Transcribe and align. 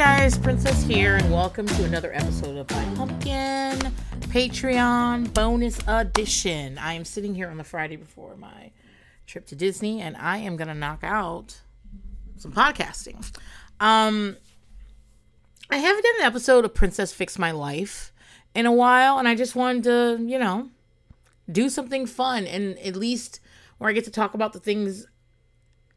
guys, 0.00 0.38
Princess 0.38 0.82
here, 0.82 1.16
and 1.16 1.30
welcome 1.30 1.66
to 1.66 1.84
another 1.84 2.10
episode 2.14 2.56
of 2.56 2.70
my 2.70 2.82
Pumpkin 2.94 3.78
Patreon 4.30 5.30
bonus 5.34 5.78
edition. 5.86 6.78
I 6.78 6.94
am 6.94 7.04
sitting 7.04 7.34
here 7.34 7.50
on 7.50 7.58
the 7.58 7.64
Friday 7.64 7.96
before 7.96 8.34
my 8.34 8.70
trip 9.26 9.44
to 9.48 9.54
Disney, 9.54 10.00
and 10.00 10.16
I 10.16 10.38
am 10.38 10.56
gonna 10.56 10.72
knock 10.72 11.00
out 11.02 11.60
some 12.38 12.50
podcasting. 12.50 13.16
Um, 13.78 14.38
I 15.68 15.76
haven't 15.76 16.02
done 16.02 16.14
an 16.20 16.26
episode 16.26 16.64
of 16.64 16.72
Princess 16.72 17.12
Fix 17.12 17.38
My 17.38 17.50
Life 17.50 18.10
in 18.54 18.64
a 18.64 18.72
while, 18.72 19.18
and 19.18 19.28
I 19.28 19.34
just 19.34 19.54
wanted 19.54 19.84
to, 19.84 20.24
you 20.26 20.38
know, 20.38 20.70
do 21.52 21.68
something 21.68 22.06
fun 22.06 22.46
and 22.46 22.78
at 22.78 22.96
least 22.96 23.38
where 23.76 23.90
I 23.90 23.92
get 23.92 24.04
to 24.04 24.10
talk 24.10 24.32
about 24.32 24.54
the 24.54 24.60
things 24.60 25.06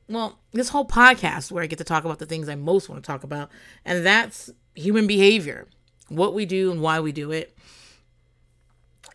well, 0.08 0.40
this 0.52 0.70
whole 0.70 0.86
podcast 0.86 1.52
where 1.52 1.64
I 1.64 1.68
get 1.68 1.78
to 1.78 1.84
talk 1.84 2.06
about 2.06 2.20
the 2.20 2.26
things 2.26 2.50
I 2.50 2.56
most 2.56 2.90
want 2.90 3.04
to 3.04 3.08
talk 3.08 3.24
about, 3.24 3.50
and 3.86 4.06
that's 4.06 4.52
human 4.76 5.08
behavior, 5.08 5.68
what 6.10 6.34
we 6.34 6.46
do 6.46 6.72
and 6.72 6.82
why 6.82 7.00
we 7.00 7.12
do 7.12 7.32
it. 7.32 7.58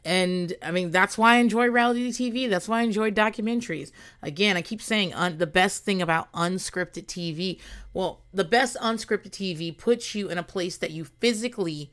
And 0.05 0.55
I 0.63 0.71
mean, 0.71 0.91
that's 0.91 1.19
why 1.19 1.35
I 1.35 1.39
enjoy 1.39 1.67
reality 1.67 2.11
TV. 2.11 2.49
That's 2.49 2.69
why 2.69 2.81
I 2.81 2.83
enjoy 2.83 3.11
documentaries. 3.11 3.91
Again, 4.23 4.57
I 4.57 4.63
keep 4.63 4.81
saying 4.81 5.13
un- 5.13 5.39
the 5.39 5.47
best 5.47 5.85
thing 5.85 6.01
about 6.01 6.33
unscripted 6.33 7.07
TV. 7.07 7.61
Well, 7.93 8.23
the 8.33 8.45
best 8.45 8.77
unscripted 8.77 9.31
TV 9.31 9.77
puts 9.77 10.15
you 10.15 10.31
in 10.31 10.39
a 10.39 10.43
place 10.43 10.79
that 10.79 10.93
you 10.93 11.05
physically 11.05 11.93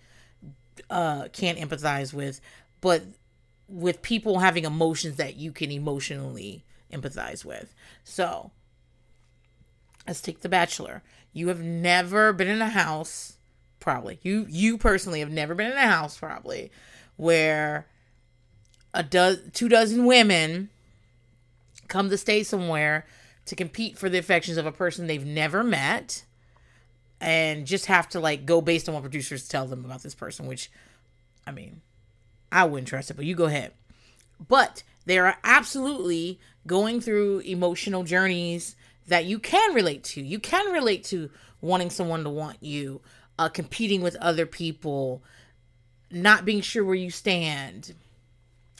uh, 0.90 1.28
can't 1.34 1.58
empathize 1.58 2.14
with, 2.14 2.40
but 2.80 3.04
with 3.68 4.02
people 4.02 4.40
having 4.40 4.66
emotions 4.66 5.18
that 5.18 5.36
you 5.36 5.52
can 5.52 5.72
emotionally 5.72 6.64
empathize 6.94 7.44
with. 7.44 7.74
So, 8.04 8.52
let's 10.08 10.22
take 10.22 10.42
The 10.42 10.50
Bachelor. 10.50 11.04
You 11.34 11.48
have 11.50 11.62
never 11.62 12.34
been 12.34 12.48
in 12.48 12.62
a 12.62 12.70
house, 12.70 13.38
probably. 13.80 14.20
You 14.22 14.46
you 14.50 14.78
personally 14.78 15.20
have 15.20 15.32
never 15.32 15.56
been 15.56 15.72
in 15.72 15.78
a 15.78 15.88
house, 15.88 16.18
probably, 16.18 16.72
where 17.18 17.88
a 18.94 19.04
do- 19.04 19.42
two 19.54 19.70
dozen 19.70 20.06
women 20.06 20.70
come 21.88 22.10
to 22.10 22.18
stay 22.18 22.44
somewhere 22.44 23.06
to 23.46 23.56
compete 23.56 23.98
for 23.98 24.10
the 24.10 24.18
affections 24.18 24.58
of 24.58 24.66
a 24.66 24.72
person 24.72 25.06
they've 25.08 25.26
never 25.26 25.64
met 25.64 26.24
and 27.22 27.66
just 27.68 27.86
have 27.86 28.10
to 28.10 28.20
like 28.20 28.46
go 28.46 28.62
based 28.62 28.88
on 28.88 28.96
what 28.96 29.04
producers 29.04 29.48
tell 29.48 29.68
them 29.68 29.86
about 29.86 30.02
this 30.04 30.16
person 30.16 30.48
which 30.48 30.72
i 31.46 31.52
mean 31.52 31.82
i 32.52 32.64
wouldn't 32.64 32.88
trust 32.88 33.12
it 33.12 33.16
but 33.16 33.26
you 33.26 33.36
go 33.36 33.46
ahead 33.46 33.72
but 34.48 34.84
they 35.06 35.18
are 35.18 35.38
absolutely 35.44 36.40
going 36.68 37.00
through 37.00 37.40
emotional 37.40 38.04
journeys 38.04 38.76
that 39.08 39.26
you 39.26 39.40
can 39.40 39.74
relate 39.74 40.04
to. 40.04 40.22
You 40.22 40.40
can 40.40 40.72
relate 40.72 41.04
to 41.06 41.30
wanting 41.62 41.90
someone 41.90 42.24
to 42.24 42.30
want 42.30 42.62
you, 42.62 43.02
uh, 43.38 43.50
competing 43.50 44.02
with 44.02 44.16
other 44.18 44.46
people, 44.46 45.24
not 46.12 46.46
being 46.46 46.62
sure 46.62 46.84
where 46.84 46.96
you 46.96 47.12
stand, 47.12 47.94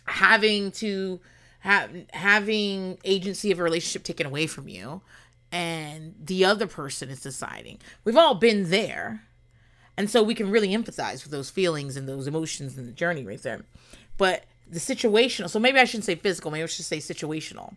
having 0.06 0.72
to 0.72 1.20
have 1.60 1.92
having 2.14 2.98
agency 3.04 3.52
of 3.52 3.60
a 3.60 3.64
relationship 3.64 4.04
taken 4.04 4.26
away 4.28 4.48
from 4.48 4.68
you, 4.68 5.02
and 5.52 6.16
the 6.24 6.46
other 6.46 6.68
person 6.68 7.10
is 7.10 7.22
deciding. 7.22 7.80
We've 8.04 8.18
all 8.18 8.36
been 8.36 8.70
there. 8.70 9.24
And 9.98 10.10
so 10.10 10.22
we 10.22 10.36
can 10.36 10.52
really 10.52 10.76
empathize 10.76 11.24
with 11.24 11.32
those 11.32 11.50
feelings 11.50 11.96
and 11.96 12.08
those 12.08 12.28
emotions 12.28 12.78
in 12.78 12.86
the 12.86 12.92
journey 12.92 13.24
right 13.24 13.42
there. 13.42 13.62
But 14.18 14.44
the 14.70 14.80
situational, 14.80 15.50
so 15.50 15.58
maybe 15.58 15.80
I 15.80 15.86
shouldn't 15.86 16.04
say 16.04 16.16
physical, 16.16 16.52
maybe 16.52 16.64
I 16.64 16.68
should 16.68 16.84
say 16.84 16.98
situational 16.98 17.76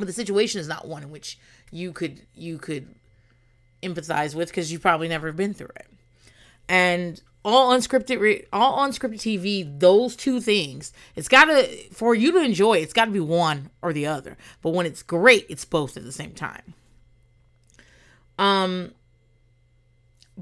but 0.00 0.06
the 0.06 0.12
situation 0.12 0.60
is 0.60 0.66
not 0.66 0.88
one 0.88 1.04
in 1.04 1.10
which 1.10 1.38
you 1.70 1.92
could 1.92 2.22
you 2.34 2.58
could 2.58 2.94
empathize 3.82 4.34
with 4.34 4.48
because 4.48 4.72
you've 4.72 4.82
probably 4.82 5.08
never 5.08 5.32
been 5.32 5.54
through 5.54 5.70
it. 5.76 5.86
And 6.68 7.20
all 7.44 7.72
unscripted 7.74 8.46
all 8.52 8.86
unscripted 8.86 9.14
tv 9.14 9.80
those 9.80 10.14
two 10.14 10.42
things 10.42 10.92
it's 11.16 11.26
gotta 11.26 11.66
for 11.90 12.14
you 12.14 12.32
to 12.32 12.42
enjoy 12.42 12.74
it's 12.74 12.92
gotta 12.92 13.10
be 13.10 13.20
one 13.20 13.70
or 13.80 13.92
the 13.92 14.06
other. 14.06 14.36
But 14.62 14.70
when 14.70 14.86
it's 14.86 15.02
great 15.02 15.46
it's 15.48 15.64
both 15.64 15.96
at 15.96 16.02
the 16.02 16.12
same 16.12 16.32
time. 16.32 16.74
Um 18.38 18.92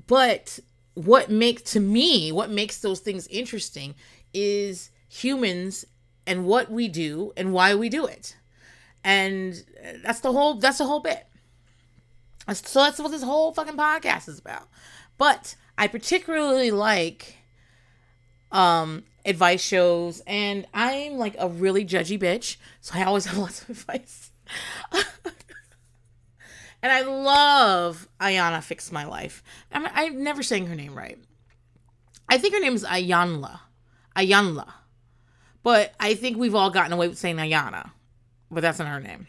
but 0.06 0.58
what 0.94 1.30
makes 1.30 1.62
to 1.72 1.80
me 1.80 2.32
what 2.32 2.50
makes 2.50 2.78
those 2.78 3.00
things 3.00 3.26
interesting 3.28 3.94
is 4.34 4.90
humans 5.08 5.84
and 6.26 6.44
what 6.44 6.70
we 6.70 6.88
do 6.88 7.32
and 7.36 7.52
why 7.52 7.74
we 7.74 7.88
do 7.88 8.06
it 8.06 8.36
and 9.04 9.64
that's 10.02 10.20
the 10.20 10.32
whole 10.32 10.54
that's 10.54 10.78
the 10.78 10.84
whole 10.86 11.00
bit. 11.00 11.26
So 12.52 12.80
that's 12.80 12.98
what 12.98 13.10
this 13.10 13.22
whole 13.22 13.52
fucking 13.52 13.76
podcast 13.76 14.28
is 14.28 14.38
about. 14.38 14.68
But 15.18 15.56
i 15.78 15.86
particularly 15.86 16.70
like 16.72 17.36
um 18.50 19.04
advice 19.24 19.62
shows 19.62 20.20
and 20.26 20.66
i'm 20.74 21.16
like 21.16 21.36
a 21.38 21.48
really 21.48 21.84
judgy 21.84 22.18
bitch 22.20 22.56
so 22.80 22.98
i 22.98 23.04
always 23.04 23.24
have 23.26 23.38
lots 23.38 23.62
of 23.62 23.70
advice. 23.70 24.30
And 26.80 26.92
i 26.92 27.00
love 27.02 28.08
ayana 28.20 28.62
fix 28.62 28.92
my 28.92 29.04
life. 29.04 29.42
I'm, 29.72 29.88
i'm 29.94 30.22
never 30.22 30.44
saying 30.44 30.66
her 30.66 30.76
name 30.76 30.94
right. 30.94 31.18
I 32.28 32.38
think 32.38 32.54
her 32.54 32.60
name 32.60 32.74
is 32.74 32.84
Iyanla. 32.84 33.58
Iyanla. 34.16 34.72
But 35.64 35.92
i 35.98 36.14
think 36.14 36.36
we've 36.36 36.54
all 36.54 36.70
gotten 36.70 36.92
away 36.92 37.08
with 37.08 37.18
saying 37.18 37.36
ayana 37.38 37.90
but 38.50 38.60
that's 38.60 38.78
not 38.78 38.88
her 38.88 39.00
name. 39.00 39.26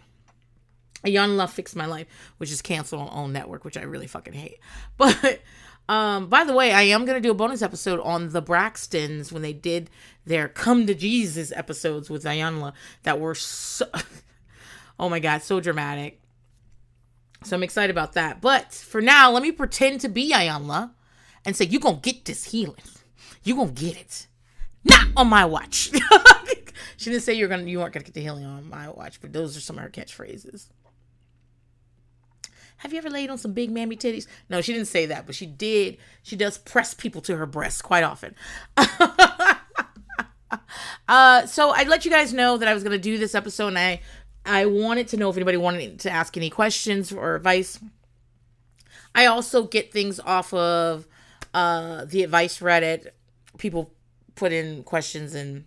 Iyanla 1.06 1.50
Fixed 1.50 1.76
My 1.76 1.86
Life, 1.86 2.08
which 2.38 2.52
is 2.52 2.62
canceled 2.62 3.02
on 3.02 3.10
OWN 3.10 3.34
network, 3.34 3.64
which 3.64 3.78
I 3.78 3.84
really 3.84 4.08
fucking 4.08 4.34
hate. 4.34 4.60
But 4.98 5.42
um, 5.88 6.28
by 6.28 6.44
the 6.44 6.54
way, 6.54 6.72
I 6.72 6.84
am 6.84 7.06
gonna 7.06 7.20
do 7.20 7.32
a 7.32 7.36
bonus 7.36 7.62
episode 7.62 8.00
on 8.02 8.30
the 8.30 8.42
Braxtons 8.42 9.32
when 9.32 9.42
they 9.42 9.54
did 9.54 9.90
their 10.26 10.48
Come 10.48 10.86
to 10.88 10.94
Jesus 10.94 11.52
episodes 11.56 12.10
with 12.10 12.26
Iyanla 12.26 12.74
that 13.04 13.20
were 13.20 13.36
so 13.36 13.86
oh 15.00 15.10
my 15.10 15.20
god, 15.20 15.42
so 15.42 15.60
dramatic. 15.60 16.22
So 17.44 17.56
I'm 17.56 17.64
excited 17.64 17.92
about 17.92 18.14
that. 18.14 18.42
But 18.42 18.74
for 18.74 19.02
now, 19.02 19.32
let 19.32 19.42
me 19.42 19.52
pretend 19.52 20.02
to 20.02 20.10
be 20.10 20.32
Iyanla 20.32 20.92
and 21.46 21.56
say, 21.56 21.66
you 21.66 21.80
gonna 21.80 21.98
get 21.98 22.26
this 22.26 22.46
healing. 22.46 22.76
You 23.44 23.56
gonna 23.56 23.72
get 23.72 23.98
it. 23.98 24.28
Not 24.84 25.08
on 25.16 25.28
my 25.28 25.46
watch. 25.46 25.92
she 27.00 27.10
didn't 27.10 27.24
say 27.24 27.34
you're 27.34 27.48
gonna 27.48 27.64
you 27.64 27.80
weren't 27.80 27.94
gonna 27.94 28.04
get 28.04 28.14
the 28.14 28.20
healing 28.20 28.44
on 28.44 28.70
my 28.70 28.90
watch, 28.90 29.22
but 29.22 29.32
those 29.32 29.56
are 29.56 29.62
some 29.62 29.78
of 29.78 29.84
her 29.84 29.90
catchphrases. 29.90 30.68
Have 32.76 32.92
you 32.92 32.98
ever 32.98 33.10
laid 33.10 33.30
on 33.30 33.38
some 33.38 33.54
big 33.54 33.72
mammy 33.72 33.96
titties? 33.96 34.28
No, 34.50 34.60
she 34.60 34.74
didn't 34.74 34.90
say 34.90 35.06
that, 35.06 35.26
but 35.26 35.34
she 35.34 35.46
did. 35.46 35.98
She 36.24 36.36
does 36.36 36.58
press 36.58 36.94
people 36.94 37.22
to 37.22 37.38
her 37.38 37.46
breasts 37.46 37.82
quite 37.82 38.04
often. 38.04 38.36
uh, 41.08 41.46
so 41.46 41.70
I'd 41.70 41.88
let 41.88 42.04
you 42.04 42.12
guys 42.12 42.34
know 42.34 42.58
that 42.58 42.68
I 42.68 42.74
was 42.74 42.84
gonna 42.84 42.98
do 42.98 43.18
this 43.18 43.34
episode, 43.34 43.68
and 43.68 43.80
I 43.80 44.02
I 44.46 44.66
wanted 44.66 45.08
to 45.10 45.16
know 45.16 45.30
if 45.30 45.38
anybody 45.38 45.56
wanted 45.56 46.00
to 46.02 46.12
ask 46.12 46.36
any 46.36 46.50
questions 46.50 47.14
or 47.14 47.36
advice. 47.36 47.80
I 49.16 49.26
also 49.26 49.64
get 49.64 49.94
things 49.94 50.20
off 50.20 50.54
of 50.54 51.08
uh, 51.54 52.04
the 52.04 52.24
advice 52.24 52.60
Reddit. 52.60 53.08
People 53.58 53.94
put 54.36 54.52
in 54.52 54.84
questions 54.84 55.34
and 55.34 55.64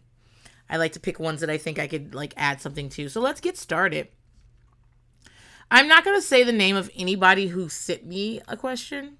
I 0.72 0.78
like 0.78 0.92
to 0.92 1.00
pick 1.00 1.20
ones 1.20 1.42
that 1.42 1.50
I 1.50 1.58
think 1.58 1.78
I 1.78 1.86
could 1.86 2.14
like 2.14 2.32
add 2.38 2.62
something 2.62 2.88
to. 2.90 3.10
So 3.10 3.20
let's 3.20 3.42
get 3.42 3.58
started. 3.58 4.08
I'm 5.70 5.86
not 5.86 6.02
going 6.02 6.16
to 6.16 6.26
say 6.26 6.44
the 6.44 6.52
name 6.52 6.76
of 6.76 6.90
anybody 6.96 7.46
who 7.46 7.68
sent 7.68 8.06
me 8.06 8.40
a 8.48 8.56
question 8.56 9.18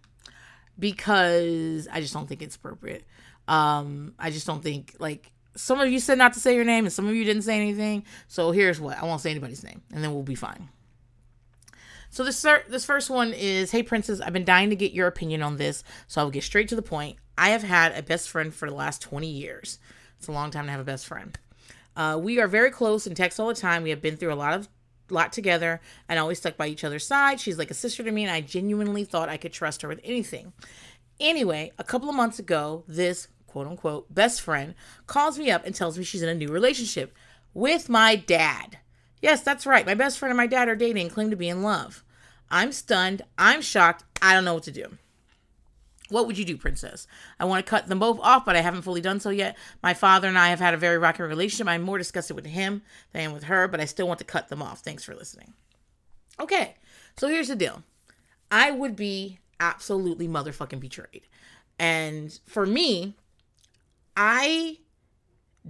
because 0.79 1.87
I 1.93 2.01
just 2.01 2.15
don't 2.15 2.27
think 2.27 2.41
it's 2.41 2.57
appropriate. 2.57 3.05
Um, 3.49 4.15
I 4.19 4.31
just 4.31 4.47
don't 4.47 4.63
think 4.63 4.97
like 4.99 5.31
some 5.55 5.79
of 5.79 5.91
you 5.91 6.01
said 6.01 6.17
not 6.17 6.33
to 6.33 6.41
say 6.41 6.55
your 6.55 6.65
name 6.65 6.87
and 6.87 6.93
some 6.93 7.07
of 7.07 7.15
you 7.15 7.25
didn't 7.25 7.43
say 7.43 7.57
anything. 7.57 8.07
So 8.29 8.51
here's 8.53 8.81
what 8.81 8.97
I 8.97 9.05
won't 9.05 9.21
say 9.21 9.31
anybody's 9.31 9.63
name 9.63 9.83
and 9.93 10.03
then 10.03 10.15
we'll 10.15 10.23
be 10.23 10.35
fine. 10.35 10.71
So 12.09 12.25
this 12.25 12.41
this 12.69 12.87
first 12.87 13.11
one 13.11 13.35
is, 13.35 13.71
"Hey 13.71 13.83
Princess, 13.83 14.21
I've 14.23 14.33
been 14.33 14.45
dying 14.45 14.71
to 14.71 14.77
get 14.77 14.93
your 14.93 15.07
opinion 15.07 15.43
on 15.43 15.57
this, 15.57 15.85
so 16.07 16.23
I'll 16.23 16.31
get 16.31 16.45
straight 16.45 16.69
to 16.69 16.77
the 16.77 16.83
point. 16.83 17.19
I 17.37 17.51
have 17.51 17.63
had 17.63 17.97
a 17.97 18.03
best 18.03 18.31
friend 18.31 18.55
for 18.55 18.69
the 18.69 18.75
last 18.75 19.03
20 19.03 19.27
years. 19.27 19.79
It's 20.19 20.29
a 20.29 20.33
long 20.33 20.51
time 20.51 20.67
to 20.67 20.71
have 20.71 20.81
a 20.81 20.85
best 20.85 21.07
friend. 21.07 21.37
Uh, 21.97 22.19
we 22.21 22.41
are 22.41 22.49
very 22.49 22.71
close 22.71 23.07
and 23.07 23.17
text 23.17 23.39
all 23.39 23.49
the 23.49 23.55
time. 23.55 23.83
We 23.83 23.91
have 23.91 24.03
been 24.03 24.17
through 24.17 24.33
a 24.33 24.35
lot 24.35 24.55
of 24.55 24.69
lot 25.11 25.33
together 25.33 25.81
and 26.09 26.19
always 26.19 26.39
stuck 26.39 26.57
by 26.57 26.67
each 26.67 26.85
other's 26.85 27.07
side. 27.07 27.39
She's 27.39 27.59
like 27.59 27.71
a 27.71 27.75
sister 27.75 28.03
to 28.03 28.11
me, 28.11 28.23
and 28.25 28.33
I 28.33 28.41
genuinely 28.41 29.05
thought 29.05 29.29
I 29.29 29.37
could 29.37 29.53
trust 29.53 29.83
her 29.83 29.89
with 29.89 30.01
anything. 30.03 30.53
Anyway, 31.21 31.73
a 31.79 31.85
couple 31.85 32.09
of 32.09 32.15
months 32.15 32.39
ago, 32.39 32.85
this 32.89 33.29
quote 33.47 33.67
unquote 33.67 34.13
best 34.13 34.41
friend 34.41 34.75
calls 35.07 35.39
me 35.39 35.51
up 35.51 35.67
and 35.67 35.75
tells 35.75 35.99
me 35.99 36.05
she's 36.05 36.23
in 36.23 36.29
a 36.29 36.35
new 36.35 36.49
relationship 36.49 37.15
with 37.55 37.89
my 37.89 38.17
dad. 38.17 38.79
Yes, 39.21 39.43
that's 39.43 39.67
right. 39.67 39.87
My 39.87 39.95
best 39.95 40.19
friend 40.19 40.31
and 40.31 40.37
my 40.37 40.47
dad 40.47 40.69
are 40.69 40.75
dating 40.75 41.03
and 41.03 41.13
claim 41.13 41.31
to 41.31 41.37
be 41.37 41.49
in 41.49 41.63
love. 41.63 42.03
I'm 42.51 42.73
stunned. 42.73 43.23
I'm 43.39 43.63
shocked. 43.63 44.05
I 44.21 44.35
don't 44.35 44.45
know 44.45 44.55
what 44.55 44.65
to 44.65 44.73
do. 44.73 44.99
What 46.13 46.27
would 46.27 46.39
you 46.39 46.45
do, 46.45 46.57
princess? 46.57 47.07
I 47.41 47.45
want 47.45 47.65
to 47.65 47.71
cut 47.71 47.89
them 47.89 47.99
both 47.99 48.21
off, 48.21 48.45
but 48.45 48.55
I 48.55 48.61
haven't 48.61 48.83
fully 48.83 49.01
done 49.01 49.19
so 49.19 49.31
yet. 49.31 49.57
My 49.83 49.95
father 49.95 50.29
and 50.29 50.39
I 50.39 50.49
have 50.49 50.61
had 50.61 50.75
a 50.75 50.79
very 50.79 50.99
rocky 50.99 51.23
relationship. 51.23 51.67
I'm 51.67 51.83
more 51.83 51.99
disgusted 51.99 52.37
with 52.37 52.47
him 52.47 52.83
than 53.13 53.33
with 53.33 53.45
her, 53.45 53.67
but 53.67 53.81
I 53.81 53.87
still 53.87 54.07
want 54.07 54.19
to 54.19 54.25
cut 54.25 54.49
them 54.49 54.63
off. 54.63 54.81
Thanks 54.81 55.05
for 55.05 55.15
listening. 55.15 55.55
Okay, 56.39 56.75
so 57.17 57.29
here's 57.29 57.49
the 57.49 57.57
deal 57.57 57.83
I 58.51 58.71
would 58.71 58.95
be 58.95 59.39
absolutely 59.59 60.29
motherfucking 60.29 60.81
betrayed. 60.81 61.23
And 61.79 62.39
for 62.47 62.67
me, 62.67 63.17
I 64.17 64.79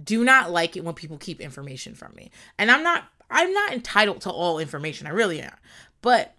do 0.01 0.23
not 0.23 0.51
like 0.51 0.75
it 0.75 0.83
when 0.83 0.95
people 0.95 1.17
keep 1.17 1.39
information 1.39 1.95
from 1.95 2.13
me. 2.15 2.31
And 2.57 2.69
I'm 2.69 2.83
not 2.83 3.05
I'm 3.29 3.53
not 3.53 3.73
entitled 3.73 4.21
to 4.21 4.29
all 4.29 4.59
information. 4.59 5.07
I 5.07 5.11
really 5.11 5.41
am. 5.41 5.55
But 6.01 6.35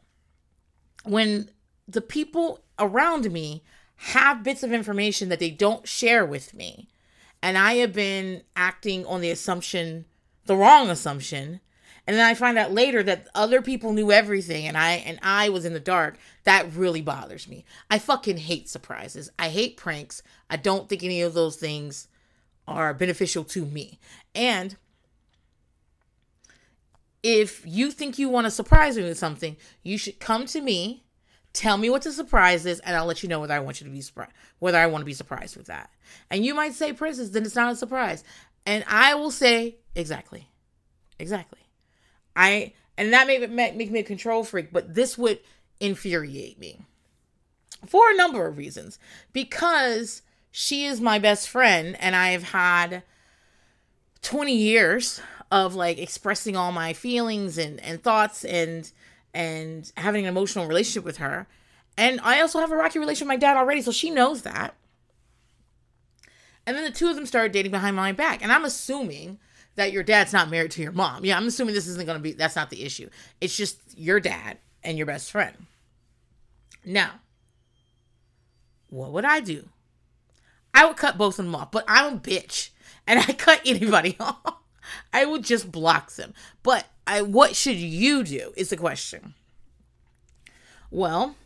when 1.05 1.51
the 1.89 2.01
people 2.01 2.65
around 2.79 3.31
me 3.31 3.63
have 3.97 4.43
bits 4.43 4.63
of 4.63 4.73
information 4.73 5.29
that 5.29 5.39
they 5.39 5.51
don't 5.51 5.89
share 5.89 6.25
with 6.25 6.55
me, 6.55 6.89
and 7.43 7.57
I 7.57 7.75
have 7.75 7.93
been 7.93 8.43
acting 8.57 9.07
on 9.07 9.21
the 9.21 9.31
assumption, 9.31 10.05
the 10.47 10.57
wrong 10.57 10.91
assumption, 10.91 11.61
and 12.07 12.17
then 12.17 12.27
I 12.27 12.35
find 12.35 12.59
out 12.59 12.73
later 12.73 13.03
that 13.03 13.29
other 13.35 13.63
people 13.63 13.93
knew 13.93 14.13
everything 14.13 14.67
and 14.67 14.77
I 14.77 14.93
and 14.93 15.19
I 15.23 15.49
was 15.49 15.65
in 15.65 15.73
the 15.73 15.81
dark, 15.81 16.19
that 16.45 16.71
really 16.75 17.01
bothers 17.01 17.49
me. 17.49 17.65
I 17.91 17.99
fucking 17.99 18.37
hate 18.37 18.69
surprises. 18.69 19.31
I 19.39 19.49
hate 19.49 19.79
pranks. 19.79 20.23
I 20.51 20.57
don't 20.57 20.89
think 20.89 21.03
any 21.03 21.23
of 21.23 21.33
those 21.33 21.57
things 21.57 22.09
are 22.69 22.93
beneficial 22.93 23.45
to 23.45 23.65
me. 23.65 23.99
And 24.35 24.77
if 27.23 27.63
you 27.65 27.91
think 27.91 28.19
you 28.19 28.29
want 28.29 28.47
to 28.47 28.51
surprise 28.51 28.99
me 28.99 29.05
with 29.05 29.19
something, 29.19 29.57
you 29.83 29.97
should 29.97 30.21
come 30.21 30.45
to 30.47 30.61
me, 30.61 31.04
tell 31.55 31.79
me 31.79 31.89
what 31.89 32.03
the 32.03 32.13
surprise 32.13 32.67
is, 32.67 32.81
and 32.81 32.95
I'll 32.95 33.07
let 33.07 33.23
you 33.23 33.29
know 33.29 33.41
whether 33.41 33.55
I 33.55 33.61
want 33.61 33.81
you 33.81 33.87
to 33.87 33.93
be 33.93 34.03
surprised, 34.03 34.33
whether 34.59 34.79
I 34.79 34.87
want 34.87 35.01
to 35.01 35.07
be 35.07 35.15
surprised 35.15 35.57
with 35.57 35.67
that. 35.67 35.89
And 36.31 36.45
you 36.45 36.55
might 36.55 36.75
say, 36.75 36.93
Princess, 36.93 37.31
then 37.31 37.45
it's 37.45 37.55
not 37.55 37.73
a 37.73 37.77
surprise. 37.77 38.23
And 38.67 38.85
I 38.87 39.15
will 39.15 39.31
say, 39.31 39.77
exactly. 39.95 40.49
Exactly. 41.19 41.61
I 42.37 42.73
and 42.97 43.13
that 43.13 43.27
may 43.27 43.39
make, 43.47 43.91
me 43.91 44.01
a 44.01 44.05
control 44.05 44.45
freak, 44.45 44.73
but 44.73 44.95
this 44.95 45.19
would 45.19 45.41
infuriate 45.81 46.59
me 46.59 46.81
for 47.87 48.11
a 48.11 48.17
number 48.17 48.47
of 48.47 48.57
reasons. 48.57 48.99
Because 49.33 50.23
she 50.51 50.85
is 50.85 51.01
my 51.01 51.19
best 51.19 51.49
friend, 51.49 51.97
and 52.01 52.15
I've 52.15 52.45
had 52.45 53.03
20 54.23 54.55
years 54.55 55.21
of 55.51 55.75
like 55.75 55.99
expressing 55.99 56.57
all 56.57 56.73
my 56.73 56.93
feelings 56.93 57.59
and 57.59 57.81
and 57.81 58.03
thoughts 58.03 58.45
and 58.45 58.91
and 59.35 59.93
having 59.97 60.25
an 60.25 60.31
emotional 60.31 60.67
relationship 60.67 61.05
with 61.05 61.19
her. 61.19 61.47
And 61.99 62.21
I 62.23 62.41
also 62.41 62.61
have 62.61 62.73
a 62.73 62.77
rocky 62.77 62.99
relationship 62.99 63.27
with 63.27 63.35
my 63.35 63.37
dad 63.37 63.57
already, 63.57 63.83
so 63.83 63.93
she 63.93 64.11
knows 64.11 64.43
that. 64.43 64.75
And 66.67 66.77
then 66.77 66.85
the 66.85 66.91
two 66.91 67.09
of 67.09 67.17
them 67.17 67.27
started 67.27 67.53
dating 67.53 67.73
behind 67.73 67.97
my 67.97 68.13
back. 68.13 68.43
And 68.43 68.51
I'm 68.51 68.65
assuming 68.65 69.39
that 69.75 69.93
your 69.93 70.03
dad's 70.03 70.33
not 70.33 70.51
married 70.51 70.71
to 70.73 70.83
your 70.83 70.93
mom. 70.93 71.25
Yeah, 71.25 71.37
I'm 71.37 71.47
assuming 71.47 71.75
this 71.75 71.87
isn't 71.89 72.07
going 72.07 72.19
to 72.19 72.23
be, 72.23 72.33
that's 72.33 72.57
not 72.57 72.71
the 72.71 72.85
issue. 72.85 73.11
It's 73.41 73.57
just 73.57 73.79
your 73.97 74.21
dad 74.21 74.59
and 74.83 74.97
your 74.97 75.07
best 75.07 75.31
friend. 75.31 75.67
Now, 76.85 77.21
what 78.89 79.13
would 79.13 79.25
I 79.25 79.41
do? 79.41 79.69
I 80.73 80.87
would 80.87 80.97
cut 80.97 81.19
both 81.19 81.39
of 81.39 81.45
them 81.45 81.55
off, 81.55 81.71
but 81.71 81.85
I'm 81.87 82.15
a 82.15 82.19
bitch 82.19 82.71
and 83.07 83.19
I 83.21 83.33
cut 83.33 83.61
anybody 83.67 84.17
off. 84.19 84.57
I 85.13 85.25
would 85.25 85.45
just 85.45 85.71
block 85.73 86.13
them. 86.13 86.35
But 86.63 86.87
I 87.07 87.23
what 87.23 87.55
should 87.57 87.77
you 87.77 88.23
do 88.25 88.53
is 88.57 88.71
the 88.71 88.77
question. 88.77 89.35
Well, 90.91 91.37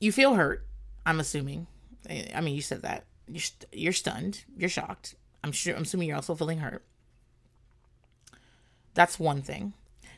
you 0.00 0.12
feel 0.12 0.34
hurt, 0.34 0.66
I'm 1.06 1.20
assuming. 1.20 1.66
I 2.34 2.40
mean, 2.40 2.54
you 2.54 2.62
said 2.62 2.82
that. 2.82 3.04
You're, 3.26 3.40
st- 3.40 3.66
you're 3.72 3.92
stunned. 3.92 4.44
You're 4.56 4.68
shocked. 4.68 5.14
I'm 5.42 5.52
sure, 5.52 5.74
I'm 5.74 5.82
assuming 5.82 6.08
you're 6.08 6.16
also 6.16 6.34
feeling 6.34 6.58
hurt. 6.58 6.84
That's 8.94 9.18
one 9.18 9.42
thing. 9.42 9.74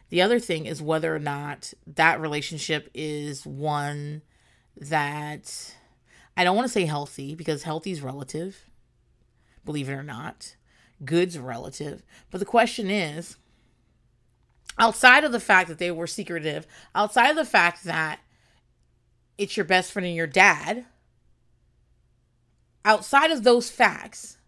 The 0.08 0.22
other 0.22 0.38
thing 0.38 0.66
is 0.66 0.82
whether 0.82 1.14
or 1.14 1.18
not 1.18 1.72
that 1.86 2.20
relationship 2.20 2.90
is 2.94 3.44
one 3.44 4.22
that 4.76 5.74
I 6.36 6.44
don't 6.44 6.54
want 6.54 6.66
to 6.66 6.72
say 6.72 6.84
healthy 6.84 7.34
because 7.34 7.64
healthy 7.64 7.90
is 7.90 8.02
relative, 8.02 8.66
believe 9.64 9.88
it 9.88 9.94
or 9.94 10.02
not 10.02 10.54
good's 11.04 11.38
relative. 11.38 12.02
But 12.31 12.38
the 12.38 12.46
question 12.46 12.90
is 12.90 13.37
outside 14.78 15.25
of 15.25 15.32
the 15.32 15.40
fact 15.40 15.69
that 15.69 15.78
they 15.78 15.90
were 15.90 16.06
secretive, 16.06 16.66
outside 16.94 17.31
of 17.31 17.37
the 17.37 17.44
fact 17.44 17.84
that 17.84 18.20
it's 19.38 19.56
your 19.56 19.64
best 19.64 19.93
friend 19.93 20.06
and 20.06 20.16
your 20.16 20.26
dad, 20.26 20.87
outside 22.84 23.31
of 23.31 23.43
those 23.43 23.70
facts, 23.70 24.38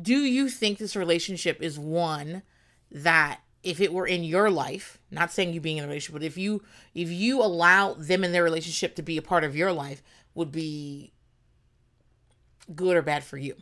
do 0.00 0.18
you 0.18 0.48
think 0.48 0.78
this 0.78 0.96
relationship 0.96 1.62
is 1.62 1.78
one 1.78 2.42
that 2.90 3.40
if 3.62 3.80
it 3.80 3.92
were 3.92 4.06
in 4.06 4.22
your 4.22 4.50
life, 4.50 4.98
not 5.10 5.32
saying 5.32 5.52
you 5.52 5.60
being 5.60 5.78
in 5.78 5.84
a 5.84 5.86
relationship, 5.86 6.12
but 6.12 6.22
if 6.22 6.38
you 6.38 6.62
if 6.94 7.10
you 7.10 7.42
allow 7.42 7.94
them 7.94 8.22
and 8.22 8.32
their 8.32 8.44
relationship 8.44 8.94
to 8.94 9.02
be 9.02 9.16
a 9.16 9.22
part 9.22 9.42
of 9.44 9.56
your 9.56 9.72
life, 9.72 10.02
would 10.34 10.52
be 10.52 11.12
good 12.74 12.96
or 12.96 13.02
bad 13.02 13.24
for 13.24 13.38
you? 13.38 13.56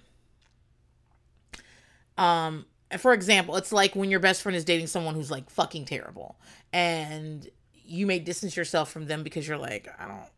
Um, 2.16 2.66
for 2.98 3.12
example, 3.12 3.56
it's 3.56 3.72
like 3.72 3.96
when 3.96 4.10
your 4.10 4.20
best 4.20 4.42
friend 4.42 4.56
is 4.56 4.64
dating 4.64 4.86
someone 4.86 5.14
who's 5.14 5.30
like 5.30 5.50
fucking 5.50 5.84
terrible 5.86 6.36
and 6.72 7.48
you 7.72 8.06
may 8.06 8.18
distance 8.18 8.56
yourself 8.56 8.90
from 8.90 9.06
them 9.06 9.22
because 9.22 9.46
you're 9.46 9.58
like, 9.58 9.88
I 9.98 10.06
don't, 10.06 10.28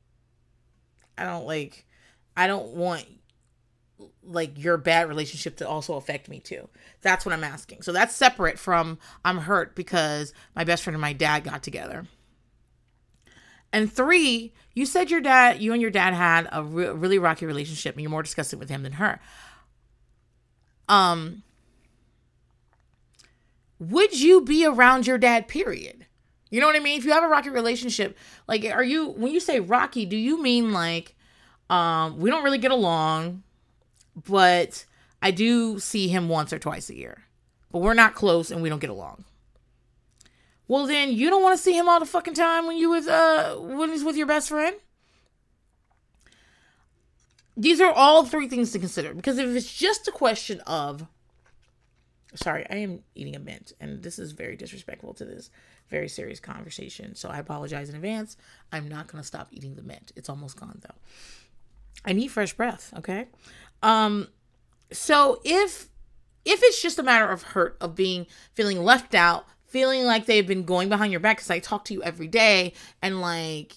I 1.19 1.25
don't 1.25 1.47
like, 1.47 1.87
I 2.37 2.47
don't 2.47 2.69
want 2.69 3.05
like 4.23 4.63
your 4.63 4.77
bad 4.77 5.09
relationship 5.09 5.57
to 5.57 5.69
also 5.69 5.95
affect 5.95 6.29
me 6.29 6.41
too. 6.41 6.69
That's 7.03 7.25
what 7.25 7.33
I'm 7.33 7.45
asking. 7.45 7.83
So 7.83 7.93
that's 7.93 8.15
separate 8.15 8.59
from 8.59 8.99
I'm 9.25 9.39
hurt 9.39 9.75
because 9.75 10.33
my 10.55 10.65
best 10.65 10.83
friend 10.83 10.95
and 10.95 11.01
my 11.01 11.13
dad 11.13 11.45
got 11.45 11.63
together. 11.63 12.07
And 13.73 13.93
three, 13.93 14.53
you 14.75 14.87
said 14.87 15.11
your 15.11 15.21
dad, 15.21 15.61
you 15.61 15.73
and 15.73 15.83
your 15.83 15.91
dad 15.91 16.15
had 16.15 16.49
a 16.53 16.63
re- 16.63 16.89
really 16.89 17.19
rocky 17.19 17.47
relationship 17.47 17.95
and 17.95 18.03
you're 18.03 18.11
more 18.11 18.23
disgusted 18.23 18.59
with 18.59 18.69
him 18.69 18.83
than 18.83 18.93
her. 18.93 19.21
Um, 20.89 21.43
would 23.79 24.19
you 24.19 24.41
be 24.41 24.65
around 24.65 25.07
your 25.07 25.19
dad, 25.19 25.49
period? 25.49 26.07
You 26.51 26.61
know 26.61 26.67
what 26.67 26.77
I 26.77 26.81
mean? 26.81 26.99
If 26.99 27.05
you 27.05 27.13
have 27.13 27.25
a 27.25 27.29
rocky 27.29 27.51
relationship, 27.51 28.17
like 28.47 28.65
are 28.65 28.85
you 28.85 29.09
when 29.09 29.33
you 29.33 29.41
say 29.41 29.61
rocky, 29.61 30.07
do 30.07 30.17
you 30.17 30.41
mean 30.43 30.73
like 30.73 31.15
um 31.69 32.19
we 32.19 32.31
don't 32.31 32.45
really 32.45 32.59
get 32.59 32.71
along, 32.71 33.43
but 34.15 34.85
I 35.21 35.33
do 35.33 35.79
see 35.79 36.09
him 36.09 36.29
once 36.29 36.53
or 36.53 36.59
twice 36.59 36.89
a 36.89 36.97
year. 36.97 37.25
But 37.73 37.81
we're 37.81 37.95
not 37.95 38.15
close 38.15 38.51
and 38.51 38.63
we 38.63 38.69
don't 38.69 38.79
get 38.79 38.91
along. 38.91 39.25
Well 40.69 40.87
then 40.87 41.13
you 41.13 41.31
don't 41.31 41.43
want 41.43 41.57
to 41.57 41.63
see 41.63 41.77
him 41.77 41.89
all 41.89 42.01
the 42.01 42.07
fucking 42.07 42.35
time 42.35 42.67
when 42.67 42.77
you 42.77 42.91
with 42.91 43.09
uh 43.09 43.57
when 43.57 43.91
he's 43.91 44.05
with 44.05 44.17
your 44.17 44.27
best 44.27 44.49
friend? 44.49 44.77
These 47.57 47.81
are 47.81 47.91
all 47.91 48.25
three 48.25 48.49
things 48.49 48.71
to 48.73 48.79
consider 48.79 49.15
because 49.15 49.39
if 49.39 49.49
it's 49.49 49.73
just 49.73 50.07
a 50.07 50.13
question 50.13 50.61
of 50.61 51.07
sorry, 52.37 52.67
I 52.71 52.77
am 52.77 53.01
eating 53.15 53.37
a 53.37 53.39
mint, 53.39 53.73
and 53.81 54.03
this 54.03 54.19
is 54.19 54.33
very 54.33 54.57
disrespectful 54.57 55.15
to 55.15 55.25
this 55.25 55.51
very 55.89 56.09
serious 56.09 56.41
conversation. 56.41 57.15
So 57.15 57.29
I 57.29 57.39
apologize 57.39 57.89
in 57.89 57.95
advance. 57.95 58.37
I'm 58.73 58.89
not 58.89 59.07
gonna 59.07 59.25
stop 59.25 59.49
eating 59.51 59.75
the 59.75 59.83
mint. 59.83 60.13
It's 60.17 60.29
almost 60.29 60.59
gone 60.59 60.81
though. 60.83 60.95
I 62.05 62.13
need 62.13 62.29
fresh 62.29 62.53
breath, 62.53 62.93
okay? 62.99 63.27
Um, 63.83 64.29
so 64.93 65.41
if 65.45 65.89
if 66.45 66.61
it's 66.63 66.81
just 66.81 66.99
a 66.99 67.03
matter 67.03 67.29
of 67.29 67.43
hurt, 67.43 67.77
of 67.81 67.95
being 67.95 68.27
feeling 68.55 68.83
left 68.83 69.15
out, 69.15 69.47
feeling 69.67 70.05
like 70.05 70.27
they've 70.27 70.47
been 70.47 70.65
going 70.65 70.89
behind 70.89 71.11
your 71.11 71.21
back, 71.21 71.39
because 71.39 71.51
I 71.51 71.59
talk 71.59 71.85
to 71.87 71.95
you 71.95 72.03
every 72.03 72.29
day, 72.29 72.73
and 73.03 73.21
like 73.21 73.77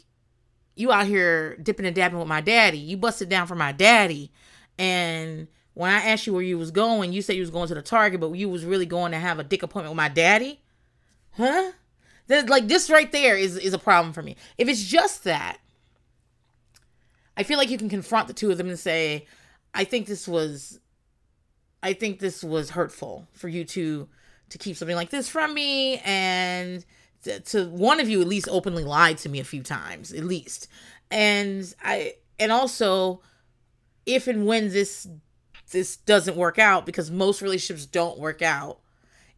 you 0.76 0.92
out 0.92 1.08
here 1.08 1.58
dipping 1.58 1.86
and 1.86 1.96
dabbing 1.96 2.20
with 2.20 2.28
my 2.28 2.42
daddy, 2.42 2.78
you 2.78 2.96
busted 2.96 3.28
down 3.30 3.48
for 3.48 3.56
my 3.56 3.72
daddy, 3.72 4.32
and 4.78 5.48
when 5.74 5.92
I 5.92 6.00
asked 6.06 6.28
you 6.28 6.34
where 6.34 6.42
you 6.42 6.58
was 6.58 6.72
going, 6.72 7.14
you 7.14 7.22
said 7.22 7.36
you 7.36 7.42
was 7.42 7.50
going 7.50 7.68
to 7.70 7.76
the 7.76 7.82
Target, 7.82 8.20
but 8.20 8.32
you 8.34 8.50
was 8.50 8.66
really 8.66 8.86
going 8.86 9.12
to 9.12 9.20
have 9.20 9.40
a 9.40 9.44
dick 9.44 9.64
appointment 9.64 9.92
with 9.92 9.98
my 9.98 10.10
daddy? 10.10 10.60
Huh? 11.38 11.72
That, 12.28 12.50
like 12.50 12.68
this 12.68 12.90
right 12.90 13.12
there 13.12 13.36
is 13.36 13.58
is 13.58 13.74
a 13.74 13.80
problem 13.80 14.14
for 14.14 14.22
me. 14.22 14.36
If 14.58 14.68
it's 14.68 14.84
just 14.84 15.24
that, 15.24 15.58
I 17.36 17.44
feel 17.44 17.58
like 17.58 17.70
you 17.70 17.78
can 17.78 17.90
confront 17.90 18.28
the 18.28 18.34
two 18.34 18.52
of 18.52 18.58
them 18.58 18.68
and 18.68 18.78
say, 18.78 19.26
I 19.74 19.84
think 19.84 20.08
this 20.08 20.28
was 20.28 20.80
I 21.82 21.94
think 21.94 22.20
this 22.20 22.44
was 22.44 22.72
hurtful 22.72 23.28
for 23.34 23.48
you 23.48 23.64
to 23.66 24.08
to 24.50 24.58
keep 24.58 24.76
something 24.76 24.96
like 24.96 25.10
this 25.10 25.30
from 25.30 25.54
me 25.54 26.00
and 26.00 26.84
to, 27.24 27.40
to 27.40 27.70
one 27.70 28.00
of 28.00 28.10
you 28.10 28.22
at 28.22 28.28
least 28.28 28.48
openly 28.50 28.84
lied 28.84 29.18
to 29.20 29.30
me 29.30 29.40
a 29.40 29.44
few 29.44 29.62
times 29.62 30.12
at 30.12 30.24
least. 30.24 30.68
And 31.12 31.74
I 31.84 32.16
and 32.40 32.52
also 32.52 33.22
if 34.06 34.28
and 34.28 34.46
when 34.46 34.70
this 34.70 35.08
this 35.72 35.98
doesn't 35.98 36.38
work 36.38 36.60
out 36.60 36.86
because 36.86 37.12
most 37.12 37.42
relationships 37.42 37.86
don't 37.86 38.20
work 38.20 38.42
out. 38.42 38.80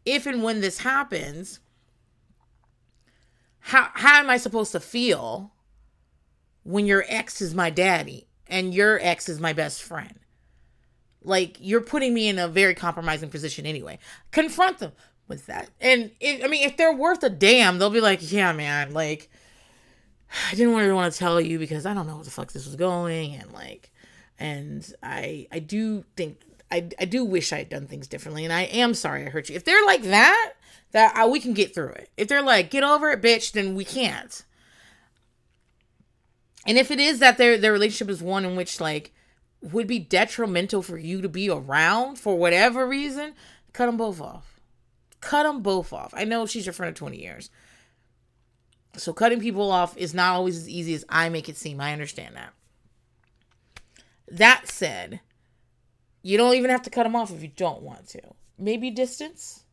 If 0.04 0.26
and 0.26 0.42
when 0.42 0.60
this 0.60 0.78
happens, 0.78 1.60
how 3.60 3.90
how 3.94 4.20
am 4.20 4.30
I 4.30 4.36
supposed 4.36 4.72
to 4.72 4.80
feel 4.80 5.52
when 6.64 6.86
your 6.86 7.04
ex 7.08 7.40
is 7.40 7.54
my 7.54 7.70
daddy 7.70 8.26
and 8.48 8.74
your 8.74 8.98
ex 9.00 9.28
is 9.28 9.40
my 9.40 9.52
best 9.52 9.82
friend? 9.82 10.18
Like 11.22 11.56
you're 11.60 11.80
putting 11.80 12.12
me 12.14 12.28
in 12.28 12.38
a 12.38 12.48
very 12.48 12.74
compromising 12.74 13.30
position 13.30 13.64
anyway. 13.64 13.98
Confront 14.32 14.78
them 14.78 14.92
with 15.28 15.46
that. 15.46 15.70
And 15.80 16.10
it, 16.18 16.44
I 16.44 16.48
mean, 16.48 16.66
if 16.66 16.76
they're 16.76 16.94
worth 16.94 17.22
a 17.22 17.30
damn, 17.30 17.78
they'll 17.78 17.90
be 17.90 18.00
like, 18.00 18.32
"Yeah, 18.32 18.52
man, 18.52 18.92
like 18.92 19.30
I 20.50 20.54
didn't 20.54 20.74
really 20.74 20.92
want 20.92 21.12
to 21.12 21.18
tell 21.18 21.40
you 21.40 21.58
because 21.58 21.86
I 21.86 21.94
don't 21.94 22.06
know 22.06 22.16
what 22.16 22.24
the 22.24 22.30
fuck 22.30 22.52
this 22.52 22.66
was 22.66 22.76
going 22.76 23.34
and 23.34 23.52
like 23.52 23.91
and 24.42 24.92
I 25.04 25.46
I 25.52 25.60
do 25.60 26.04
think 26.16 26.40
I, 26.70 26.88
I 26.98 27.04
do 27.04 27.24
wish 27.24 27.52
I 27.52 27.58
had 27.58 27.68
done 27.68 27.86
things 27.86 28.08
differently 28.08 28.44
and 28.44 28.52
I 28.52 28.62
am 28.62 28.92
sorry 28.92 29.24
I 29.24 29.30
hurt 29.30 29.48
you. 29.48 29.54
If 29.54 29.64
they're 29.64 29.84
like 29.84 30.02
that, 30.04 30.54
that 30.90 31.16
I, 31.16 31.26
we 31.26 31.38
can 31.38 31.52
get 31.52 31.74
through 31.74 31.90
it. 31.90 32.10
If 32.16 32.26
they're 32.26 32.42
like 32.42 32.70
get 32.70 32.82
over 32.82 33.10
it, 33.10 33.22
bitch, 33.22 33.52
then 33.52 33.76
we 33.76 33.84
can't. 33.84 34.44
And 36.66 36.76
if 36.76 36.90
it 36.90 36.98
is 36.98 37.20
that 37.20 37.38
their 37.38 37.56
their 37.56 37.72
relationship 37.72 38.10
is 38.10 38.20
one 38.20 38.44
in 38.44 38.56
which 38.56 38.80
like 38.80 39.12
would 39.60 39.86
be 39.86 40.00
detrimental 40.00 40.82
for 40.82 40.98
you 40.98 41.22
to 41.22 41.28
be 41.28 41.48
around 41.48 42.18
for 42.18 42.36
whatever 42.36 42.86
reason, 42.88 43.34
cut 43.72 43.86
them 43.86 43.96
both 43.96 44.20
off. 44.20 44.60
Cut 45.20 45.44
them 45.44 45.62
both 45.62 45.92
off. 45.92 46.12
I 46.16 46.24
know 46.24 46.46
she's 46.46 46.66
your 46.66 46.72
friend 46.72 46.88
of 46.88 46.96
20 46.96 47.16
years. 47.16 47.48
So 48.96 49.12
cutting 49.12 49.40
people 49.40 49.70
off 49.70 49.96
is 49.96 50.12
not 50.12 50.34
always 50.34 50.56
as 50.56 50.68
easy 50.68 50.94
as 50.94 51.04
I 51.08 51.28
make 51.28 51.48
it 51.48 51.56
seem. 51.56 51.80
I 51.80 51.92
understand 51.92 52.34
that. 52.34 52.52
That 54.32 54.66
said, 54.66 55.20
you 56.22 56.38
don't 56.38 56.54
even 56.54 56.70
have 56.70 56.82
to 56.82 56.90
cut 56.90 57.02
them 57.02 57.14
off 57.14 57.30
if 57.30 57.42
you 57.42 57.52
don't 57.54 57.82
want 57.82 58.08
to. 58.08 58.20
Maybe 58.58 58.90
distance. 58.90 59.64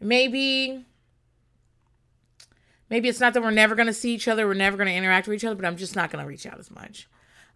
Maybe 0.00 0.84
maybe 2.90 3.08
it's 3.08 3.20
not 3.20 3.34
that 3.34 3.42
we're 3.42 3.50
never 3.52 3.76
going 3.76 3.86
to 3.86 3.92
see 3.92 4.14
each 4.14 4.26
other, 4.26 4.46
we're 4.46 4.54
never 4.54 4.76
going 4.76 4.88
to 4.88 4.94
interact 4.94 5.28
with 5.28 5.36
each 5.36 5.44
other, 5.44 5.54
but 5.54 5.64
I'm 5.64 5.76
just 5.76 5.94
not 5.94 6.10
going 6.10 6.24
to 6.24 6.28
reach 6.28 6.46
out 6.46 6.58
as 6.58 6.70
much. 6.70 7.08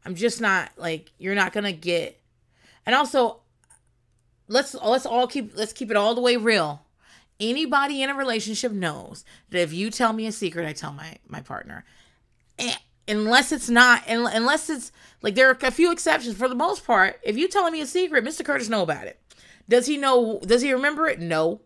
I'm 0.05 0.15
just 0.15 0.41
not 0.41 0.71
like 0.77 1.11
you're 1.19 1.35
not 1.35 1.53
going 1.53 1.65
to 1.65 1.73
get 1.73 2.21
And 2.87 2.95
also 2.95 3.41
let's 4.47 4.75
let's 4.75 5.07
all 5.07 5.27
keep 5.27 5.57
let's 5.57 5.73
keep 5.73 5.91
it 5.91 5.97
all 5.97 6.15
the 6.15 6.21
way 6.21 6.37
real 6.37 6.85
anybody 7.41 8.03
in 8.03 8.11
a 8.11 8.15
relationship 8.15 8.71
knows 8.71 9.25
that 9.51 9.61
if 9.61 9.73
you 9.73 9.91
tell 9.91 10.13
me 10.13 10.27
a 10.27 10.33
secret, 10.33 10.67
I 10.67 10.73
tell 10.73 10.93
my 10.93 11.19
my 11.27 11.41
partner. 11.41 11.85
And 12.59 12.79
unless 13.09 13.53
it's 13.53 13.69
not 13.69 14.03
unless 14.09 14.71
it's 14.71 14.93
like 15.23 15.35
there 15.35 15.49
are 15.49 15.59
a 15.61 15.71
few 15.71 15.93
exceptions. 15.93 16.37
For 16.37 16.49
the 16.49 16.55
most 16.55 16.87
part 16.87 17.21
if 17.23 17.37
you 17.37 17.49
telling 17.49 17.73
me 17.73 17.81
a 17.81 17.87
secret 17.87 18.25
mr 18.25 18.45
curtis 18.45 18.69
know 18.69 18.83
about 18.83 19.07
it. 19.07 19.21
Does 19.69 19.87
he 19.87 19.97
know 19.97 20.41
does 20.45 20.63
he 20.63 20.73
remember 20.73 21.09
it? 21.09 21.21
No. 21.21 21.61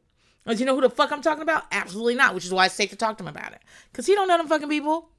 Does 0.46 0.60
he 0.60 0.64
know 0.64 0.74
who 0.74 0.80
the 0.80 0.90
fuck 0.90 1.12
i'm 1.12 1.22
talking 1.22 1.42
about? 1.42 1.64
Absolutely 1.72 2.14
not 2.14 2.34
which 2.34 2.44
is 2.44 2.52
why 2.52 2.66
it's 2.66 2.74
safe 2.74 2.90
to 2.90 2.96
talk 2.96 3.18
to 3.18 3.24
him 3.24 3.28
about 3.28 3.52
it. 3.52 3.60
Because 3.90 4.06
he 4.06 4.14
don't 4.14 4.28
know 4.28 4.38
them 4.38 4.48
fucking 4.48 4.68
people. 4.68 5.10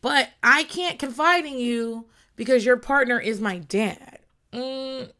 But 0.00 0.30
i 0.42 0.64
can't 0.64 0.98
confide 0.98 1.44
in 1.44 1.58
you 1.58 2.06
because 2.36 2.64
your 2.64 2.76
partner 2.76 3.18
is 3.18 3.40
my 3.40 3.58
dad. 3.58 4.20
Mm. 4.52 5.10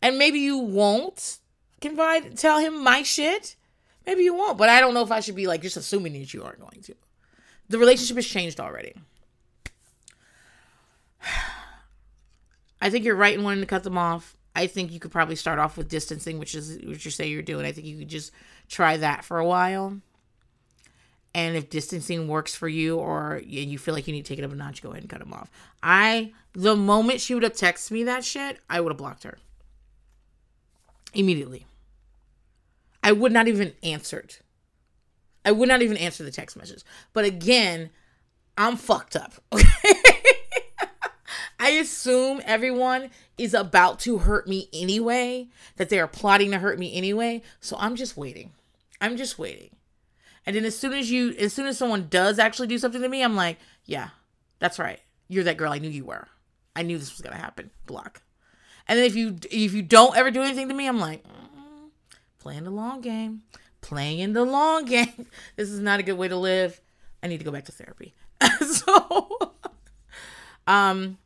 and 0.00 0.16
maybe 0.16 0.38
you 0.38 0.58
won't 0.58 1.38
confide, 1.80 2.36
tell 2.36 2.58
him 2.58 2.82
my 2.82 3.02
shit. 3.02 3.56
Maybe 4.06 4.22
you 4.22 4.34
won't, 4.34 4.56
but 4.56 4.68
I 4.68 4.80
don't 4.80 4.94
know 4.94 5.02
if 5.02 5.10
I 5.10 5.20
should 5.20 5.34
be 5.34 5.46
like 5.46 5.60
just 5.62 5.76
assuming 5.76 6.12
that 6.14 6.32
you 6.32 6.42
aren't 6.42 6.60
going 6.60 6.82
to. 6.82 6.94
The 7.68 7.78
relationship 7.78 8.16
has 8.16 8.26
changed 8.26 8.60
already. 8.60 8.94
I 12.80 12.90
think 12.90 13.04
you're 13.04 13.16
right 13.16 13.36
in 13.36 13.42
wanting 13.44 13.60
to 13.60 13.66
cut 13.66 13.82
them 13.82 13.98
off. 13.98 14.36
I 14.54 14.66
think 14.66 14.90
you 14.90 15.00
could 15.00 15.12
probably 15.12 15.36
start 15.36 15.58
off 15.58 15.76
with 15.76 15.88
distancing, 15.88 16.38
which 16.38 16.54
is 16.54 16.78
what 16.84 17.04
you 17.04 17.10
say 17.10 17.28
you're 17.28 17.42
doing. 17.42 17.64
I 17.66 17.72
think 17.72 17.86
you 17.86 17.98
could 17.98 18.08
just 18.08 18.32
try 18.68 18.96
that 18.96 19.24
for 19.24 19.38
a 19.38 19.46
while. 19.46 20.00
And 21.34 21.56
if 21.56 21.70
distancing 21.70 22.26
works 22.26 22.54
for 22.54 22.68
you 22.68 22.96
or 22.96 23.40
you 23.44 23.78
feel 23.78 23.94
like 23.94 24.08
you 24.08 24.12
need 24.12 24.24
to 24.24 24.28
take 24.28 24.38
it 24.38 24.44
up 24.44 24.50
a 24.50 24.56
notch, 24.56 24.82
go 24.82 24.90
ahead 24.90 25.02
and 25.02 25.10
cut 25.10 25.20
them 25.20 25.32
off. 25.32 25.50
I, 25.82 26.32
the 26.54 26.74
moment 26.74 27.20
she 27.20 27.34
would 27.34 27.42
have 27.42 27.52
texted 27.52 27.92
me 27.92 28.02
that 28.04 28.24
shit, 28.24 28.58
I 28.68 28.80
would 28.80 28.90
have 28.90 28.98
blocked 28.98 29.22
her 29.24 29.38
immediately. 31.12 31.66
I 33.02 33.12
would 33.12 33.32
not 33.32 33.46
even 33.46 33.74
answered. 33.82 34.36
I 35.48 35.50
would 35.50 35.70
not 35.70 35.80
even 35.80 35.96
answer 35.96 36.24
the 36.24 36.30
text 36.30 36.58
message. 36.58 36.82
But 37.14 37.24
again, 37.24 37.88
I'm 38.58 38.76
fucked 38.76 39.16
up. 39.16 39.32
I 41.58 41.70
assume 41.70 42.42
everyone 42.44 43.08
is 43.38 43.54
about 43.54 43.98
to 44.00 44.18
hurt 44.18 44.46
me 44.46 44.68
anyway, 44.74 45.48
that 45.76 45.88
they 45.88 45.98
are 46.00 46.06
plotting 46.06 46.50
to 46.50 46.58
hurt 46.58 46.78
me 46.78 46.94
anyway. 46.94 47.40
So 47.60 47.78
I'm 47.80 47.96
just 47.96 48.14
waiting. 48.14 48.50
I'm 49.00 49.16
just 49.16 49.38
waiting. 49.38 49.70
And 50.44 50.54
then 50.54 50.66
as 50.66 50.78
soon 50.78 50.92
as 50.92 51.10
you 51.10 51.34
as 51.38 51.54
soon 51.54 51.66
as 51.66 51.78
someone 51.78 52.08
does 52.10 52.38
actually 52.38 52.68
do 52.68 52.76
something 52.76 53.00
to 53.00 53.08
me, 53.08 53.22
I'm 53.24 53.34
like, 53.34 53.56
yeah, 53.86 54.10
that's 54.58 54.78
right. 54.78 55.00
You're 55.28 55.44
that 55.44 55.56
girl 55.56 55.72
I 55.72 55.78
knew 55.78 55.88
you 55.88 56.04
were. 56.04 56.28
I 56.76 56.82
knew 56.82 56.98
this 56.98 57.12
was 57.12 57.22
gonna 57.22 57.36
happen. 57.36 57.70
Block. 57.86 58.20
And 58.86 58.98
then 58.98 59.06
if 59.06 59.16
you 59.16 59.38
if 59.50 59.72
you 59.72 59.80
don't 59.80 60.14
ever 60.14 60.30
do 60.30 60.42
anything 60.42 60.68
to 60.68 60.74
me, 60.74 60.86
I'm 60.86 61.00
like, 61.00 61.24
mm, 61.24 61.90
playing 62.38 62.64
the 62.64 62.70
long 62.70 63.00
game, 63.00 63.44
playing 63.80 64.32
the 64.32 64.44
long 64.44 64.84
game. 64.84 65.26
This 65.56 65.70
is 65.70 65.80
not 65.80 66.00
a 66.00 66.02
good 66.02 66.18
way 66.18 66.28
to 66.28 66.36
live. 66.36 66.80
I 67.22 67.26
need 67.26 67.38
to 67.38 67.44
go 67.44 67.50
back 67.50 67.64
to 67.66 67.72
therapy. 67.72 68.14
so, 68.60 69.54
um, 70.66 71.18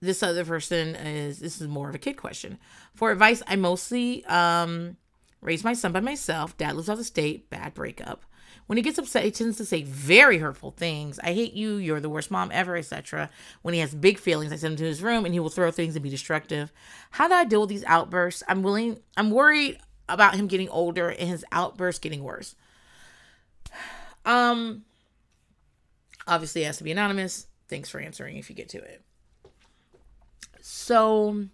this 0.00 0.22
other 0.22 0.44
person 0.44 0.94
is 0.94 1.40
this 1.40 1.60
is 1.60 1.68
more 1.68 1.88
of 1.88 1.94
a 1.94 1.98
kid 1.98 2.14
question. 2.14 2.58
For 2.94 3.10
advice, 3.10 3.42
I 3.46 3.56
mostly 3.56 4.24
um 4.26 4.96
raised 5.40 5.64
my 5.64 5.74
son 5.74 5.92
by 5.92 6.00
myself. 6.00 6.56
Dad 6.56 6.76
lives 6.76 6.88
out 6.88 6.98
of 6.98 7.06
state. 7.06 7.50
Bad 7.50 7.74
breakup. 7.74 8.24
When 8.66 8.76
he 8.76 8.82
gets 8.82 8.98
upset, 8.98 9.24
he 9.24 9.30
tends 9.30 9.56
to 9.56 9.64
say 9.64 9.82
very 9.82 10.38
hurtful 10.38 10.72
things. 10.72 11.18
I 11.20 11.32
hate 11.32 11.54
you, 11.54 11.76
you're 11.76 12.00
the 12.00 12.10
worst 12.10 12.30
mom 12.30 12.50
ever, 12.52 12.76
etc. 12.76 13.30
When 13.62 13.72
he 13.72 13.80
has 13.80 13.94
big 13.94 14.18
feelings, 14.18 14.52
I 14.52 14.56
send 14.56 14.72
him 14.72 14.78
to 14.78 14.84
his 14.84 15.02
room 15.02 15.24
and 15.24 15.32
he 15.32 15.40
will 15.40 15.48
throw 15.48 15.70
things 15.70 15.96
and 15.96 16.02
be 16.02 16.10
destructive. 16.10 16.70
How 17.12 17.28
do 17.28 17.34
I 17.34 17.44
deal 17.44 17.60
with 17.60 17.70
these 17.70 17.84
outbursts? 17.84 18.42
I'm 18.46 18.62
willing 18.62 18.98
I'm 19.16 19.30
worried 19.30 19.78
about 20.08 20.34
him 20.34 20.46
getting 20.46 20.68
older 20.68 21.10
and 21.10 21.28
his 21.28 21.44
outbursts 21.52 22.00
getting 22.00 22.22
worse. 22.22 22.54
Um 24.24 24.84
obviously 26.26 26.62
it 26.62 26.66
has 26.66 26.78
to 26.78 26.84
be 26.84 26.92
anonymous. 26.92 27.46
Thanks 27.68 27.88
for 27.88 28.00
answering 28.00 28.36
if 28.36 28.48
you 28.50 28.56
get 28.56 28.68
to 28.70 28.78
it. 28.78 29.02
So 30.60 31.44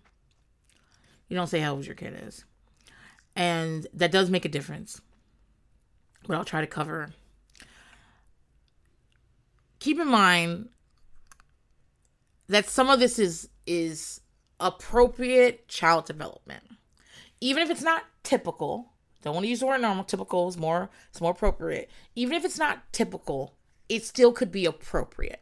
you 1.29 1.37
don't 1.37 1.49
say 1.49 1.61
how 1.61 1.75
old 1.75 1.87
your 1.87 1.95
kid 1.95 2.21
is. 2.27 2.45
And 3.37 3.87
that 3.95 4.13
does 4.13 4.31
make 4.31 4.45
a 4.45 4.49
difference 4.49 5.01
but 6.27 6.37
I'll 6.37 6.45
try 6.45 6.61
to 6.61 6.67
cover. 6.67 7.11
Keep 9.79 10.01
in 10.01 10.09
mind 10.09 10.69
that 12.49 12.69
some 12.69 12.89
of 12.89 13.01
this 13.01 13.19
is 13.19 13.49
is 13.67 14.21
appropriate 14.61 15.69
child 15.69 16.07
development. 16.07 16.65
Even 17.41 17.63
if 17.63 17.71
it's 17.71 17.83
not 17.83 18.05
typical, 18.25 18.93
don't 19.23 19.35
want 19.35 19.45
to 19.45 19.49
use 19.49 19.61
the 19.61 19.67
word 19.67 19.81
normal, 19.81 20.05
typical 20.05 20.49
is 20.49 20.57
more 20.57 20.91
it's 21.11 21.21
more 21.21 21.31
appropriate. 21.31 21.89
Even 22.17 22.35
if 22.35 22.45
it's 22.45 22.59
not 22.59 22.93
typical, 22.93 23.55
it 23.89 24.05
still 24.05 24.33
could 24.33 24.51
be 24.51 24.67
appropriate. 24.67 25.41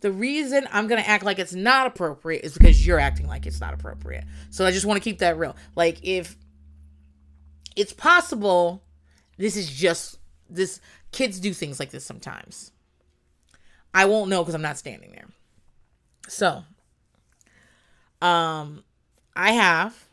The 0.00 0.10
reason 0.12 0.66
I'm 0.72 0.88
to 0.88 1.08
act 1.08 1.24
like 1.24 1.38
it's 1.38 1.54
not 1.54 1.86
appropriate 1.86 2.44
is 2.44 2.54
because 2.54 2.86
you're 2.86 2.98
acting 2.98 3.26
like 3.26 3.46
it's 3.46 3.60
not 3.60 3.74
appropriate. 3.74 4.24
So 4.50 4.64
I 4.64 4.70
just 4.70 4.86
want 4.86 4.96
to 4.96 5.04
keep 5.04 5.18
that 5.18 5.38
real. 5.38 5.56
Like 5.74 5.98
if 6.02 6.36
it's 7.76 7.92
possible 7.92 8.82
this 9.36 9.56
is 9.56 9.70
just 9.70 10.18
this 10.48 10.80
kids 11.12 11.40
do 11.40 11.52
things 11.52 11.78
like 11.78 11.90
this 11.90 12.04
sometimes. 12.04 12.72
I 13.94 14.04
won't 14.04 14.28
know 14.28 14.42
because 14.42 14.54
I'm 14.54 14.62
not 14.62 14.78
standing 14.78 15.12
there. 15.12 15.26
So, 16.28 16.64
um, 18.20 18.84
I 19.34 19.52
have, 19.52 20.05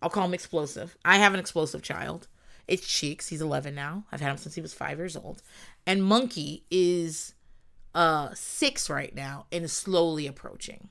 I'll 0.00 0.10
call 0.10 0.24
him 0.26 0.34
explosive. 0.34 0.96
I 1.04 1.16
have 1.16 1.34
an 1.34 1.40
explosive 1.40 1.82
child. 1.82 2.28
It's 2.66 2.86
Cheeks. 2.86 3.28
He's 3.28 3.40
11 3.40 3.74
now. 3.74 4.04
I've 4.12 4.20
had 4.20 4.30
him 4.30 4.36
since 4.36 4.54
he 4.54 4.60
was 4.60 4.74
five 4.74 4.98
years 4.98 5.16
old. 5.16 5.42
And 5.86 6.04
Monkey 6.04 6.64
is 6.70 7.34
uh 7.94 8.28
six 8.34 8.90
right 8.90 9.14
now 9.14 9.46
and 9.50 9.64
is 9.64 9.72
slowly 9.72 10.26
approaching. 10.26 10.88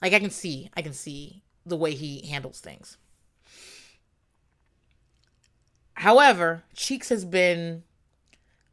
Like 0.00 0.14
I 0.14 0.18
can 0.18 0.30
see, 0.30 0.70
I 0.76 0.82
can 0.82 0.94
see 0.94 1.42
the 1.66 1.76
way 1.76 1.94
he 1.94 2.26
handles 2.26 2.60
things. 2.60 2.96
However, 5.94 6.62
Cheeks 6.74 7.08
has 7.08 7.24
been 7.24 7.82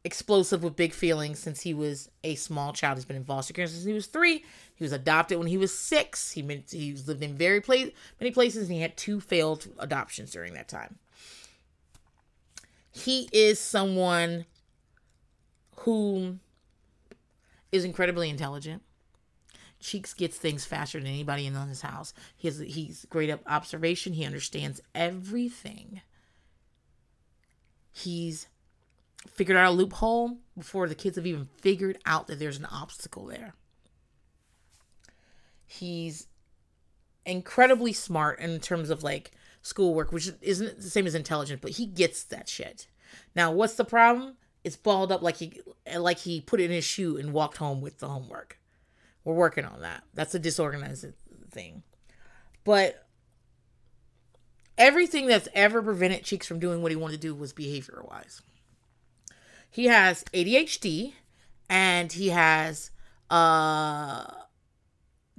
explosive 0.04 0.62
with 0.62 0.76
big 0.76 0.94
feelings 0.94 1.40
since 1.40 1.62
he 1.62 1.74
was 1.74 2.08
a 2.22 2.36
small 2.36 2.72
child. 2.72 2.96
He's 2.96 3.04
been 3.04 3.16
in 3.16 3.24
foster 3.24 3.52
care 3.52 3.66
since 3.66 3.84
he 3.84 3.92
was 3.92 4.06
three. 4.06 4.44
He 4.76 4.84
was 4.84 4.92
adopted 4.92 5.38
when 5.38 5.48
he 5.48 5.56
was 5.56 5.76
six. 5.76 6.32
He 6.32 6.42
meant 6.42 6.72
lived 6.72 7.22
in 7.22 7.34
very 7.34 7.60
place 7.60 7.90
many 8.20 8.30
places, 8.30 8.68
and 8.68 8.76
he 8.76 8.82
had 8.82 8.96
two 8.96 9.20
failed 9.20 9.68
adoptions 9.78 10.30
during 10.30 10.54
that 10.54 10.68
time. 10.68 10.98
He 12.90 13.28
is 13.32 13.58
someone 13.58 14.44
who 15.80 16.38
is 17.72 17.84
incredibly 17.84 18.30
intelligent. 18.30 18.82
Cheeks 19.80 20.14
gets 20.14 20.38
things 20.38 20.64
faster 20.64 20.98
than 20.98 21.08
anybody 21.08 21.46
in 21.46 21.54
his 21.54 21.82
house. 21.82 22.14
He's 22.36 23.06
great 23.10 23.30
at 23.30 23.40
observation. 23.46 24.12
He 24.12 24.24
understands 24.24 24.80
everything 24.94 26.00
he's 27.92 28.46
figured 29.26 29.56
out 29.56 29.70
a 29.72 29.74
loophole 29.74 30.36
before 30.56 30.86
the 30.88 30.94
kids 30.94 31.16
have 31.16 31.26
even 31.26 31.48
figured 31.58 31.98
out 32.04 32.26
that 32.26 32.38
there's 32.38 32.58
an 32.58 32.66
obstacle 32.66 33.24
there. 33.24 33.54
He's 35.66 36.28
incredibly 37.24 37.92
smart 37.92 38.38
in 38.38 38.60
terms 38.60 38.88
of 38.88 39.02
like 39.02 39.32
schoolwork, 39.62 40.12
which 40.12 40.30
isn't 40.40 40.80
the 40.80 40.90
same 40.90 41.06
as 41.06 41.14
intelligent, 41.14 41.60
but 41.60 41.72
he 41.72 41.86
gets 41.86 42.22
that 42.24 42.48
shit. 42.48 42.86
Now, 43.34 43.50
what's 43.50 43.74
the 43.74 43.84
problem? 43.84 44.36
It's 44.64 44.76
balled 44.76 45.12
up 45.12 45.22
like 45.22 45.36
he 45.36 45.60
like 45.96 46.18
he 46.18 46.40
put 46.40 46.60
it 46.60 46.64
in 46.64 46.70
his 46.70 46.84
shoe 46.84 47.16
and 47.16 47.32
walked 47.32 47.58
home 47.58 47.80
with 47.80 47.98
the 47.98 48.08
homework. 48.08 48.58
We're 49.24 49.34
working 49.34 49.64
on 49.64 49.80
that. 49.82 50.04
That's 50.14 50.34
a 50.34 50.38
disorganized 50.38 51.06
thing. 51.50 51.82
But 52.64 53.06
everything 54.78 55.26
that's 55.26 55.48
ever 55.54 55.82
prevented 55.82 56.24
Cheeks 56.24 56.46
from 56.46 56.58
doing 56.58 56.82
what 56.82 56.92
he 56.92 56.96
wanted 56.96 57.14
to 57.14 57.28
do 57.28 57.34
was 57.34 57.52
behavior 57.52 58.02
wise. 58.08 58.42
He 59.70 59.86
has 59.86 60.24
ADHD 60.32 61.14
and 61.68 62.12
he 62.12 62.28
has 62.28 62.90
uh 63.30 64.26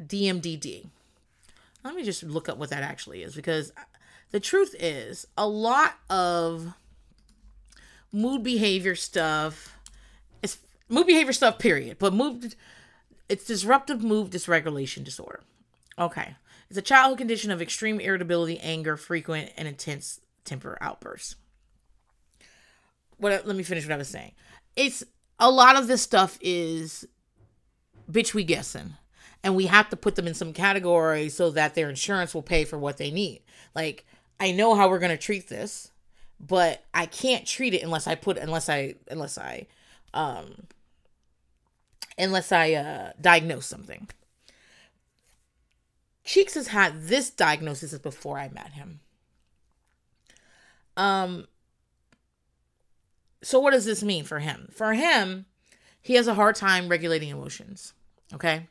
DMDD. 0.02 0.88
Let 1.84 1.96
me 1.96 2.04
just 2.04 2.24
look 2.24 2.50
up 2.50 2.58
what 2.58 2.70
that 2.70 2.84
actually 2.84 3.24
is 3.24 3.36
because 3.36 3.72
the 4.32 4.40
truth 4.40 4.76
is 4.80 5.26
a 5.38 5.48
lot 5.48 5.96
of 6.10 6.74
mood 8.12 8.44
behavior 8.44 8.96
stuff 8.96 9.74
it's 10.42 10.58
mood 10.90 11.08
behavior 11.08 11.34
stuff 11.34 11.60
period 11.60 11.98
but 12.00 12.14
mood 12.14 12.56
it's 13.30 13.46
disruptive 13.46 14.04
mood 14.04 14.32
dysregulation 14.32 15.04
disorder. 15.04 15.42
Okay. 16.00 16.36
It's 16.70 16.78
a 16.78 16.82
childhood 16.82 17.18
condition 17.18 17.52
of 17.52 17.62
extreme 17.62 18.00
irritability 18.00 18.60
anger 18.60 18.98
frequent 18.98 19.52
and 19.58 19.68
intense 19.68 20.22
temper 20.46 20.78
outbursts. 20.82 21.36
What 23.18 23.46
let 23.48 23.56
me 23.56 23.64
finish 23.64 23.86
what 23.86 23.94
i 23.94 23.98
was 23.98 24.08
saying. 24.08 24.34
It's 24.76 25.04
a 25.40 25.50
lot 25.50 25.78
of 25.78 25.88
this 25.88 26.02
stuff 26.02 26.38
is 26.42 27.08
bitch 28.10 28.34
we 28.34 28.44
guessing 28.44 28.94
and 29.44 29.56
we 29.56 29.68
have 29.68 29.90
to 29.90 29.96
put 29.96 30.16
them 30.16 30.28
in 30.28 30.34
some 30.34 30.54
category 30.54 31.30
so 31.30 31.52
that 31.52 31.76
their 31.76 31.90
insurance 31.90 32.34
will 32.34 32.42
pay 32.42 32.66
for 32.66 32.78
what 32.78 32.98
they 32.98 33.12
need. 33.12 33.42
Like 33.76 34.06
i 34.40 34.52
know 34.52 34.76
how 34.76 34.90
we're 34.90 35.00
going 35.00 35.10
to 35.10 35.18
treat 35.18 35.50
this 35.50 35.92
but 36.40 36.84
i 36.94 37.06
can't 37.06 37.48
treat 37.48 37.74
it 37.74 37.82
unless 37.82 38.08
i 38.08 38.16
put 38.16 38.38
unless 38.38 38.70
i 38.70 38.94
unless 39.10 39.38
i 39.38 39.66
um 40.14 40.68
unless 42.18 42.52
i 42.52 42.74
uh 42.74 43.12
diagnose 43.20 43.66
something. 43.66 44.08
Cheeks 46.24 46.56
has 46.56 46.68
had 46.68 47.04
this 47.04 47.30
diagnosis 47.30 47.98
before 47.98 48.38
i 48.38 48.50
met 48.50 48.74
him. 48.74 49.00
Um 50.96 51.48
so 53.44 53.60
what 53.60 53.72
does 53.72 53.86
this 53.86 54.04
mean 54.04 54.24
for 54.24 54.40
him? 54.40 54.70
For 54.74 54.94
him 54.94 55.46
he 56.02 56.16
has 56.16 56.28
a 56.28 56.34
hard 56.34 56.56
time 56.56 56.88
regulating 56.88 57.30
emotions 57.30 57.94
okay 58.34 58.68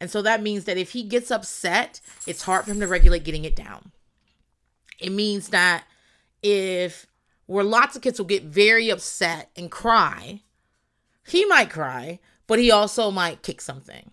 and 0.00 0.10
so 0.10 0.22
that 0.22 0.42
means 0.42 0.64
that 0.64 0.76
if 0.76 0.92
he 0.92 1.02
gets 1.02 1.30
upset 1.30 2.00
it's 2.26 2.42
hard 2.42 2.64
for 2.64 2.72
him 2.72 2.80
to 2.80 2.86
regulate 2.86 3.24
getting 3.24 3.44
it 3.44 3.56
down 3.56 3.92
it 4.98 5.10
means 5.10 5.48
that 5.48 5.84
if 6.42 7.06
where 7.46 7.64
lots 7.64 7.96
of 7.96 8.02
kids 8.02 8.18
will 8.18 8.26
get 8.26 8.44
very 8.44 8.90
upset 8.90 9.50
and 9.56 9.70
cry, 9.70 10.42
he 11.26 11.44
might 11.46 11.70
cry, 11.70 12.20
but 12.46 12.58
he 12.58 12.70
also 12.70 13.10
might 13.10 13.42
kick 13.42 13.60
something. 13.60 14.10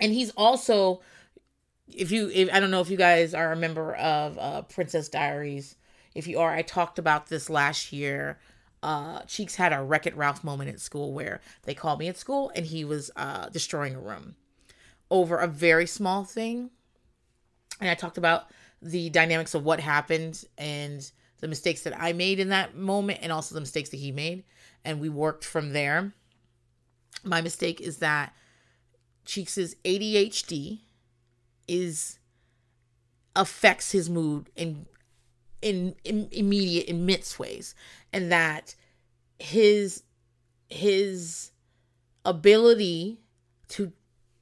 And 0.00 0.12
he's 0.12 0.30
also 0.30 1.00
if 1.88 2.12
you 2.12 2.30
if 2.32 2.48
I 2.52 2.60
don't 2.60 2.70
know 2.70 2.80
if 2.80 2.90
you 2.90 2.96
guys 2.96 3.34
are 3.34 3.52
a 3.52 3.56
member 3.56 3.94
of 3.94 4.38
uh 4.38 4.62
Princess 4.62 5.08
Diaries. 5.08 5.76
If 6.14 6.26
you 6.26 6.38
are, 6.40 6.52
I 6.52 6.62
talked 6.62 6.98
about 6.98 7.28
this 7.28 7.48
last 7.48 7.92
year. 7.92 8.38
Uh 8.82 9.20
Cheeks 9.22 9.56
had 9.56 9.72
a 9.72 9.82
Wreck 9.82 10.06
It 10.06 10.16
Ralph 10.16 10.44
moment 10.44 10.70
at 10.70 10.80
school 10.80 11.12
where 11.12 11.40
they 11.62 11.74
called 11.74 11.98
me 11.98 12.08
at 12.08 12.16
school 12.16 12.52
and 12.54 12.66
he 12.66 12.84
was 12.84 13.10
uh 13.16 13.48
destroying 13.48 13.94
a 13.94 14.00
room 14.00 14.36
over 15.10 15.38
a 15.38 15.46
very 15.46 15.86
small 15.86 16.24
thing. 16.24 16.70
And 17.80 17.88
I 17.88 17.94
talked 17.94 18.18
about 18.18 18.50
the 18.82 19.10
dynamics 19.10 19.54
of 19.54 19.64
what 19.64 19.80
happened 19.80 20.44
and 20.56 21.10
the 21.40 21.48
mistakes 21.48 21.82
that 21.82 21.98
I 22.00 22.12
made 22.12 22.40
in 22.40 22.48
that 22.48 22.76
moment 22.76 23.20
and 23.22 23.32
also 23.32 23.54
the 23.54 23.60
mistakes 23.60 23.90
that 23.90 23.98
he 23.98 24.12
made. 24.12 24.44
And 24.84 25.00
we 25.00 25.08
worked 25.08 25.44
from 25.44 25.72
there. 25.72 26.12
My 27.24 27.40
mistake 27.40 27.80
is 27.80 27.98
that 27.98 28.32
Cheeks's 29.24 29.76
ADHD 29.84 30.80
is 31.66 32.18
affects 33.36 33.92
his 33.92 34.08
mood 34.10 34.50
in, 34.56 34.86
in 35.62 35.94
in 36.04 36.28
immediate 36.30 36.88
immense 36.88 37.38
ways 37.38 37.74
and 38.12 38.30
that 38.30 38.74
his 39.38 40.02
his 40.68 41.50
ability 42.24 43.20
to 43.68 43.92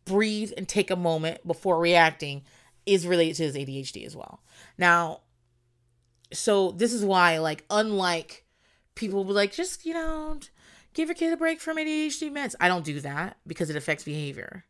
breathe 0.04 0.52
and 0.56 0.68
take 0.68 0.90
a 0.90 0.96
moment 0.96 1.46
before 1.46 1.78
reacting 1.78 2.42
is 2.86 3.06
related 3.06 3.36
to 3.36 3.42
his 3.44 3.56
ADHD 3.56 4.06
as 4.06 4.16
well. 4.16 4.40
Now, 4.78 5.20
so 6.32 6.70
this 6.70 6.92
is 6.92 7.04
why, 7.04 7.38
like, 7.38 7.64
unlike 7.70 8.44
people 8.94 9.24
be 9.24 9.32
like, 9.32 9.52
just, 9.52 9.84
you 9.84 9.94
know, 9.94 10.38
give 10.94 11.08
your 11.08 11.14
kid 11.14 11.32
a 11.32 11.36
break 11.36 11.60
from 11.60 11.76
ADHD 11.76 12.30
meds. 12.30 12.54
I 12.60 12.68
don't 12.68 12.84
do 12.84 13.00
that 13.00 13.36
because 13.46 13.70
it 13.70 13.76
affects 13.76 14.04
behavior. 14.04 14.64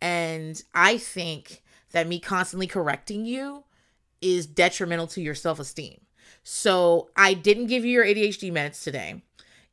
And 0.00 0.62
I 0.74 0.98
think 0.98 1.62
that 1.92 2.06
me 2.06 2.20
constantly 2.20 2.66
correcting 2.66 3.24
you 3.24 3.64
is 4.20 4.46
detrimental 4.46 5.06
to 5.08 5.20
your 5.20 5.34
self 5.34 5.58
esteem. 5.58 6.00
So 6.42 7.10
I 7.16 7.34
didn't 7.34 7.66
give 7.66 7.84
you 7.84 7.92
your 7.92 8.04
ADHD 8.04 8.52
meds 8.52 8.82
today. 8.82 9.22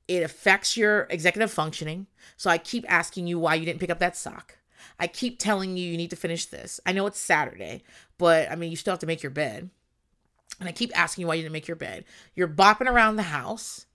It 0.08 0.23
affects 0.23 0.75
your 0.75 1.08
executive 1.10 1.51
functioning. 1.51 2.08
So 2.36 2.49
I 2.49 2.58
keep 2.58 2.86
asking 2.89 3.27
you 3.27 3.39
why 3.39 3.56
you 3.56 3.65
didn't 3.65 3.79
pick 3.79 3.89
up 3.89 3.99
that 3.99 4.17
sock. 4.17 4.58
I 4.99 5.08
keep 5.08 5.39
telling 5.39 5.77
you 5.77 5.89
you 5.89 5.97
need 5.97 6.10
to 6.10 6.15
finish 6.15 6.45
this. 6.45 6.79
I 6.86 6.91
know 6.91 7.08
it's 7.08 7.19
Saturday, 7.19 7.84
but 8.17 8.51
I 8.51 8.56
mean, 8.56 8.69
you 8.69 8.77
still 8.77 8.93
have 8.93 8.99
to 8.99 9.08
make 9.08 9.23
your 9.23 9.32
bed. 9.32 9.69
And 10.60 10.69
I 10.69 10.71
keep 10.71 10.97
asking 10.97 11.23
you 11.23 11.27
why 11.27 11.36
you 11.36 11.41
didn't 11.41 11.53
make 11.53 11.67
your 11.67 11.75
bed. 11.75 12.06
You're 12.36 12.47
bopping 12.47 12.89
around 12.89 13.15
the 13.15 13.23
house. 13.23 13.86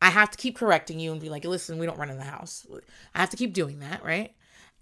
I 0.00 0.10
have 0.10 0.30
to 0.30 0.38
keep 0.38 0.56
correcting 0.56 0.98
you 0.98 1.12
and 1.12 1.20
be 1.20 1.28
like, 1.28 1.44
listen, 1.44 1.78
we 1.78 1.86
don't 1.86 1.98
run 1.98 2.10
in 2.10 2.18
the 2.18 2.24
house. 2.24 2.66
I 3.14 3.20
have 3.20 3.30
to 3.30 3.36
keep 3.36 3.52
doing 3.52 3.78
that, 3.80 4.04
right? 4.04 4.34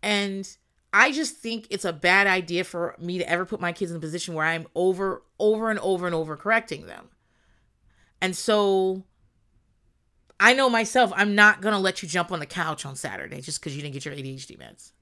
And 0.02 0.48
I 0.92 1.12
just 1.12 1.36
think 1.36 1.66
it's 1.70 1.84
a 1.84 1.92
bad 1.92 2.26
idea 2.26 2.64
for 2.64 2.96
me 2.98 3.18
to 3.18 3.28
ever 3.28 3.44
put 3.44 3.60
my 3.60 3.72
kids 3.72 3.90
in 3.90 3.96
a 3.96 4.00
position 4.00 4.34
where 4.34 4.46
I'm 4.46 4.66
over, 4.74 5.22
over 5.38 5.70
and 5.70 5.78
over 5.78 6.06
and 6.06 6.14
over 6.14 6.36
correcting 6.36 6.86
them. 6.86 7.10
And 8.20 8.36
so 8.36 9.04
I 10.40 10.54
know 10.54 10.68
myself, 10.68 11.12
I'm 11.14 11.34
not 11.34 11.60
going 11.60 11.74
to 11.74 11.78
let 11.78 12.02
you 12.02 12.08
jump 12.08 12.32
on 12.32 12.40
the 12.40 12.46
couch 12.46 12.84
on 12.84 12.96
Saturday 12.96 13.40
just 13.40 13.60
because 13.60 13.76
you 13.76 13.82
didn't 13.82 13.94
get 13.94 14.04
your 14.04 14.14
ADHD 14.14 14.58
meds. 14.58 14.92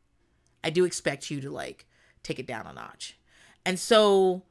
I 0.62 0.70
do 0.70 0.84
expect 0.84 1.30
you 1.30 1.40
to 1.40 1.50
like 1.50 1.86
take 2.22 2.38
it 2.38 2.46
down 2.46 2.66
a 2.66 2.72
notch. 2.72 3.18
And 3.64 3.78
so 3.78 4.42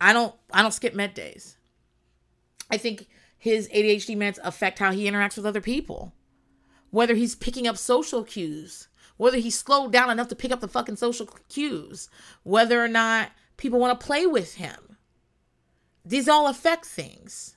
I 0.00 0.12
don't 0.12 0.34
I 0.52 0.62
don't 0.62 0.74
skip 0.74 0.94
med 0.94 1.14
days. 1.14 1.56
I 2.70 2.76
think 2.76 3.08
his 3.38 3.68
ADHD 3.68 4.16
meds 4.16 4.38
affect 4.42 4.78
how 4.78 4.92
he 4.92 5.08
interacts 5.08 5.36
with 5.36 5.46
other 5.46 5.60
people. 5.60 6.12
Whether 6.90 7.14
he's 7.14 7.34
picking 7.34 7.66
up 7.66 7.78
social 7.78 8.22
cues, 8.24 8.88
whether 9.22 9.38
he's 9.38 9.56
slowed 9.56 9.92
down 9.92 10.10
enough 10.10 10.26
to 10.26 10.34
pick 10.34 10.50
up 10.50 10.60
the 10.60 10.66
fucking 10.66 10.96
social 10.96 11.28
cues, 11.48 12.08
whether 12.42 12.82
or 12.84 12.88
not 12.88 13.30
people 13.56 13.78
want 13.78 13.98
to 13.98 14.04
play 14.04 14.26
with 14.26 14.54
him. 14.54 14.96
These 16.04 16.28
all 16.28 16.48
affect 16.48 16.86
things. 16.86 17.56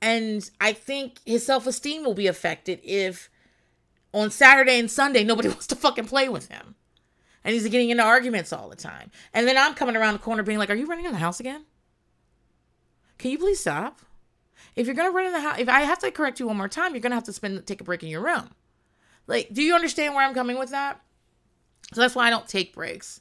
And 0.00 0.48
I 0.60 0.72
think 0.72 1.18
his 1.26 1.44
self 1.44 1.66
esteem 1.66 2.04
will 2.04 2.14
be 2.14 2.28
affected 2.28 2.78
if 2.84 3.28
on 4.12 4.30
Saturday 4.30 4.78
and 4.78 4.88
Sunday 4.88 5.24
nobody 5.24 5.48
wants 5.54 5.66
to 5.66 5.74
fucking 5.74 6.06
play 6.06 6.28
with 6.28 6.48
him 6.48 6.76
and 7.42 7.52
he's 7.52 7.68
getting 7.68 7.90
into 7.90 8.04
arguments 8.04 8.52
all 8.52 8.68
the 8.68 8.76
time. 8.76 9.10
And 9.32 9.48
then 9.48 9.58
I'm 9.58 9.74
coming 9.74 9.96
around 9.96 10.12
the 10.12 10.20
corner 10.20 10.44
being 10.44 10.58
like, 10.60 10.70
Are 10.70 10.76
you 10.76 10.86
running 10.86 11.06
in 11.06 11.12
the 11.12 11.18
house 11.18 11.40
again? 11.40 11.64
Can 13.18 13.32
you 13.32 13.38
please 13.38 13.58
stop? 13.58 14.02
If 14.76 14.86
you're 14.86 14.94
gonna 14.94 15.10
run 15.10 15.26
in 15.26 15.32
the 15.32 15.40
house, 15.40 15.58
if 15.58 15.68
I 15.68 15.80
have 15.80 15.98
to 15.98 16.12
correct 16.12 16.38
you 16.38 16.46
one 16.46 16.56
more 16.56 16.68
time, 16.68 16.94
you're 16.94 17.00
gonna 17.00 17.16
have 17.16 17.24
to 17.24 17.32
spend 17.32 17.66
take 17.66 17.80
a 17.80 17.84
break 17.84 18.04
in 18.04 18.08
your 18.08 18.22
room. 18.22 18.50
Like, 19.26 19.48
do 19.52 19.62
you 19.62 19.74
understand 19.74 20.14
where 20.14 20.26
I'm 20.26 20.34
coming 20.34 20.58
with 20.58 20.70
that? 20.70 21.00
So 21.92 22.00
that's 22.00 22.14
why 22.14 22.26
I 22.26 22.30
don't 22.30 22.48
take 22.48 22.74
breaks 22.74 23.20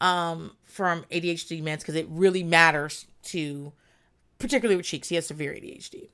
um, 0.00 0.52
from 0.64 1.04
ADHD 1.10 1.62
meds 1.62 1.80
because 1.80 1.94
it 1.94 2.06
really 2.08 2.42
matters 2.42 3.06
to, 3.24 3.72
particularly 4.38 4.76
with 4.76 4.86
Cheeks. 4.86 5.08
He 5.08 5.14
has 5.14 5.26
severe 5.26 5.52
ADHD. 5.52 6.08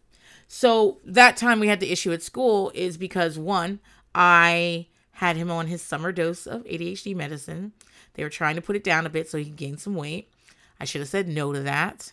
So 0.47 0.99
that 1.05 1.37
time 1.37 1.61
we 1.61 1.69
had 1.69 1.81
the 1.81 1.91
issue 1.91 2.13
at 2.13 2.23
school 2.23 2.71
is 2.75 2.97
because 2.97 3.39
one, 3.39 3.81
I 4.15 4.87
had 5.13 5.37
him 5.37 5.51
on 5.51 5.69
his 5.69 5.83
summer 5.83 6.13
dose 6.13 6.47
of 6.47 6.65
ADHD 6.65 7.15
medicine. 7.15 7.73
They 8.15 8.23
were 8.23 8.31
trying 8.31 8.57
to 8.57 8.63
put 8.63 8.77
it 8.77 8.85
down 8.85 9.07
a 9.07 9.11
bit 9.11 9.29
so 9.29 9.39
he 9.39 9.45
could 9.45 9.57
gain 9.57 9.79
some 9.79 9.95
weight. 9.95 10.31
I 10.79 10.85
should 10.85 11.01
have 11.01 11.09
said 11.09 11.29
no 11.29 11.53
to 11.53 11.61
that. 11.61 12.13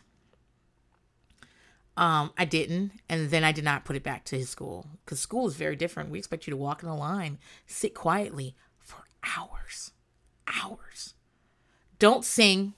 Um, 2.01 2.31
I 2.35 2.45
didn't, 2.45 2.93
and 3.07 3.29
then 3.29 3.43
I 3.43 3.51
did 3.51 3.63
not 3.63 3.85
put 3.85 3.95
it 3.95 4.01
back 4.01 4.25
to 4.25 4.35
his 4.35 4.49
school 4.49 4.87
because 5.05 5.19
school 5.19 5.47
is 5.47 5.55
very 5.55 5.75
different. 5.75 6.09
We 6.09 6.17
expect 6.17 6.47
you 6.47 6.51
to 6.51 6.57
walk 6.57 6.81
in 6.81 6.89
a 6.89 6.97
line, 6.97 7.37
sit 7.67 7.93
quietly 7.93 8.55
for 8.79 9.03
hours, 9.37 9.91
hours. 10.47 11.13
Don't 11.99 12.25
sing. 12.25 12.73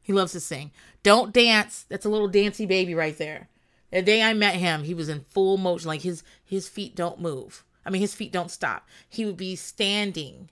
He 0.00 0.12
loves 0.12 0.30
to 0.30 0.38
sing. 0.38 0.70
Don't 1.02 1.32
dance. 1.32 1.86
That's 1.88 2.04
a 2.04 2.08
little 2.08 2.28
dancey 2.28 2.66
baby 2.66 2.94
right 2.94 3.18
there. 3.18 3.48
The 3.90 4.00
day 4.00 4.22
I 4.22 4.32
met 4.32 4.54
him, 4.54 4.84
he 4.84 4.94
was 4.94 5.08
in 5.08 5.22
full 5.22 5.56
motion, 5.56 5.88
like 5.88 6.02
his 6.02 6.22
his 6.44 6.68
feet 6.68 6.94
don't 6.94 7.20
move. 7.20 7.64
I 7.84 7.90
mean, 7.90 8.00
his 8.00 8.14
feet 8.14 8.30
don't 8.30 8.50
stop. 8.50 8.86
He 9.08 9.24
would 9.24 9.36
be 9.36 9.56
standing 9.56 10.50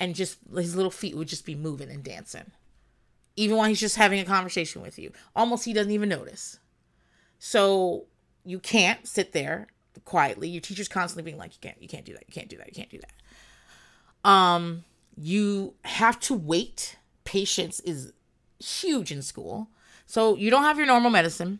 and 0.00 0.14
just 0.14 0.38
his 0.56 0.74
little 0.74 0.90
feet 0.90 1.14
would 1.14 1.28
just 1.28 1.44
be 1.44 1.54
moving 1.54 1.90
and 1.90 2.02
dancing. 2.02 2.52
Even 3.36 3.58
while 3.58 3.68
he's 3.68 3.80
just 3.80 3.96
having 3.96 4.18
a 4.18 4.24
conversation 4.24 4.80
with 4.80 4.98
you. 4.98 5.12
Almost 5.36 5.66
he 5.66 5.74
doesn't 5.74 5.92
even 5.92 6.08
notice. 6.08 6.58
So 7.44 8.04
you 8.44 8.60
can't 8.60 9.04
sit 9.04 9.32
there 9.32 9.66
quietly. 10.04 10.48
Your 10.48 10.60
teacher's 10.60 10.86
constantly 10.86 11.28
being 11.28 11.38
like, 11.38 11.52
you 11.54 11.58
can't, 11.60 11.82
you 11.82 11.88
can't 11.88 12.04
do 12.04 12.12
that, 12.12 12.22
you 12.28 12.32
can't 12.32 12.48
do 12.48 12.56
that, 12.56 12.68
you 12.68 12.72
can't 12.72 12.88
do 12.88 13.00
that. 13.00 14.30
Um, 14.30 14.84
you 15.16 15.74
have 15.84 16.20
to 16.20 16.34
wait. 16.34 16.98
Patience 17.24 17.80
is 17.80 18.12
huge 18.60 19.10
in 19.10 19.22
school. 19.22 19.66
So 20.06 20.36
you 20.36 20.52
don't 20.52 20.62
have 20.62 20.78
your 20.78 20.86
normal 20.86 21.10
medicine. 21.10 21.58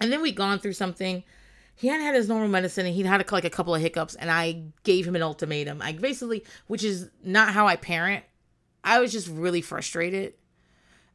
And 0.00 0.10
then 0.12 0.22
we'd 0.22 0.34
gone 0.34 0.58
through 0.58 0.72
something. 0.72 1.22
He 1.76 1.86
hadn't 1.86 2.04
had 2.04 2.16
his 2.16 2.28
normal 2.28 2.48
medicine 2.48 2.84
and 2.84 2.94
he'd 2.96 3.06
had 3.06 3.30
like 3.30 3.44
a 3.44 3.50
couple 3.50 3.76
of 3.76 3.80
hiccups 3.80 4.16
and 4.16 4.28
I 4.28 4.64
gave 4.82 5.06
him 5.06 5.14
an 5.14 5.22
ultimatum. 5.22 5.82
I 5.82 5.92
basically, 5.92 6.42
which 6.66 6.82
is 6.82 7.10
not 7.22 7.50
how 7.50 7.68
I 7.68 7.76
parent. 7.76 8.24
I 8.82 8.98
was 8.98 9.12
just 9.12 9.28
really 9.28 9.60
frustrated. 9.60 10.34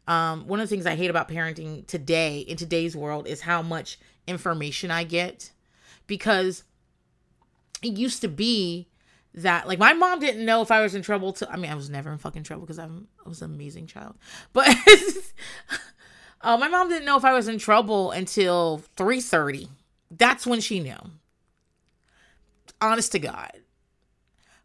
Um, 0.08 0.48
one 0.48 0.60
of 0.60 0.68
the 0.68 0.76
things 0.76 0.86
I 0.86 0.96
hate 0.96 1.10
about 1.10 1.30
parenting 1.30 1.86
today 1.88 2.40
in 2.40 2.58
today's 2.58 2.96
world 2.96 3.28
is 3.28 3.42
how 3.42 3.62
much 3.62 4.00
information 4.28 4.92
I 4.92 5.04
get 5.04 5.52
because 6.08 6.64
it 7.82 7.94
used 7.94 8.22
to 8.22 8.28
be 8.28 8.88
that 9.34 9.68
like 9.68 9.80
my 9.80 9.94
mom 9.94 10.20
didn't 10.20 10.46
know 10.46 10.62
if 10.62 10.72
I 10.72 10.82
was 10.82 10.94
in 10.94 11.02
trouble 11.02 11.32
to 11.34 11.50
I 11.50 11.56
mean 11.56 11.72
I 11.72 11.76
was 11.76 11.90
never 11.90 12.12
in 12.12 12.18
fucking 12.18 12.44
trouble 12.44 12.62
because 12.66 12.80
I'm 12.80 13.08
I 13.26 13.30
was 13.30 13.42
an 13.42 13.54
amazing 13.54 13.88
child. 13.88 14.16
But 14.54 14.68
uh, 16.42 16.58
my 16.58 16.68
mom 16.68 16.90
didn't 16.90 17.06
know 17.06 17.18
if 17.18 17.26
I 17.26 17.34
was 17.34 17.48
in 17.48 17.58
trouble 17.58 18.12
until 18.12 18.84
3:30. 18.98 19.70
That's 20.10 20.46
when 20.46 20.60
she 20.60 20.80
knew. 20.80 20.98
Honest 22.82 23.12
to 23.14 23.20
God. 23.20 23.52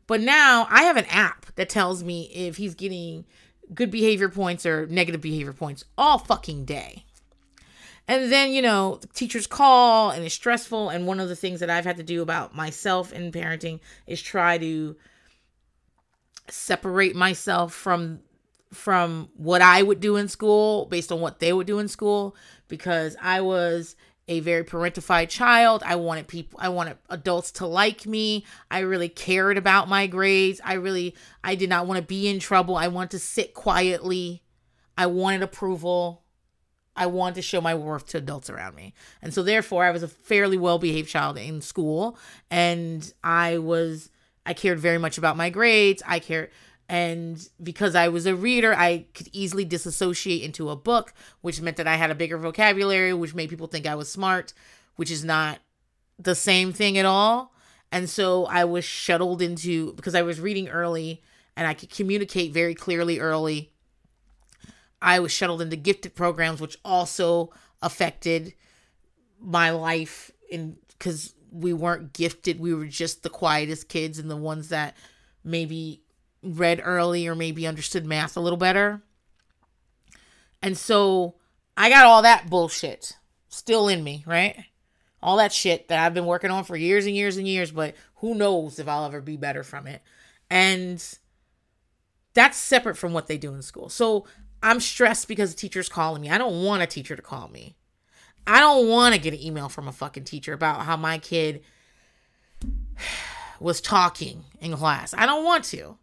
But 0.07 0.21
now 0.21 0.67
I 0.71 0.85
have 0.85 0.97
an 0.97 1.07
app 1.07 1.47
that 1.57 1.69
tells 1.69 2.03
me 2.03 2.31
if 2.35 2.57
he's 2.57 2.75
getting 2.75 3.25
good 3.75 3.91
behavior 3.91 4.29
points 4.29 4.65
or 4.65 4.87
negative 4.87 5.21
behavior 5.21 5.53
points 5.53 5.85
all 5.97 6.19
fucking 6.19 6.65
day. 6.65 7.05
And 8.09 8.31
then, 8.31 8.53
you 8.53 8.63
know, 8.63 9.01
teachers 9.15 9.47
call 9.47 10.11
and 10.11 10.25
it's 10.25 10.35
stressful. 10.35 10.91
And 10.91 11.07
one 11.07 11.19
of 11.19 11.29
the 11.29 11.37
things 11.37 11.61
that 11.61 11.71
I've 11.71 11.85
had 11.85 11.97
to 11.97 12.05
do 12.05 12.23
about 12.23 12.55
myself 12.55 13.13
in 13.13 13.33
parenting 13.33 13.81
is 14.07 14.23
try 14.23 14.59
to 14.59 14.97
separate 16.49 17.17
myself 17.17 17.73
from 17.73 18.21
from 18.73 19.29
what 19.37 19.63
I 19.63 19.83
would 19.83 20.01
do 20.01 20.17
in 20.17 20.29
school 20.29 20.87
based 20.87 21.11
on 21.11 21.21
what 21.21 21.39
they 21.39 21.53
would 21.53 21.67
do 21.67 21.79
in 21.79 21.89
school 21.89 22.37
because 22.69 23.17
I 23.23 23.41
was 23.41 23.97
a 24.29 24.41
very 24.41 24.65
parentified 24.65 25.29
child. 25.29 25.83
I 25.87 25.97
wanted 25.97 26.27
people 26.27 26.59
I 26.61 26.69
wanted 26.69 26.99
adults 27.09 27.53
to 27.53 27.67
like 27.67 28.07
me. 28.07 28.45
I 28.71 28.81
really 28.81 29.09
cared 29.09 29.57
about 29.57 29.89
my 29.89 30.07
grades. 30.07 30.61
I 30.65 30.75
really 30.75 31.15
I 31.45 31.55
did 31.55 31.69
not 31.69 31.87
want 31.87 31.99
to 31.99 32.07
be 32.07 32.29
in 32.29 32.41
trouble. 32.41 32.77
I 32.77 32.89
wanted 32.89 33.13
to 33.13 33.19
sit 33.21 33.55
quietly. 33.55 34.43
I 34.99 35.07
wanted 35.07 35.43
approval. 35.43 36.23
I 36.97 37.07
wanted 37.07 37.37
to 37.37 37.43
show 37.43 37.61
my 37.61 37.75
worth 37.75 38.07
to 38.09 38.19
adults 38.19 38.49
around 38.49 38.75
me. 38.75 38.95
And 39.21 39.33
so 39.33 39.43
therefore 39.43 39.85
I 39.85 39.91
was 39.91 40.03
a 40.03 40.09
fairly 40.09 40.57
well-behaved 40.57 41.09
child 41.09 41.37
in 41.37 41.61
school 41.61 42.19
and 42.51 43.13
I 43.23 43.59
was 43.59 44.11
I 44.45 44.55
cared 44.55 44.79
very 44.79 44.99
much 44.99 45.19
about 45.19 45.37
my 45.37 45.51
grades. 45.51 46.03
I 46.07 46.19
cared 46.19 46.51
and 46.89 47.49
because 47.63 47.95
I 47.95 48.09
was 48.09 48.27
a 48.27 48.35
reader, 48.35 48.75
I 48.75 49.07
could 49.15 49.29
easily 49.33 49.65
disassociate 49.65 50.43
into 50.43 50.71
a 50.71 50.77
book, 50.77 51.13
which 51.41 51.61
meant 51.61 51.77
that 51.79 51.89
I 51.89 51.97
had 51.97 52.11
a 52.11 52.15
bigger 52.15 52.39
vocabulary, 52.39 53.13
which 53.13 53.35
made 53.35 53.51
people 53.51 53.67
think 53.67 53.87
I 53.87 53.95
was 53.95 54.11
smart, 54.11 54.53
which 54.97 55.11
is 55.11 55.25
not 55.25 55.59
the 56.19 56.35
same 56.35 56.73
thing 56.73 56.97
at 56.97 57.05
all. 57.05 57.53
And 57.91 58.09
so 58.09 58.47
I 58.47 58.65
was 58.65 58.85
shuttled 58.85 59.43
into 59.43 59.93
because 59.95 60.15
I 60.15 60.23
was 60.23 60.41
reading 60.41 60.69
early 60.69 61.23
and 61.57 61.67
I 61.67 61.75
could 61.75 61.91
communicate 61.91 62.53
very 62.53 62.75
clearly 62.75 63.19
early 63.19 63.73
I 65.01 65.21
was 65.21 65.33
shuttled 65.33 65.63
into 65.63 65.77
gifted 65.77 66.15
programs, 66.15 66.61
which 66.61 66.79
also 66.85 67.53
affected 67.83 68.55
my 69.39 69.71
life 69.71 70.31
in 70.51 70.77
because 70.89 71.35
we 71.53 71.73
weren't 71.73 72.13
gifted. 72.13 72.59
We 72.59 72.75
were 72.75 72.87
just 72.87 73.23
the 73.23 73.31
quietest 73.31 73.89
kids 73.89 74.19
and 74.19 74.31
the 74.31 74.37
ones 74.37 74.71
that 74.71 74.97
maybe 75.45 76.03
read 76.47 76.81
early 76.83 77.27
or 77.27 77.35
maybe 77.35 77.67
understood 77.67 78.07
math 78.07 78.37
a 78.37 78.41
little 78.41 78.57
better. 78.57 79.03
And 80.63 80.77
so 80.77 81.35
I 81.77 81.89
got 81.89 82.07
all 82.07 82.23
that 82.23 82.49
bullshit 82.49 83.17
still 83.49 83.89
in 83.89 84.03
me, 84.03 84.25
right? 84.27 84.65
All 85.23 85.37
that 85.37 85.53
shit 85.53 85.89
that 85.89 85.99
I've 85.99 86.15
been 86.15 86.27
working 86.27 86.51
on 86.51 86.65
for 86.65 86.77
years 86.77 87.07
and 87.07 87.15
years 87.15 87.37
and 87.37 87.47
years, 87.49 87.71
but 87.71 87.95
who 88.17 88.35
knows 88.35 88.79
if 88.79 88.89
I'll 88.89 89.05
ever 89.05 89.21
be 89.21 89.37
better 89.37 89.63
from 89.63 89.87
it. 89.87 90.03
And 90.51 91.03
that's 92.35 92.57
separate 92.57 92.97
from 92.97 93.13
what 93.13 93.27
they 93.27 93.39
do 93.39 93.55
in 93.55 93.63
school. 93.63 93.89
So 93.89 94.27
I'm 94.63 94.81
stressed 94.81 95.29
because 95.29 95.55
the 95.55 95.61
teacher's 95.61 95.89
calling 95.89 96.23
me. 96.23 96.31
I 96.31 96.39
don't 96.39 96.65
want 96.65 96.83
a 96.83 96.87
teacher 96.87 97.17
to 97.17 97.23
call 97.23 97.49
me. 97.49 97.77
I 98.47 98.61
don't 98.61 98.89
want 98.89 99.15
to 99.15 99.21
get 99.21 99.35
an 99.35 99.43
email 99.43 99.69
from 99.69 99.89
a 99.89 99.93
fucking 99.93 100.25
teacher 100.25 100.53
about 100.53 100.83
how 100.83 100.97
my 100.97 101.19
kid 101.19 101.63
was 103.61 103.81
talking 103.81 104.45
in 104.61 104.75
class. 104.75 105.15
I 105.17 105.27
don't 105.27 105.45
want 105.45 105.65
to. 105.65 105.99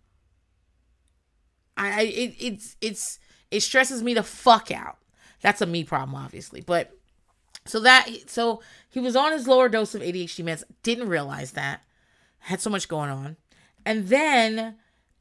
I 1.77 2.03
it, 2.03 2.35
it's 2.39 2.75
it's 2.81 3.19
it 3.51 3.61
stresses 3.61 4.03
me 4.03 4.13
the 4.13 4.23
fuck 4.23 4.71
out. 4.71 4.97
That's 5.41 5.61
a 5.61 5.65
me 5.65 5.83
problem, 5.83 6.15
obviously. 6.15 6.61
But 6.61 6.97
so 7.65 7.79
that 7.81 8.07
so 8.27 8.61
he 8.89 8.99
was 8.99 9.15
on 9.15 9.31
his 9.31 9.47
lower 9.47 9.69
dose 9.69 9.95
of 9.95 10.01
ADHD 10.01 10.43
meds. 10.43 10.63
Didn't 10.83 11.09
realize 11.09 11.51
that. 11.51 11.81
Had 12.39 12.59
so 12.59 12.69
much 12.69 12.89
going 12.89 13.09
on, 13.09 13.37
and 13.85 14.09
then 14.09 14.75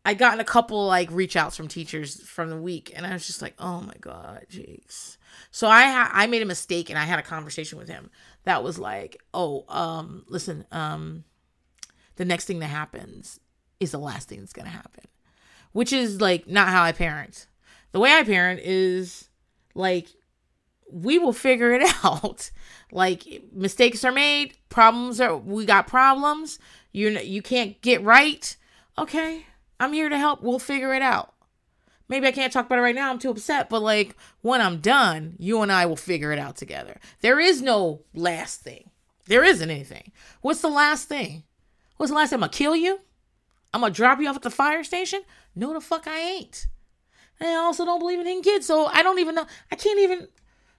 I 0.05 0.15
gotten 0.15 0.41
a 0.41 0.45
couple 0.45 0.87
like 0.87 1.11
reach 1.13 1.37
outs 1.37 1.57
from 1.57 1.69
teachers 1.69 2.21
from 2.23 2.51
the 2.51 2.61
week, 2.61 2.93
and 2.95 3.07
I 3.07 3.13
was 3.13 3.27
just 3.27 3.41
like, 3.43 3.55
oh 3.59 3.81
my 3.81 3.95
god, 4.01 4.47
jeez. 4.51 5.17
So 5.51 5.69
I 5.69 5.83
ha- 5.85 6.11
I 6.13 6.27
made 6.27 6.43
a 6.43 6.47
mistake, 6.47 6.91
and 6.91 6.99
I 6.99 7.05
had 7.05 7.21
a 7.21 7.23
conversation 7.23 7.79
with 7.79 7.89
him 7.89 8.11
that 8.45 8.65
was 8.65 8.79
like, 8.79 9.23
oh, 9.33 9.65
um, 9.69 10.25
listen, 10.29 10.65
um, 10.73 11.25
the 12.17 12.25
next 12.25 12.47
thing 12.47 12.59
that 12.59 12.67
happens 12.67 13.39
is 13.79 13.93
the 13.93 13.99
last 13.99 14.29
thing 14.29 14.41
that's 14.41 14.53
gonna 14.53 14.69
happen, 14.69 15.05
which 15.73 15.93
is 15.93 16.21
like 16.21 16.47
not 16.47 16.69
how 16.69 16.83
I 16.83 16.93
parent. 16.93 17.47
The 17.93 18.01
way 18.01 18.13
I 18.13 18.23
parent 18.23 18.61
is 18.63 19.29
like 19.75 20.09
we 20.91 21.19
will 21.19 21.33
figure 21.33 21.73
it 21.73 21.83
out. 22.05 22.51
like 22.91 23.25
mistakes 23.53 24.05
are 24.05 24.13
made, 24.13 24.55
problems 24.69 25.21
are 25.21 25.37
we 25.37 25.65
got 25.65 25.87
problems. 25.87 26.59
You 26.93 27.11
you 27.19 27.43
can't 27.43 27.81
get 27.81 28.03
right. 28.03 28.57
Okay, 28.99 29.47
I'm 29.81 29.93
here 29.93 30.09
to 30.09 30.19
help. 30.19 30.43
We'll 30.43 30.59
figure 30.59 30.95
it 30.95 31.03
out. 31.03 31.33
Maybe 32.09 32.27
I 32.27 32.33
can't 32.33 32.53
talk 32.53 32.67
about 32.67 32.79
it 32.79 32.83
right 32.83 32.95
now. 32.95 33.11
I'm 33.11 33.19
too 33.19 33.31
upset. 33.31 33.71
But 33.71 33.81
like 33.81 34.17
when 34.43 34.61
I'm 34.61 34.81
done, 34.81 35.35
you 35.39 35.63
and 35.63 35.73
I 35.73 35.87
will 35.87 35.97
figure 35.97 36.31
it 36.33 36.39
out 36.39 36.57
together. 36.57 37.01
There 37.21 37.41
is 37.41 37.63
no 37.63 38.03
last 38.13 38.61
thing. 38.61 38.91
There 39.27 39.45
isn't 39.45 39.71
anything. 39.71 40.13
What's 40.43 40.61
the 40.61 40.69
last 40.69 41.09
thing? 41.09 41.45
What's 41.97 42.11
the 42.11 42.17
last 42.17 42.31
thing? 42.31 42.37
I'm 42.37 42.41
gonna 42.41 42.53
kill 42.53 42.77
you? 42.77 43.01
I'm 43.73 43.81
gonna 43.81 43.95
drop 43.95 44.21
you 44.21 44.29
off 44.29 44.37
at 44.37 44.43
the 44.43 44.51
fire 44.51 44.85
station? 44.85 45.23
No, 45.55 45.73
the 45.73 45.81
fuck 45.81 46.07
I 46.07 46.19
ain't. 46.19 46.67
And 47.41 47.49
I 47.49 47.55
also 47.55 47.85
don't 47.85 47.99
believe 47.99 48.21
in 48.21 48.27
hitting 48.27 48.43
kids, 48.43 48.67
so 48.67 48.87
I 48.87 49.03
don't 49.03 49.19
even 49.19 49.35
know. 49.35 49.47
I 49.71 49.77
can't 49.77 49.99
even. 49.99 50.29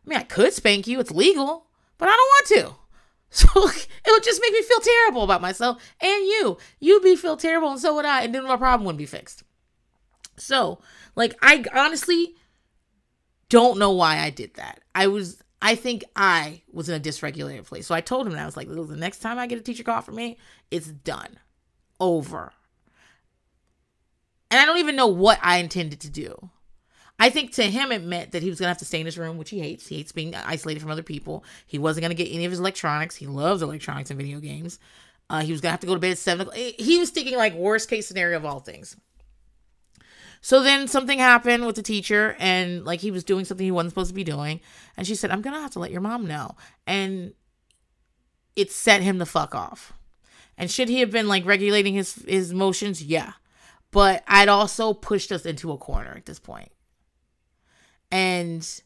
I 0.06 0.10
mean, 0.10 0.20
I 0.20 0.24
could 0.24 0.54
spank 0.54 0.88
you. 0.88 1.00
It's 1.00 1.12
legal, 1.12 1.68
but 1.98 2.10
I 2.10 2.12
don't 2.12 2.62
want 2.62 2.70
to. 2.70 2.80
So 3.36 3.48
it 3.68 3.88
would 4.12 4.24
just 4.24 4.40
make 4.44 4.54
me 4.54 4.62
feel 4.62 4.80
terrible 4.80 5.24
about 5.24 5.42
myself 5.42 5.82
and 6.00 6.28
you. 6.28 6.60
You'd 6.80 7.02
be 7.02 7.16
feel 7.16 7.36
terrible 7.36 7.72
and 7.72 7.80
so 7.80 7.96
would 7.96 8.06
I, 8.06 8.22
and 8.22 8.36
then 8.36 8.44
my 8.44 8.58
problem 8.58 8.86
wouldn't 8.86 9.00
be 9.00 9.08
fixed. 9.08 9.42
So, 10.38 10.82
like, 11.16 11.36
I 11.42 11.66
honestly 11.74 12.36
don't 13.50 13.80
know 13.80 13.90
why 13.90 14.20
I 14.20 14.30
did 14.30 14.54
that. 14.54 14.82
I 14.94 15.08
was, 15.08 15.42
I 15.64 15.74
think 15.74 16.04
I 16.16 16.62
was 16.72 16.90
in 16.90 16.96
a 16.96 17.00
dysregulated 17.00 17.66
place. 17.66 17.88
So 17.88 17.96
I 17.96 18.02
told 18.02 18.28
him 18.28 18.34
that 18.34 18.44
I 18.44 18.46
was 18.46 18.56
like, 18.56 18.68
the 18.68 18.96
next 18.96 19.18
time 19.18 19.40
I 19.40 19.48
get 19.48 19.58
a 19.58 19.62
teacher 19.62 19.84
call 19.84 20.02
for 20.02 20.12
me, 20.12 20.38
it's 20.70 20.88
done, 20.88 21.40
over. 22.00 22.54
And 24.54 24.62
I 24.62 24.66
don't 24.66 24.78
even 24.78 24.96
know 24.96 25.08
what 25.08 25.40
I 25.42 25.58
intended 25.58 26.00
to 26.02 26.12
do. 26.12 26.52
I 27.18 27.32
think 27.32 27.54
to 27.54 27.64
him 27.64 27.92
it 27.92 28.04
meant 28.04 28.34
that 28.34 28.44
he 28.44 28.52
was 28.52 28.60
gonna 28.60 28.70
have 28.70 28.78
to 28.78 28.86
stay 28.86 29.00
in 29.00 29.08
his 29.08 29.18
room, 29.18 29.40
which 29.40 29.50
he 29.50 29.60
hates. 29.60 29.88
He 29.88 29.96
hates 29.96 30.12
being 30.12 30.36
isolated 30.36 30.80
from 30.80 30.92
other 30.92 31.02
people. 31.02 31.44
He 31.66 31.80
wasn't 31.80 32.04
gonna 32.04 32.14
get 32.14 32.32
any 32.32 32.46
of 32.46 32.52
his 32.52 32.60
electronics. 32.60 33.16
He 33.16 33.26
loves 33.26 33.64
electronics 33.64 34.12
and 34.12 34.20
video 34.20 34.40
games. 34.40 34.78
Uh, 35.32 35.42
he 35.42 35.52
was 35.52 35.60
gonna 35.60 35.72
have 35.72 35.80
to 35.80 35.88
go 35.88 35.96
to 35.96 36.00
bed 36.00 36.12
at 36.12 36.20
seven 36.20 36.46
o'clock. 36.46 36.56
He 36.78 37.00
was 37.00 37.10
thinking 37.10 37.36
like 37.36 37.56
worst 37.56 37.90
case 37.90 38.08
scenario 38.08 38.38
of 38.38 38.46
all 38.46 38.60
things. 38.60 38.96
So 40.42 40.62
then 40.62 40.88
something 40.88 41.18
happened 41.18 41.66
with 41.66 41.76
the 41.76 41.82
teacher, 41.82 42.36
and 42.38 42.86
like 42.86 43.00
he 43.00 43.10
was 43.10 43.24
doing 43.24 43.46
something 43.46 43.66
he 43.66 43.72
wasn't 43.72 43.94
supposed 43.94 44.12
to 44.12 44.14
be 44.14 44.24
doing, 44.24 44.60
and 44.96 45.08
she 45.08 45.16
said, 45.16 45.32
"I'm 45.32 45.42
gonna 45.42 45.62
have 45.62 45.72
to 45.72 45.80
let 45.80 45.90
your 45.90 46.02
mom 46.02 46.28
know," 46.28 46.58
and 46.86 47.34
it 48.56 48.72
set 48.72 49.02
him 49.02 49.18
the 49.18 49.26
fuck 49.26 49.56
off. 49.56 49.94
And 50.60 50.70
should 50.70 50.90
he 50.90 51.00
have 51.00 51.10
been 51.10 51.28
like 51.28 51.44
regulating 51.44 51.96
his 51.96 52.14
his 52.28 52.52
emotions? 52.52 53.02
Yeah, 53.02 53.34
but 53.94 54.24
I'd 54.28 54.50
also 54.50 54.94
pushed 54.94 55.32
us 55.32 55.46
into 55.46 55.72
a 55.72 55.78
corner 55.78 56.14
at 56.18 56.26
this 56.26 56.40
point 56.40 56.72
and 58.12 58.82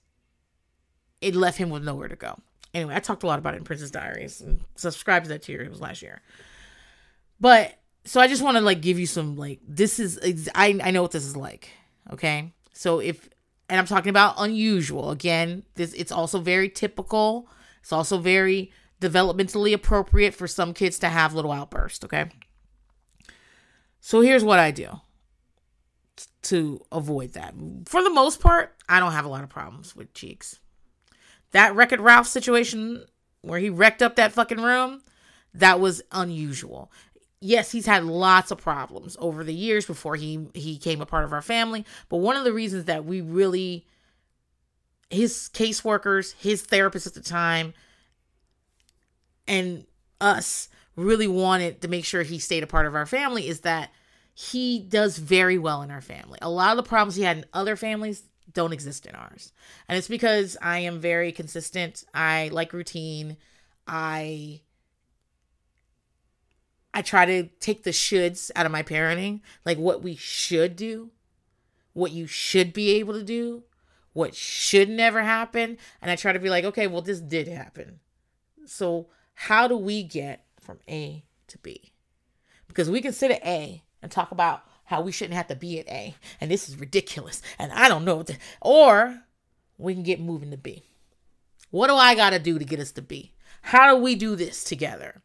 it 1.22 1.36
left 1.36 1.58
him 1.58 1.70
with 1.70 1.84
nowhere 1.84 2.08
to 2.08 2.16
go. 2.16 2.38
Anyway, 2.74 2.94
I 2.94 3.00
talked 3.00 3.24
a 3.24 3.28
lot 3.28 3.40
about 3.40 3.56
it 3.56 3.58
in 3.58 3.64
Princess 3.64 3.90
Diaries. 3.90 4.42
And 4.42 4.62
subscribe 4.76 5.24
to 5.24 5.30
that 5.30 5.42
tier. 5.42 5.62
It 5.62 5.70
was 5.70 5.82
last 5.82 6.02
year. 6.02 6.22
But 7.40 7.80
so 8.06 8.22
I 8.22 8.28
just 8.28 8.44
want 8.44 8.58
to 8.58 8.62
like 8.62 8.82
give 8.82 9.00
you 9.00 9.08
some 9.08 9.36
like 9.36 9.60
this 9.68 10.00
is 10.00 10.50
I 10.54 10.80
I 10.84 10.92
know 10.92 11.02
what 11.02 11.12
this 11.12 11.26
is 11.26 11.36
like. 11.36 11.72
Okay, 12.12 12.54
so 12.74 13.00
if 13.00 13.28
and 13.70 13.80
I'm 13.80 13.86
talking 13.86 14.10
about 14.10 14.36
unusual 14.38 15.12
again. 15.12 15.64
This 15.76 15.94
it's 15.94 16.12
also 16.12 16.40
very 16.40 16.70
typical 16.70 17.50
It's 17.82 17.92
also 17.92 18.18
very 18.18 18.72
developmentally 19.02 19.74
appropriate 19.74 20.34
for 20.34 20.48
some 20.48 20.74
kids 20.74 21.00
to 21.00 21.10
have 21.10 21.34
little 21.34 21.52
outbursts, 21.52 22.04
okay? 22.06 22.30
So 24.08 24.22
here's 24.22 24.46
what 24.46 24.58
I 24.58 24.72
do 24.72 25.02
to 26.44 26.80
avoid 26.94 27.34
that. 27.34 27.54
For 27.88 28.02
the 28.02 28.10
most 28.10 28.40
part, 28.40 28.74
I 28.88 29.02
don't 29.02 29.12
have 29.12 29.26
a 29.26 29.28
lot 29.28 29.44
of 29.44 29.50
problems 29.50 29.98
with 29.98 30.14
cheeks. 30.14 30.60
That 31.52 31.76
Wreck-It 31.76 32.00
Ralph 32.00 32.26
situation 32.26 33.04
where 33.42 33.60
he 33.60 33.70
wrecked 33.70 34.02
up 34.02 34.16
that 34.16 34.32
fucking 34.32 34.62
room, 34.62 35.02
that 35.54 35.82
was 35.82 36.02
unusual. 36.14 36.90
Yes, 37.42 37.74
he's 37.74 37.86
had 37.86 38.06
lots 38.06 38.50
of 38.50 38.60
problems 38.60 39.18
over 39.20 39.44
the 39.44 39.54
years 39.54 39.86
before 39.86 40.16
he 40.16 40.48
he 40.54 40.78
came 40.78 41.02
a 41.02 41.06
part 41.06 41.26
of 41.26 41.34
our 41.34 41.42
family, 41.42 41.86
but 42.08 42.20
one 42.20 42.38
of 42.38 42.46
the 42.46 42.54
reasons 42.54 42.86
that 42.86 43.04
we 43.04 43.20
really 43.20 43.86
his 45.10 45.50
caseworkers, 45.54 46.34
his 46.36 46.62
therapist 46.62 47.08
at 47.08 47.14
the 47.14 47.20
time, 47.20 47.74
and 49.50 49.86
us 50.22 50.70
really 50.98 51.28
wanted 51.28 51.82
to 51.82 51.88
make 51.88 52.04
sure 52.04 52.24
he 52.24 52.40
stayed 52.40 52.64
a 52.64 52.68
part 52.68 52.88
of 52.88 52.96
our 52.96 53.06
family 53.06 53.48
is 53.48 53.62
that 53.62 53.92
he 54.34 54.80
does 54.80 55.18
very 55.18 55.58
well 55.58 55.82
in 55.82 55.92
our 55.92 56.02
family. 56.02 56.40
A 56.42 56.50
lot 56.50 56.72
of 56.72 56.78
the 56.78 56.88
problems 56.88 57.16
he 57.16 57.24
had 57.24 57.38
in 57.38 57.46
other 57.54 57.76
families 57.76 58.24
don't 58.52 58.74
exist 58.74 59.06
in 59.06 59.16
ours. 59.16 59.54
And 59.88 59.98
it's 59.98 60.08
because 60.08 60.58
I 60.62 60.80
am 60.80 61.00
very 61.00 61.32
consistent. 61.32 62.04
I 62.14 62.50
like 62.52 62.74
routine. 62.74 63.38
I 63.88 64.62
I 66.94 67.04
try 67.04 67.26
to 67.26 67.44
take 67.60 67.84
the 67.84 67.92
shoulds 67.92 68.50
out 68.56 68.66
of 68.66 68.72
my 68.72 68.82
parenting, 68.82 69.42
like 69.66 69.78
what 69.78 70.02
we 70.02 70.16
should 70.16 70.76
do, 70.76 71.12
what 71.94 72.12
you 72.12 72.26
should 72.26 72.74
be 72.74 72.96
able 72.96 73.14
to 73.14 73.24
do, 73.24 73.64
what 74.14 74.34
should 74.34 74.90
never 74.90 75.22
happen, 75.22 75.78
and 76.02 76.10
I 76.10 76.16
try 76.16 76.34
to 76.34 76.40
be 76.40 76.50
like, 76.50 76.66
okay, 76.66 76.88
well 76.88 77.04
this 77.04 77.20
did 77.20 77.48
happen. 77.48 78.00
So, 78.66 79.10
how 79.36 79.68
do 79.68 79.78
we 79.78 80.02
get 80.02 80.47
from 80.68 80.80
A 80.88 81.24
to 81.48 81.58
B? 81.60 81.94
Because 82.68 82.92
we 82.92 83.02
can 83.02 83.14
sit 83.14 83.32
at 83.32 83.46
A 83.46 83.84
and 84.04 84.12
talk 84.12 84.32
about 84.32 84.64
how 84.84 85.02
we 85.02 85.12
shouldn't 85.12 85.36
have 85.36 85.48
to 85.48 85.56
be 85.56 85.80
at 85.80 85.88
A 85.88 86.16
and 86.40 86.52
this 86.52 86.70
is 86.70 86.80
ridiculous 86.80 87.42
and 87.58 87.72
I 87.72 87.88
don't 87.88 88.06
know. 88.06 88.18
what 88.18 88.28
To, 88.28 88.38
or 88.62 89.24
we 89.78 89.94
can 89.94 90.04
get 90.04 90.20
moving 90.20 90.52
to 90.52 90.58
B. 90.58 90.84
What 91.72 91.88
do 91.88 91.96
I 91.96 92.16
got 92.16 92.32
to 92.32 92.40
do 92.40 92.60
to 92.60 92.66
get 92.66 92.80
us 92.80 92.92
to 92.94 93.02
B? 93.02 93.34
How 93.62 93.96
do 93.96 94.02
we 94.02 94.16
do 94.16 94.36
this 94.36 94.64
together? 94.64 95.22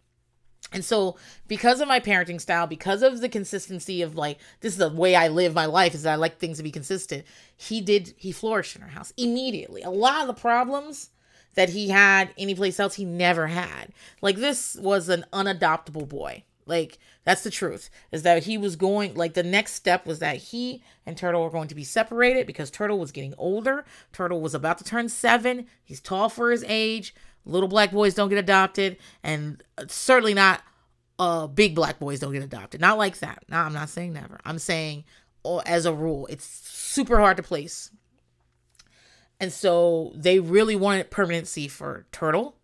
And 0.72 0.84
so, 0.84 1.16
because 1.48 1.80
of 1.80 1.88
my 1.88 2.00
parenting 2.00 2.40
style, 2.40 2.66
because 2.66 3.02
of 3.02 3.20
the 3.20 3.28
consistency 3.28 4.00
of 4.00 4.16
like, 4.16 4.38
this 4.60 4.72
is 4.72 4.78
the 4.78 4.88
way 4.88 5.14
I 5.14 5.28
live 5.28 5.54
my 5.54 5.66
life, 5.66 5.94
is 5.94 6.04
that 6.04 6.12
I 6.12 6.16
like 6.16 6.38
things 6.38 6.56
to 6.56 6.62
be 6.62 6.70
consistent. 6.70 7.24
He 7.56 7.82
did, 7.82 8.14
he 8.16 8.32
flourished 8.32 8.76
in 8.76 8.82
our 8.82 8.88
house 8.88 9.12
immediately. 9.18 9.82
A 9.82 9.90
lot 9.90 10.22
of 10.22 10.28
the 10.28 10.40
problems 10.40 11.10
that 11.54 11.70
he 11.70 11.88
had 11.90 12.32
anyplace 12.38 12.80
else, 12.80 12.94
he 12.94 13.04
never 13.04 13.48
had. 13.48 13.88
Like, 14.20 14.36
this 14.36 14.76
was 14.76 15.08
an 15.08 15.24
unadoptable 15.32 16.08
boy. 16.08 16.44
Like 16.66 16.98
that's 17.24 17.42
the 17.42 17.50
truth. 17.50 17.90
Is 18.10 18.22
that 18.22 18.44
he 18.44 18.56
was 18.56 18.76
going 18.76 19.14
like 19.14 19.34
the 19.34 19.42
next 19.42 19.72
step 19.74 20.06
was 20.06 20.20
that 20.20 20.36
he 20.36 20.82
and 21.06 21.16
Turtle 21.16 21.42
were 21.42 21.50
going 21.50 21.68
to 21.68 21.74
be 21.74 21.84
separated 21.84 22.46
because 22.46 22.70
Turtle 22.70 22.98
was 22.98 23.12
getting 23.12 23.34
older. 23.38 23.84
Turtle 24.12 24.40
was 24.40 24.54
about 24.54 24.78
to 24.78 24.84
turn 24.84 25.08
7. 25.08 25.66
He's 25.82 26.00
tall 26.00 26.28
for 26.28 26.50
his 26.50 26.64
age. 26.68 27.14
Little 27.44 27.68
black 27.68 27.90
boys 27.90 28.14
don't 28.14 28.28
get 28.28 28.38
adopted 28.38 28.96
and 29.22 29.62
certainly 29.88 30.34
not 30.34 30.62
uh 31.18 31.46
big 31.46 31.74
black 31.74 31.98
boys 31.98 32.20
don't 32.20 32.32
get 32.32 32.42
adopted. 32.42 32.80
Not 32.80 32.98
like 32.98 33.18
that. 33.18 33.44
No, 33.48 33.58
I'm 33.58 33.72
not 33.72 33.88
saying 33.88 34.12
never. 34.12 34.40
I'm 34.44 34.58
saying 34.58 35.04
oh, 35.44 35.58
as 35.66 35.86
a 35.86 35.92
rule, 35.92 36.26
it's 36.28 36.44
super 36.44 37.18
hard 37.18 37.36
to 37.38 37.42
place. 37.42 37.90
And 39.42 39.52
so 39.52 40.12
they 40.14 40.38
really 40.38 40.76
wanted 40.76 41.10
permanency 41.10 41.66
for 41.66 42.06
Turtle. 42.12 42.54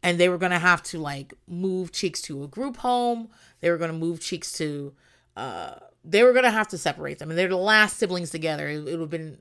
And 0.00 0.16
they 0.16 0.28
were 0.28 0.38
going 0.38 0.52
to 0.52 0.60
have 0.60 0.80
to 0.84 0.98
like 0.98 1.34
move 1.48 1.90
cheeks 1.90 2.22
to 2.22 2.44
a 2.44 2.46
group 2.46 2.76
home. 2.76 3.30
They 3.60 3.68
were 3.68 3.78
going 3.78 3.90
to 3.90 3.98
move 3.98 4.20
cheeks 4.20 4.52
to 4.58 4.94
uh 5.36 5.74
they 6.04 6.22
were 6.22 6.32
going 6.32 6.44
to 6.44 6.52
have 6.52 6.68
to 6.68 6.78
separate 6.78 7.18
them. 7.18 7.30
And 7.30 7.38
they're 7.38 7.48
the 7.48 7.56
last 7.56 7.96
siblings 7.96 8.30
together. 8.30 8.68
It, 8.68 8.76
it 8.76 8.92
would 8.92 9.00
have 9.00 9.10
been 9.10 9.38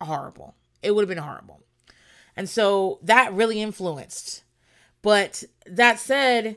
horrible. 0.00 0.54
It 0.80 0.94
would 0.94 1.02
have 1.02 1.08
been 1.08 1.18
horrible. 1.18 1.60
And 2.36 2.48
so 2.48 3.00
that 3.02 3.32
really 3.32 3.60
influenced. 3.60 4.44
But 5.02 5.42
that 5.66 5.98
said 5.98 6.56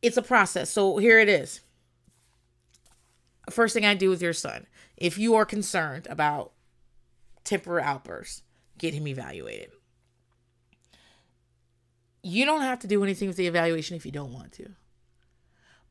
it's 0.00 0.16
a 0.16 0.22
process. 0.22 0.70
So 0.70 0.96
here 0.96 1.18
it 1.18 1.28
is. 1.28 1.60
First 3.50 3.74
thing 3.74 3.84
i 3.84 3.94
do 3.94 4.08
with 4.08 4.22
your 4.22 4.32
son 4.32 4.66
if 4.96 5.18
you 5.18 5.34
are 5.34 5.44
concerned 5.44 6.06
about 6.08 6.52
temper 7.46 7.80
outbursts 7.80 8.42
get 8.78 8.92
him 8.92 9.06
evaluated 9.06 9.70
you 12.26 12.44
don't 12.44 12.62
have 12.62 12.80
to 12.80 12.88
do 12.88 13.04
anything 13.04 13.28
with 13.28 13.36
the 13.36 13.46
evaluation 13.46 13.96
if 13.96 14.04
you 14.04 14.10
don't 14.10 14.32
want 14.32 14.50
to. 14.50 14.70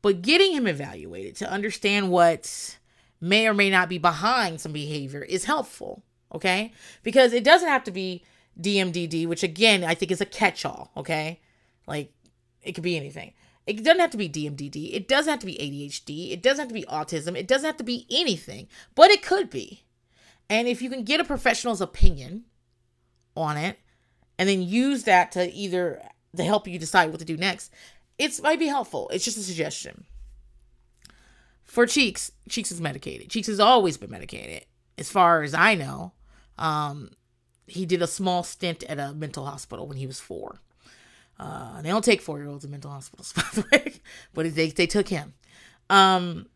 But 0.02 0.20
getting 0.20 0.52
him 0.52 0.66
evaluated 0.66 1.34
to 1.36 1.50
understand 1.50 2.10
what 2.10 2.78
may 3.22 3.48
or 3.48 3.54
may 3.54 3.70
not 3.70 3.88
be 3.88 3.96
behind 3.96 4.60
some 4.60 4.72
behavior 4.72 5.22
is 5.22 5.46
helpful, 5.46 6.04
okay? 6.34 6.72
Because 7.02 7.32
it 7.32 7.42
doesn't 7.42 7.68
have 7.68 7.84
to 7.84 7.90
be 7.90 8.22
DMDD, 8.60 9.26
which 9.26 9.42
again, 9.42 9.82
I 9.82 9.94
think 9.94 10.10
is 10.10 10.20
a 10.20 10.26
catch 10.26 10.66
all, 10.66 10.90
okay? 10.94 11.40
Like 11.86 12.12
it 12.62 12.72
could 12.72 12.84
be 12.84 12.98
anything. 12.98 13.32
It 13.66 13.82
doesn't 13.82 14.00
have 14.00 14.10
to 14.10 14.18
be 14.18 14.28
DMDD. 14.28 14.94
It 14.94 15.08
doesn't 15.08 15.30
have 15.30 15.40
to 15.40 15.46
be 15.46 15.54
ADHD. 15.54 16.32
It 16.32 16.42
doesn't 16.42 16.60
have 16.60 16.68
to 16.68 16.74
be 16.74 16.84
autism. 16.84 17.34
It 17.34 17.48
doesn't 17.48 17.66
have 17.66 17.78
to 17.78 17.84
be 17.84 18.06
anything, 18.10 18.68
but 18.94 19.10
it 19.10 19.22
could 19.22 19.48
be. 19.48 19.85
And 20.48 20.68
if 20.68 20.80
you 20.80 20.90
can 20.90 21.04
get 21.04 21.20
a 21.20 21.24
professional's 21.24 21.80
opinion 21.80 22.44
on 23.36 23.56
it 23.56 23.78
and 24.38 24.48
then 24.48 24.62
use 24.62 25.04
that 25.04 25.32
to 25.32 25.52
either 25.52 26.00
to 26.36 26.44
help 26.44 26.68
you 26.68 26.78
decide 26.78 27.10
what 27.10 27.18
to 27.18 27.24
do 27.24 27.36
next. 27.36 27.72
It 28.18 28.40
might 28.42 28.58
be 28.58 28.66
helpful. 28.66 29.08
It's 29.12 29.24
just 29.24 29.38
a 29.38 29.42
suggestion. 29.42 30.04
For 31.64 31.86
Cheeks, 31.86 32.32
Cheeks 32.48 32.72
is 32.72 32.80
medicated. 32.80 33.28
Cheeks 33.28 33.48
has 33.48 33.60
always 33.60 33.96
been 33.96 34.10
medicated, 34.10 34.66
as 34.96 35.10
far 35.10 35.42
as 35.42 35.52
I 35.52 35.74
know. 35.74 36.12
Um, 36.58 37.10
he 37.66 37.84
did 37.84 38.00
a 38.00 38.06
small 38.06 38.42
stint 38.42 38.84
at 38.84 38.98
a 38.98 39.12
mental 39.12 39.44
hospital 39.44 39.86
when 39.86 39.96
he 39.96 40.06
was 40.06 40.20
four. 40.20 40.60
Uh, 41.38 41.82
they 41.82 41.90
don't 41.90 42.04
take 42.04 42.22
four 42.22 42.38
year 42.38 42.48
olds 42.48 42.64
in 42.64 42.70
mental 42.70 42.90
hospitals, 42.90 43.32
by 43.36 43.42
the 43.52 43.64
way, 43.72 43.92
but 44.32 44.54
they, 44.54 44.70
they 44.70 44.86
took 44.86 45.08
him. 45.08 45.34
Um, 45.90 46.46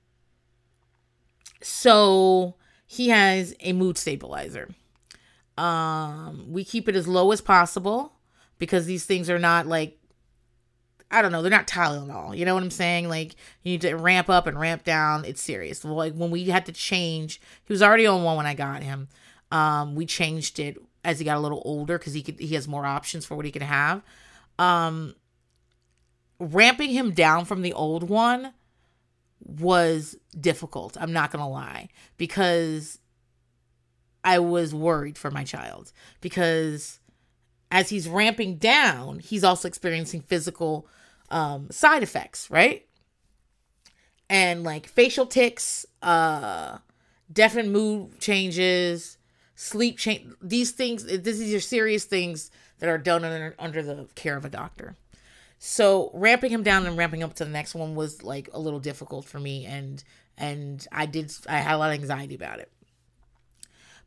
so 1.60 2.54
he 2.90 3.10
has 3.10 3.54
a 3.60 3.72
mood 3.72 3.96
stabilizer. 3.96 4.68
Um, 5.56 6.46
we 6.48 6.64
keep 6.64 6.88
it 6.88 6.96
as 6.96 7.06
low 7.06 7.30
as 7.30 7.40
possible 7.40 8.14
because 8.58 8.84
these 8.84 9.06
things 9.06 9.30
are 9.30 9.38
not 9.38 9.68
like 9.68 9.96
I 11.08 11.22
don't 11.22 11.30
know, 11.30 11.40
they're 11.40 11.52
not 11.52 11.68
Tylenol. 11.68 12.36
You 12.36 12.44
know 12.44 12.54
what 12.54 12.64
I'm 12.64 12.70
saying? 12.72 13.08
Like 13.08 13.36
you 13.62 13.70
need 13.70 13.82
to 13.82 13.94
ramp 13.94 14.28
up 14.28 14.48
and 14.48 14.58
ramp 14.58 14.82
down. 14.82 15.24
It's 15.24 15.40
serious. 15.40 15.84
Like 15.84 16.14
when 16.14 16.32
we 16.32 16.46
had 16.46 16.66
to 16.66 16.72
change, 16.72 17.40
he 17.64 17.72
was 17.72 17.80
already 17.80 18.06
on 18.06 18.24
one 18.24 18.36
when 18.36 18.46
I 18.46 18.54
got 18.54 18.82
him. 18.82 19.06
Um, 19.52 19.94
we 19.94 20.04
changed 20.04 20.58
it 20.58 20.76
as 21.04 21.20
he 21.20 21.24
got 21.24 21.36
a 21.36 21.40
little 21.40 21.62
older 21.64 21.96
because 21.96 22.12
he 22.12 22.22
could 22.22 22.40
he 22.40 22.56
has 22.56 22.66
more 22.66 22.86
options 22.86 23.24
for 23.24 23.36
what 23.36 23.44
he 23.44 23.52
could 23.52 23.62
have. 23.62 24.02
Um, 24.58 25.14
ramping 26.40 26.90
him 26.90 27.12
down 27.12 27.44
from 27.44 27.62
the 27.62 27.72
old 27.72 28.08
one 28.08 28.52
was 29.44 30.16
difficult. 30.38 30.96
I'm 31.00 31.12
not 31.12 31.30
gonna 31.30 31.48
lie 31.48 31.88
because 32.16 32.98
I 34.22 34.38
was 34.38 34.74
worried 34.74 35.16
for 35.16 35.30
my 35.30 35.44
child 35.44 35.92
because 36.20 37.00
as 37.70 37.88
he's 37.88 38.08
ramping 38.08 38.56
down, 38.56 39.20
he's 39.20 39.44
also 39.44 39.68
experiencing 39.68 40.22
physical 40.22 40.86
um, 41.30 41.70
side 41.70 42.02
effects, 42.02 42.50
right? 42.50 42.86
And 44.28 44.64
like 44.64 44.86
facial 44.86 45.26
tics, 45.26 45.86
uh, 46.02 46.78
definite 47.32 47.70
mood 47.70 48.18
changes, 48.20 49.18
sleep 49.54 49.98
change. 49.98 50.32
These 50.42 50.72
things, 50.72 51.04
these 51.04 51.54
are 51.54 51.60
serious 51.60 52.04
things 52.04 52.50
that 52.78 52.88
are 52.88 52.98
done 52.98 53.24
under, 53.24 53.54
under 53.58 53.82
the 53.82 54.08
care 54.14 54.36
of 54.36 54.44
a 54.44 54.50
doctor. 54.50 54.96
So 55.62 56.10
ramping 56.14 56.50
him 56.50 56.62
down 56.62 56.86
and 56.86 56.96
ramping 56.96 57.22
up 57.22 57.34
to 57.34 57.44
the 57.44 57.50
next 57.50 57.74
one 57.74 57.94
was 57.94 58.22
like 58.22 58.48
a 58.54 58.58
little 58.58 58.80
difficult 58.80 59.26
for 59.26 59.38
me, 59.38 59.66
and 59.66 60.02
and 60.38 60.84
I 60.90 61.04
did 61.04 61.30
I 61.46 61.58
had 61.58 61.74
a 61.74 61.78
lot 61.78 61.90
of 61.90 62.00
anxiety 62.00 62.34
about 62.34 62.60
it. 62.60 62.72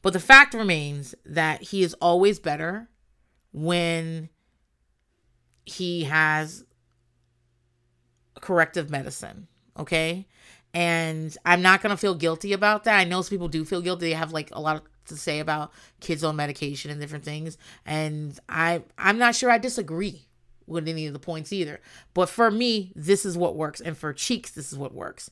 But 0.02 0.14
the 0.14 0.20
fact 0.20 0.56
remains 0.56 1.14
that 1.28 1.62
he 1.62 1.84
is 1.84 1.94
always 2.02 2.40
better 2.40 2.90
when 3.52 4.30
he 5.64 6.06
has 6.06 6.66
corrective 8.42 8.90
medicine. 8.90 9.48
Okay. 9.78 10.28
And 10.74 11.38
I'm 11.46 11.62
not 11.62 11.84
going 11.84 11.92
to 11.92 11.98
feel 11.98 12.16
guilty 12.16 12.52
about 12.52 12.84
that. 12.86 12.98
I 12.98 13.04
know 13.04 13.22
some 13.22 13.30
people 13.30 13.48
do 13.48 13.64
feel 13.64 13.82
guilty. 13.82 14.08
They 14.08 14.14
have 14.14 14.34
like 14.34 14.50
a 14.54 14.60
lot 14.60 14.84
to 15.06 15.16
say 15.16 15.40
about 15.40 15.72
kids 16.00 16.24
on 16.24 16.36
medication 16.36 16.90
and 16.90 17.00
different 17.00 17.24
things. 17.24 17.60
And 17.86 18.38
I, 18.50 18.82
I'm 18.98 19.20
not 19.20 19.36
sure 19.36 19.52
I 19.52 19.60
disagree 19.60 20.26
with 20.68 20.88
any 20.88 21.08
of 21.08 21.14
the 21.14 21.20
points 21.20 21.54
either. 21.54 21.80
But 22.14 22.30
for 22.30 22.52
me, 22.52 22.92
this 22.96 23.26
is 23.26 23.38
what 23.38 23.56
works. 23.56 23.82
And 23.82 23.98
for 23.98 24.14
Cheeks, 24.14 24.52
this 24.52 24.72
is 24.72 24.78
what 24.78 24.94
works. 24.94 25.30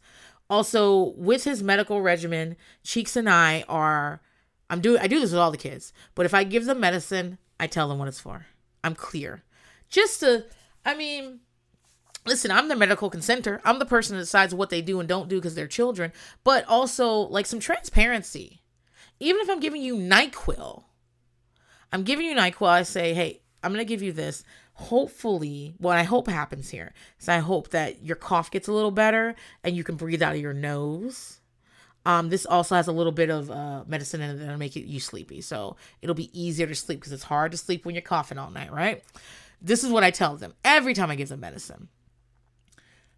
Also, 0.50 1.14
with 1.16 1.46
his 1.46 1.64
medical 1.64 2.02
regimen, 2.02 2.58
Cheeks 2.84 3.16
and 3.16 3.30
I 3.30 3.64
are 3.70 4.22
I'm 4.70 4.82
doing 4.82 5.02
I 5.02 5.08
do 5.08 5.20
this 5.20 5.32
with 5.32 5.40
all 5.40 5.52
the 5.52 5.58
kids. 5.58 5.94
But 6.16 6.26
if 6.26 6.34
I 6.34 6.44
give 6.44 6.66
them 6.66 6.80
medicine, 6.80 7.38
I 7.60 7.68
tell 7.68 7.90
them 7.90 8.00
what 8.00 8.08
it's 8.08 8.20
for. 8.20 8.48
I'm 8.84 8.96
clear. 8.96 9.44
Just 9.90 10.22
to, 10.22 10.46
I 10.86 10.96
mean, 10.96 11.42
listen, 12.26 12.52
I'm 12.52 12.70
the 12.70 12.76
medical 12.76 13.12
consenter. 13.12 13.60
I'm 13.64 13.80
the 13.80 13.86
person 13.86 14.16
that 14.16 14.24
decides 14.24 14.56
what 14.56 14.70
they 14.70 14.82
do 14.82 15.00
and 15.00 15.08
don't 15.08 15.30
do 15.30 15.36
because 15.36 15.56
they're 15.56 15.68
children, 15.68 16.14
but 16.44 16.66
also 16.68 17.14
like 17.14 17.46
some 17.46 17.60
transparency. 17.60 18.62
Even 19.20 19.42
if 19.42 19.50
I'm 19.50 19.60
giving 19.60 19.82
you 19.82 19.96
NyQuil, 19.96 20.86
I'm 21.92 22.04
giving 22.04 22.26
you 22.26 22.36
NyQuil, 22.36 22.68
I 22.68 22.84
say, 22.84 23.14
hey, 23.14 23.42
I'm 23.62 23.74
to 23.74 23.86
give 23.86 24.02
you 24.02 24.14
this. 24.14 24.44
Hopefully, 24.74 25.76
what 25.78 25.98
I 25.98 26.04
hope 26.04 26.28
happens 26.28 26.70
here 26.70 26.94
is 27.20 27.30
I 27.30 27.40
hope 27.40 27.70
that 27.70 28.04
your 28.04 28.16
cough 28.16 28.50
gets 28.50 28.68
a 28.68 28.74
little 28.74 28.92
better 28.92 29.36
and 29.64 29.76
you 29.76 29.84
can 29.84 29.96
breathe 29.96 30.22
out 30.22 30.36
of 30.36 30.42
your 30.42 30.54
nose. 30.54 31.40
Um, 32.06 32.30
this 32.30 32.46
also 32.46 32.76
has 32.76 32.88
a 32.88 32.92
little 32.92 33.12
bit 33.12 33.30
of 33.30 33.52
uh, 33.52 33.84
medicine 33.86 34.22
in 34.22 34.32
it 34.32 34.36
that'll 34.40 34.58
make 34.58 34.76
it 34.76 34.88
you 34.88 35.00
sleepy. 35.00 35.42
So 35.42 35.76
it'll 36.02 36.16
be 36.16 36.32
easier 36.40 36.66
to 36.68 36.76
sleep 36.76 37.00
because 37.00 37.12
it's 37.12 37.24
hard 37.24 37.52
to 37.52 37.58
sleep 37.58 37.86
when 37.86 37.94
you're 37.94 38.02
coughing 38.02 38.38
all 38.38 38.50
night, 38.50 38.72
right? 38.72 39.04
This 39.62 39.84
is 39.84 39.92
what 39.92 40.04
I 40.04 40.10
tell 40.10 40.36
them 40.36 40.54
every 40.66 40.94
time 40.94 41.12
I 41.12 41.16
give 41.16 41.30
them 41.30 41.42
medicine. 41.42 41.90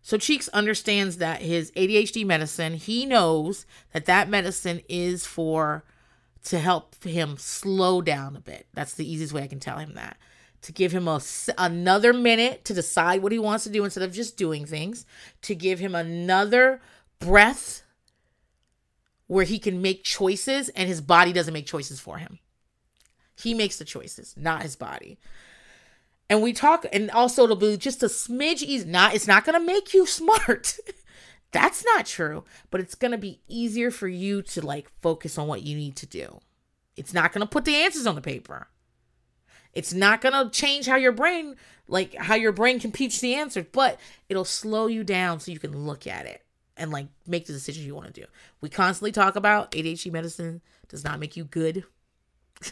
So 0.02 0.18
Cheeks 0.18 0.50
understands 0.50 1.18
that 1.18 1.42
his 1.42 1.72
ADHD 1.72 2.26
medicine, 2.26 2.74
he 2.74 3.06
knows 3.06 3.66
that 3.94 4.06
that 4.06 4.28
medicine 4.28 4.82
is 4.90 5.26
for 5.26 5.86
to 6.44 6.60
help 6.60 7.02
him 7.06 7.38
slow 7.38 8.02
down 8.02 8.36
a 8.36 8.42
bit. 8.42 8.68
That's 8.74 8.94
the 8.94 9.10
easiest 9.10 9.32
way 9.32 9.44
I 9.44 9.48
can 9.48 9.62
tell 9.62 9.78
him 9.78 9.94
that. 9.94 10.18
To 10.64 10.72
give 10.72 10.92
him 10.92 11.08
a, 11.08 11.22
another 11.58 12.14
minute 12.14 12.66
to 12.66 12.74
decide 12.74 13.22
what 13.22 13.32
he 13.32 13.40
wants 13.40 13.66
to 13.66 13.70
do 13.70 13.84
instead 13.84 14.04
of 14.04 14.14
just 14.14 14.38
doing 14.38 14.66
things, 14.66 15.06
to 15.44 15.56
give 15.56 15.80
him 15.80 15.94
another 15.94 16.82
breath 17.20 17.84
where 19.28 19.46
he 19.46 19.60
can 19.60 19.82
make 19.82 20.04
choices 20.04 20.70
and 20.70 20.88
his 20.88 21.02
body 21.02 21.34
doesn't 21.34 21.54
make 21.54 21.66
choices 21.66 22.00
for 22.00 22.18
him. 22.18 22.40
He 23.36 23.54
makes 23.54 23.78
the 23.78 23.86
choices, 23.86 24.36
not 24.38 24.62
his 24.62 24.76
body. 24.76 25.18
And 26.30 26.42
we 26.42 26.54
talk 26.54 26.86
and 26.92 27.12
also 27.12 27.44
it'll 27.44 27.56
be 27.56 27.78
just 27.78 28.04
a 28.04 28.08
smidge 28.08 28.62
easy 28.62 28.88
not 28.88 29.14
it's 29.14 29.28
not 29.28 29.46
going 29.46 29.60
to 29.60 29.66
make 29.66 29.94
you 29.94 30.06
smart. 30.20 30.78
That's 31.52 31.84
not 31.86 32.06
true 32.06 32.44
but 32.72 32.82
it's 32.82 32.96
going 32.96 33.12
to 33.12 33.18
be 33.18 33.42
easier 33.48 33.92
for 33.92 34.08
you 34.08 34.42
to 34.44 34.66
like 34.66 34.92
focus 35.02 35.38
on 35.38 35.48
what 35.48 35.64
you 35.64 35.76
need 35.76 35.96
to 35.98 36.06
do. 36.06 36.40
It's 36.96 37.14
not 37.14 37.34
going 37.34 37.42
to 37.42 37.50
put 37.50 37.66
the 37.66 37.76
answers 37.76 38.08
on 38.08 38.16
the 38.16 38.22
paper 38.22 38.68
it's 39.74 39.94
not 39.94 40.22
going 40.22 40.34
to 40.34 40.50
change 40.52 40.86
how 40.86 40.96
your 40.96 41.12
brain 41.12 41.56
like 41.88 42.16
how 42.16 42.36
your 42.36 42.52
brain 42.52 42.80
computes 42.80 43.20
the 43.20 43.36
answers 43.36 43.66
but 43.72 44.00
it'll 44.30 44.46
slow 44.46 44.88
you 44.88 45.04
down 45.04 45.40
so 45.40 45.52
you 45.52 45.60
can 45.60 45.86
look 45.86 46.08
at 46.08 46.26
it 46.26 46.44
and 46.78 46.92
like 46.92 47.08
make 47.28 47.46
the 47.46 47.54
decisions 47.54 47.86
you 47.86 47.96
want 47.96 48.14
to 48.14 48.22
do 48.22 48.28
we 48.62 48.70
constantly 48.70 49.12
talk 49.12 49.36
about 49.36 49.72
adhd 49.72 50.12
medicine 50.12 50.62
does 50.88 51.04
not 51.04 51.20
make 51.20 51.36
you 51.36 51.44
good 51.44 51.84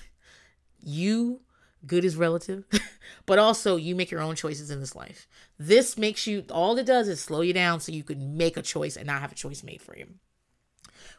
you 0.81 1.41
good 1.85 2.05
is 2.05 2.15
relative, 2.15 2.65
but 3.25 3.39
also 3.39 3.75
you 3.75 3.95
make 3.95 4.11
your 4.11 4.21
own 4.21 4.35
choices 4.35 4.69
in 4.69 4.79
this 4.79 4.95
life. 4.95 5.27
This 5.57 5.97
makes 5.97 6.27
you, 6.27 6.45
all 6.51 6.77
it 6.77 6.85
does 6.85 7.07
is 7.07 7.19
slow 7.19 7.41
you 7.41 7.53
down 7.53 7.79
so 7.79 7.91
you 7.91 8.03
can 8.03 8.37
make 8.37 8.57
a 8.57 8.61
choice 8.61 8.95
and 8.95 9.07
not 9.07 9.21
have 9.21 9.31
a 9.31 9.35
choice 9.35 9.63
made 9.63 9.81
for 9.81 9.97
you. 9.97 10.07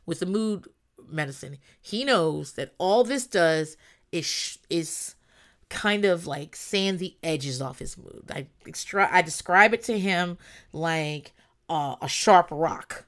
With 0.06 0.20
the 0.20 0.26
mood 0.26 0.68
medicine, 1.08 1.58
he 1.80 2.04
knows 2.04 2.52
that 2.52 2.74
all 2.78 3.04
this 3.04 3.26
does 3.26 3.76
is, 4.10 4.58
is 4.70 5.14
kind 5.72 6.04
of 6.04 6.26
like 6.26 6.54
sand 6.54 6.98
the 6.98 7.16
edges 7.22 7.62
off 7.62 7.78
his 7.78 7.96
mood. 7.96 8.30
I, 8.30 8.46
extra- 8.66 9.08
I 9.10 9.22
describe 9.22 9.72
it 9.72 9.82
to 9.84 9.98
him 9.98 10.36
like 10.72 11.32
uh, 11.68 11.96
a 12.00 12.08
sharp 12.08 12.48
rock. 12.50 13.06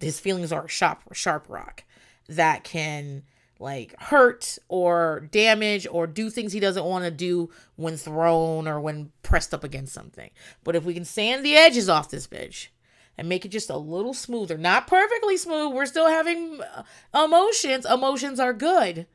His 0.00 0.18
feelings 0.18 0.50
are 0.50 0.64
a 0.64 0.68
sharp, 0.68 1.00
sharp 1.12 1.44
rock 1.48 1.84
that 2.26 2.64
can 2.64 3.22
like 3.58 3.94
hurt 4.00 4.58
or 4.68 5.28
damage 5.30 5.86
or 5.90 6.06
do 6.06 6.30
things 6.30 6.52
he 6.52 6.60
doesn't 6.60 6.84
want 6.84 7.04
to 7.04 7.10
do 7.10 7.50
when 7.76 7.96
thrown 7.96 8.66
or 8.66 8.80
when 8.80 9.12
pressed 9.22 9.52
up 9.52 9.62
against 9.62 9.92
something. 9.92 10.30
But 10.64 10.74
if 10.74 10.84
we 10.84 10.94
can 10.94 11.04
sand 11.04 11.44
the 11.44 11.54
edges 11.54 11.88
off 11.88 12.10
this 12.10 12.26
bitch 12.26 12.68
and 13.18 13.28
make 13.28 13.44
it 13.44 13.50
just 13.50 13.70
a 13.70 13.76
little 13.76 14.14
smoother, 14.14 14.56
not 14.56 14.86
perfectly 14.86 15.36
smooth, 15.36 15.74
we're 15.74 15.86
still 15.86 16.08
having 16.08 16.60
uh, 16.62 16.82
emotions. 17.14 17.84
Emotions 17.86 18.40
are 18.40 18.52
good. 18.54 19.06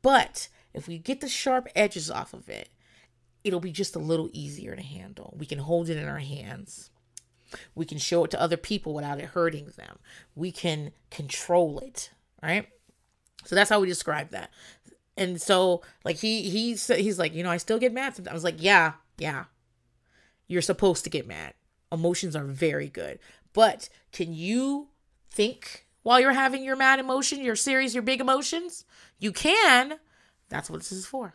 But 0.00 0.48
if 0.78 0.88
we 0.88 0.98
get 0.98 1.20
the 1.20 1.28
sharp 1.28 1.68
edges 1.74 2.10
off 2.10 2.32
of 2.32 2.48
it, 2.48 2.70
it'll 3.44 3.60
be 3.60 3.72
just 3.72 3.96
a 3.96 4.00
little 4.00 4.30
easier 4.32 4.74
to 4.74 4.82
handle. 4.82 5.34
We 5.36 5.46
can 5.46 5.58
hold 5.58 5.88
it 5.88 5.96
in 5.96 6.08
our 6.08 6.18
hands. 6.18 6.90
We 7.74 7.86
can 7.86 7.98
show 7.98 8.24
it 8.24 8.30
to 8.32 8.40
other 8.40 8.56
people 8.56 8.94
without 8.94 9.18
it 9.18 9.26
hurting 9.26 9.72
them. 9.76 9.98
We 10.34 10.52
can 10.52 10.92
control 11.10 11.78
it, 11.78 12.10
right? 12.42 12.68
So 13.44 13.54
that's 13.54 13.70
how 13.70 13.80
we 13.80 13.86
describe 13.86 14.30
that. 14.30 14.50
And 15.16 15.40
so 15.40 15.82
like 16.04 16.16
he 16.18 16.48
he's 16.50 16.86
he's 16.88 17.18
like, 17.18 17.34
you 17.34 17.42
know, 17.42 17.50
I 17.50 17.56
still 17.56 17.78
get 17.78 17.92
mad 17.92 18.14
sometimes. 18.14 18.32
I 18.32 18.34
was 18.34 18.44
like, 18.44 18.62
yeah, 18.62 18.92
yeah. 19.16 19.44
You're 20.46 20.62
supposed 20.62 21.04
to 21.04 21.10
get 21.10 21.26
mad. 21.26 21.54
Emotions 21.90 22.36
are 22.36 22.44
very 22.44 22.88
good. 22.88 23.18
But 23.52 23.88
can 24.12 24.34
you 24.34 24.88
think 25.30 25.86
while 26.02 26.20
you're 26.20 26.32
having 26.32 26.62
your 26.62 26.76
mad 26.76 27.00
emotion, 27.00 27.42
your 27.42 27.56
series, 27.56 27.94
your 27.94 28.02
big 28.02 28.20
emotions? 28.20 28.84
You 29.18 29.32
can. 29.32 29.98
That's 30.48 30.70
what 30.70 30.80
this 30.80 30.92
is 30.92 31.06
for. 31.06 31.34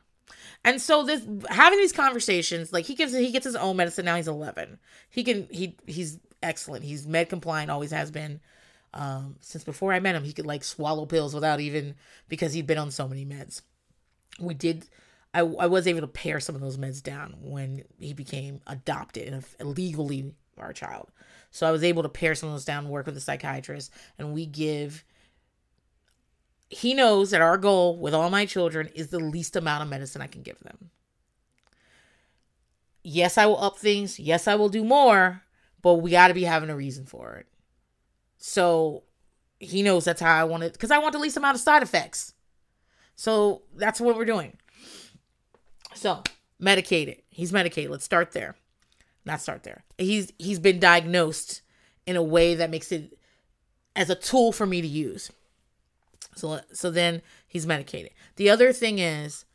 And 0.64 0.82
so 0.82 1.04
this 1.04 1.22
having 1.50 1.80
these 1.80 1.92
conversations, 1.92 2.72
like 2.72 2.86
he 2.86 2.96
gives 2.96 3.14
he 3.14 3.32
gets 3.32 3.46
his 3.46 3.56
own 3.56 3.76
medicine 3.76 4.06
now. 4.06 4.16
He's 4.16 4.28
11. 4.28 4.80
He 5.10 5.24
can 5.24 5.48
he 5.52 5.78
he's 5.86 6.20
excellent. 6.42 6.84
He's 6.84 7.08
med 7.08 7.30
compliant, 7.30 7.72
always 7.72 7.92
has 7.92 8.12
been. 8.12 8.40
Um, 8.94 9.38
since 9.42 9.64
before 9.64 9.92
I 9.92 10.00
met 10.00 10.16
him, 10.16 10.24
he 10.24 10.34
could 10.34 10.46
like 10.46 10.64
swallow 10.64 11.06
pills 11.06 11.34
without 11.34 11.60
even 11.60 11.96
because 12.30 12.54
he'd 12.54 12.68
been 12.68 12.78
on 12.78 12.92
so 12.92 13.08
many 13.08 13.26
meds. 13.26 13.62
We 14.40 14.54
did, 14.54 14.88
I, 15.34 15.40
I 15.40 15.66
was 15.66 15.88
able 15.88 16.02
to 16.02 16.08
pare 16.08 16.40
some 16.40 16.56
of 16.56 16.62
those 16.62 16.78
meds 16.78 17.02
down 17.02 17.36
when 17.42 17.84
he 18.00 18.14
became 18.14 18.62
adopted 18.68 19.44
and 19.60 19.76
legally 19.76 20.34
our 20.58 20.74
child. 20.74 21.10
So 21.50 21.68
I 21.68 21.72
was 21.72 21.84
able 21.84 22.04
to 22.04 22.10
pare 22.10 22.36
some 22.36 22.50
of 22.50 22.56
those 22.56 22.66
down, 22.66 22.90
work 22.90 23.06
with 23.08 23.18
a 23.18 23.22
psychiatrist, 23.22 23.92
and 24.18 24.34
we 24.34 24.46
give. 24.46 25.04
He 26.74 26.94
knows 26.94 27.32
that 27.32 27.42
our 27.42 27.58
goal 27.58 27.98
with 27.98 28.14
all 28.14 28.30
my 28.30 28.46
children 28.46 28.90
is 28.96 29.08
the 29.08 29.20
least 29.20 29.56
amount 29.56 29.84
of 29.84 29.90
medicine 29.90 30.22
I 30.22 30.28
can 30.28 30.42
give 30.42 30.60
them. 30.60 30.90
Yes, 33.04 33.38
I 33.38 33.46
will 33.46 33.62
up 33.62 33.78
things. 33.78 34.20
Yes, 34.20 34.48
I 34.48 34.56
will 34.56 34.70
do 34.70 34.84
more, 34.84 35.44
but 35.82 35.96
we 35.96 36.12
got 36.12 36.30
to 36.30 36.34
be 36.34 36.44
having 36.44 36.70
a 36.70 36.76
reason 36.76 37.06
for 37.06 37.36
it. 37.36 37.48
So 38.38 39.04
he 39.60 39.84
knows 39.84 40.06
that's 40.06 40.22
how 40.22 40.34
I 40.34 40.44
want 40.44 40.64
it 40.64 40.74
because 40.74 40.92
I 40.92 40.98
want 40.98 41.14
the 41.14 41.20
least 41.20 41.38
amount 41.38 41.56
of 41.56 41.62
side 41.62 41.84
effects. 41.84 42.34
So 43.16 43.64
that's 43.76 44.02
what 44.02 44.16
we're 44.16 44.26
doing. 44.26 44.58
So 45.94 46.24
medicated. 46.60 47.22
He's 47.30 47.54
medicated. 47.54 47.92
Let's 47.92 48.06
start 48.06 48.32
there. 48.32 48.56
Not 49.26 49.42
start 49.42 49.64
there. 49.64 49.84
He's 49.98 50.34
he's 50.38 50.60
been 50.60 50.80
diagnosed 50.80 51.62
in 52.06 52.16
a 52.16 52.24
way 52.24 52.56
that 52.56 52.70
makes 52.70 52.92
it 52.92 53.18
as 53.96 54.10
a 54.10 54.16
tool 54.16 54.52
for 54.52 54.66
me 54.66 54.82
to 54.82 54.88
use. 54.88 55.32
So 56.36 56.62
so 56.72 56.92
then 56.92 57.22
he's 57.48 57.66
medicated. 57.66 58.12
The 58.36 58.50
other 58.50 58.74
thing 58.74 59.00
is 59.00 59.46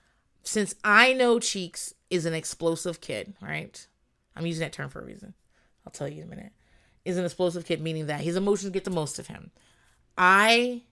since 0.43 0.75
I 0.85 1.13
know 1.13 1.39
Cheeks 1.39 1.95
is 2.11 2.25
an 2.25 2.35
explosive 2.35 3.01
kid, 3.01 3.35
right? 3.41 3.87
I'm 4.35 4.47
using 4.47 4.61
that 4.61 4.73
term 4.73 4.89
for 4.89 5.01
a 5.01 5.05
reason. 5.05 5.35
I'll 5.87 5.93
tell 5.93 6.09
you 6.09 6.23
in 6.23 6.29
a 6.29 6.31
minute 6.31 6.53
is 7.09 7.17
an 7.17 7.25
explosive 7.25 7.65
kid, 7.65 7.81
meaning 7.81 8.07
that 8.07 8.21
his 8.21 8.37
emotions 8.37 8.71
get 8.71 8.85
the 8.85 8.91
most 8.91 9.19
of 9.19 9.29
him. 9.29 9.51
I 10.17 10.83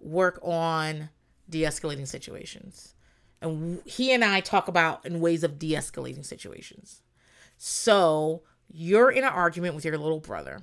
work 0.00 0.38
on 0.42 1.10
de 1.48 1.62
escalating 1.62 2.06
situations. 2.06 2.94
And 3.42 3.82
he 3.84 4.12
and 4.12 4.24
I 4.24 4.40
talk 4.40 4.68
about 4.68 5.04
in 5.04 5.20
ways 5.20 5.42
of 5.42 5.58
de 5.58 5.72
escalating 5.72 6.24
situations. 6.24 7.02
So 7.58 8.42
you're 8.72 9.10
in 9.10 9.24
an 9.24 9.32
argument 9.32 9.74
with 9.74 9.84
your 9.84 9.98
little 9.98 10.20
brother. 10.20 10.60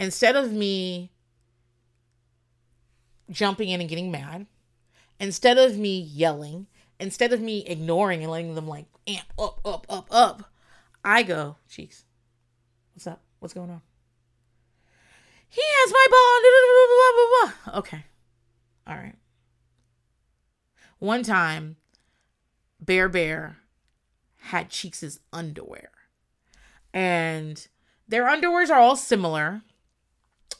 Instead 0.00 0.34
of 0.34 0.52
me 0.52 1.12
jumping 3.30 3.68
in 3.68 3.80
and 3.80 3.88
getting 3.88 4.10
mad, 4.10 4.46
instead 5.20 5.58
of 5.58 5.76
me 5.76 5.98
yelling, 5.98 6.66
instead 7.00 7.32
of 7.32 7.40
me 7.40 7.64
ignoring 7.66 8.22
and 8.22 8.30
letting 8.30 8.54
them 8.54 8.68
like 8.68 8.86
amp 9.06 9.32
up, 9.38 9.60
up, 9.64 9.86
up, 9.88 10.08
up, 10.10 10.50
I 11.04 11.22
go, 11.22 11.56
Cheeks, 11.68 12.04
what's 12.94 13.06
up? 13.06 13.22
What's 13.38 13.54
going 13.54 13.70
on? 13.70 13.82
He 15.48 15.62
has 15.62 15.92
my 15.92 16.06
ball. 16.10 17.78
Okay. 17.78 18.04
All 18.86 18.96
right. 18.96 19.14
One 20.98 21.22
time, 21.22 21.76
Bear 22.80 23.08
Bear 23.08 23.58
had 24.38 24.70
Cheeks' 24.70 25.18
underwear. 25.32 25.90
And 26.92 27.66
their 28.06 28.24
underwears 28.24 28.70
are 28.70 28.78
all 28.78 28.96
similar. 28.96 29.62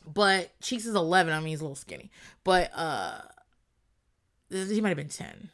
But 0.06 0.58
Cheeks 0.60 0.86
is 0.86 0.94
11. 0.94 1.32
I 1.32 1.38
mean, 1.38 1.48
he's 1.48 1.60
a 1.60 1.64
little 1.64 1.74
skinny. 1.76 2.10
But 2.44 2.70
uh 2.74 3.20
he 4.50 4.80
might 4.80 4.88
have 4.90 4.96
been 4.96 5.08
10. 5.08 5.50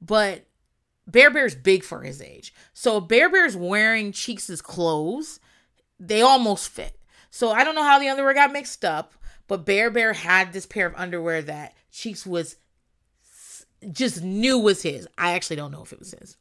But 0.00 0.46
Bear 1.06 1.30
Bear's 1.30 1.54
big 1.54 1.84
for 1.84 2.02
his 2.02 2.22
age. 2.22 2.54
So 2.72 3.00
Bear 3.00 3.28
Bear's 3.28 3.56
wearing 3.56 4.12
Cheeks's 4.12 4.62
clothes 4.62 5.40
they 6.00 6.22
almost 6.22 6.68
fit. 6.68 6.96
So 7.30 7.50
I 7.50 7.64
don't 7.64 7.74
know 7.74 7.82
how 7.82 7.98
the 7.98 8.08
underwear 8.08 8.32
got 8.34 8.52
mixed 8.52 8.84
up, 8.84 9.14
but 9.48 9.66
Bear 9.66 9.90
Bear 9.90 10.12
had 10.12 10.52
this 10.52 10.64
pair 10.66 10.86
of 10.86 10.94
underwear 10.96 11.42
that 11.42 11.74
Cheeks 11.90 12.24
was 12.24 12.56
just 13.92 14.22
knew 14.22 14.58
was 14.58 14.82
his. 14.82 15.06
I 15.18 15.32
actually 15.32 15.56
don't 15.56 15.70
know 15.72 15.82
if 15.82 15.92
it 15.92 15.98
was 15.98 16.12
his. 16.12 16.36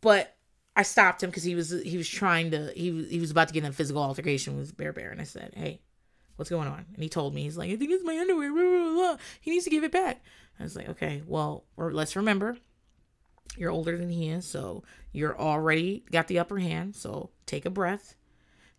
but 0.00 0.36
I 0.74 0.82
stopped 0.84 1.22
him 1.22 1.30
because 1.30 1.42
he 1.42 1.54
was 1.54 1.70
he 1.70 1.96
was 1.98 2.08
trying 2.08 2.50
to 2.52 2.72
he 2.74 3.04
he 3.04 3.20
was 3.20 3.30
about 3.30 3.48
to 3.48 3.54
get 3.54 3.64
in 3.64 3.70
a 3.70 3.72
physical 3.74 4.02
altercation 4.02 4.56
with 4.56 4.76
Bear 4.76 4.92
Bear, 4.92 5.10
and 5.10 5.20
I 5.20 5.24
said, 5.24 5.52
"Hey, 5.54 5.80
what's 6.36 6.50
going 6.50 6.68
on?" 6.68 6.86
And 6.94 7.02
he 7.02 7.08
told 7.08 7.34
me 7.34 7.42
he's 7.42 7.56
like, 7.56 7.70
"I 7.70 7.76
think 7.76 7.90
it's 7.90 8.04
my 8.04 8.18
underwear. 8.18 8.52
Blah, 8.52 8.62
blah, 8.62 8.94
blah. 8.94 9.16
He 9.40 9.50
needs 9.50 9.64
to 9.64 9.70
give 9.70 9.84
it 9.84 9.92
back." 9.92 10.22
I 10.58 10.62
was 10.62 10.76
like, 10.76 10.88
"Okay, 10.88 11.22
well, 11.26 11.64
or 11.76 11.92
let's 11.92 12.16
remember, 12.16 12.58
you're 13.56 13.70
older 13.70 13.96
than 13.96 14.10
he 14.10 14.28
is, 14.28 14.44
so 14.44 14.82
you're 15.12 15.38
already 15.38 16.04
got 16.10 16.28
the 16.28 16.38
upper 16.38 16.58
hand. 16.58 16.94
So 16.96 17.30
take 17.46 17.64
a 17.64 17.70
breath." 17.70 18.14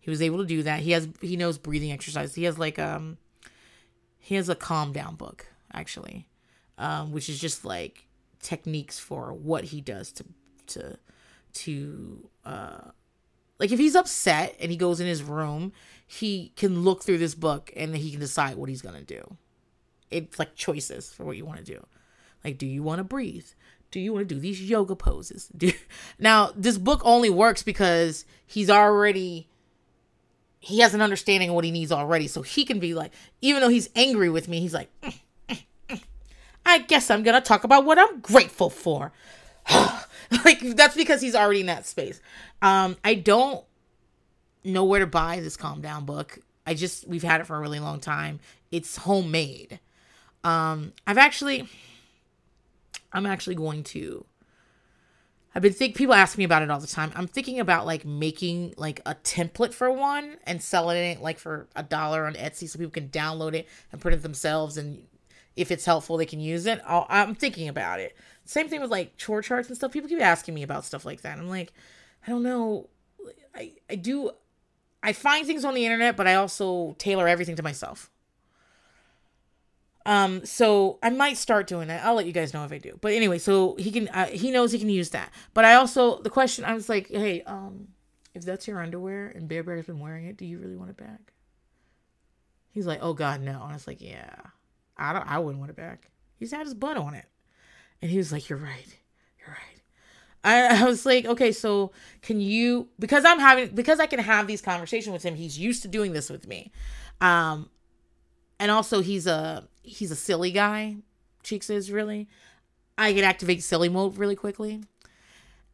He 0.04 0.10
was 0.10 0.20
able 0.20 0.36
to 0.38 0.44
do 0.44 0.62
that. 0.64 0.80
He 0.80 0.90
has 0.90 1.08
he 1.22 1.36
knows 1.36 1.56
breathing 1.56 1.90
exercises. 1.90 2.34
He 2.34 2.44
has 2.44 2.58
like 2.58 2.78
um 2.78 3.16
he 4.18 4.34
has 4.34 4.50
a 4.50 4.54
calm 4.54 4.92
down 4.92 5.16
book 5.16 5.46
actually, 5.72 6.28
um, 6.76 7.10
which 7.10 7.30
is 7.30 7.40
just 7.40 7.64
like 7.64 8.06
techniques 8.40 8.98
for 8.98 9.32
what 9.32 9.64
he 9.64 9.80
does 9.80 10.12
to 10.12 10.24
to 10.66 10.98
to 11.54 12.28
uh 12.44 12.90
like 13.58 13.72
if 13.72 13.78
he's 13.78 13.94
upset 13.94 14.54
and 14.60 14.70
he 14.70 14.76
goes 14.76 15.00
in 15.00 15.06
his 15.06 15.22
room 15.22 15.72
he 16.06 16.52
can 16.56 16.82
look 16.82 17.02
through 17.02 17.18
this 17.18 17.34
book 17.34 17.72
and 17.76 17.96
he 17.96 18.10
can 18.10 18.20
decide 18.20 18.56
what 18.56 18.68
he's 18.68 18.82
gonna 18.82 19.02
do. 19.02 19.36
It's 20.10 20.38
like 20.38 20.54
choices 20.54 21.12
for 21.12 21.24
what 21.24 21.36
you 21.36 21.44
want 21.44 21.58
to 21.58 21.64
do. 21.64 21.86
Like 22.44 22.58
do 22.58 22.66
you 22.66 22.82
want 22.82 22.98
to 22.98 23.04
breathe? 23.04 23.46
Do 23.90 24.00
you 24.00 24.12
want 24.12 24.28
to 24.28 24.34
do 24.34 24.40
these 24.40 24.60
yoga 24.60 24.96
poses? 24.96 25.46
Do 25.56 25.72
now 26.18 26.52
this 26.56 26.78
book 26.78 27.00
only 27.04 27.30
works 27.30 27.62
because 27.62 28.24
he's 28.46 28.68
already 28.68 29.48
he 30.60 30.80
has 30.80 30.94
an 30.94 31.02
understanding 31.02 31.50
of 31.50 31.54
what 31.54 31.64
he 31.64 31.70
needs 31.70 31.92
already. 31.92 32.26
So 32.26 32.42
he 32.42 32.64
can 32.64 32.78
be 32.78 32.94
like 32.94 33.12
even 33.40 33.60
though 33.60 33.68
he's 33.68 33.90
angry 33.94 34.30
with 34.30 34.48
me 34.48 34.60
he's 34.60 34.74
like 34.74 34.90
mm, 35.00 35.14
mm, 35.48 35.62
mm. 35.88 36.02
i 36.66 36.78
guess 36.78 37.10
i'm 37.10 37.22
gonna 37.22 37.40
talk 37.40 37.64
about 37.64 37.84
what 37.84 37.98
i'm 37.98 38.20
grateful 38.20 38.70
for. 38.70 39.12
Like 40.44 40.60
that's 40.60 40.96
because 40.96 41.20
he's 41.20 41.34
already 41.34 41.60
in 41.60 41.66
that 41.66 41.86
space. 41.86 42.20
Um, 42.62 42.96
I 43.04 43.14
don't 43.14 43.64
know 44.64 44.84
where 44.84 45.00
to 45.00 45.06
buy 45.06 45.40
this 45.40 45.56
calm 45.56 45.80
down 45.80 46.04
book. 46.04 46.38
I 46.66 46.74
just 46.74 47.06
we've 47.06 47.22
had 47.22 47.40
it 47.40 47.46
for 47.46 47.56
a 47.56 47.60
really 47.60 47.80
long 47.80 48.00
time. 48.00 48.40
It's 48.70 48.96
homemade. 48.96 49.80
Um, 50.42 50.92
I've 51.06 51.18
actually 51.18 51.68
I'm 53.12 53.26
actually 53.26 53.54
going 53.54 53.84
to 53.84 54.24
I've 55.54 55.62
been 55.62 55.72
think 55.72 55.96
people 55.96 56.14
ask 56.14 56.36
me 56.36 56.44
about 56.44 56.62
it 56.62 56.70
all 56.70 56.80
the 56.80 56.86
time. 56.86 57.12
I'm 57.14 57.28
thinking 57.28 57.60
about 57.60 57.86
like 57.86 58.04
making 58.04 58.74
like 58.76 59.00
a 59.06 59.14
template 59.14 59.72
for 59.72 59.90
one 59.90 60.36
and 60.44 60.60
selling 60.60 60.96
it 60.96 61.22
like 61.22 61.38
for 61.38 61.68
a 61.76 61.82
dollar 61.82 62.26
on 62.26 62.34
Etsy 62.34 62.68
so 62.68 62.78
people 62.78 62.90
can 62.90 63.08
download 63.08 63.54
it 63.54 63.68
and 63.92 64.00
print 64.00 64.18
it 64.18 64.22
themselves 64.22 64.76
and 64.76 65.06
if 65.54 65.70
it's 65.70 65.84
helpful 65.84 66.16
they 66.16 66.26
can 66.26 66.40
use 66.40 66.66
it. 66.66 66.80
i 66.88 67.22
am 67.22 67.36
thinking 67.36 67.68
about 67.68 68.00
it. 68.00 68.16
Same 68.44 68.68
thing 68.68 68.80
with 68.80 68.90
like 68.90 69.16
chore 69.16 69.42
charts 69.42 69.68
and 69.68 69.76
stuff. 69.76 69.92
People 69.92 70.08
keep 70.08 70.20
asking 70.20 70.54
me 70.54 70.64
about 70.64 70.84
stuff 70.84 71.04
like 71.04 71.20
that. 71.22 71.38
I'm 71.38 71.48
like, 71.48 71.72
I 72.26 72.30
don't 72.30 72.42
know. 72.42 72.88
I 73.54 73.72
I 73.88 73.94
do 73.94 74.32
I 75.04 75.12
find 75.12 75.46
things 75.46 75.64
on 75.64 75.74
the 75.74 75.84
internet, 75.84 76.16
but 76.16 76.26
I 76.26 76.34
also 76.34 76.96
tailor 76.98 77.28
everything 77.28 77.56
to 77.56 77.62
myself. 77.62 78.10
Um, 80.06 80.44
so 80.44 80.98
I 81.02 81.10
might 81.10 81.36
start 81.36 81.66
doing 81.66 81.88
that. 81.88 82.04
I'll 82.04 82.14
let 82.14 82.26
you 82.26 82.32
guys 82.32 82.52
know 82.52 82.64
if 82.64 82.72
I 82.72 82.78
do. 82.78 82.98
But 83.00 83.12
anyway, 83.12 83.38
so 83.38 83.76
he 83.76 83.90
can 83.90 84.08
uh, 84.08 84.26
he 84.26 84.50
knows 84.50 84.72
he 84.72 84.78
can 84.78 84.90
use 84.90 85.10
that. 85.10 85.32
But 85.54 85.64
I 85.64 85.74
also 85.74 86.20
the 86.20 86.30
question 86.30 86.64
I 86.64 86.74
was 86.74 86.88
like, 86.88 87.08
hey, 87.08 87.42
um, 87.42 87.88
if 88.34 88.44
that's 88.44 88.66
your 88.66 88.82
underwear 88.82 89.28
and 89.28 89.48
Bear 89.48 89.62
Bear's 89.62 89.86
been 89.86 90.00
wearing 90.00 90.26
it, 90.26 90.36
do 90.36 90.44
you 90.44 90.58
really 90.58 90.76
want 90.76 90.90
it 90.90 90.96
back? 90.96 91.32
He's 92.70 92.86
like, 92.86 92.98
oh 93.02 93.14
God, 93.14 93.40
no. 93.40 93.52
And 93.52 93.70
I 93.70 93.72
was 93.72 93.86
like, 93.86 94.00
yeah, 94.00 94.34
I 94.96 95.12
don't. 95.12 95.30
I 95.30 95.38
wouldn't 95.38 95.60
want 95.60 95.70
it 95.70 95.76
back. 95.76 96.10
He's 96.36 96.50
had 96.50 96.66
his 96.66 96.74
butt 96.74 96.96
on 96.96 97.14
it. 97.14 97.26
And 98.02 98.10
he 98.10 98.18
was 98.18 98.32
like, 98.32 98.48
You're 98.48 98.58
right. 98.58 98.68
You're 98.68 98.74
right. 98.74 98.98
I, 100.44 100.82
I 100.82 100.84
was 100.84 101.06
like, 101.06 101.24
okay, 101.24 101.50
so 101.50 101.90
can 102.22 102.40
you 102.40 102.88
because 102.98 103.24
I'm 103.24 103.40
having 103.40 103.74
because 103.74 103.98
I 103.98 104.06
can 104.06 104.20
have 104.20 104.46
these 104.46 104.60
conversations 104.60 105.12
with 105.12 105.22
him, 105.22 105.34
he's 105.34 105.58
used 105.58 105.82
to 105.82 105.88
doing 105.88 106.12
this 106.12 106.30
with 106.30 106.46
me. 106.46 106.70
Um 107.20 107.70
and 108.60 108.70
also 108.70 109.00
he's 109.00 109.26
a 109.26 109.66
he's 109.82 110.10
a 110.10 110.16
silly 110.16 110.52
guy, 110.52 110.96
Cheeks 111.42 111.70
is 111.70 111.90
really. 111.90 112.28
I 112.96 113.12
can 113.12 113.24
activate 113.24 113.62
silly 113.62 113.88
mode 113.88 114.18
really 114.18 114.36
quickly. 114.36 114.82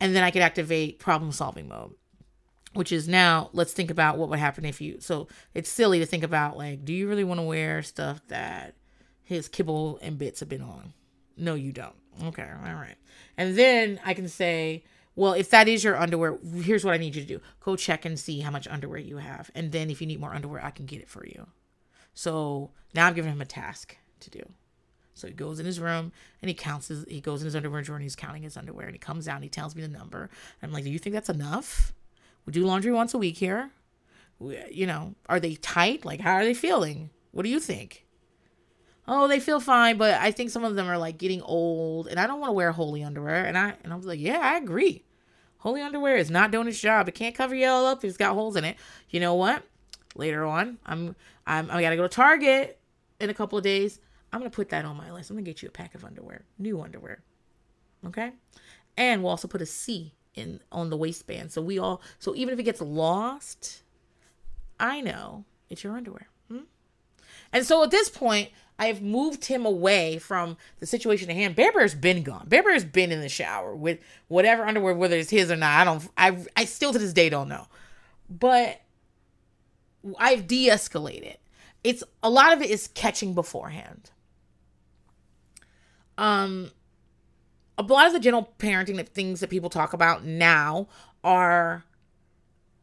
And 0.01 0.17
then 0.17 0.25
I 0.25 0.31
can 0.31 0.41
activate 0.41 0.99
problem 0.99 1.33
solving 1.33 1.69
mode. 1.69 1.95
Which 2.73 2.93
is 2.93 3.09
now 3.09 3.51
let's 3.53 3.73
think 3.73 3.91
about 3.91 4.17
what 4.17 4.29
would 4.29 4.39
happen 4.39 4.65
if 4.65 4.81
you 4.81 5.01
so 5.01 5.27
it's 5.55 5.69
silly 5.69 5.99
to 5.99 6.07
think 6.07 6.23
about 6.23 6.57
like, 6.57 6.85
do 6.85 6.93
you 6.93 7.09
really 7.09 7.25
want 7.25 7.41
to 7.41 7.45
wear 7.45 7.83
stuff 7.83 8.21
that 8.29 8.77
his 9.25 9.49
kibble 9.49 9.99
and 10.01 10.17
bits 10.17 10.39
have 10.39 10.49
been 10.49 10.63
on? 10.63 10.95
No, 11.37 11.55
you 11.55 11.73
don't. 11.73 12.00
Okay, 12.23 12.43
all 12.67 12.75
right. 12.75 12.97
And 13.37 13.57
then 13.57 14.01
I 14.05 14.15
can 14.15 14.29
say, 14.29 14.85
well, 15.17 15.33
if 15.33 15.51
that 15.51 15.69
is 15.69 15.83
your 15.85 15.97
underwear, 15.97 16.39
here's 16.63 16.85
what 16.85 16.95
I 16.95 16.99
need 16.99 17.15
you 17.15 17.23
to 17.23 17.29
do. 17.29 17.41
Go 17.61 17.77
check 17.77 18.05
and 18.05 18.19
see 18.19 18.41
how 18.41 18.51
much 18.51 18.69
underwear 18.69 18.99
you 18.99 19.19
have. 19.19 19.51
And 19.55 19.73
then 19.73 19.91
if 19.91 20.01
you 20.01 20.07
need 20.07 20.21
more 20.21 20.35
underwear, 20.35 20.65
I 20.65 20.71
can 20.71 20.87
get 20.87 21.01
it 21.01 21.09
for 21.09 21.27
you. 21.27 21.47
So 22.15 22.71
now 22.95 23.07
I've 23.07 23.15
given 23.15 23.33
him 23.33 23.41
a 23.41 23.47
task 23.47 23.97
to 24.21 24.31
do. 24.31 24.43
So 25.15 25.27
he 25.27 25.35
goes 25.35 25.61
in 25.61 25.67
his 25.67 25.81
room 25.81 26.13
and 26.41 26.49
he 26.49 26.55
counts 26.55 26.89
his, 26.89 27.05
he 27.07 27.21
goes 27.21 27.43
in 27.43 27.45
his 27.47 27.57
underwear 27.57 27.83
drawer 27.83 27.97
and 27.97 28.03
he's 28.03 28.17
counting 28.17 28.43
his 28.43 28.57
underwear 28.57 28.87
and 28.87 28.95
he 28.95 28.99
comes 28.99 29.29
out 29.29 29.37
and 29.37 29.45
he 29.45 29.51
tells 29.51 29.77
me 29.77 29.83
the 29.83 29.89
number. 29.89 30.31
I'm 30.63 30.73
like, 30.73 30.85
do 30.85 30.91
you 30.91 30.99
think 30.99 31.15
that's 31.15 31.29
enough? 31.29 31.93
We 32.47 32.53
do 32.53 32.65
laundry 32.65 32.93
once 32.93 33.13
a 33.13 33.19
week 33.19 33.37
here. 33.37 33.71
We, 34.39 34.59
you 34.71 34.87
know, 34.87 35.15
are 35.29 35.41
they 35.41 35.57
tight? 35.57 36.05
Like, 36.05 36.21
how 36.21 36.35
are 36.35 36.45
they 36.45 36.55
feeling? 36.55 37.11
What 37.33 37.43
do 37.43 37.51
you 37.51 37.61
think? 37.61 38.07
Oh, 39.11 39.27
they 39.27 39.41
feel 39.41 39.59
fine, 39.59 39.99
but 39.99 40.15
I 40.15 40.31
think 40.31 40.51
some 40.51 40.65
of 40.65 40.77
them 40.77 40.89
are 40.89 40.97
like 40.97 41.19
getting 41.19 41.43
old, 41.43 42.07
and 42.07 42.19
I 42.19 42.29
don't 42.29 42.39
want 42.39 42.51
to 42.51 42.55
wear 42.55 42.71
holy 42.71 43.03
underwear. 43.03 43.45
And 43.45 43.59
I 43.59 43.75
and 43.83 43.93
I 43.93 43.97
was 43.97 44.07
like, 44.07 44.21
yeah, 44.21 44.39
I 44.39 44.57
agree. 44.57 45.05
Holy 45.59 45.83
underwear 45.83 46.17
is 46.17 46.31
not 46.31 46.53
doing 46.53 46.69
its 46.69 46.81
job. 46.81 47.09
It 47.09 47.17
can't 47.17 47.35
cover 47.35 47.55
you 47.55 47.67
all 47.67 47.85
up 47.85 48.03
it's 48.05 48.17
got 48.17 48.35
holes 48.35 48.57
in 48.57 48.65
it. 48.65 48.77
You 49.11 49.21
know 49.21 49.35
what? 49.35 49.65
Later 50.15 50.47
on, 50.47 50.79
I'm 50.87 51.17
I'm 51.47 51.71
I 51.71 51.83
gotta 51.83 51.97
go 51.97 52.05
to 52.05 52.09
Target 52.09 52.79
in 53.21 53.29
a 53.29 53.35
couple 53.35 53.59
of 53.59 53.65
days. 53.65 54.01
I'm 54.33 54.39
gonna 54.41 54.49
put 54.49 54.69
that 54.71 54.85
on 54.85 54.97
my 54.97 55.11
list. 55.11 55.29
I'm 55.29 55.37
gonna 55.37 55.45
get 55.45 55.61
you 55.61 55.69
a 55.69 55.73
pack 55.73 55.95
of 55.97 56.05
underwear, 56.05 56.45
new 56.59 56.81
underwear. 56.81 57.23
Okay, 58.07 58.33
and 58.97 59.23
we'll 59.23 59.31
also 59.31 59.49
put 59.49 59.61
a 59.61 59.67
C 59.67 60.15
in 60.35 60.61
on 60.71 60.89
the 60.89 60.97
waistband, 60.97 61.51
so 61.51 61.61
we 61.61 61.81
all 61.81 62.01
so 62.21 62.35
even 62.37 62.55
if 62.55 62.61
it 62.61 62.63
gets 62.63 62.81
lost, 62.81 63.83
I 64.79 65.01
know 65.01 65.45
it's 65.69 65.83
your 65.83 65.97
underwear. 65.97 66.29
Hmm? 66.49 66.61
And 67.53 67.67
so 67.67 67.83
at 67.83 67.91
this 67.91 68.09
point, 68.09 68.51
I've 68.81 69.03
moved 69.03 69.45
him 69.45 69.67
away 69.67 70.17
from 70.19 70.57
the 70.79 70.87
situation 70.87 71.29
at 71.29 71.37
hand. 71.37 71.55
Bear 71.55 71.71
Bear's 71.71 71.95
been 71.95 72.23
gone. 72.23 72.49
Bear 72.49 72.63
Bear's 72.63 72.83
been 72.83 73.13
in 73.13 73.21
the 73.21 73.29
shower 73.29 73.77
with 73.77 73.99
whatever 74.29 74.65
underwear, 74.65 74.95
whether 74.95 75.17
it's 75.17 75.29
his 75.29 75.51
or 75.51 75.57
not. 75.57 75.79
I 75.79 75.85
don't. 75.85 76.09
I 76.17 76.47
I 76.57 76.65
still 76.65 76.91
to 76.91 76.99
this 76.99 77.13
day 77.13 77.29
don't 77.29 77.51
know, 77.51 77.67
but 78.31 78.81
I've 80.19 80.47
de-escalated. 80.47 81.37
It's 81.85 82.03
a 82.23 82.31
lot 82.31 82.55
of 82.55 82.63
it 82.63 82.71
is 82.71 82.89
catching 82.89 83.35
beforehand. 83.35 84.11
Um, 86.17 86.71
a 87.77 87.83
lot 87.83 88.07
of 88.07 88.15
the 88.15 88.21
general 88.21 88.55
parenting 88.59 88.97
that 88.97 89.11
things 89.11 89.41
that 89.41 89.51
people 89.51 89.69
talk 89.69 89.93
about 89.93 90.25
now 90.25 90.89
are 91.23 91.85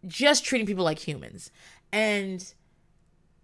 just 0.05 0.45
treating 0.45 0.67
people 0.67 0.83
like 0.83 0.99
humans, 0.99 1.49
and 1.91 2.53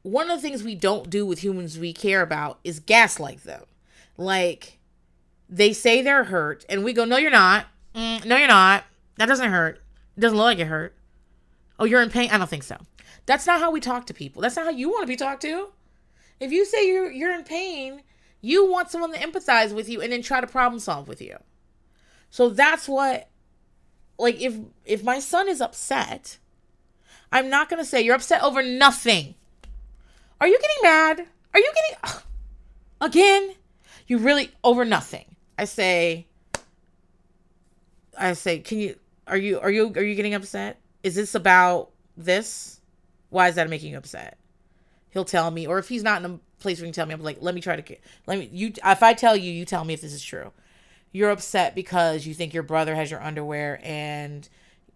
one 0.03 0.29
of 0.29 0.37
the 0.37 0.47
things 0.47 0.63
we 0.63 0.75
don't 0.75 1.09
do 1.09 1.25
with 1.25 1.43
humans 1.43 1.79
we 1.79 1.93
care 1.93 2.21
about 2.21 2.59
is 2.63 2.79
gaslight 2.79 3.43
them. 3.43 3.63
Like 4.17 4.77
they 5.49 5.73
say 5.73 6.01
they're 6.01 6.25
hurt, 6.25 6.65
and 6.69 6.83
we 6.83 6.93
go, 6.93 7.05
"No, 7.05 7.17
you're 7.17 7.31
not. 7.31 7.67
Mm, 7.95 8.25
no, 8.25 8.37
you're 8.37 8.47
not. 8.47 8.83
That 9.17 9.27
doesn't 9.27 9.51
hurt. 9.51 9.81
It 10.15 10.19
doesn't 10.19 10.37
look 10.37 10.45
like 10.45 10.59
it 10.59 10.67
hurt. 10.67 10.95
Oh, 11.79 11.85
you're 11.85 12.01
in 12.01 12.09
pain. 12.09 12.29
I 12.31 12.37
don't 12.37 12.49
think 12.49 12.63
so. 12.63 12.77
That's 13.25 13.47
not 13.47 13.59
how 13.59 13.71
we 13.71 13.79
talk 13.79 14.05
to 14.07 14.13
people. 14.13 14.41
That's 14.41 14.55
not 14.55 14.65
how 14.65 14.71
you 14.71 14.89
want 14.89 15.03
to 15.03 15.07
be 15.07 15.15
talked 15.15 15.41
to. 15.43 15.69
If 16.39 16.51
you 16.51 16.65
say 16.65 16.87
you're 16.87 17.11
you're 17.11 17.33
in 17.33 17.43
pain, 17.43 18.03
you 18.41 18.69
want 18.69 18.91
someone 18.91 19.13
to 19.13 19.19
empathize 19.19 19.73
with 19.73 19.87
you 19.87 20.01
and 20.01 20.11
then 20.11 20.21
try 20.21 20.41
to 20.41 20.47
problem 20.47 20.79
solve 20.79 21.07
with 21.07 21.21
you. 21.21 21.37
So 22.29 22.49
that's 22.49 22.87
what 22.87 23.29
like 24.17 24.41
if 24.41 24.55
if 24.85 25.03
my 25.03 25.19
son 25.19 25.47
is 25.47 25.61
upset, 25.61 26.37
I'm 27.31 27.49
not 27.49 27.69
going 27.69 27.81
to 27.81 27.85
say 27.85 28.01
you're 28.01 28.15
upset 28.15 28.43
over 28.43 28.61
nothing. 28.61 29.35
Are 30.43 30.47
you 30.47 30.59
getting 30.59 30.77
mad? 30.83 31.27
Are 31.53 31.59
you 31.61 31.71
getting 31.73 31.99
ugh, 32.03 32.23
again? 32.99 33.55
You 34.07 34.17
really 34.17 34.51
over 34.61 34.83
nothing. 34.83 35.37
I 35.57 35.63
say 35.63 36.27
I 38.19 38.33
say, 38.33 38.59
"Can 38.59 38.79
you 38.79 38.99
are 39.25 39.37
you 39.37 39.61
are 39.61 39.71
you 39.71 39.93
are 39.95 40.03
you 40.03 40.15
getting 40.15 40.33
upset? 40.33 40.81
Is 41.01 41.15
this 41.15 41.33
about 41.33 41.91
this? 42.17 42.81
Why 43.29 43.47
is 43.47 43.55
that 43.55 43.69
making 43.69 43.91
you 43.91 43.97
upset?" 43.97 44.37
He'll 45.11 45.23
tell 45.23 45.49
me 45.49 45.65
or 45.65 45.79
if 45.79 45.87
he's 45.87 46.03
not 46.03 46.21
in 46.21 46.29
a 46.29 46.39
place 46.59 46.79
where 46.79 46.87
he 46.87 46.89
can 46.89 46.93
tell 46.93 47.05
me, 47.05 47.13
I'm 47.13 47.23
like, 47.23 47.37
"Let 47.39 47.55
me 47.55 47.61
try 47.61 47.79
to 47.79 47.95
let 48.27 48.37
me 48.37 48.49
you 48.51 48.73
if 48.85 49.01
I 49.01 49.13
tell 49.13 49.37
you, 49.37 49.49
you 49.49 49.63
tell 49.63 49.85
me 49.85 49.93
if 49.93 50.01
this 50.01 50.11
is 50.11 50.21
true." 50.21 50.51
You're 51.13 51.31
upset 51.31 51.73
because 51.73 52.27
you 52.27 52.33
think 52.33 52.53
your 52.53 52.63
brother 52.63 52.95
has 52.95 53.09
your 53.09 53.23
underwear 53.23 53.79
and 53.81 54.49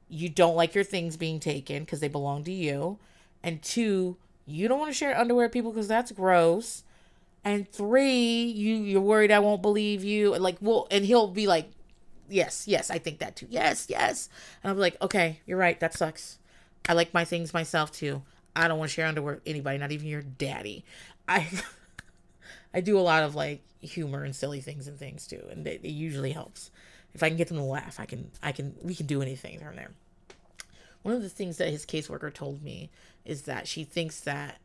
you 0.10 0.28
don't 0.28 0.58
like 0.58 0.76
your 0.76 0.84
things 0.84 1.16
being 1.16 1.40
taken 1.40 1.86
because 1.86 2.02
they 2.02 2.10
belong 2.10 2.44
to 2.44 2.52
you. 2.52 3.00
And 3.42 3.62
two, 3.62 4.18
you 4.48 4.68
don't 4.68 4.80
want 4.80 4.92
to 4.92 4.98
share 4.98 5.18
underwear 5.18 5.50
people 5.50 5.72
because 5.72 5.88
that's 5.88 6.12
gross. 6.12 6.84
And 7.44 7.70
three, 7.72 8.44
you 8.44 8.76
you're 8.76 9.02
worried 9.02 9.32
I 9.32 9.40
won't 9.40 9.62
believe 9.62 10.04
you. 10.04 10.34
And 10.34 10.44
like, 10.44 10.58
well, 10.60 10.88
and 10.90 11.06
he'll 11.06 11.28
be 11.28 11.48
like 11.48 11.72
yes, 12.30 12.68
yes, 12.68 12.90
I 12.92 12.98
think 12.98 13.20
that 13.20 13.36
too. 13.36 13.48
Yes, 13.50 13.88
yes. 13.90 14.30
And 14.64 14.72
I'm 14.72 14.78
like, 14.78 15.02
okay, 15.02 15.42
you're 15.46 15.58
right. 15.58 15.80
That 15.80 15.94
sucks. 15.94 16.40
I 16.90 16.94
like 16.94 17.14
my 17.14 17.26
things 17.26 17.54
myself 17.54 17.92
too. 17.92 18.24
I 18.56 18.68
don't 18.68 18.80
want 18.80 18.90
to 18.90 18.96
share 18.96 19.08
underwear 19.08 19.36
with 19.36 19.44
anybody, 19.46 19.78
not 19.78 19.92
even 19.92 20.08
your 20.08 20.22
daddy. 20.22 20.84
I 21.28 21.48
I 22.74 22.82
do 22.82 22.98
a 22.98 23.02
lot 23.02 23.24
of 23.24 23.36
like 23.36 23.62
humor 23.82 24.24
and 24.24 24.36
silly 24.36 24.62
things 24.62 24.88
and 24.88 24.98
things 24.98 25.28
too, 25.28 25.44
and 25.50 25.66
it, 25.68 25.82
it 25.84 25.90
usually 25.90 26.32
helps. 26.32 26.72
If 27.14 27.24
I 27.24 27.30
can 27.30 27.38
get 27.38 27.48
them 27.48 27.58
to 27.58 27.64
laugh, 27.64 28.00
I 28.00 28.06
can 28.06 28.32
I 28.42 28.52
can 28.52 28.76
we 28.82 28.96
can 28.96 29.06
do 29.06 29.22
anything 29.22 29.60
from 29.60 29.76
there. 29.76 29.92
One 31.08 31.16
of 31.16 31.22
the 31.22 31.30
things 31.30 31.56
that 31.56 31.70
his 31.70 31.86
caseworker 31.86 32.34
told 32.34 32.62
me 32.62 32.90
is 33.24 33.44
that 33.44 33.66
she 33.66 33.86
thinks 33.86 34.20
that 34.20 34.58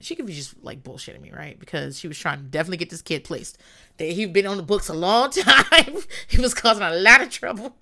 she 0.00 0.14
could 0.14 0.26
be 0.26 0.34
just 0.34 0.62
like 0.62 0.84
bullshitting 0.84 1.22
me, 1.22 1.32
right? 1.34 1.58
Because 1.58 1.98
she 1.98 2.06
was 2.06 2.18
trying 2.18 2.40
to 2.40 2.44
definitely 2.44 2.76
get 2.76 2.90
this 2.90 3.00
kid 3.00 3.24
placed. 3.24 3.56
That 3.96 4.10
he'd 4.10 4.34
been 4.34 4.46
on 4.46 4.58
the 4.58 4.62
books 4.62 4.90
a 4.90 4.92
long 4.92 5.30
time. 5.30 5.96
he 6.26 6.42
was 6.42 6.52
causing 6.52 6.82
a 6.82 6.94
lot 6.94 7.22
of 7.22 7.30
trouble. 7.30 7.74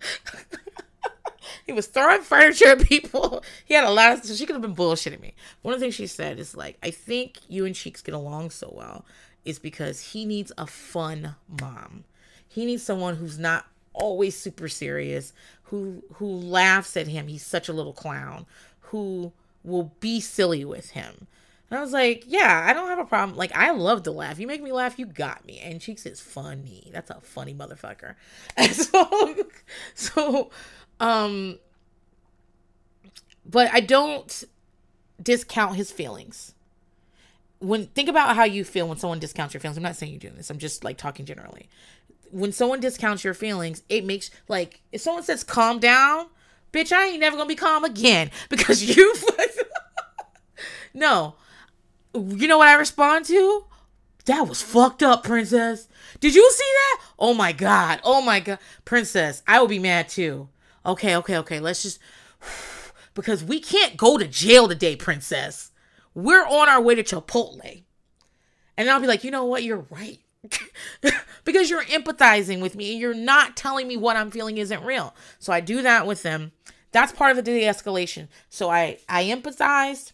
he 1.66 1.72
was 1.72 1.88
throwing 1.88 2.22
furniture 2.22 2.68
at 2.68 2.82
people. 2.82 3.42
He 3.64 3.74
had 3.74 3.82
a 3.82 3.90
lot 3.90 4.12
of 4.12 4.24
so 4.24 4.34
she 4.34 4.46
could 4.46 4.54
have 4.54 4.62
been 4.62 4.76
bullshitting 4.76 5.20
me. 5.20 5.34
One 5.62 5.74
of 5.74 5.80
the 5.80 5.84
things 5.86 5.96
she 5.96 6.06
said 6.06 6.38
is 6.38 6.54
like, 6.54 6.78
I 6.84 6.92
think 6.92 7.38
you 7.48 7.66
and 7.66 7.74
Cheeks 7.74 8.02
get 8.02 8.14
along 8.14 8.50
so 8.50 8.72
well 8.72 9.04
is 9.44 9.58
because 9.58 10.12
he 10.12 10.24
needs 10.24 10.52
a 10.56 10.68
fun 10.68 11.34
mom. 11.60 12.04
He 12.46 12.66
needs 12.66 12.84
someone 12.84 13.16
who's 13.16 13.36
not 13.36 13.66
always 13.96 14.36
super 14.36 14.68
serious, 14.68 15.32
who 15.66 16.02
who 16.14 16.26
laughs 16.26 16.96
at 16.96 17.08
him. 17.08 17.28
He's 17.28 17.44
such 17.44 17.68
a 17.68 17.72
little 17.72 17.92
clown, 17.92 18.46
who 18.80 19.32
will 19.62 19.92
be 20.00 20.20
silly 20.20 20.64
with 20.64 20.90
him 20.90 21.26
and 21.70 21.78
I 21.78 21.82
was 21.82 21.92
like, 21.92 22.24
yeah, 22.26 22.64
I 22.68 22.72
don't 22.72 22.88
have 22.88 23.00
a 23.00 23.04
problem. 23.04 23.36
Like, 23.36 23.54
I 23.56 23.72
love 23.72 24.04
to 24.04 24.12
laugh. 24.12 24.38
You 24.38 24.46
make 24.46 24.62
me 24.62 24.70
laugh, 24.70 24.98
you 24.98 25.06
got 25.06 25.44
me. 25.44 25.58
And 25.58 25.80
Cheeks 25.80 26.06
is 26.06 26.20
funny. 26.20 26.90
That's 26.92 27.10
a 27.10 27.20
funny 27.20 27.54
motherfucker. 27.54 28.14
And 28.56 28.72
so, 28.72 29.46
so, 29.94 30.50
um, 31.00 31.58
but 33.44 33.68
I 33.72 33.80
don't 33.80 34.44
discount 35.20 35.74
his 35.76 35.90
feelings. 35.90 36.54
When 37.58 37.86
think 37.86 38.08
about 38.08 38.36
how 38.36 38.44
you 38.44 38.64
feel 38.64 38.86
when 38.86 38.98
someone 38.98 39.18
discounts 39.18 39.52
your 39.52 39.60
feelings. 39.60 39.76
I'm 39.76 39.82
not 39.82 39.96
saying 39.96 40.12
you're 40.12 40.20
doing 40.20 40.36
this. 40.36 40.50
I'm 40.50 40.58
just 40.58 40.84
like 40.84 40.98
talking 40.98 41.26
generally. 41.26 41.68
When 42.30 42.52
someone 42.52 42.80
discounts 42.80 43.24
your 43.24 43.34
feelings, 43.34 43.82
it 43.88 44.04
makes 44.04 44.30
like 44.48 44.80
if 44.92 45.00
someone 45.00 45.22
says 45.22 45.44
calm 45.44 45.78
down, 45.78 46.26
bitch, 46.72 46.92
I 46.92 47.06
ain't 47.06 47.20
never 47.20 47.36
gonna 47.36 47.48
be 47.48 47.54
calm 47.54 47.84
again 47.84 48.30
because 48.48 48.82
you. 48.82 49.14
no, 50.94 51.34
you 52.14 52.48
know 52.48 52.58
what 52.58 52.68
I 52.68 52.74
respond 52.74 53.24
to? 53.26 53.64
That 54.26 54.48
was 54.48 54.60
fucked 54.60 55.02
up, 55.02 55.22
princess. 55.22 55.86
Did 56.18 56.34
you 56.34 56.50
see 56.50 56.72
that? 56.74 57.02
Oh 57.18 57.32
my 57.32 57.52
god. 57.52 58.00
Oh 58.02 58.20
my 58.20 58.40
god. 58.40 58.58
Princess, 58.84 59.42
I 59.46 59.60
will 59.60 59.68
be 59.68 59.78
mad 59.78 60.08
too. 60.08 60.48
Okay, 60.84 61.16
okay, 61.16 61.38
okay. 61.38 61.60
Let's 61.60 61.82
just 61.82 62.00
because 63.14 63.44
we 63.44 63.60
can't 63.60 63.96
go 63.96 64.18
to 64.18 64.26
jail 64.26 64.68
today, 64.68 64.96
princess. 64.96 65.70
We're 66.14 66.46
on 66.46 66.68
our 66.68 66.80
way 66.80 66.94
to 66.96 67.04
Chipotle. 67.04 67.84
And 68.76 68.90
I'll 68.90 69.00
be 69.00 69.06
like, 69.06 69.22
you 69.22 69.30
know 69.30 69.44
what? 69.44 69.62
You're 69.62 69.86
right. 69.90 70.18
because 71.44 71.70
you're 71.70 71.84
empathizing 71.84 72.60
with 72.60 72.76
me 72.76 72.92
and 72.92 73.00
you're 73.00 73.14
not 73.14 73.56
telling 73.56 73.88
me 73.88 73.96
what 73.96 74.16
I'm 74.16 74.30
feeling 74.30 74.58
isn't 74.58 74.84
real. 74.84 75.14
So 75.38 75.52
I 75.52 75.60
do 75.60 75.82
that 75.82 76.06
with 76.06 76.22
them. 76.22 76.52
That's 76.92 77.12
part 77.12 77.30
of 77.30 77.36
the 77.36 77.42
de-escalation. 77.42 78.28
So 78.48 78.70
I 78.70 78.98
I 79.08 79.24
empathize 79.24 80.12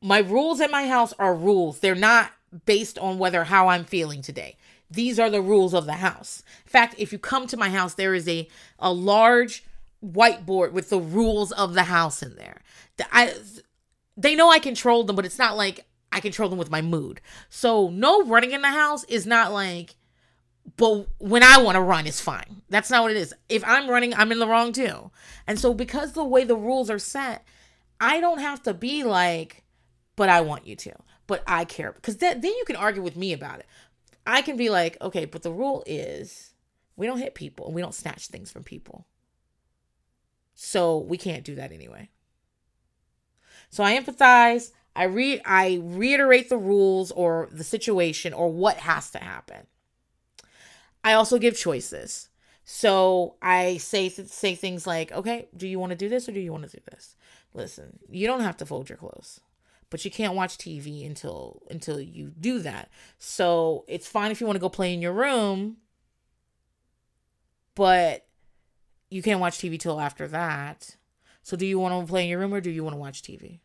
my 0.00 0.18
rules 0.18 0.60
at 0.60 0.70
my 0.70 0.86
house 0.86 1.12
are 1.18 1.34
rules. 1.34 1.80
They're 1.80 1.94
not 1.94 2.32
based 2.64 2.98
on 2.98 3.18
whether 3.18 3.44
how 3.44 3.68
I'm 3.68 3.84
feeling 3.84 4.22
today. 4.22 4.56
These 4.90 5.18
are 5.18 5.30
the 5.30 5.42
rules 5.42 5.74
of 5.74 5.86
the 5.86 5.94
house. 5.94 6.42
In 6.64 6.70
fact, 6.70 6.94
if 6.98 7.12
you 7.12 7.18
come 7.18 7.46
to 7.46 7.56
my 7.56 7.70
house, 7.70 7.94
there 7.94 8.14
is 8.14 8.28
a 8.28 8.48
a 8.78 8.92
large 8.92 9.64
whiteboard 10.04 10.72
with 10.72 10.90
the 10.90 11.00
rules 11.00 11.52
of 11.52 11.74
the 11.74 11.84
house 11.84 12.22
in 12.22 12.36
there. 12.36 12.62
I 13.12 13.34
they 14.16 14.34
know 14.34 14.50
I 14.50 14.58
control 14.58 15.04
them, 15.04 15.16
but 15.16 15.24
it's 15.24 15.38
not 15.38 15.56
like 15.56 15.86
I 16.12 16.20
control 16.20 16.48
them 16.48 16.58
with 16.58 16.70
my 16.70 16.82
mood. 16.82 17.20
So 17.48 17.88
no 17.88 18.24
running 18.24 18.52
in 18.52 18.62
the 18.62 18.68
house 18.68 19.04
is 19.04 19.26
not 19.26 19.52
like 19.52 19.96
but 20.76 21.06
when 21.18 21.42
I 21.42 21.60
want 21.60 21.76
to 21.76 21.80
run 21.80 22.06
is 22.06 22.20
fine. 22.20 22.62
That's 22.68 22.90
not 22.90 23.02
what 23.02 23.10
it 23.10 23.16
is. 23.16 23.34
If 23.48 23.64
I'm 23.66 23.88
running, 23.88 24.14
I'm 24.14 24.30
in 24.30 24.38
the 24.38 24.46
wrong 24.46 24.72
too. 24.72 25.10
And 25.46 25.58
so 25.58 25.74
because 25.74 26.12
the 26.12 26.24
way 26.24 26.44
the 26.44 26.56
rules 26.56 26.90
are 26.90 26.98
set, 26.98 27.44
I 28.00 28.20
don't 28.20 28.38
have 28.38 28.62
to 28.64 28.74
be 28.74 29.02
like 29.04 29.64
but 30.16 30.28
I 30.28 30.42
want 30.42 30.66
you 30.66 30.76
to. 30.76 30.92
But 31.26 31.42
I 31.46 31.64
care 31.64 31.92
because 31.92 32.18
then 32.18 32.40
then 32.40 32.52
you 32.52 32.64
can 32.66 32.76
argue 32.76 33.02
with 33.02 33.16
me 33.16 33.32
about 33.32 33.60
it. 33.60 33.66
I 34.26 34.42
can 34.42 34.56
be 34.56 34.68
like, 34.68 35.00
okay, 35.00 35.24
but 35.24 35.42
the 35.42 35.52
rule 35.52 35.82
is 35.86 36.52
we 36.96 37.06
don't 37.06 37.18
hit 37.18 37.34
people 37.34 37.66
and 37.66 37.74
we 37.74 37.80
don't 37.80 37.94
snatch 37.94 38.26
things 38.26 38.50
from 38.50 38.62
people. 38.62 39.06
So 40.54 40.98
we 40.98 41.16
can't 41.16 41.42
do 41.42 41.54
that 41.54 41.72
anyway. 41.72 42.10
So 43.70 43.82
I 43.82 43.98
empathize. 43.98 44.72
I 44.94 45.04
re 45.04 45.40
I 45.44 45.80
reiterate 45.82 46.48
the 46.48 46.58
rules 46.58 47.10
or 47.10 47.48
the 47.52 47.64
situation 47.64 48.32
or 48.32 48.50
what 48.52 48.78
has 48.78 49.10
to 49.10 49.18
happen. 49.18 49.66
I 51.02 51.14
also 51.14 51.38
give 51.38 51.56
choices. 51.56 52.28
So 52.64 53.36
I 53.40 53.78
say 53.78 54.08
say 54.08 54.54
things 54.54 54.86
like, 54.86 55.12
"Okay, 55.12 55.48
do 55.56 55.66
you 55.66 55.78
want 55.78 55.90
to 55.90 55.96
do 55.96 56.08
this 56.08 56.28
or 56.28 56.32
do 56.32 56.40
you 56.40 56.52
want 56.52 56.70
to 56.70 56.76
do 56.76 56.82
this?" 56.90 57.16
Listen, 57.54 57.98
you 58.08 58.26
don't 58.26 58.42
have 58.42 58.56
to 58.58 58.66
fold 58.66 58.88
your 58.88 58.98
clothes 58.98 59.40
but 59.90 60.04
you 60.04 60.10
can't 60.10 60.34
watch 60.34 60.56
TV 60.56 61.04
until 61.04 61.62
until 61.68 62.00
you 62.00 62.32
do 62.40 62.60
that. 62.60 62.88
So 63.18 63.84
it's 63.88 64.08
fine 64.08 64.30
if 64.30 64.40
you 64.40 64.46
want 64.46 64.56
to 64.56 64.60
go 64.60 64.68
play 64.68 64.94
in 64.94 65.02
your 65.02 65.12
room, 65.12 65.78
but 67.74 68.26
you 69.10 69.22
can't 69.22 69.40
watch 69.40 69.58
TV 69.58 69.78
till 69.78 70.00
after 70.00 70.28
that. 70.28 70.96
So 71.42 71.56
do 71.56 71.66
you 71.66 71.78
want 71.78 72.06
to 72.06 72.08
play 72.08 72.22
in 72.22 72.28
your 72.28 72.38
room 72.38 72.54
or 72.54 72.60
do 72.60 72.70
you 72.70 72.84
want 72.84 72.94
to 72.94 73.00
watch 73.00 73.22
TV? 73.22 73.58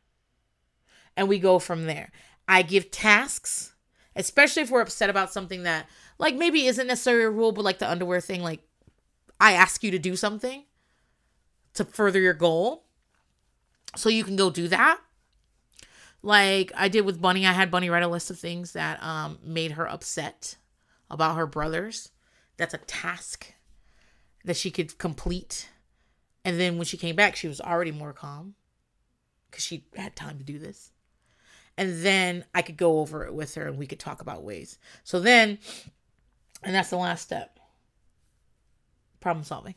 And 1.18 1.28
we 1.28 1.40
go 1.40 1.60
from 1.60 1.86
there. 1.86 2.12
I 2.48 2.62
give 2.62 2.92
tasks, 2.92 3.74
especially 4.16 4.64
if 4.64 4.70
we're 4.70 4.82
upset 4.82 5.10
about 5.10 5.32
something 5.32 5.64
that 5.64 5.88
like 6.18 6.36
maybe 6.36 6.68
isn't 6.68 6.88
necessarily 6.88 7.26
a 7.26 7.30
rule, 7.30 7.52
but 7.52 7.66
like 7.66 7.80
the 7.80 7.90
underwear 7.90 8.22
thing, 8.22 8.42
like 8.42 8.62
I 9.40 9.54
ask 9.54 9.84
you 9.84 9.92
to 9.92 10.00
do 10.00 10.16
something 10.16 10.66
to 11.74 11.86
further 11.86 12.20
your 12.20 12.34
goal. 12.34 12.86
So 13.96 14.10
you 14.10 14.24
can 14.24 14.36
go 14.36 14.50
do 14.50 14.68
that 14.68 15.00
like 16.26 16.72
I 16.76 16.88
did 16.88 17.06
with 17.06 17.22
Bunny, 17.22 17.46
I 17.46 17.52
had 17.52 17.70
Bunny 17.70 17.88
write 17.88 18.02
a 18.02 18.08
list 18.08 18.32
of 18.32 18.40
things 18.40 18.74
that 18.74 19.02
um, 19.02 19.38
made 19.44 19.74
her 19.74 19.88
upset 19.88 20.58
about 21.10 21.36
her 21.36 21.46
brothers. 21.46 22.10
That's 22.58 22.74
a 22.74 22.80
task 22.80 23.54
that 24.44 24.58
she 24.58 24.72
could 24.72 24.98
complete. 24.98 25.70
And 26.44 26.60
then 26.60 26.78
when 26.78 26.86
she 26.86 26.98
came 26.98 27.16
back, 27.16 27.36
she 27.36 27.48
was 27.48 27.62
already 27.62 27.92
more 27.92 28.12
calm 28.12 28.56
because 29.52 29.64
she 29.64 29.86
had 29.96 30.16
time 30.16 30.40
to 30.40 30.44
do 30.44 30.58
this. 30.58 30.92
And 31.78 32.04
then 32.04 32.46
I 32.54 32.62
could 32.62 32.78
go 32.78 33.00
over 33.00 33.26
it 33.26 33.34
with 33.34 33.56
her 33.56 33.68
and 33.68 33.78
we 33.78 33.88
could 33.88 34.00
talk 34.00 34.22
about 34.22 34.44
ways. 34.44 34.78
So 35.04 35.20
then, 35.20 35.60
and 36.64 36.74
that's 36.74 36.90
the 36.90 36.98
last 36.98 37.22
step 37.22 37.60
problem 39.20 39.44
solving. 39.44 39.76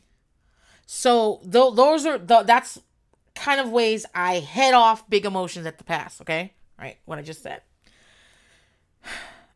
So 0.85 1.41
th- 1.43 1.75
those 1.75 2.05
are 2.05 2.17
the, 2.17 2.43
that's 2.43 2.79
kind 3.35 3.59
of 3.59 3.69
ways 3.69 4.05
I 4.13 4.35
head 4.35 4.73
off 4.73 5.09
big 5.09 5.25
emotions 5.25 5.65
at 5.65 5.77
the 5.77 5.83
pass, 5.83 6.21
okay? 6.21 6.53
Right, 6.79 6.97
what 7.05 7.19
I 7.19 7.21
just 7.21 7.43
said. 7.43 7.61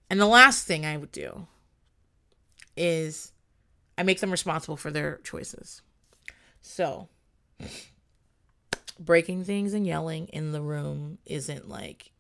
And 0.10 0.20
the 0.20 0.28
last 0.28 0.68
thing 0.68 0.86
I 0.86 0.98
would 0.98 1.12
do 1.12 1.48
is 2.78 3.32
I 3.98 4.04
make 4.04 4.20
them 4.20 4.32
responsible 4.32 4.78
for 4.78 4.92
their 4.92 5.20
choices. 5.24 5.82
So, 6.62 7.10
breaking 9.00 9.44
things 9.44 9.74
and 9.74 9.86
yelling 9.86 10.28
in 10.28 10.52
the 10.52 10.62
room 10.62 11.18
isn't 11.26 11.68
like 11.68 12.12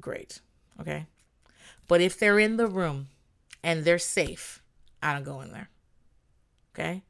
great, 0.00 0.40
okay? 0.80 1.06
But 1.88 2.00
if 2.00 2.18
they're 2.18 2.38
in 2.38 2.56
the 2.56 2.66
room 2.66 3.08
and 3.62 3.84
they're 3.84 3.98
safe, 3.98 4.62
I 5.02 5.12
don't 5.12 5.24
go 5.24 5.40
in 5.40 5.52
there. 5.52 5.68
Okay? 6.74 7.02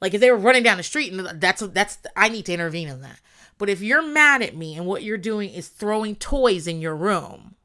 Like 0.00 0.14
if 0.14 0.20
they 0.20 0.30
were 0.30 0.36
running 0.36 0.62
down 0.62 0.76
the 0.76 0.82
street 0.82 1.12
and 1.12 1.40
that's 1.40 1.60
that's 1.68 1.98
I 2.16 2.28
need 2.28 2.46
to 2.46 2.52
intervene 2.52 2.88
in 2.88 3.02
that. 3.02 3.20
But 3.58 3.68
if 3.68 3.82
you're 3.82 4.02
mad 4.02 4.42
at 4.42 4.56
me 4.56 4.74
and 4.76 4.86
what 4.86 5.02
you're 5.02 5.18
doing 5.18 5.50
is 5.50 5.68
throwing 5.68 6.16
toys 6.16 6.66
in 6.66 6.80
your 6.80 6.96
room, 6.96 7.56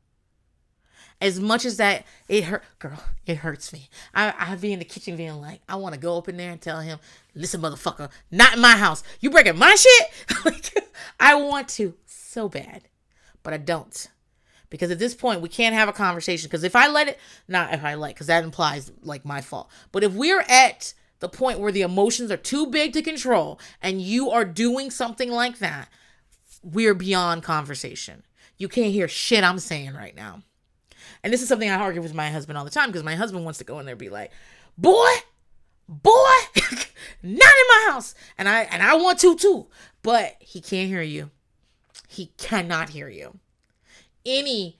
as 1.22 1.40
much 1.40 1.66
as 1.66 1.78
that 1.78 2.06
it 2.28 2.44
hurt 2.44 2.64
girl 2.80 3.02
it 3.26 3.38
hurts 3.38 3.72
me 3.72 3.90
i 4.14 4.34
i 4.38 4.56
be 4.56 4.74
in 4.74 4.80
the 4.80 4.86
kitchen 4.86 5.16
being 5.16 5.40
like 5.40 5.62
i 5.70 5.76
want 5.76 5.94
to 5.94 6.00
go 6.00 6.18
up 6.18 6.28
in 6.28 6.38
there 6.38 6.52
and 6.52 6.62
tell 6.62 6.82
him 6.82 7.00
listen 7.34 7.62
motherfucker 7.62 8.10
not 8.32 8.56
in 8.56 8.60
my 8.60 8.76
house 8.76 9.02
you 9.22 9.30
breaking 9.30 9.58
my 9.58 9.74
shit 9.76 10.12
like 10.46 10.74
i 11.20 11.34
want 11.34 11.70
to 11.70 11.94
so 12.06 12.50
bad 12.50 12.84
but 13.46 13.54
i 13.54 13.58
don't 13.58 14.10
because 14.70 14.92
at 14.92 15.00
this 15.00 15.16
point 15.16 15.40
we 15.40 15.48
can't 15.48 15.74
have 15.76 15.88
a 15.88 15.94
conversation 15.94 16.48
because 16.48 16.66
if 16.66 16.76
i 16.76 16.90
let 16.90 17.08
it 17.08 17.18
not 17.48 17.74
if 17.74 17.86
i 17.86 17.96
let 17.96 18.14
because 18.14 18.28
that 18.28 18.44
implies 18.44 18.92
like 19.04 19.24
my 19.24 19.40
fault 19.40 19.70
but 19.94 20.04
if 20.04 20.12
we're 20.12 20.44
at 20.50 20.94
the 21.20 21.30
point 21.30 21.60
where 21.60 21.72
the 21.72 21.82
emotions 21.82 22.32
are 22.32 22.38
too 22.38 22.68
big 22.68 22.94
to 22.94 23.02
control 23.02 23.60
and 23.82 24.02
you 24.02 24.30
are 24.30 24.46
doing 24.46 24.92
something 24.92 25.32
like 25.32 25.60
that, 25.60 25.90
we're 26.62 26.94
beyond 26.94 27.44
conversation. 27.44 28.24
You 28.58 28.68
can't 28.68 28.92
hear 28.92 29.08
shit 29.08 29.44
I'm 29.44 29.60
saying 29.60 29.94
right 29.94 30.16
now. 30.16 30.44
And 31.24 31.32
this 31.32 31.42
is 31.42 31.48
something 31.48 31.70
I 31.70 31.76
argue 31.76 32.02
with 32.02 32.14
my 32.14 32.30
husband 32.30 32.58
all 32.58 32.66
the 32.66 32.72
time 32.72 32.90
because 32.90 33.04
my 33.04 33.16
husband 33.16 33.44
wants 33.44 33.60
to 33.60 33.66
go 33.66 33.80
in 33.80 33.86
there 33.86 33.94
and 33.94 34.00
be 34.00 34.10
like, 34.10 34.32
boy, 34.78 35.10
boy, 35.88 36.12
not 37.24 37.34
in 37.34 37.40
my 37.70 37.90
house. 37.90 38.14
And 38.38 38.48
I 38.48 38.62
and 38.64 38.84
I 38.84 38.96
want 38.96 39.20
to 39.20 39.36
too. 39.36 39.68
But 40.04 40.36
he 40.40 40.62
can't 40.62 40.90
hear 40.90 41.02
you. 41.02 41.32
He 42.08 42.32
cannot 42.38 42.90
hear 42.90 43.10
you. 43.10 43.40
Any 44.26 44.80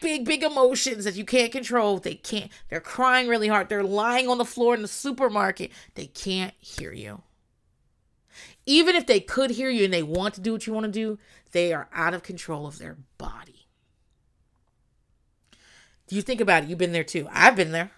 big, 0.00 0.24
big 0.24 0.42
emotions 0.42 1.04
that 1.04 1.14
you 1.14 1.24
can't 1.24 1.52
control, 1.52 1.98
they 1.98 2.14
can't. 2.14 2.50
They're 2.68 2.80
crying 2.80 3.28
really 3.28 3.48
hard. 3.48 3.68
They're 3.68 3.82
lying 3.82 4.28
on 4.28 4.38
the 4.38 4.44
floor 4.44 4.74
in 4.74 4.82
the 4.82 4.88
supermarket. 4.88 5.70
They 5.94 6.06
can't 6.06 6.54
hear 6.58 6.92
you. 6.92 7.22
Even 8.66 8.94
if 8.94 9.06
they 9.06 9.20
could 9.20 9.50
hear 9.50 9.70
you 9.70 9.84
and 9.84 9.92
they 9.92 10.02
want 10.02 10.34
to 10.34 10.40
do 10.40 10.52
what 10.52 10.66
you 10.66 10.72
want 10.72 10.86
to 10.86 10.92
do, 10.92 11.18
they 11.52 11.72
are 11.72 11.88
out 11.92 12.14
of 12.14 12.22
control 12.22 12.66
of 12.66 12.78
their 12.78 12.96
body. 13.18 13.66
You 16.10 16.22
think 16.22 16.40
about 16.40 16.64
it? 16.64 16.68
You've 16.68 16.78
been 16.78 16.92
there 16.92 17.04
too. 17.04 17.28
I've 17.30 17.54
been 17.54 17.70
there. 17.70 17.92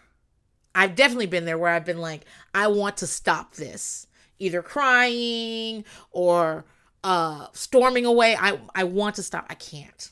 I've 0.75 0.95
definitely 0.95 1.27
been 1.27 1.47
there 1.47 1.59
where 1.59 1.71
I've 1.71 1.85
been 1.85 2.01
like, 2.01 2.25
I 2.55 2.67
want 2.67 2.99
to 2.99 3.07
stop 3.07 3.55
this. 3.55 4.07
Either 4.39 4.63
crying 4.63 5.85
or 6.11 6.65
uh 7.05 7.47
storming 7.53 8.07
away. 8.07 8.37
I 8.39 8.59
I 8.75 8.85
want 8.85 9.17
to 9.17 9.23
stop. 9.23 9.47
I 9.49 9.55
can't. 9.55 10.11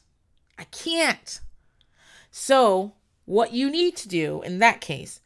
I 0.59 0.65
can't. 0.65 1.41
So, 2.31 2.95
what 3.25 3.53
you 3.53 3.71
need 3.71 3.97
to 3.97 4.09
do 4.09 4.43
in 4.43 4.59
that 4.61 4.81
case 4.81 5.21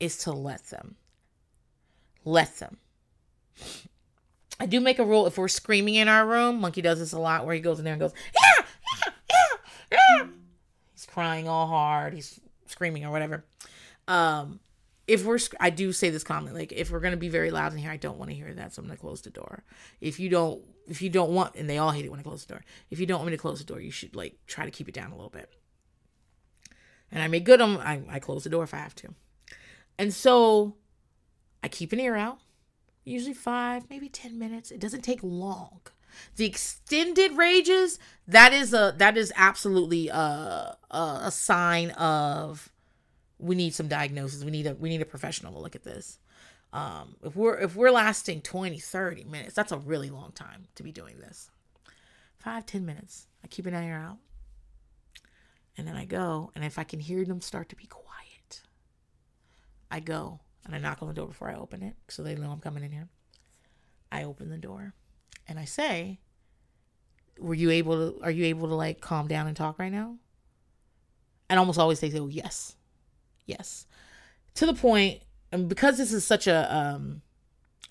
is 0.00 0.16
to 0.18 0.32
let 0.32 0.64
them. 0.66 0.96
Let 2.24 2.56
them. 2.58 2.78
I 4.60 4.66
do 4.66 4.80
make 4.80 4.98
a 4.98 5.04
rule 5.04 5.26
if 5.26 5.38
we're 5.38 5.48
screaming 5.48 5.96
in 5.96 6.08
our 6.08 6.26
room. 6.26 6.60
Monkey 6.60 6.82
does 6.82 6.98
this 6.98 7.12
a 7.12 7.18
lot 7.18 7.46
where 7.46 7.54
he 7.54 7.60
goes 7.60 7.78
in 7.78 7.84
there 7.84 7.94
and 7.94 8.00
goes, 8.00 8.12
yeah, 8.34 8.64
yeah, 9.04 9.12
yeah, 9.30 9.98
yeah. 10.20 10.26
He's 10.94 11.06
crying 11.06 11.48
all 11.48 11.66
hard. 11.66 12.14
He's 12.14 12.40
screaming 12.66 13.04
or 13.04 13.10
whatever. 13.10 13.44
Um, 14.08 14.60
if 15.08 15.24
we're, 15.24 15.38
I 15.58 15.70
do 15.70 15.92
say 15.92 16.10
this 16.10 16.22
comment, 16.22 16.54
like 16.54 16.72
if 16.72 16.90
we're 16.90 17.00
gonna 17.00 17.16
be 17.16 17.28
very 17.28 17.50
loud 17.50 17.72
in 17.72 17.78
here, 17.78 17.90
I 17.90 17.96
don't 17.96 18.18
want 18.18 18.30
to 18.30 18.36
hear 18.36 18.52
that, 18.54 18.72
so 18.72 18.80
I'm 18.80 18.86
gonna 18.86 18.98
close 18.98 19.22
the 19.22 19.30
door. 19.30 19.64
If 20.00 20.20
you 20.20 20.28
don't, 20.28 20.62
if 20.86 21.02
you 21.02 21.10
don't 21.10 21.30
want, 21.30 21.56
and 21.56 21.68
they 21.68 21.78
all 21.78 21.90
hate 21.90 22.04
it 22.04 22.10
when 22.10 22.20
I 22.20 22.22
close 22.22 22.44
the 22.44 22.54
door. 22.54 22.64
If 22.90 23.00
you 23.00 23.06
don't 23.06 23.18
want 23.18 23.30
me 23.30 23.36
to 23.36 23.40
close 23.40 23.58
the 23.58 23.64
door, 23.64 23.80
you 23.80 23.90
should 23.90 24.14
like 24.14 24.36
try 24.46 24.64
to 24.64 24.70
keep 24.70 24.88
it 24.88 24.94
down 24.94 25.10
a 25.10 25.16
little 25.16 25.30
bit. 25.30 25.50
And 27.10 27.22
I 27.22 27.28
make 27.28 27.44
good 27.44 27.60
on, 27.60 27.78
I, 27.78 28.02
I 28.08 28.18
close 28.18 28.44
the 28.44 28.50
door 28.50 28.64
if 28.64 28.74
I 28.74 28.78
have 28.78 28.94
to. 28.96 29.14
And 29.98 30.12
so 30.12 30.76
I 31.64 31.68
keep 31.68 31.92
an 31.92 32.00
ear 32.00 32.14
out 32.14 32.38
usually 33.08 33.34
five, 33.34 33.88
maybe 33.90 34.08
10 34.08 34.38
minutes. 34.38 34.70
It 34.70 34.80
doesn't 34.80 35.02
take 35.02 35.20
long. 35.22 35.80
The 36.36 36.46
extended 36.46 37.36
rages, 37.36 37.98
that 38.26 38.52
is 38.52 38.72
a 38.72 38.94
that 38.98 39.16
is 39.16 39.32
absolutely 39.36 40.08
a, 40.08 40.76
a, 40.90 41.20
a 41.24 41.30
sign 41.30 41.90
of 41.92 42.72
we 43.38 43.54
need 43.54 43.74
some 43.74 43.88
diagnosis. 43.88 44.44
We 44.44 44.50
need 44.50 44.66
a 44.66 44.74
we 44.74 44.88
need 44.88 45.02
a 45.02 45.06
professional 45.06 45.52
to 45.52 45.58
look 45.58 45.76
at 45.76 45.84
this. 45.84 46.18
Um, 46.72 47.16
if 47.22 47.34
we're 47.34 47.58
if 47.58 47.76
we're 47.76 47.90
lasting 47.90 48.42
20, 48.42 48.78
30 48.78 49.24
minutes, 49.24 49.54
that's 49.54 49.72
a 49.72 49.78
really 49.78 50.10
long 50.10 50.32
time 50.32 50.66
to 50.74 50.82
be 50.82 50.92
doing 50.92 51.18
this. 51.18 51.50
Five, 52.38 52.66
ten 52.66 52.84
minutes. 52.84 53.26
I 53.42 53.46
keep 53.46 53.66
an 53.66 53.74
ear 53.74 53.96
out. 53.96 54.18
And 55.76 55.86
then 55.86 55.94
I 55.94 56.04
go, 56.04 56.50
and 56.56 56.64
if 56.64 56.78
I 56.78 56.84
can 56.84 56.98
hear 56.98 57.24
them 57.24 57.40
start 57.40 57.68
to 57.68 57.76
be 57.76 57.86
quiet, 57.86 58.62
I 59.90 60.00
go 60.00 60.40
and 60.64 60.74
I 60.74 60.78
knock 60.78 61.00
on 61.00 61.08
the 61.08 61.14
door 61.14 61.28
before 61.28 61.48
I 61.48 61.54
open 61.54 61.82
it 61.82 61.94
so 62.08 62.22
they 62.22 62.34
know 62.34 62.50
I'm 62.50 62.60
coming 62.60 62.82
in 62.82 62.90
here. 62.90 63.08
I 64.10 64.24
open 64.24 64.50
the 64.50 64.58
door 64.58 64.94
and 65.46 65.58
I 65.58 65.64
say, 65.64 66.18
Were 67.38 67.54
you 67.54 67.70
able 67.70 68.12
to, 68.12 68.24
are 68.24 68.30
you 68.30 68.44
able 68.46 68.68
to 68.68 68.74
like 68.74 69.00
calm 69.00 69.28
down 69.28 69.46
and 69.46 69.56
talk 69.56 69.78
right 69.78 69.92
now? 69.92 70.16
And 71.48 71.58
almost 71.58 71.78
always 71.78 72.00
they 72.00 72.10
say, 72.10 72.18
Oh, 72.18 72.26
yes. 72.26 72.74
Yes. 73.48 73.86
To 74.54 74.66
the 74.66 74.74
point, 74.74 75.22
and 75.50 75.68
because 75.68 75.96
this 75.96 76.12
is 76.12 76.24
such 76.24 76.46
a, 76.46 76.74
um, 76.74 77.22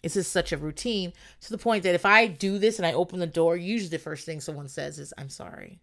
this 0.04 0.16
is 0.16 0.28
such 0.28 0.54
a 0.54 0.58
routine 0.58 1.12
to 1.42 1.50
the 1.50 1.58
point 1.58 1.84
that 1.84 1.96
if 1.96 2.06
I 2.06 2.28
do 2.28 2.60
this 2.60 2.78
and 2.78 2.86
I 2.86 2.94
open 2.94 3.20
the 3.20 3.28
door, 3.28 3.58
usually 3.58 3.90
the 3.90 3.98
first 3.98 4.26
thing 4.26 4.40
someone 4.40 4.70
says 4.70 5.00
is, 5.00 5.14
I'm 5.18 5.30
sorry. 5.30 5.82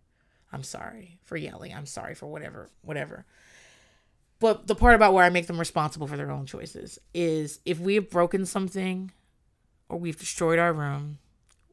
I'm 0.53 0.63
sorry 0.63 1.19
for 1.25 1.37
yelling. 1.37 1.75
I'm 1.75 1.87
sorry 1.87 2.15
for 2.15 2.27
whatever, 2.27 2.71
whatever. 2.83 3.27
But 4.39 4.69
the 4.69 4.77
part 4.77 4.95
about 4.95 5.13
where 5.13 5.25
I 5.25 5.31
make 5.31 5.49
them 5.49 5.59
responsible 5.59 6.07
for 6.07 6.17
their 6.17 6.31
own 6.31 6.47
choices 6.47 6.99
is 7.13 7.59
if 7.65 7.81
we 7.81 7.97
have 7.97 8.09
broken 8.09 8.47
something 8.47 9.11
or 9.89 9.99
we've 9.99 10.19
destroyed 10.19 10.61
our 10.61 10.73
room, 10.73 11.19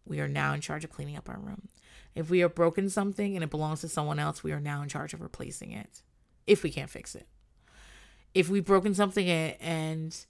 we 0.06 0.20
are 0.20 0.28
now 0.28 0.54
in 0.54 0.62
charge 0.62 0.84
of 0.84 0.92
cleaning 0.92 1.18
up 1.18 1.30
our 1.30 1.40
room. 1.40 1.68
If 2.16 2.30
we 2.30 2.40
have 2.40 2.56
broken 2.56 2.90
something 2.90 3.36
and 3.36 3.44
it 3.44 3.52
belongs 3.52 3.82
to 3.82 3.88
someone 3.88 4.20
else, 4.20 4.44
we 4.44 4.52
are 4.52 4.60
now 4.60 4.82
in 4.82 4.90
charge 4.90 5.14
of 5.14 5.22
replacing 5.22 5.72
it 5.72 6.02
if 6.48 6.64
we 6.64 6.72
can't 6.72 6.90
fix 6.90 7.14
it. 7.14 7.28
If 8.34 8.50
we've 8.50 8.66
broken 8.66 8.94
something 8.94 9.28
and 9.28 10.26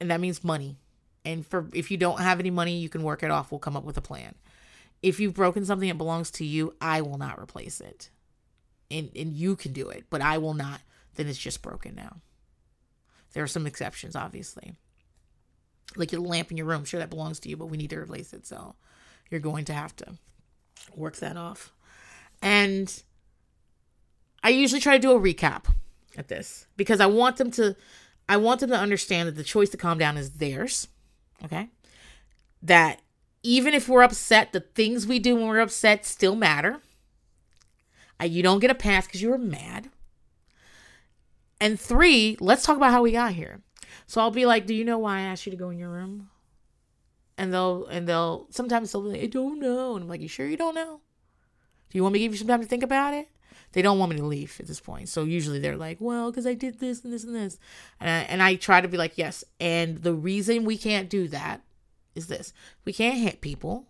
and 0.00 0.10
that 0.10 0.20
means 0.20 0.44
money. 0.44 0.76
And 1.24 1.44
for 1.46 1.68
if 1.74 1.90
you 1.90 1.96
don't 1.96 2.20
have 2.20 2.38
any 2.40 2.50
money, 2.50 2.78
you 2.78 2.88
can 2.88 3.02
work 3.02 3.22
it 3.22 3.30
off. 3.30 3.50
We'll 3.50 3.58
come 3.58 3.76
up 3.76 3.84
with 3.84 3.96
a 3.96 4.02
plan. 4.02 4.34
If 5.02 5.20
you've 5.20 5.34
broken 5.34 5.64
something 5.64 5.88
that 5.88 5.98
belongs 5.98 6.30
to 6.32 6.44
you, 6.44 6.74
I 6.80 7.00
will 7.00 7.18
not 7.18 7.40
replace 7.40 7.80
it. 7.80 8.10
And 8.90 9.10
and 9.16 9.32
you 9.32 9.56
can 9.56 9.72
do 9.72 9.88
it, 9.88 10.04
but 10.10 10.20
I 10.20 10.38
will 10.38 10.54
not 10.54 10.80
then 11.16 11.26
it's 11.28 11.38
just 11.38 11.62
broken 11.62 11.94
now. 11.94 12.18
There 13.32 13.42
are 13.42 13.48
some 13.48 13.66
exceptions, 13.66 14.14
obviously. 14.14 14.76
Like 15.96 16.12
your 16.12 16.20
lamp 16.20 16.50
in 16.50 16.56
your 16.56 16.66
room, 16.66 16.84
sure 16.84 17.00
that 17.00 17.10
belongs 17.10 17.40
to 17.40 17.48
you, 17.48 17.56
but 17.56 17.66
we 17.66 17.76
need 17.76 17.90
to 17.90 17.98
replace 17.98 18.32
it. 18.32 18.46
So 18.46 18.76
you're 19.30 19.40
going 19.40 19.64
to 19.66 19.72
have 19.72 19.96
to 19.96 20.14
work 20.94 21.16
that 21.16 21.36
off. 21.36 21.72
And 22.42 23.02
I 24.42 24.50
usually 24.50 24.80
try 24.80 24.96
to 24.96 25.02
do 25.02 25.12
a 25.12 25.20
recap 25.20 25.64
at 26.16 26.28
this 26.28 26.66
because 26.76 27.00
I 27.00 27.06
want 27.06 27.36
them 27.36 27.50
to 27.52 27.76
I 28.28 28.36
want 28.36 28.60
them 28.60 28.70
to 28.70 28.78
understand 28.78 29.28
that 29.28 29.36
the 29.36 29.44
choice 29.44 29.70
to 29.70 29.76
calm 29.76 29.98
down 29.98 30.16
is 30.16 30.32
theirs. 30.32 30.88
Okay? 31.44 31.68
That 32.62 33.00
even 33.42 33.74
if 33.74 33.88
we're 33.88 34.02
upset, 34.02 34.52
the 34.52 34.60
things 34.60 35.06
we 35.06 35.18
do 35.18 35.36
when 35.36 35.46
we're 35.46 35.60
upset 35.60 36.04
still 36.04 36.34
matter. 36.34 36.80
you 38.24 38.42
don't 38.42 38.60
get 38.60 38.70
a 38.70 38.74
pass 38.74 39.06
because 39.06 39.22
you 39.22 39.30
were 39.30 39.38
mad. 39.38 39.90
And 41.60 41.78
three, 41.78 42.36
let's 42.40 42.64
talk 42.64 42.76
about 42.76 42.90
how 42.90 43.02
we 43.02 43.12
got 43.12 43.32
here. 43.32 43.60
So 44.06 44.20
I'll 44.20 44.30
be 44.30 44.46
like, 44.46 44.66
"Do 44.66 44.74
you 44.74 44.84
know 44.84 44.98
why 44.98 45.18
I 45.18 45.22
asked 45.22 45.46
you 45.46 45.50
to 45.50 45.56
go 45.56 45.70
in 45.70 45.78
your 45.78 45.90
room?" 45.90 46.30
And 47.38 47.52
they'll 47.52 47.86
and 47.86 48.08
they'll 48.08 48.46
sometimes 48.50 48.92
they'll 48.92 49.02
be 49.02 49.10
like, 49.10 49.22
"I 49.22 49.26
don't 49.26 49.58
know," 49.58 49.94
and 49.94 50.04
I'm 50.04 50.08
like, 50.08 50.20
"You 50.20 50.28
sure 50.28 50.46
you 50.46 50.56
don't 50.56 50.74
know? 50.74 51.00
Do 51.90 51.98
you 51.98 52.02
want 52.02 52.14
me 52.14 52.18
to 52.18 52.24
give 52.24 52.32
you 52.32 52.38
some 52.38 52.48
time 52.48 52.60
to 52.60 52.66
think 52.66 52.82
about 52.82 53.14
it?" 53.14 53.28
They 53.72 53.82
don't 53.82 53.98
want 53.98 54.12
me 54.12 54.16
to 54.18 54.24
leave 54.24 54.56
at 54.60 54.66
this 54.66 54.80
point, 54.80 55.08
so 55.08 55.24
usually 55.24 55.58
they're 55.58 55.76
like, 55.76 55.98
"Well, 56.00 56.30
because 56.30 56.46
I 56.46 56.54
did 56.54 56.78
this 56.78 57.04
and 57.04 57.12
this 57.12 57.24
and 57.24 57.34
this," 57.34 57.58
and 58.00 58.08
I, 58.08 58.18
and 58.20 58.42
I 58.42 58.54
try 58.54 58.80
to 58.80 58.88
be 58.88 58.96
like, 58.96 59.18
"Yes." 59.18 59.44
And 59.60 59.98
the 59.98 60.14
reason 60.14 60.64
we 60.64 60.78
can't 60.78 61.10
do 61.10 61.28
that 61.28 61.62
is 62.14 62.28
this: 62.28 62.52
we 62.84 62.92
can't 62.92 63.18
hit 63.18 63.40
people 63.40 63.86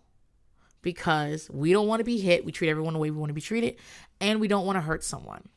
because 0.81 1.49
we 1.49 1.71
don't 1.71 1.87
want 1.87 1.99
to 1.99 2.05
be 2.05 2.19
hit. 2.19 2.45
We 2.45 2.51
treat 2.51 2.69
everyone 2.69 2.93
the 2.93 2.99
way 2.99 3.11
we 3.11 3.17
want 3.17 3.29
to 3.29 3.33
be 3.33 3.41
treated, 3.41 3.75
and 4.19 4.39
we 4.39 4.47
don't 4.47 4.65
want 4.65 4.77
to 4.77 4.81
hurt 4.81 5.03
someone. 5.03 5.49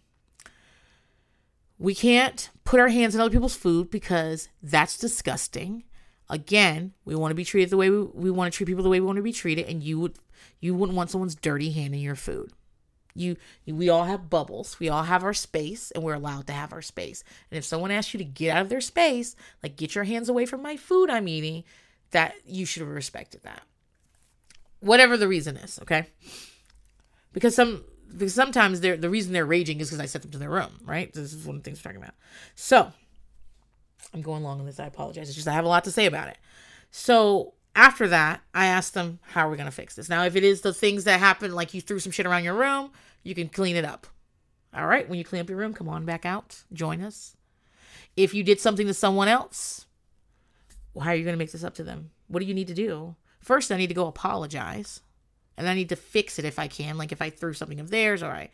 We 1.79 1.95
can't 1.95 2.51
put 2.65 2.79
our 2.79 2.89
hands 2.89 3.15
in 3.15 3.21
other 3.21 3.31
people's 3.31 3.57
food 3.57 3.91
because 3.91 4.49
that's 4.63 4.99
disgusting. 4.99 5.85
Again, 6.29 6.93
we 7.05 7.15
want 7.15 7.31
to 7.31 7.37
be 7.37 7.45
treated 7.45 7.71
the 7.71 7.77
way 7.77 7.91
we, 7.91 8.03
we 8.03 8.31
want 8.31 8.53
to 8.53 8.57
treat 8.57 8.67
people 8.67 8.85
the 8.85 8.91
way 8.91 9.01
we 9.01 9.07
want 9.07 9.17
to 9.17 9.23
be 9.23 9.33
treated, 9.33 9.67
and 9.67 9.83
you 9.83 9.99
would 9.99 10.17
you 10.61 10.75
wouldn't 10.75 10.97
want 10.97 11.11
someone's 11.11 11.35
dirty 11.35 11.71
hand 11.73 11.95
in 11.95 12.01
your 12.01 12.15
food. 12.15 12.53
You, 13.15 13.37
we 13.67 13.89
all 13.89 14.05
have 14.05 14.31
bubbles. 14.31 14.79
We 14.79 14.89
all 14.89 15.05
have 15.05 15.25
our 15.25 15.35
space, 15.35 15.91
and 15.91 16.05
we're 16.05 16.15
allowed 16.15 16.47
to 16.49 16.53
have 16.53 16.73
our 16.73 16.83
space. 16.83 17.25
And 17.51 17.59
if 17.59 17.65
someone 17.65 17.91
asks 17.91 18.15
you 18.15 18.19
to 18.19 18.25
get 18.25 18.57
out 18.57 18.63
of 18.63 18.69
their 18.69 18.81
space, 18.81 19.37
like 19.63 19.77
get 19.77 19.95
your 19.95 20.05
hands 20.05 20.29
away 20.29 20.47
from 20.47 20.63
my 20.63 20.77
food 20.77 21.11
I'm 21.11 21.29
eating, 21.29 21.65
that 22.11 22.35
you 22.45 22.67
should 22.67 22.81
have 22.83 22.91
respected 22.91 23.43
that. 23.43 23.63
Whatever 24.81 25.17
the 25.17 25.29
reason 25.29 25.57
is, 25.57 25.79
okay? 25.83 26.07
Because 27.33 27.55
some 27.55 27.85
because 28.17 28.35
sometimes 28.35 28.81
they're 28.81 28.97
the 28.97 29.11
reason 29.11 29.33
they're 29.33 29.47
raging 29.47 29.81
is 29.81 29.89
because 29.89 30.01
I 30.01 30.07
sent 30.07 30.23
them 30.23 30.33
to 30.33 30.39
their 30.39 30.51
room, 30.51 30.81
right? 30.85 31.13
This 31.13 31.33
is 31.33 31.47
one 31.47 31.57
of 31.57 31.63
the 31.63 31.71
things 31.71 31.79
we're 31.79 31.91
talking 31.91 32.03
about. 32.03 32.15
So 32.55 32.93
I'm 34.13 34.23
going 34.23 34.43
long 34.43 34.61
on 34.61 34.67
this. 34.67 34.81
I 34.81 34.87
apologize. 34.87 35.29
It's 35.29 35.37
just 35.37 35.49
I 35.49 35.53
have 35.53 35.65
a 35.65 35.69
lot 35.69 35.85
to 35.85 35.93
say 35.93 36.07
about 36.07 36.29
it. 36.29 36.39
So 36.91 37.55
after 37.75 38.09
that, 38.09 38.41
I 38.55 38.67
asked 38.67 38.95
them, 38.95 39.21
how 39.23 39.47
are 39.47 39.51
we 39.51 39.57
gonna 39.57 39.71
fix 39.71 39.95
this? 39.95 40.09
Now, 40.09 40.25
if 40.25 40.37
it 40.37 40.45
is 40.45 40.61
the 40.61 40.75
things 40.75 41.05
that 41.05 41.21
happen, 41.21 41.55
like 41.55 41.75
you 41.75 41.81
threw 41.81 41.99
some 41.99 42.13
shit 42.13 42.27
around 42.27 42.45
your 42.45 42.55
room, 42.55 42.91
you 43.23 43.35
can 43.35 43.49
clean 43.49 43.77
it 43.77 43.85
up. 43.85 44.07
All 44.75 44.87
right, 44.87 45.09
when 45.09 45.19
you 45.19 45.25
clean 45.25 45.41
up 45.41 45.49
your 45.49 45.59
room, 45.59 45.75
come 45.75 45.89
on 45.89 46.05
back 46.05 46.25
out, 46.25 46.63
join 46.73 47.01
us. 47.03 47.37
If 48.17 48.35
you 48.35 48.43
did 48.43 48.61
something 48.61 48.87
to 48.87 48.95
someone 48.95 49.29
else, 49.29 49.87
well, 50.95 51.05
how 51.05 51.11
are 51.11 51.15
you 51.15 51.25
gonna 51.25 51.37
make 51.37 51.53
this 51.53 51.65
up 51.65 51.75
to 51.75 51.85
them? 51.85 52.11
What 52.29 52.41
do 52.41 52.47
you 52.47 52.55
need 52.55 52.69
to 52.69 52.75
do? 52.75 53.17
First, 53.41 53.73
I 53.73 53.77
need 53.77 53.89
to 53.89 53.95
go 53.95 54.07
apologize 54.07 55.01
and 55.57 55.69
I 55.69 55.75
need 55.75 55.89
to 55.91 55.97
fix 55.97 56.39
it 56.39 56.45
if 56.45 56.59
I 56.59 56.69
can. 56.69 56.99
Like 56.99 57.13
if 57.13 57.23
I 57.23 57.31
threw 57.31 57.53
something 57.53 57.81
of 57.81 57.91
theirs 57.91 58.23
or 58.23 58.31
I, 58.31 58.51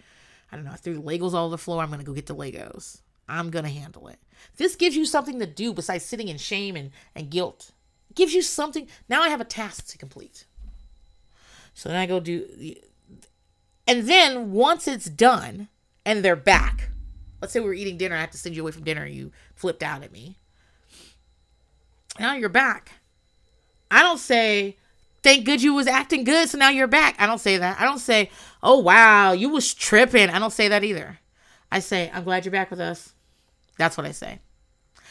I 0.50 0.56
don't 0.56 0.64
know, 0.64 0.72
I 0.72 0.76
threw 0.76 1.02
Legos 1.02 1.34
all 1.34 1.46
over 1.46 1.50
the 1.52 1.58
floor, 1.58 1.82
I'm 1.82 1.90
gonna 1.90 2.04
go 2.04 2.12
get 2.12 2.26
the 2.26 2.34
Legos. 2.34 3.00
I'm 3.28 3.50
gonna 3.50 3.68
handle 3.68 4.08
it. 4.08 4.18
This 4.56 4.76
gives 4.76 4.96
you 4.96 5.04
something 5.04 5.38
to 5.40 5.46
do 5.46 5.72
besides 5.72 6.04
sitting 6.04 6.28
in 6.28 6.38
shame 6.38 6.76
and, 6.76 6.90
and 7.14 7.30
guilt. 7.30 7.72
Gives 8.16 8.34
you 8.34 8.42
something. 8.42 8.88
Now 9.08 9.22
I 9.22 9.28
have 9.28 9.40
a 9.40 9.44
task 9.44 9.86
to 9.88 9.98
complete. 9.98 10.46
So 11.74 11.88
then 11.88 11.98
I 11.98 12.06
go 12.06 12.18
do, 12.18 12.74
and 13.86 14.08
then 14.08 14.50
once 14.52 14.88
it's 14.88 15.04
done, 15.04 15.68
and 16.04 16.24
they're 16.24 16.34
back. 16.34 16.88
Let's 17.40 17.52
say 17.52 17.60
we 17.60 17.66
were 17.66 17.74
eating 17.74 17.98
dinner. 17.98 18.16
I 18.16 18.20
have 18.20 18.30
to 18.30 18.38
send 18.38 18.56
you 18.56 18.62
away 18.62 18.72
from 18.72 18.84
dinner. 18.84 19.06
You 19.06 19.30
flipped 19.54 19.82
out 19.82 20.02
at 20.02 20.10
me. 20.10 20.38
Now 22.18 22.34
you're 22.34 22.48
back. 22.48 22.92
I 23.90 24.02
don't 24.02 24.18
say, 24.18 24.78
thank 25.22 25.44
good 25.44 25.62
you 25.62 25.74
was 25.74 25.86
acting 25.86 26.24
good, 26.24 26.48
so 26.48 26.56
now 26.56 26.70
you're 26.70 26.86
back. 26.86 27.16
I 27.18 27.26
don't 27.26 27.40
say 27.40 27.58
that. 27.58 27.78
I 27.78 27.84
don't 27.84 27.98
say, 27.98 28.30
oh 28.62 28.78
wow, 28.78 29.32
you 29.32 29.50
was 29.50 29.74
tripping. 29.74 30.30
I 30.30 30.38
don't 30.38 30.52
say 30.52 30.68
that 30.68 30.82
either. 30.82 31.18
I 31.70 31.80
say, 31.80 32.10
I'm 32.14 32.24
glad 32.24 32.46
you're 32.46 32.52
back 32.52 32.70
with 32.70 32.80
us. 32.80 33.12
That's 33.76 33.98
what 33.98 34.06
I 34.06 34.12
say. 34.12 34.38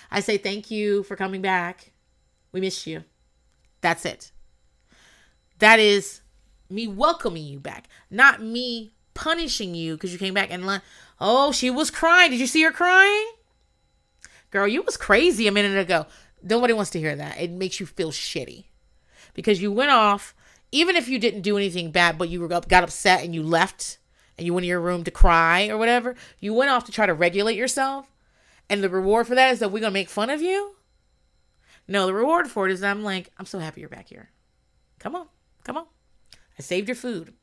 I 0.10 0.22
say 0.22 0.38
thank 0.38 0.72
you 0.72 1.04
for 1.04 1.16
coming 1.16 1.42
back. 1.42 1.92
We 2.56 2.62
missed 2.62 2.88
you. 2.88 3.04
That's 3.82 4.06
it. 4.06 4.32
That 5.60 5.78
is 5.78 6.22
me 6.70 6.88
welcoming 6.88 7.44
you 7.44 7.60
back, 7.60 7.90
not 8.10 8.42
me 8.42 8.94
punishing 9.14 9.76
you 9.76 9.96
because 9.96 10.14
you 10.14 10.20
came 10.20 10.34
back 10.34 10.52
and 10.52 10.66
like 10.66 10.82
oh, 11.20 11.52
she 11.52 11.70
was 11.70 11.92
crying. 11.92 12.32
Did 12.32 12.40
you 12.40 12.48
see 12.48 12.64
her 12.64 12.72
crying? 12.72 13.28
Girl, 14.52 14.70
you 14.70 14.84
was 14.84 14.96
crazy 14.96 15.50
a 15.50 15.52
minute 15.52 15.78
ago. 15.78 16.06
Nobody 16.42 16.72
wants 16.72 16.92
to 16.92 17.00
hear 17.00 17.14
that. 17.18 17.42
It 17.42 17.52
makes 17.52 17.82
you 17.82 17.86
feel 17.86 18.12
shitty 18.12 18.64
because 19.34 19.62
you 19.62 19.70
went 19.70 19.92
off, 19.92 20.34
even 20.72 20.96
if 20.96 21.10
you 21.10 21.20
didn't 21.20 21.42
do 21.42 21.58
anything 21.58 21.92
bad, 21.92 22.18
but 22.18 22.30
you 22.30 22.48
got 22.48 22.72
upset 22.72 23.22
and 23.22 23.36
you 23.36 23.44
left 23.44 23.98
and 24.38 24.48
you 24.48 24.54
went 24.54 24.64
in 24.64 24.70
your 24.70 24.80
room 24.80 25.04
to 25.04 25.12
cry 25.12 25.68
or 25.68 25.78
whatever. 25.78 26.16
You 26.40 26.54
went 26.54 26.72
off 26.72 26.86
to 26.86 26.94
try 26.94 27.06
to 27.06 27.14
regulate 27.14 27.58
yourself. 27.58 28.10
And 28.70 28.82
the 28.82 28.88
reward 28.88 29.28
for 29.28 29.36
that 29.36 29.52
is 29.52 29.60
that 29.60 29.74
we're 29.74 29.82
going 29.82 29.92
to 29.92 30.00
make 30.00 30.08
fun 30.08 30.30
of 30.30 30.42
you? 30.42 30.75
No, 31.88 32.06
the 32.06 32.14
reward 32.14 32.48
for 32.48 32.68
it 32.68 32.72
is 32.72 32.84
I'm 32.84 33.04
like, 33.04 33.32
I'm 33.38 33.46
so 33.46 33.60
happy 33.60 33.82
you're 33.82 33.90
back 33.90 34.10
here. 34.10 34.30
Come 35.00 35.16
on. 35.16 35.28
Come 35.64 35.78
on. 35.78 35.86
I 36.58 36.62
saved 36.62 36.88
your 36.88 36.96
food. 36.96 37.34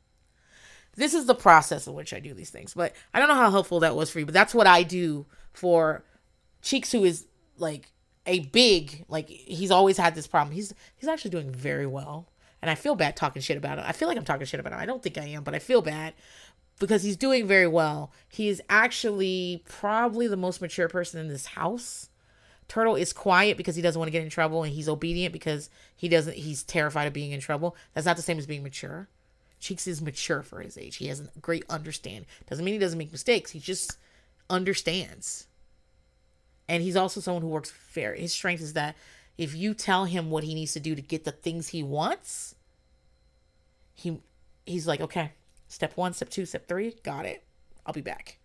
This 0.95 1.15
is 1.15 1.27
the 1.27 1.35
process 1.35 1.87
in 1.87 1.95
which 1.95 2.13
I 2.13 2.21
do 2.21 2.35
these 2.35 2.51
things. 2.51 2.75
But 2.75 2.95
I 3.15 3.19
don't 3.19 3.29
know 3.29 3.35
how 3.35 3.51
helpful 3.51 3.81
that 3.81 3.97
was 3.97 4.11
for 4.11 4.19
you, 4.19 4.27
but 4.27 4.35
that's 4.35 4.55
what 4.55 4.67
I 4.67 4.83
do 4.83 5.27
for 5.53 6.05
Cheeks, 6.61 6.93
who 6.93 7.05
is 7.05 7.27
like 7.57 7.91
a 8.27 8.41
big, 8.41 9.05
like 9.09 9.29
he's 9.29 9.71
always 9.71 9.97
had 9.97 10.15
this 10.15 10.27
problem. 10.27 10.55
He's 10.55 10.73
he's 10.97 11.09
actually 11.09 11.31
doing 11.31 11.51
very 11.51 11.87
well. 11.87 12.29
And 12.61 12.71
I 12.71 12.77
feel 12.77 12.95
bad 12.95 13.17
talking 13.17 13.43
shit 13.43 13.57
about 13.57 13.79
him. 13.79 13.85
I 13.87 13.93
feel 13.93 14.07
like 14.07 14.17
I'm 14.17 14.25
talking 14.25 14.47
shit 14.47 14.61
about 14.61 14.73
him. 14.73 14.79
I 14.79 14.87
don't 14.87 15.03
think 15.03 15.19
I 15.19 15.25
am, 15.25 15.43
but 15.43 15.55
I 15.55 15.59
feel 15.59 15.83
bad 15.83 16.15
because 16.79 17.03
he's 17.03 17.17
doing 17.17 17.47
very 17.47 17.67
well. 17.67 18.13
He's 18.29 18.61
actually 18.69 19.65
probably 19.69 20.29
the 20.29 20.37
most 20.37 20.61
mature 20.61 20.89
person 20.89 21.19
in 21.21 21.29
this 21.29 21.47
house. 21.47 22.09
Turtle 22.73 22.97
is 22.97 23.13
quiet 23.13 23.57
because 23.57 23.77
he 23.77 23.83
doesn't 23.83 23.99
want 23.99 24.07
to 24.07 24.13
get 24.13 24.23
in 24.23 24.31
trouble 24.31 24.63
and 24.63 24.73
he's 24.73 24.89
obedient 24.89 25.33
because 25.33 25.69
he 25.95 26.09
doesn't 26.09 26.37
he's 26.37 26.63
terrified 26.63 27.07
of 27.07 27.13
being 27.13 27.33
in 27.33 27.41
trouble. 27.41 27.77
That's 27.93 28.07
not 28.07 28.17
the 28.17 28.23
same 28.23 28.39
as 28.39 28.47
being 28.47 28.63
mature. 28.63 29.09
Cheeks 29.61 29.87
is 29.87 30.01
mature 30.01 30.43
for 30.43 30.61
his 30.61 30.79
age. 30.79 30.97
He 30.97 31.09
has 31.09 31.21
a 31.21 31.29
great 31.41 31.65
understand. 31.69 32.25
Doesn't 32.49 32.65
mean 32.65 32.75
he 32.75 32.81
doesn't 32.81 32.99
make 32.99 33.13
mistakes. 33.13 33.51
He 33.51 33.59
just 33.59 33.99
understands. 34.49 35.47
And 36.67 36.83
he's 36.83 36.97
also 36.97 37.21
someone 37.21 37.43
who 37.43 37.49
works 37.49 37.71
fair. 37.71 38.15
His 38.15 38.33
strength 38.33 38.63
is 38.63 38.73
that 38.73 38.97
if 39.37 39.55
you 39.55 39.75
tell 39.75 40.07
him 40.07 40.31
what 40.31 40.45
he 40.45 40.55
needs 40.55 40.73
to 40.73 40.81
do 40.81 40.95
to 40.95 41.03
get 41.03 41.25
the 41.25 41.33
things 41.33 41.69
he 41.69 41.83
wants, 41.83 42.55
he 43.95 44.19
he's 44.65 44.87
like, 44.87 45.03
okay, 45.03 45.33
Step 45.73 45.97
one, 45.97 46.13
step 46.13 46.29
two, 46.29 46.45
step 46.45 46.69
three, 46.69 46.95
got 47.03 47.25
it. 47.25 47.43
I'll 47.87 47.95
be 47.95 48.03
back. 48.03 48.37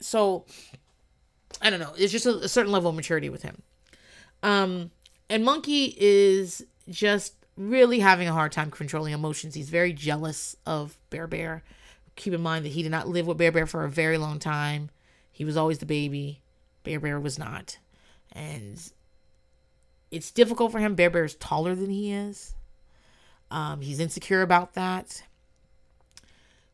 So 0.00 0.44
I 1.62 1.70
don't 1.70 1.80
know. 1.80 1.92
It's 1.96 2.12
just 2.12 2.26
a, 2.26 2.38
a 2.38 2.48
certain 2.48 2.72
level 2.72 2.90
of 2.90 2.96
maturity 2.96 3.28
with 3.28 3.42
him. 3.42 3.62
Um, 4.42 4.90
and 5.30 5.44
Monkey 5.44 5.94
is 5.98 6.64
just 6.88 7.34
really 7.56 8.00
having 8.00 8.28
a 8.28 8.32
hard 8.32 8.52
time 8.52 8.70
controlling 8.70 9.12
emotions. 9.12 9.54
He's 9.54 9.70
very 9.70 9.92
jealous 9.92 10.56
of 10.66 10.98
Bear 11.10 11.26
Bear. 11.26 11.62
Keep 12.16 12.34
in 12.34 12.42
mind 12.42 12.64
that 12.64 12.72
he 12.72 12.82
did 12.82 12.90
not 12.90 13.08
live 13.08 13.26
with 13.26 13.38
Bear 13.38 13.52
Bear 13.52 13.66
for 13.66 13.84
a 13.84 13.90
very 13.90 14.18
long 14.18 14.38
time. 14.38 14.90
He 15.32 15.44
was 15.44 15.56
always 15.56 15.78
the 15.78 15.86
baby. 15.86 16.40
Bear 16.82 17.00
Bear 17.00 17.18
was 17.18 17.38
not. 17.38 17.78
And 18.32 18.80
it's 20.10 20.30
difficult 20.30 20.72
for 20.72 20.78
him. 20.78 20.94
Bear 20.94 21.10
Bear 21.10 21.24
is 21.24 21.34
taller 21.36 21.74
than 21.74 21.90
he 21.90 22.12
is. 22.12 22.54
Um, 23.50 23.80
he's 23.80 24.00
insecure 24.00 24.42
about 24.42 24.74
that. 24.74 25.22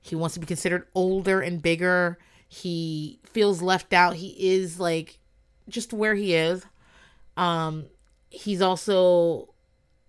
He 0.00 0.16
wants 0.16 0.34
to 0.34 0.40
be 0.40 0.46
considered 0.46 0.86
older 0.94 1.40
and 1.40 1.62
bigger. 1.62 2.18
He 2.52 3.20
feels 3.22 3.62
left 3.62 3.92
out. 3.92 4.16
He 4.16 4.34
is 4.52 4.80
like 4.80 5.20
just 5.68 5.92
where 5.92 6.16
he 6.16 6.34
is. 6.34 6.66
Um, 7.36 7.86
he's 8.28 8.60
also 8.60 9.54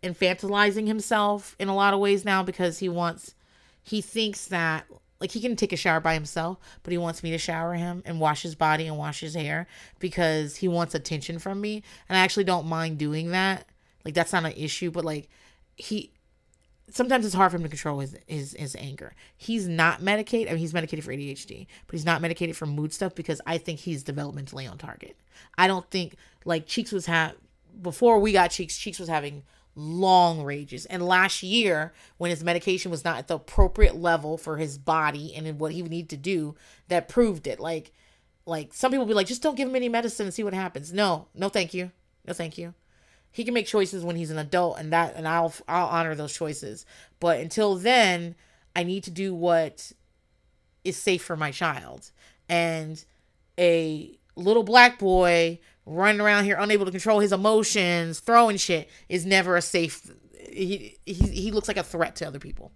infantilizing 0.02 0.88
himself 0.88 1.56
in 1.60 1.70
a 1.70 1.76
lot 1.76 1.94
of 1.94 2.00
ways 2.00 2.26
now 2.26 2.42
because 2.42 2.80
he 2.80 2.90
wants, 2.90 3.36
he 3.84 4.02
thinks 4.02 4.48
that 4.48 4.86
like 5.20 5.30
he 5.30 5.40
can 5.40 5.56
take 5.56 5.72
a 5.72 5.78
shower 5.78 6.00
by 6.00 6.16
himself, 6.16 6.58
but 6.82 6.92
he 6.92 6.98
wants 6.98 7.22
me 7.22 7.30
to 7.30 7.38
shower 7.38 7.76
him 7.76 8.02
and 8.08 8.20
wash 8.20 8.42
his 8.42 8.56
body 8.56 8.88
and 8.88 8.98
wash 8.98 9.20
his 9.20 9.36
hair 9.36 9.68
because 10.00 10.56
he 10.56 10.68
wants 10.68 10.96
attention 10.96 11.38
from 11.38 11.62
me. 11.62 11.84
And 12.10 12.18
I 12.18 12.22
actually 12.22 12.46
don't 12.46 12.66
mind 12.66 12.98
doing 12.98 13.30
that. 13.30 13.68
Like 14.04 14.16
that's 14.16 14.34
not 14.34 14.46
an 14.46 14.54
issue, 14.54 14.90
but 14.90 15.06
like 15.06 15.30
he 15.76 16.12
sometimes 16.92 17.26
it's 17.26 17.36
hard 17.36 17.52
for 17.52 17.58
him 17.58 17.64
to 17.64 17.70
control 17.70 18.00
his, 18.00 18.16
his 18.28 18.54
his 18.54 18.76
anger. 18.76 19.16
He's 19.36 19.68
not 19.68 20.02
medicated. 20.02 20.50
I 20.50 20.52
mean, 20.52 20.60
he's 20.60 20.74
medicated 20.74 21.04
for 21.06 21.12
ADHD, 21.12 21.68
but 21.88 21.94
he's 21.94 22.06
not 22.06 22.22
medicated 22.22 22.56
for 22.56 22.66
mood 22.66 22.94
stuff 22.94 23.16
because 23.16 23.42
I 23.46 23.58
think 23.58 23.80
he's 23.80 24.04
developmentally 24.04 24.70
on 24.70 24.78
target. 24.78 25.16
I 25.58 25.68
don't 25.68 25.90
think 25.90 26.16
like 26.46 26.68
Cheeks 26.68 26.92
was 26.92 27.06
have 27.06 27.36
before 27.82 28.20
we 28.20 28.32
got 28.32 28.52
Cheeks. 28.52 28.78
Cheeks 28.78 29.00
was 29.00 29.10
having 29.10 29.44
long 29.76 30.44
rages, 30.44 30.86
and 30.86 31.06
last 31.06 31.42
year 31.44 31.94
when 32.18 32.30
his 32.30 32.44
medication 32.44 32.92
was 32.92 33.06
not 33.06 33.18
at 33.18 33.28
the 33.28 33.36
appropriate 33.36 33.96
level 33.96 34.38
for 34.38 34.58
his 34.58 34.78
body 34.78 35.34
and 35.34 35.60
what 35.60 35.72
he 35.72 35.82
would 35.82 35.92
need 35.92 36.10
to 36.10 36.18
do, 36.18 36.56
that 36.90 37.08
proved 37.10 37.48
it. 37.48 37.60
Like 37.60 37.92
like 38.46 38.74
some 38.74 38.92
people 38.92 39.06
be 39.06 39.14
like, 39.14 39.28
just 39.28 39.44
don't 39.44 39.56
give 39.56 39.70
him 39.70 39.76
any 39.76 39.90
medicine 39.90 40.26
and 40.26 40.34
see 40.34 40.44
what 40.44 40.54
happens. 40.54 40.92
No, 40.92 41.28
no, 41.34 41.50
thank 41.50 41.74
you, 41.74 41.92
no, 42.26 42.34
thank 42.34 42.58
you 42.58 42.74
he 43.32 43.44
can 43.44 43.54
make 43.54 43.66
choices 43.66 44.04
when 44.04 44.16
he's 44.16 44.32
an 44.32 44.38
adult 44.38 44.78
and 44.78 44.92
that 44.92 45.16
and 45.16 45.28
I'll 45.28 45.54
I'll 45.68 45.88
honor 45.88 46.16
those 46.16 46.34
choices. 46.34 46.86
But 47.20 47.40
until 47.40 47.76
then, 47.76 48.36
I 48.76 48.84
need 48.84 49.04
to 49.06 49.12
do 49.12 49.34
what 49.34 49.92
is 50.84 50.98
safe 50.98 51.24
for 51.24 51.36
my 51.36 51.52
child. 51.52 52.12
And 52.50 53.04
a 53.58 54.18
little 54.36 54.64
black 54.64 55.00
boy 55.00 55.60
running 55.86 56.22
around 56.22 56.46
here 56.46 56.58
unable 56.60 56.86
to 56.86 56.92
control 56.92 57.20
his 57.20 57.32
emotions, 57.32 58.20
throwing 58.20 58.58
shit 58.58 58.90
is 59.10 59.26
never 59.26 59.56
a 59.56 59.62
safe 59.62 60.12
he 60.52 60.98
he, 61.06 61.14
he 61.14 61.52
looks 61.52 61.68
like 61.68 61.78
a 61.78 61.84
threat 61.84 62.16
to 62.18 62.28
other 62.28 62.40
people. 62.40 62.72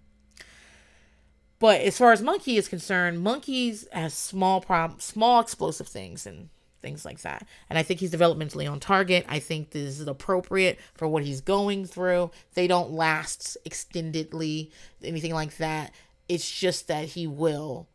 But 1.58 1.80
as 1.80 1.96
far 1.96 2.12
as 2.12 2.20
monkey 2.20 2.58
is 2.58 2.68
concerned, 2.68 3.22
monkeys 3.22 3.88
has 3.92 4.12
small 4.12 4.60
problem, 4.60 5.00
small 5.00 5.40
explosive 5.40 5.88
things, 5.88 6.26
and 6.26 6.50
things 6.86 7.04
like 7.04 7.22
that. 7.22 7.44
And 7.68 7.76
I 7.76 7.82
think 7.82 7.98
he's 7.98 8.12
developmentally 8.12 8.70
on 8.70 8.78
target. 8.78 9.26
I 9.28 9.40
think 9.40 9.70
this 9.70 9.98
is 9.98 10.06
appropriate 10.06 10.78
for 10.94 11.08
what 11.08 11.24
he's 11.24 11.40
going 11.40 11.84
through. 11.84 12.30
They 12.54 12.68
don't 12.68 12.92
last 12.92 13.56
extendedly, 13.66 14.70
anything 15.02 15.34
like 15.34 15.56
that. 15.56 15.92
It's 16.28 16.48
just 16.48 16.86
that 16.86 17.06
he 17.08 17.26
will. 17.26 17.88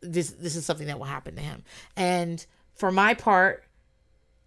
This 0.00 0.30
this 0.30 0.56
is 0.56 0.66
something 0.66 0.88
that 0.88 0.98
will 0.98 1.06
happen 1.06 1.36
to 1.36 1.40
him. 1.40 1.62
And 1.96 2.44
for 2.74 2.90
my 2.90 3.14
part, 3.14 3.64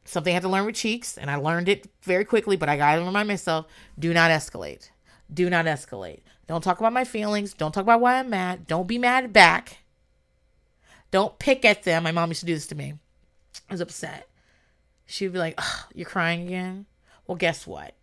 something 0.04 0.32
I 0.32 0.36
had 0.36 0.44
to 0.44 0.50
learn 0.50 0.66
with 0.66 0.76
cheeks, 0.76 1.18
and 1.18 1.32
I 1.32 1.36
learned 1.36 1.70
it 1.70 1.88
very 2.02 2.26
quickly, 2.26 2.58
but 2.58 2.68
I 2.68 2.76
gotta 2.76 3.02
remind 3.02 3.30
myself: 3.30 3.66
do 3.98 4.14
not 4.14 4.30
escalate. 4.30 4.90
Do 5.34 5.50
not 5.50 5.66
escalate. 5.66 6.20
Don't 6.48 6.64
talk 6.64 6.80
about 6.80 6.94
my 6.94 7.06
feelings. 7.06 7.54
Don't 7.54 7.74
talk 7.74 7.84
about 7.84 8.02
why 8.02 8.20
I'm 8.20 8.30
mad. 8.30 8.68
Don't 8.68 8.88
be 8.88 8.98
mad 8.98 9.32
back. 9.32 9.80
Don't 11.12 11.40
pick 11.40 11.64
at 11.64 11.84
them. 11.84 12.04
My 12.04 12.12
mom 12.12 12.30
used 12.30 12.42
to 12.42 12.46
do 12.46 12.54
this 12.54 12.68
to 12.68 12.76
me. 12.76 12.96
I 13.70 13.74
was 13.74 13.82
upset. 13.82 14.28
She'd 15.06 15.34
be 15.34 15.40
like, 15.40 15.60
You're 15.94 16.10
crying 16.10 16.48
again? 16.48 16.86
Well, 17.26 17.38
guess 17.38 17.68
what? 17.68 17.96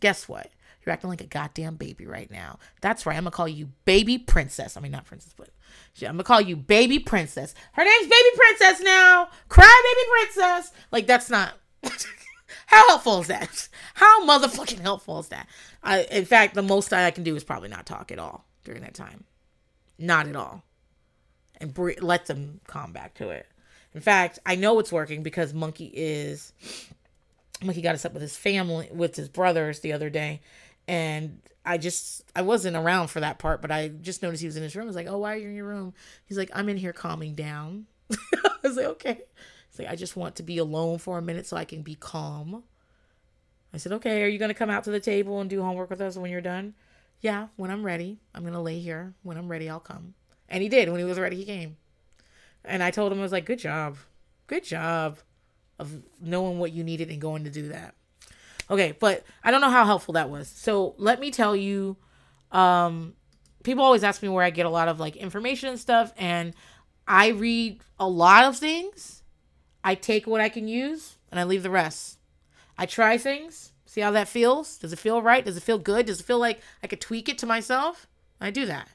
Guess 0.00 0.28
what? 0.28 0.50
You're 0.84 0.92
acting 0.92 1.10
like 1.10 1.20
a 1.20 1.26
goddamn 1.26 1.76
baby 1.76 2.06
right 2.06 2.30
now. 2.30 2.58
That's 2.80 3.06
right. 3.06 3.16
I'm 3.16 3.24
to 3.24 3.30
call 3.30 3.48
you 3.48 3.66
baby 3.84 4.18
princess. 4.18 4.76
I 4.76 4.80
mean, 4.80 4.92
not 4.92 5.04
princess, 5.06 5.32
but 5.36 5.50
I'm 6.04 6.18
to 6.18 6.24
call 6.24 6.40
you 6.40 6.56
baby 6.56 6.98
princess. 6.98 7.54
Her 7.72 7.84
name's 7.84 8.08
baby 8.08 8.28
princess 8.34 8.80
now. 8.80 9.28
Cry 9.48 9.82
baby 9.94 10.34
princess. 10.34 10.72
Like, 10.90 11.06
that's 11.06 11.30
not. 11.30 11.54
How 12.66 12.88
helpful 12.88 13.20
is 13.20 13.28
that? 13.28 13.68
How 13.94 14.26
motherfucking 14.26 14.80
helpful 14.80 15.20
is 15.20 15.28
that? 15.28 15.46
I, 15.82 16.02
in 16.04 16.24
fact, 16.24 16.54
the 16.54 16.62
most 16.62 16.92
I 16.92 17.10
can 17.10 17.24
do 17.24 17.36
is 17.36 17.44
probably 17.44 17.68
not 17.68 17.86
talk 17.86 18.10
at 18.10 18.18
all 18.18 18.44
during 18.64 18.82
that 18.82 18.94
time. 18.94 19.24
Not 19.98 20.26
at 20.26 20.36
all. 20.36 20.64
And 21.60 21.72
bre- 21.72 21.92
let 22.00 22.26
them 22.26 22.60
calm 22.66 22.92
back 22.92 23.14
to 23.14 23.30
it. 23.30 23.46
In 23.94 24.00
fact, 24.00 24.38
I 24.46 24.56
know 24.56 24.78
it's 24.78 24.92
working 24.92 25.22
because 25.22 25.52
Monkey 25.52 25.90
is 25.94 26.52
Monkey 27.62 27.82
got 27.82 27.94
us 27.94 28.04
up 28.04 28.12
with 28.12 28.22
his 28.22 28.36
family 28.36 28.88
with 28.92 29.16
his 29.16 29.28
brothers 29.28 29.80
the 29.80 29.92
other 29.92 30.10
day 30.10 30.40
and 30.88 31.40
I 31.64 31.78
just 31.78 32.22
I 32.34 32.42
wasn't 32.42 32.76
around 32.76 33.08
for 33.08 33.20
that 33.20 33.38
part, 33.38 33.62
but 33.62 33.70
I 33.70 33.88
just 33.88 34.22
noticed 34.22 34.40
he 34.40 34.46
was 34.46 34.56
in 34.56 34.62
his 34.62 34.74
room. 34.74 34.84
I 34.84 34.86
was 34.88 34.96
like, 34.96 35.06
"Oh, 35.06 35.18
why 35.18 35.34
are 35.34 35.36
you 35.36 35.48
in 35.48 35.54
your 35.54 35.66
room?" 35.66 35.94
He's 36.26 36.38
like, 36.38 36.50
"I'm 36.54 36.68
in 36.68 36.76
here 36.76 36.92
calming 36.92 37.34
down." 37.34 37.86
I 38.12 38.50
was 38.62 38.76
like, 38.76 38.86
"Okay." 38.86 39.20
He's 39.70 39.78
like, 39.78 39.88
"I 39.88 39.96
just 39.96 40.16
want 40.16 40.36
to 40.36 40.42
be 40.42 40.58
alone 40.58 40.98
for 40.98 41.18
a 41.18 41.22
minute 41.22 41.46
so 41.46 41.56
I 41.56 41.64
can 41.64 41.82
be 41.82 41.94
calm." 41.94 42.64
I 43.72 43.76
said, 43.76 43.92
"Okay, 43.92 44.22
are 44.22 44.28
you 44.28 44.38
going 44.38 44.48
to 44.48 44.54
come 44.54 44.70
out 44.70 44.84
to 44.84 44.90
the 44.90 45.00
table 45.00 45.40
and 45.40 45.48
do 45.48 45.62
homework 45.62 45.90
with 45.90 46.00
us 46.00 46.16
when 46.16 46.30
you're 46.30 46.40
done?" 46.40 46.74
"Yeah, 47.20 47.48
when 47.56 47.70
I'm 47.70 47.84
ready. 47.84 48.18
I'm 48.34 48.42
going 48.42 48.54
to 48.54 48.60
lay 48.60 48.80
here. 48.80 49.14
When 49.22 49.36
I'm 49.36 49.48
ready, 49.48 49.70
I'll 49.70 49.80
come." 49.80 50.14
And 50.48 50.62
he 50.62 50.68
did. 50.68 50.90
When 50.90 50.98
he 50.98 51.06
was 51.06 51.18
ready, 51.18 51.36
he 51.36 51.44
came. 51.44 51.76
And 52.64 52.82
I 52.82 52.90
told 52.90 53.12
him, 53.12 53.18
I 53.18 53.22
was 53.22 53.32
like, 53.32 53.46
good 53.46 53.58
job. 53.58 53.96
Good 54.46 54.64
job 54.64 55.18
of 55.78 56.02
knowing 56.20 56.58
what 56.58 56.72
you 56.72 56.84
needed 56.84 57.10
and 57.10 57.20
going 57.20 57.44
to 57.44 57.50
do 57.50 57.68
that. 57.68 57.94
Okay, 58.70 58.96
but 58.98 59.24
I 59.42 59.50
don't 59.50 59.60
know 59.60 59.70
how 59.70 59.84
helpful 59.84 60.14
that 60.14 60.30
was. 60.30 60.48
So 60.48 60.94
let 60.96 61.20
me 61.20 61.30
tell 61.30 61.56
you, 61.56 61.96
um, 62.52 63.14
people 63.62 63.84
always 63.84 64.04
ask 64.04 64.22
me 64.22 64.28
where 64.28 64.44
I 64.44 64.50
get 64.50 64.66
a 64.66 64.70
lot 64.70 64.88
of 64.88 65.00
like 65.00 65.16
information 65.16 65.68
and 65.70 65.78
stuff, 65.78 66.12
and 66.16 66.54
I 67.06 67.28
read 67.28 67.80
a 67.98 68.08
lot 68.08 68.44
of 68.44 68.56
things. 68.56 69.22
I 69.84 69.94
take 69.94 70.26
what 70.26 70.40
I 70.40 70.48
can 70.48 70.68
use 70.68 71.16
and 71.30 71.40
I 71.40 71.44
leave 71.44 71.62
the 71.62 71.70
rest. 71.70 72.18
I 72.78 72.86
try 72.86 73.18
things, 73.18 73.72
see 73.84 74.00
how 74.00 74.12
that 74.12 74.28
feels. 74.28 74.78
Does 74.78 74.92
it 74.92 74.98
feel 74.98 75.20
right? 75.20 75.44
Does 75.44 75.56
it 75.56 75.62
feel 75.62 75.78
good? 75.78 76.06
Does 76.06 76.20
it 76.20 76.26
feel 76.26 76.38
like 76.38 76.60
I 76.82 76.86
could 76.86 77.00
tweak 77.00 77.28
it 77.28 77.38
to 77.38 77.46
myself? 77.46 78.06
I 78.40 78.50
do 78.50 78.64
that. 78.66 78.88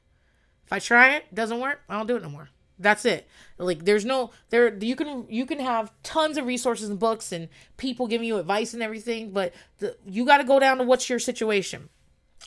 If 0.66 0.74
I 0.74 0.80
try 0.80 1.16
it, 1.16 1.34
doesn't 1.34 1.60
work, 1.60 1.82
I 1.88 1.98
don't 1.98 2.08
do 2.08 2.16
it 2.16 2.24
no 2.24 2.30
more. 2.30 2.50
That's 2.80 3.06
it. 3.06 3.28
Like 3.58 3.86
there's 3.86 4.06
no 4.06 4.32
there 4.50 4.76
you 4.78 4.96
can 4.96 5.26
you 5.30 5.46
can 5.46 5.60
have 5.60 5.92
tons 6.04 6.38
of 6.38 6.46
resources 6.46 6.90
and 6.90 7.00
books 7.00 7.32
and 7.32 7.50
people 7.78 8.08
giving 8.08 8.28
you 8.28 8.38
advice 8.38 8.74
and 8.74 8.84
everything, 8.84 9.32
but 9.32 9.54
the, 9.80 9.98
you 10.06 10.26
got 10.26 10.38
to 10.38 10.44
go 10.44 10.60
down 10.60 10.78
to 10.78 10.84
what's 10.84 11.10
your 11.10 11.20
situation. 11.20 11.90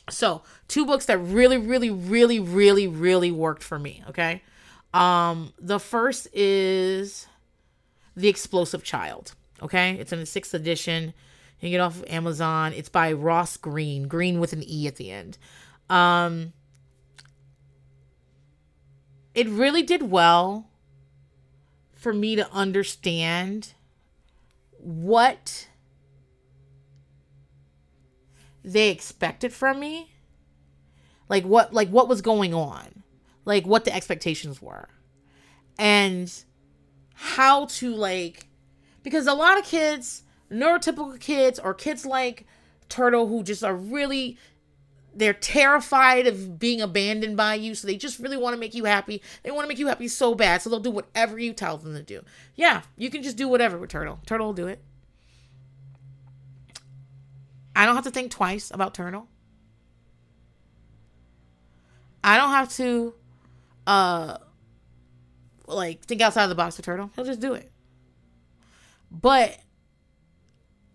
So, 0.09 0.41
two 0.67 0.85
books 0.85 1.05
that 1.05 1.17
really 1.17 1.57
really 1.57 1.89
really 1.89 2.39
really 2.39 2.87
really 2.87 3.31
worked 3.31 3.63
for 3.63 3.77
me, 3.77 4.03
okay? 4.09 4.41
Um 4.93 5.53
the 5.59 5.79
first 5.79 6.27
is 6.33 7.27
The 8.15 8.29
Explosive 8.29 8.83
Child, 8.83 9.35
okay? 9.61 9.95
It's 9.95 10.13
in 10.13 10.19
the 10.19 10.25
6th 10.25 10.53
edition. 10.53 11.13
You 11.59 11.67
can 11.67 11.71
get 11.71 11.81
off 11.81 11.97
of 11.97 12.05
Amazon. 12.07 12.73
It's 12.73 12.89
by 12.89 13.11
Ross 13.11 13.57
Greene, 13.57 14.07
Green 14.07 14.39
with 14.39 14.53
an 14.53 14.63
E 14.65 14.87
at 14.87 14.95
the 14.95 15.11
end. 15.11 15.37
Um 15.89 16.53
it 19.33 19.47
really 19.47 19.83
did 19.83 20.03
well 20.03 20.67
for 21.93 22.13
me 22.13 22.35
to 22.35 22.51
understand 22.51 23.73
what 24.77 25.67
they 28.63 28.89
expected 28.89 29.53
from 29.53 29.79
me. 29.79 30.11
Like 31.29 31.43
what 31.43 31.73
like 31.73 31.89
what 31.89 32.07
was 32.07 32.21
going 32.21 32.53
on? 32.53 33.03
Like 33.45 33.65
what 33.65 33.85
the 33.85 33.95
expectations 33.95 34.61
were. 34.61 34.89
And 35.77 36.31
how 37.13 37.65
to 37.65 37.93
like 37.93 38.47
because 39.03 39.27
a 39.27 39.33
lot 39.33 39.57
of 39.57 39.63
kids 39.63 40.23
neurotypical 40.51 41.19
kids 41.19 41.59
or 41.59 41.73
kids 41.73 42.05
like 42.05 42.45
turtle 42.89 43.27
who 43.27 43.43
just 43.43 43.63
are 43.63 43.75
really 43.75 44.37
they're 45.13 45.33
terrified 45.33 46.27
of 46.27 46.57
being 46.57 46.81
abandoned 46.81 47.35
by 47.35 47.55
you 47.55 47.75
so 47.75 47.87
they 47.87 47.97
just 47.97 48.19
really 48.19 48.37
want 48.37 48.53
to 48.53 48.59
make 48.59 48.73
you 48.73 48.85
happy. 48.85 49.21
They 49.43 49.51
want 49.51 49.65
to 49.65 49.67
make 49.67 49.79
you 49.79 49.87
happy 49.87 50.07
so 50.07 50.35
bad 50.35 50.61
so 50.61 50.69
they'll 50.69 50.79
do 50.79 50.91
whatever 50.91 51.37
you 51.37 51.53
tell 51.53 51.77
them 51.77 51.93
to 51.93 52.03
do. 52.03 52.21
Yeah 52.55 52.81
you 52.97 53.09
can 53.09 53.23
just 53.23 53.37
do 53.37 53.47
whatever 53.47 53.77
with 53.77 53.89
turtle. 53.89 54.19
Turtle 54.25 54.47
will 54.47 54.53
do 54.53 54.67
it. 54.67 54.81
I 57.75 57.85
don't 57.85 57.95
have 57.95 58.05
to 58.05 58.11
think 58.11 58.31
twice 58.31 58.71
about 58.71 58.93
turtle. 58.93 59.27
I 62.23 62.37
don't 62.37 62.51
have 62.51 62.69
to 62.73 63.13
uh 63.87 64.37
like 65.67 66.05
think 66.05 66.21
outside 66.21 66.47
the 66.47 66.55
box 66.55 66.75
for 66.75 66.81
turtle. 66.81 67.11
He'll 67.15 67.25
just 67.25 67.39
do 67.39 67.53
it. 67.53 67.71
But 69.11 69.59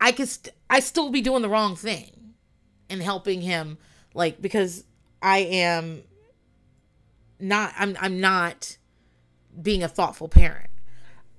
i 0.00 0.12
could 0.12 0.28
st- 0.28 0.54
i 0.68 0.78
still 0.80 1.10
be 1.10 1.22
doing 1.22 1.40
the 1.40 1.48
wrong 1.48 1.74
thing 1.74 2.34
and 2.90 3.02
helping 3.02 3.40
him 3.40 3.78
like 4.16 4.40
because 4.40 4.84
I 5.22 5.38
am 5.38 6.02
not 7.38 7.74
I'm 7.78 7.96
I'm 8.00 8.20
not 8.20 8.78
being 9.60 9.82
a 9.82 9.88
thoughtful 9.88 10.28
parent. 10.28 10.70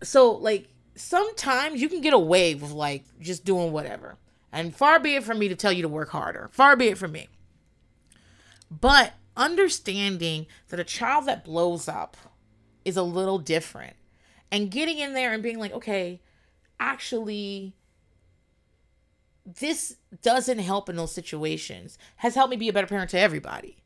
So 0.03 0.31
like 0.31 0.69
sometimes 0.95 1.81
you 1.81 1.89
can 1.89 2.01
get 2.01 2.13
away 2.13 2.55
with 2.55 2.71
like 2.71 3.03
just 3.19 3.43
doing 3.43 3.71
whatever. 3.71 4.17
And 4.51 4.75
far 4.75 4.99
be 4.99 5.15
it 5.15 5.23
from 5.23 5.39
me 5.39 5.47
to 5.49 5.55
tell 5.55 5.73
you 5.73 5.81
to 5.81 5.89
work 5.89 6.09
harder. 6.09 6.49
Far 6.51 6.75
be 6.75 6.87
it 6.87 6.97
from 6.97 7.11
me. 7.11 7.27
But 8.69 9.13
understanding 9.35 10.47
that 10.69 10.79
a 10.79 10.83
child 10.83 11.25
that 11.25 11.43
blows 11.43 11.87
up 11.87 12.15
is 12.85 12.97
a 12.97 13.03
little 13.03 13.39
different 13.39 13.95
and 14.51 14.71
getting 14.71 14.99
in 14.99 15.13
there 15.13 15.33
and 15.33 15.43
being 15.43 15.59
like, 15.59 15.73
okay, 15.73 16.21
actually 16.79 17.73
this 19.47 19.95
doesn't 20.21 20.59
help 20.59 20.89
in 20.89 20.97
those 20.97 21.13
situations 21.13 21.97
has 22.17 22.35
helped 22.35 22.51
me 22.51 22.57
be 22.57 22.67
a 22.67 22.73
better 22.73 22.87
parent 22.87 23.09
to 23.11 23.19
everybody. 23.19 23.77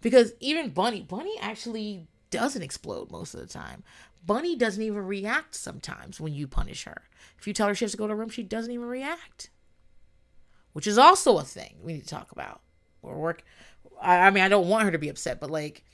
Because 0.00 0.32
even 0.40 0.70
bunny 0.70 1.02
bunny 1.02 1.36
actually 1.40 2.06
doesn't 2.30 2.62
explode 2.62 3.10
most 3.10 3.34
of 3.34 3.40
the 3.40 3.46
time. 3.46 3.84
Bunny 4.24 4.56
doesn't 4.56 4.82
even 4.82 5.04
react 5.04 5.54
sometimes 5.54 6.20
when 6.20 6.34
you 6.34 6.46
punish 6.46 6.84
her. 6.84 7.02
If 7.38 7.46
you 7.46 7.52
tell 7.52 7.68
her 7.68 7.74
she 7.74 7.84
has 7.84 7.92
to 7.92 7.98
go 7.98 8.06
to 8.06 8.12
a 8.14 8.16
room 8.16 8.30
she 8.30 8.42
doesn't 8.42 8.72
even 8.72 8.86
react. 8.86 9.50
Which 10.72 10.86
is 10.86 10.96
also 10.96 11.38
a 11.38 11.44
thing 11.44 11.76
we 11.82 11.94
need 11.94 12.02
to 12.02 12.08
talk 12.08 12.32
about. 12.32 12.62
Or 13.02 13.16
work 13.16 13.44
I, 14.00 14.18
I 14.26 14.30
mean 14.30 14.42
i 14.42 14.48
don't 14.48 14.68
want 14.68 14.84
her 14.84 14.90
to 14.90 14.98
be 14.98 15.08
upset 15.08 15.40
but 15.40 15.50
like 15.50 15.84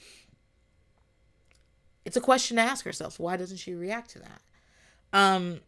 it's 2.04 2.16
a 2.16 2.20
question 2.20 2.56
to 2.56 2.62
ask 2.62 2.84
herself 2.84 3.18
why 3.18 3.36
doesn't 3.36 3.58
she 3.58 3.74
react 3.74 4.10
to 4.10 4.20
that? 4.20 4.40
Um 5.12 5.60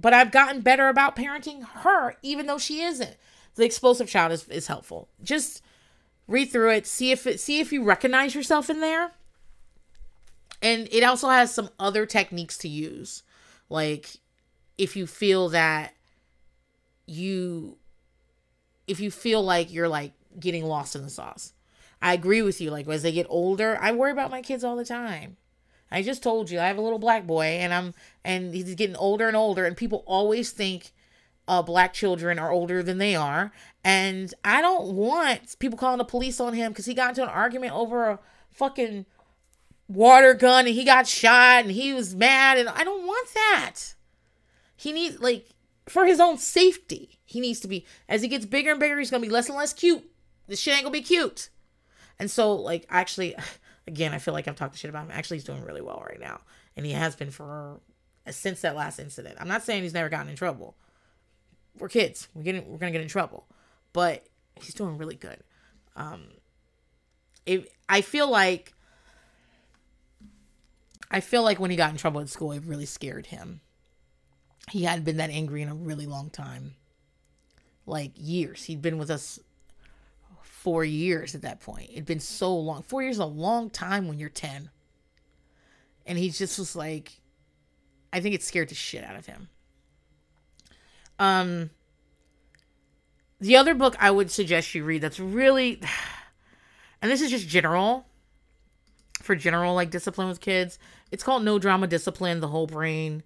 but 0.00 0.14
I've 0.14 0.30
gotten 0.30 0.60
better 0.60 0.88
about 0.88 1.16
parenting 1.16 1.64
her, 1.64 2.14
even 2.22 2.46
though 2.46 2.58
she 2.58 2.82
isn't. 2.82 3.16
The 3.56 3.64
explosive 3.64 4.08
child 4.08 4.30
is, 4.30 4.46
is 4.48 4.68
helpful. 4.68 5.08
Just 5.22 5.62
read 6.28 6.46
through 6.46 6.70
it, 6.70 6.86
see 6.86 7.10
if 7.10 7.26
it 7.26 7.40
see 7.40 7.58
if 7.58 7.72
you 7.72 7.82
recognize 7.82 8.34
yourself 8.34 8.70
in 8.70 8.80
there. 8.80 9.12
And 10.62 10.88
it 10.92 11.02
also 11.02 11.28
has 11.28 11.52
some 11.52 11.70
other 11.80 12.06
techniques 12.06 12.56
to 12.58 12.68
use. 12.68 13.24
Like 13.68 14.08
if 14.76 14.94
you 14.94 15.06
feel 15.06 15.48
that 15.48 15.94
you 17.06 17.76
if 18.86 19.00
you 19.00 19.10
feel 19.10 19.42
like 19.42 19.72
you're 19.72 19.88
like 19.88 20.12
getting 20.38 20.64
lost 20.64 20.94
in 20.94 21.02
the 21.02 21.10
sauce. 21.10 21.52
I 22.00 22.14
agree 22.14 22.42
with 22.42 22.60
you. 22.60 22.70
Like 22.70 22.86
as 22.86 23.02
they 23.02 23.10
get 23.10 23.26
older, 23.28 23.76
I 23.80 23.90
worry 23.90 24.12
about 24.12 24.30
my 24.30 24.42
kids 24.42 24.62
all 24.62 24.76
the 24.76 24.84
time. 24.84 25.36
I 25.90 26.02
just 26.02 26.22
told 26.22 26.50
you 26.50 26.60
I 26.60 26.66
have 26.66 26.78
a 26.78 26.82
little 26.82 26.98
black 26.98 27.26
boy 27.26 27.44
and 27.44 27.72
I'm 27.72 27.94
and 28.24 28.54
he's 28.54 28.74
getting 28.74 28.96
older 28.96 29.26
and 29.26 29.36
older 29.36 29.64
and 29.64 29.76
people 29.76 30.04
always 30.06 30.50
think 30.50 30.92
uh, 31.46 31.62
black 31.62 31.94
children 31.94 32.38
are 32.38 32.50
older 32.50 32.82
than 32.82 32.98
they 32.98 33.14
are 33.14 33.52
and 33.82 34.32
I 34.44 34.60
don't 34.60 34.92
want 34.92 35.58
people 35.58 35.78
calling 35.78 35.98
the 35.98 36.04
police 36.04 36.40
on 36.40 36.52
him 36.52 36.74
cuz 36.74 36.86
he 36.86 36.94
got 36.94 37.10
into 37.10 37.22
an 37.22 37.30
argument 37.30 37.72
over 37.72 38.10
a 38.10 38.18
fucking 38.50 39.06
water 39.88 40.34
gun 40.34 40.66
and 40.66 40.74
he 40.74 40.84
got 40.84 41.06
shot 41.06 41.64
and 41.64 41.70
he 41.70 41.92
was 41.92 42.14
mad 42.14 42.58
and 42.58 42.68
I 42.68 42.84
don't 42.84 43.06
want 43.06 43.28
that. 43.34 43.94
He 44.76 44.92
needs 44.92 45.18
like 45.20 45.48
for 45.88 46.04
his 46.04 46.20
own 46.20 46.38
safety. 46.38 47.18
He 47.24 47.40
needs 47.40 47.60
to 47.60 47.68
be 47.68 47.86
as 48.08 48.22
he 48.22 48.28
gets 48.28 48.46
bigger 48.46 48.70
and 48.72 48.80
bigger 48.80 48.98
he's 48.98 49.10
going 49.10 49.22
to 49.22 49.28
be 49.28 49.32
less 49.32 49.48
and 49.48 49.56
less 49.56 49.72
cute. 49.72 50.04
This 50.46 50.60
shit 50.60 50.74
ain't 50.74 50.84
going 50.84 50.92
to 50.92 51.00
be 51.00 51.04
cute. 51.04 51.48
And 52.18 52.30
so 52.30 52.54
like 52.54 52.86
actually 52.90 53.34
again, 53.88 54.12
I 54.12 54.18
feel 54.18 54.34
like 54.34 54.46
I've 54.46 54.54
talked 54.54 54.78
shit 54.78 54.90
about 54.90 55.06
him. 55.06 55.10
Actually, 55.12 55.38
he's 55.38 55.44
doing 55.44 55.64
really 55.64 55.80
well 55.80 56.04
right 56.06 56.20
now, 56.20 56.40
and 56.76 56.86
he 56.86 56.92
has 56.92 57.16
been 57.16 57.30
for 57.30 57.80
since 58.30 58.60
that 58.60 58.76
last 58.76 59.00
incident. 59.00 59.36
I'm 59.40 59.48
not 59.48 59.64
saying 59.64 59.82
he's 59.82 59.94
never 59.94 60.08
gotten 60.08 60.28
in 60.28 60.36
trouble. 60.36 60.76
We're 61.78 61.88
kids. 61.88 62.28
We're 62.34 62.42
getting 62.42 62.70
we're 62.70 62.78
gonna 62.78 62.92
get 62.92 63.00
in 63.00 63.08
trouble, 63.08 63.46
but 63.92 64.26
he's 64.60 64.74
doing 64.74 64.98
really 64.98 65.16
good. 65.16 65.38
Um, 65.96 66.24
it, 67.46 67.72
I 67.88 68.02
feel 68.02 68.30
like 68.30 68.74
I 71.10 71.20
feel 71.20 71.42
like 71.42 71.58
when 71.58 71.70
he 71.70 71.76
got 71.76 71.90
in 71.90 71.96
trouble 71.96 72.20
at 72.20 72.28
school, 72.28 72.52
it 72.52 72.62
really 72.64 72.86
scared 72.86 73.26
him. 73.26 73.62
He 74.70 74.84
hadn't 74.84 75.04
been 75.04 75.16
that 75.16 75.30
angry 75.30 75.62
in 75.62 75.68
a 75.68 75.74
really 75.74 76.04
long 76.06 76.28
time, 76.28 76.74
like 77.86 78.12
years. 78.14 78.64
He'd 78.64 78.82
been 78.82 78.98
with 78.98 79.10
us 79.10 79.40
four 80.58 80.84
years 80.84 81.36
at 81.36 81.42
that 81.42 81.60
point. 81.60 81.90
It'd 81.92 82.04
been 82.04 82.18
so 82.18 82.54
long. 82.56 82.82
Four 82.82 83.02
years 83.02 83.16
is 83.16 83.20
a 83.20 83.26
long 83.26 83.70
time 83.70 84.08
when 84.08 84.18
you're 84.18 84.28
10. 84.28 84.70
And 86.04 86.18
he 86.18 86.30
just 86.30 86.58
was 86.58 86.74
like, 86.74 87.20
I 88.12 88.20
think 88.20 88.34
it 88.34 88.42
scared 88.42 88.68
the 88.68 88.74
shit 88.74 89.04
out 89.04 89.14
of 89.14 89.26
him. 89.26 89.48
Um, 91.20 91.70
the 93.40 93.56
other 93.56 93.74
book 93.74 93.94
I 94.00 94.10
would 94.10 94.32
suggest 94.32 94.74
you 94.74 94.84
read 94.84 95.02
that's 95.02 95.20
really, 95.20 95.80
and 97.02 97.10
this 97.10 97.20
is 97.20 97.30
just 97.30 97.46
general, 97.46 98.06
for 99.22 99.36
general 99.36 99.74
like 99.74 99.90
discipline 99.90 100.28
with 100.28 100.40
kids. 100.40 100.78
It's 101.12 101.22
called 101.22 101.44
No 101.44 101.60
Drama 101.60 101.86
Discipline, 101.86 102.40
the 102.40 102.48
whole 102.48 102.66
brain 102.66 103.22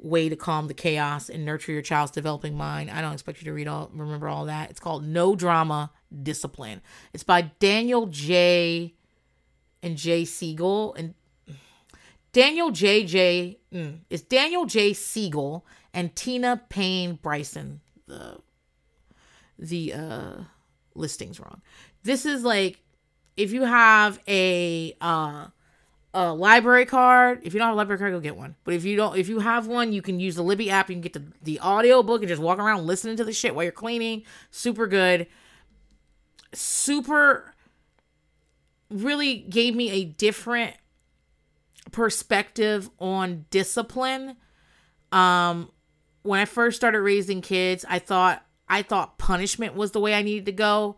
way 0.00 0.28
to 0.28 0.36
calm 0.36 0.68
the 0.68 0.74
chaos 0.74 1.28
and 1.28 1.44
nurture 1.44 1.72
your 1.72 1.82
child's 1.82 2.12
developing 2.12 2.56
mind. 2.56 2.88
I 2.88 3.00
don't 3.00 3.14
expect 3.14 3.40
you 3.40 3.46
to 3.46 3.52
read 3.52 3.66
all 3.66 3.90
remember 3.92 4.28
all 4.28 4.44
that. 4.44 4.70
It's 4.70 4.78
called 4.78 5.04
No 5.04 5.34
Drama 5.34 5.90
Discipline. 6.22 6.80
It's 7.12 7.24
by 7.24 7.42
Daniel 7.58 8.06
J. 8.06 8.94
and 9.82 9.96
J. 9.96 10.24
Siegel 10.24 10.94
and 10.94 11.14
Daniel 12.32 12.70
J. 12.70 13.04
J. 13.04 13.58
Mm, 13.72 14.00
it's 14.10 14.22
Daniel 14.22 14.64
J. 14.64 14.92
Siegel 14.92 15.66
and 15.92 16.14
Tina 16.14 16.62
Payne 16.68 17.18
Bryson. 17.20 17.80
The 18.06 18.38
the 19.58 19.92
uh 19.92 20.34
listings 20.94 21.40
wrong. 21.40 21.62
This 22.02 22.24
is 22.24 22.44
like 22.44 22.80
if 23.36 23.52
you 23.52 23.64
have 23.64 24.20
a 24.28 24.94
uh 25.00 25.46
a 26.14 26.32
library 26.32 26.86
card. 26.86 27.40
If 27.42 27.54
you 27.54 27.58
don't 27.58 27.68
have 27.68 27.74
a 27.74 27.76
library 27.76 27.98
card, 27.98 28.12
go 28.12 28.20
get 28.20 28.36
one. 28.36 28.56
But 28.64 28.74
if 28.74 28.84
you 28.84 28.96
don't, 28.96 29.16
if 29.16 29.28
you 29.28 29.40
have 29.40 29.66
one, 29.66 29.92
you 29.92 30.02
can 30.02 30.20
use 30.20 30.36
the 30.36 30.42
Libby 30.42 30.70
app. 30.70 30.88
You 30.88 30.94
can 30.94 31.02
get 31.02 31.12
the, 31.12 31.22
the 31.42 31.58
audio 31.60 32.02
book 32.02 32.22
and 32.22 32.28
just 32.28 32.40
walk 32.40 32.58
around 32.58 32.86
listening 32.86 33.16
to 33.16 33.24
the 33.24 33.32
shit 33.32 33.54
while 33.54 33.62
you're 33.64 33.72
cleaning. 33.72 34.22
Super 34.50 34.86
good. 34.86 35.26
Super 36.52 37.54
really 38.90 39.36
gave 39.36 39.74
me 39.74 39.90
a 39.90 40.04
different 40.04 40.74
perspective 41.92 42.90
on 42.98 43.46
discipline. 43.50 44.36
Um 45.12 45.70
when 46.22 46.40
I 46.40 46.44
first 46.44 46.76
started 46.76 47.00
raising 47.00 47.40
kids, 47.40 47.84
I 47.88 47.98
thought 47.98 48.44
I 48.68 48.82
thought 48.82 49.18
punishment 49.18 49.74
was 49.74 49.92
the 49.92 50.00
way 50.00 50.14
I 50.14 50.22
needed 50.22 50.46
to 50.46 50.52
go 50.52 50.96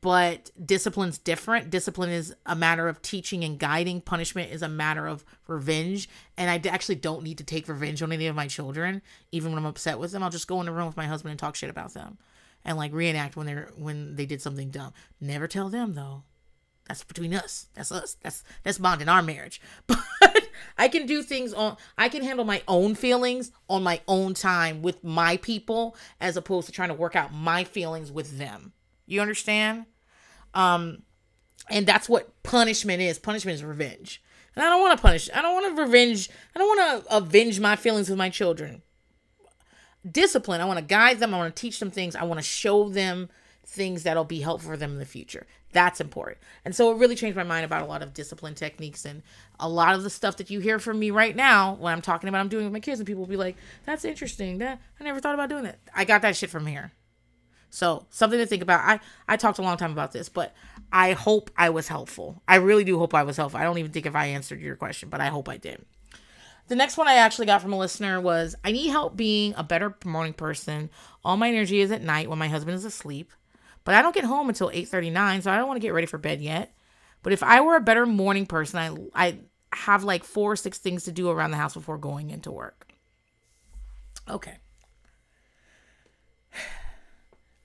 but 0.00 0.50
discipline's 0.64 1.18
different. 1.18 1.70
Discipline 1.70 2.10
is 2.10 2.34
a 2.46 2.54
matter 2.54 2.88
of 2.88 3.02
teaching 3.02 3.42
and 3.42 3.58
guiding. 3.58 4.00
Punishment 4.00 4.52
is 4.52 4.62
a 4.62 4.68
matter 4.68 5.06
of 5.06 5.24
revenge. 5.48 6.08
And 6.36 6.48
I 6.48 6.68
actually 6.68 6.96
don't 6.96 7.24
need 7.24 7.38
to 7.38 7.44
take 7.44 7.68
revenge 7.68 8.00
on 8.02 8.12
any 8.12 8.28
of 8.28 8.36
my 8.36 8.46
children, 8.46 9.02
even 9.32 9.50
when 9.50 9.58
I'm 9.58 9.66
upset 9.66 9.98
with 9.98 10.12
them. 10.12 10.22
I'll 10.22 10.30
just 10.30 10.46
go 10.46 10.60
in 10.60 10.66
the 10.66 10.72
room 10.72 10.86
with 10.86 10.96
my 10.96 11.06
husband 11.06 11.32
and 11.32 11.38
talk 11.38 11.56
shit 11.56 11.70
about 11.70 11.94
them, 11.94 12.18
and 12.64 12.76
like 12.76 12.92
reenact 12.92 13.36
when 13.36 13.46
they're 13.46 13.70
when 13.76 14.16
they 14.16 14.26
did 14.26 14.42
something 14.42 14.70
dumb. 14.70 14.92
Never 15.20 15.46
tell 15.46 15.68
them 15.68 15.94
though. 15.94 16.24
That's 16.86 17.04
between 17.04 17.34
us. 17.34 17.68
That's 17.74 17.92
us. 17.92 18.16
That's 18.22 18.42
that's 18.62 18.78
bond 18.78 19.02
in 19.02 19.08
our 19.08 19.22
marriage. 19.22 19.60
But 20.20 20.48
I 20.76 20.88
can 20.88 21.06
do 21.06 21.22
things 21.22 21.52
on. 21.52 21.76
I 21.96 22.08
can 22.08 22.24
handle 22.24 22.44
my 22.44 22.62
own 22.66 22.96
feelings 22.96 23.52
on 23.68 23.84
my 23.84 24.00
own 24.08 24.34
time 24.34 24.82
with 24.82 25.04
my 25.04 25.36
people, 25.36 25.96
as 26.20 26.36
opposed 26.36 26.66
to 26.66 26.72
trying 26.72 26.88
to 26.88 26.94
work 26.94 27.14
out 27.14 27.32
my 27.32 27.62
feelings 27.62 28.10
with 28.10 28.38
them 28.38 28.72
you 29.08 29.20
understand? 29.20 29.86
Um, 30.54 31.02
and 31.70 31.86
that's 31.86 32.08
what 32.08 32.42
punishment 32.42 33.02
is. 33.02 33.18
Punishment 33.18 33.56
is 33.56 33.64
revenge. 33.64 34.22
And 34.54 34.64
I 34.64 34.68
don't 34.68 34.80
want 34.80 34.96
to 34.96 35.02
punish. 35.02 35.28
I 35.34 35.42
don't 35.42 35.54
want 35.54 35.76
to 35.76 35.82
revenge. 35.82 36.30
I 36.54 36.58
don't 36.58 36.76
want 36.76 37.04
to 37.06 37.16
avenge 37.16 37.58
my 37.58 37.74
feelings 37.74 38.08
with 38.08 38.18
my 38.18 38.28
children. 38.28 38.82
Discipline. 40.10 40.60
I 40.60 40.64
want 40.64 40.78
to 40.78 40.84
guide 40.84 41.18
them. 41.18 41.34
I 41.34 41.38
want 41.38 41.54
to 41.54 41.60
teach 41.60 41.78
them 41.78 41.90
things. 41.90 42.14
I 42.14 42.24
want 42.24 42.38
to 42.38 42.44
show 42.44 42.88
them 42.88 43.28
things 43.66 44.02
that'll 44.02 44.24
be 44.24 44.40
helpful 44.40 44.70
for 44.70 44.76
them 44.76 44.92
in 44.92 44.98
the 44.98 45.04
future. 45.04 45.46
That's 45.72 46.00
important. 46.00 46.38
And 46.64 46.74
so 46.74 46.90
it 46.90 46.98
really 46.98 47.14
changed 47.14 47.36
my 47.36 47.44
mind 47.44 47.66
about 47.66 47.82
a 47.82 47.86
lot 47.86 48.02
of 48.02 48.14
discipline 48.14 48.54
techniques 48.54 49.04
and 49.04 49.22
a 49.60 49.68
lot 49.68 49.94
of 49.94 50.02
the 50.02 50.10
stuff 50.10 50.38
that 50.38 50.48
you 50.48 50.60
hear 50.60 50.78
from 50.78 50.98
me 50.98 51.10
right 51.10 51.36
now 51.36 51.74
when 51.74 51.92
I'm 51.92 52.00
talking 52.00 52.28
about 52.28 52.40
I'm 52.40 52.48
doing 52.48 52.64
with 52.64 52.72
my 52.72 52.80
kids 52.80 53.00
and 53.00 53.06
people 53.06 53.20
will 53.20 53.28
be 53.28 53.36
like, 53.36 53.56
"That's 53.84 54.04
interesting. 54.06 54.58
That 54.58 54.80
I 54.98 55.04
never 55.04 55.20
thought 55.20 55.34
about 55.34 55.50
doing 55.50 55.64
that." 55.64 55.78
I 55.94 56.04
got 56.06 56.22
that 56.22 56.36
shit 56.36 56.48
from 56.48 56.66
here. 56.66 56.92
So 57.70 58.06
something 58.08 58.38
to 58.38 58.46
think 58.46 58.62
about. 58.62 58.80
I 58.80 59.00
I 59.28 59.36
talked 59.36 59.58
a 59.58 59.62
long 59.62 59.76
time 59.76 59.92
about 59.92 60.12
this, 60.12 60.30
but 60.30 60.54
I 60.90 61.12
hope 61.12 61.50
I 61.56 61.68
was 61.68 61.88
helpful. 61.88 62.42
I 62.48 62.56
really 62.56 62.84
do 62.84 62.98
hope 62.98 63.12
I 63.12 63.22
was 63.22 63.36
helpful. 63.36 63.60
I 63.60 63.64
don't 63.64 63.76
even 63.76 63.90
think 63.90 64.06
if 64.06 64.16
I 64.16 64.26
answered 64.26 64.60
your 64.60 64.76
question, 64.76 65.10
but 65.10 65.20
I 65.20 65.26
hope 65.26 65.48
I 65.48 65.58
did. 65.58 65.84
The 66.68 66.76
next 66.76 66.98
one 66.98 67.08
I 67.08 67.14
actually 67.14 67.46
got 67.46 67.62
from 67.62 67.72
a 67.72 67.78
listener 67.78 68.20
was 68.20 68.54
I 68.62 68.72
need 68.72 68.88
help 68.88 69.16
being 69.16 69.54
a 69.56 69.64
better 69.64 69.94
morning 70.04 70.34
person. 70.34 70.90
All 71.24 71.36
my 71.36 71.48
energy 71.48 71.80
is 71.80 71.90
at 71.90 72.02
night 72.02 72.28
when 72.28 72.38
my 72.38 72.48
husband 72.48 72.76
is 72.76 72.84
asleep, 72.84 73.32
but 73.84 73.94
I 73.94 74.02
don't 74.02 74.14
get 74.14 74.24
home 74.24 74.48
until 74.48 74.70
8:39, 74.70 75.42
so 75.42 75.50
I 75.50 75.56
don't 75.56 75.66
want 75.66 75.80
to 75.80 75.86
get 75.86 75.94
ready 75.94 76.06
for 76.06 76.18
bed 76.18 76.42
yet. 76.42 76.74
But 77.22 77.32
if 77.32 77.42
I 77.42 77.62
were 77.62 77.76
a 77.76 77.80
better 77.80 78.04
morning 78.04 78.44
person, 78.46 78.78
I 78.78 79.28
I 79.28 79.38
have 79.72 80.04
like 80.04 80.24
four 80.24 80.52
or 80.52 80.56
six 80.56 80.78
things 80.78 81.04
to 81.04 81.12
do 81.12 81.30
around 81.30 81.52
the 81.52 81.56
house 81.56 81.74
before 81.74 81.98
going 81.98 82.30
into 82.30 82.50
work. 82.50 82.86
Okay. 84.28 84.58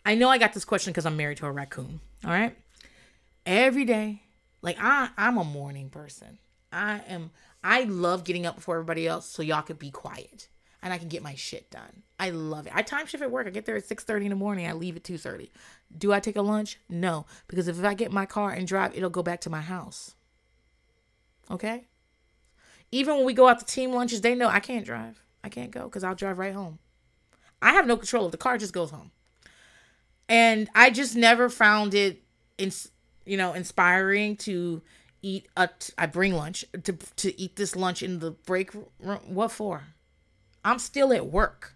I 0.05 0.15
know 0.15 0.29
I 0.29 0.37
got 0.37 0.53
this 0.53 0.65
question 0.65 0.93
because 0.93 1.05
I'm 1.05 1.17
married 1.17 1.37
to 1.39 1.45
a 1.45 1.51
raccoon. 1.51 1.99
All 2.23 2.31
right. 2.31 2.57
Every 3.45 3.83
day, 3.83 4.21
like 4.61 4.77
I, 4.79 5.09
I'm 5.17 5.37
a 5.37 5.43
morning 5.43 5.89
person. 5.89 6.39
I 6.71 7.01
am. 7.07 7.31
I 7.63 7.83
love 7.83 8.23
getting 8.23 8.45
up 8.45 8.55
before 8.55 8.75
everybody 8.75 9.07
else 9.07 9.25
so 9.25 9.41
y'all 9.41 9.61
could 9.61 9.79
be 9.79 9.91
quiet 9.91 10.47
and 10.81 10.93
I 10.93 10.97
can 10.97 11.07
get 11.07 11.23
my 11.23 11.35
shit 11.35 11.71
done. 11.71 12.03
I 12.19 12.29
love 12.31 12.67
it. 12.67 12.75
I 12.75 12.81
time 12.81 13.05
shift 13.05 13.23
at 13.23 13.31
work. 13.31 13.47
I 13.47 13.51
get 13.51 13.65
there 13.65 13.77
at 13.77 13.85
6:30 13.87 14.25
in 14.25 14.29
the 14.29 14.35
morning. 14.35 14.67
I 14.67 14.73
leave 14.73 14.95
at 14.95 15.03
2:30. 15.03 15.51
Do 15.97 16.11
I 16.11 16.19
take 16.19 16.35
a 16.35 16.41
lunch? 16.41 16.79
No, 16.89 17.25
because 17.47 17.67
if 17.67 17.83
I 17.83 17.93
get 17.93 18.11
my 18.11 18.25
car 18.25 18.51
and 18.51 18.67
drive, 18.67 18.95
it'll 18.95 19.09
go 19.09 19.23
back 19.23 19.41
to 19.41 19.49
my 19.49 19.61
house. 19.61 20.15
Okay? 21.49 21.87
Even 22.91 23.15
when 23.15 23.25
we 23.25 23.33
go 23.33 23.47
out 23.47 23.59
to 23.59 23.65
team 23.65 23.91
lunches, 23.91 24.21
they 24.21 24.35
know 24.35 24.47
I 24.47 24.59
can't 24.59 24.85
drive. 24.85 25.21
I 25.43 25.49
can't 25.49 25.71
go 25.71 25.89
cuz 25.89 26.03
I'll 26.03 26.15
drive 26.15 26.37
right 26.37 26.53
home. 26.53 26.79
I 27.61 27.73
have 27.73 27.87
no 27.87 27.95
control 27.95 28.29
the 28.29 28.37
car 28.37 28.57
just 28.57 28.73
goes 28.73 28.91
home 28.91 29.11
and 30.29 30.69
I 30.73 30.89
just 30.89 31.15
never 31.15 31.49
found 31.49 31.93
it 31.93 32.23
you 32.57 33.37
know 33.37 33.53
inspiring 33.53 34.37
to 34.37 34.81
eat 35.23 35.47
a 35.57 35.67
t- 35.67 35.93
I 35.97 36.05
bring 36.05 36.33
lunch 36.33 36.63
to 36.83 36.93
to 36.93 37.41
eat 37.41 37.55
this 37.55 37.75
lunch 37.75 38.03
in 38.03 38.19
the 38.19 38.31
break 38.31 38.73
room. 38.73 39.19
What 39.25 39.51
for? 39.51 39.85
I'm 40.63 40.77
still 40.77 41.11
at 41.11 41.25
work. 41.27 41.75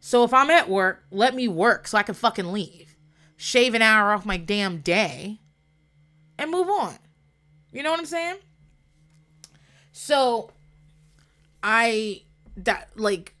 So 0.00 0.24
if 0.24 0.34
I'm 0.34 0.50
at 0.50 0.68
work, 0.68 1.04
let 1.10 1.34
me 1.34 1.46
work 1.46 1.86
so 1.86 1.98
I 1.98 2.02
can 2.02 2.14
fucking 2.14 2.52
leave. 2.52 2.96
Shave 3.36 3.74
an 3.74 3.82
hour 3.82 4.12
off 4.12 4.26
my 4.26 4.36
damn 4.36 4.78
day 4.78 5.40
and 6.38 6.50
move 6.50 6.68
on. 6.68 6.96
You 7.72 7.82
know 7.82 7.90
what 7.90 8.00
I'm 8.00 8.06
saying? 8.06 8.36
So 9.92 10.50
I 11.62 12.22
that 12.56 12.90
like 12.96 13.34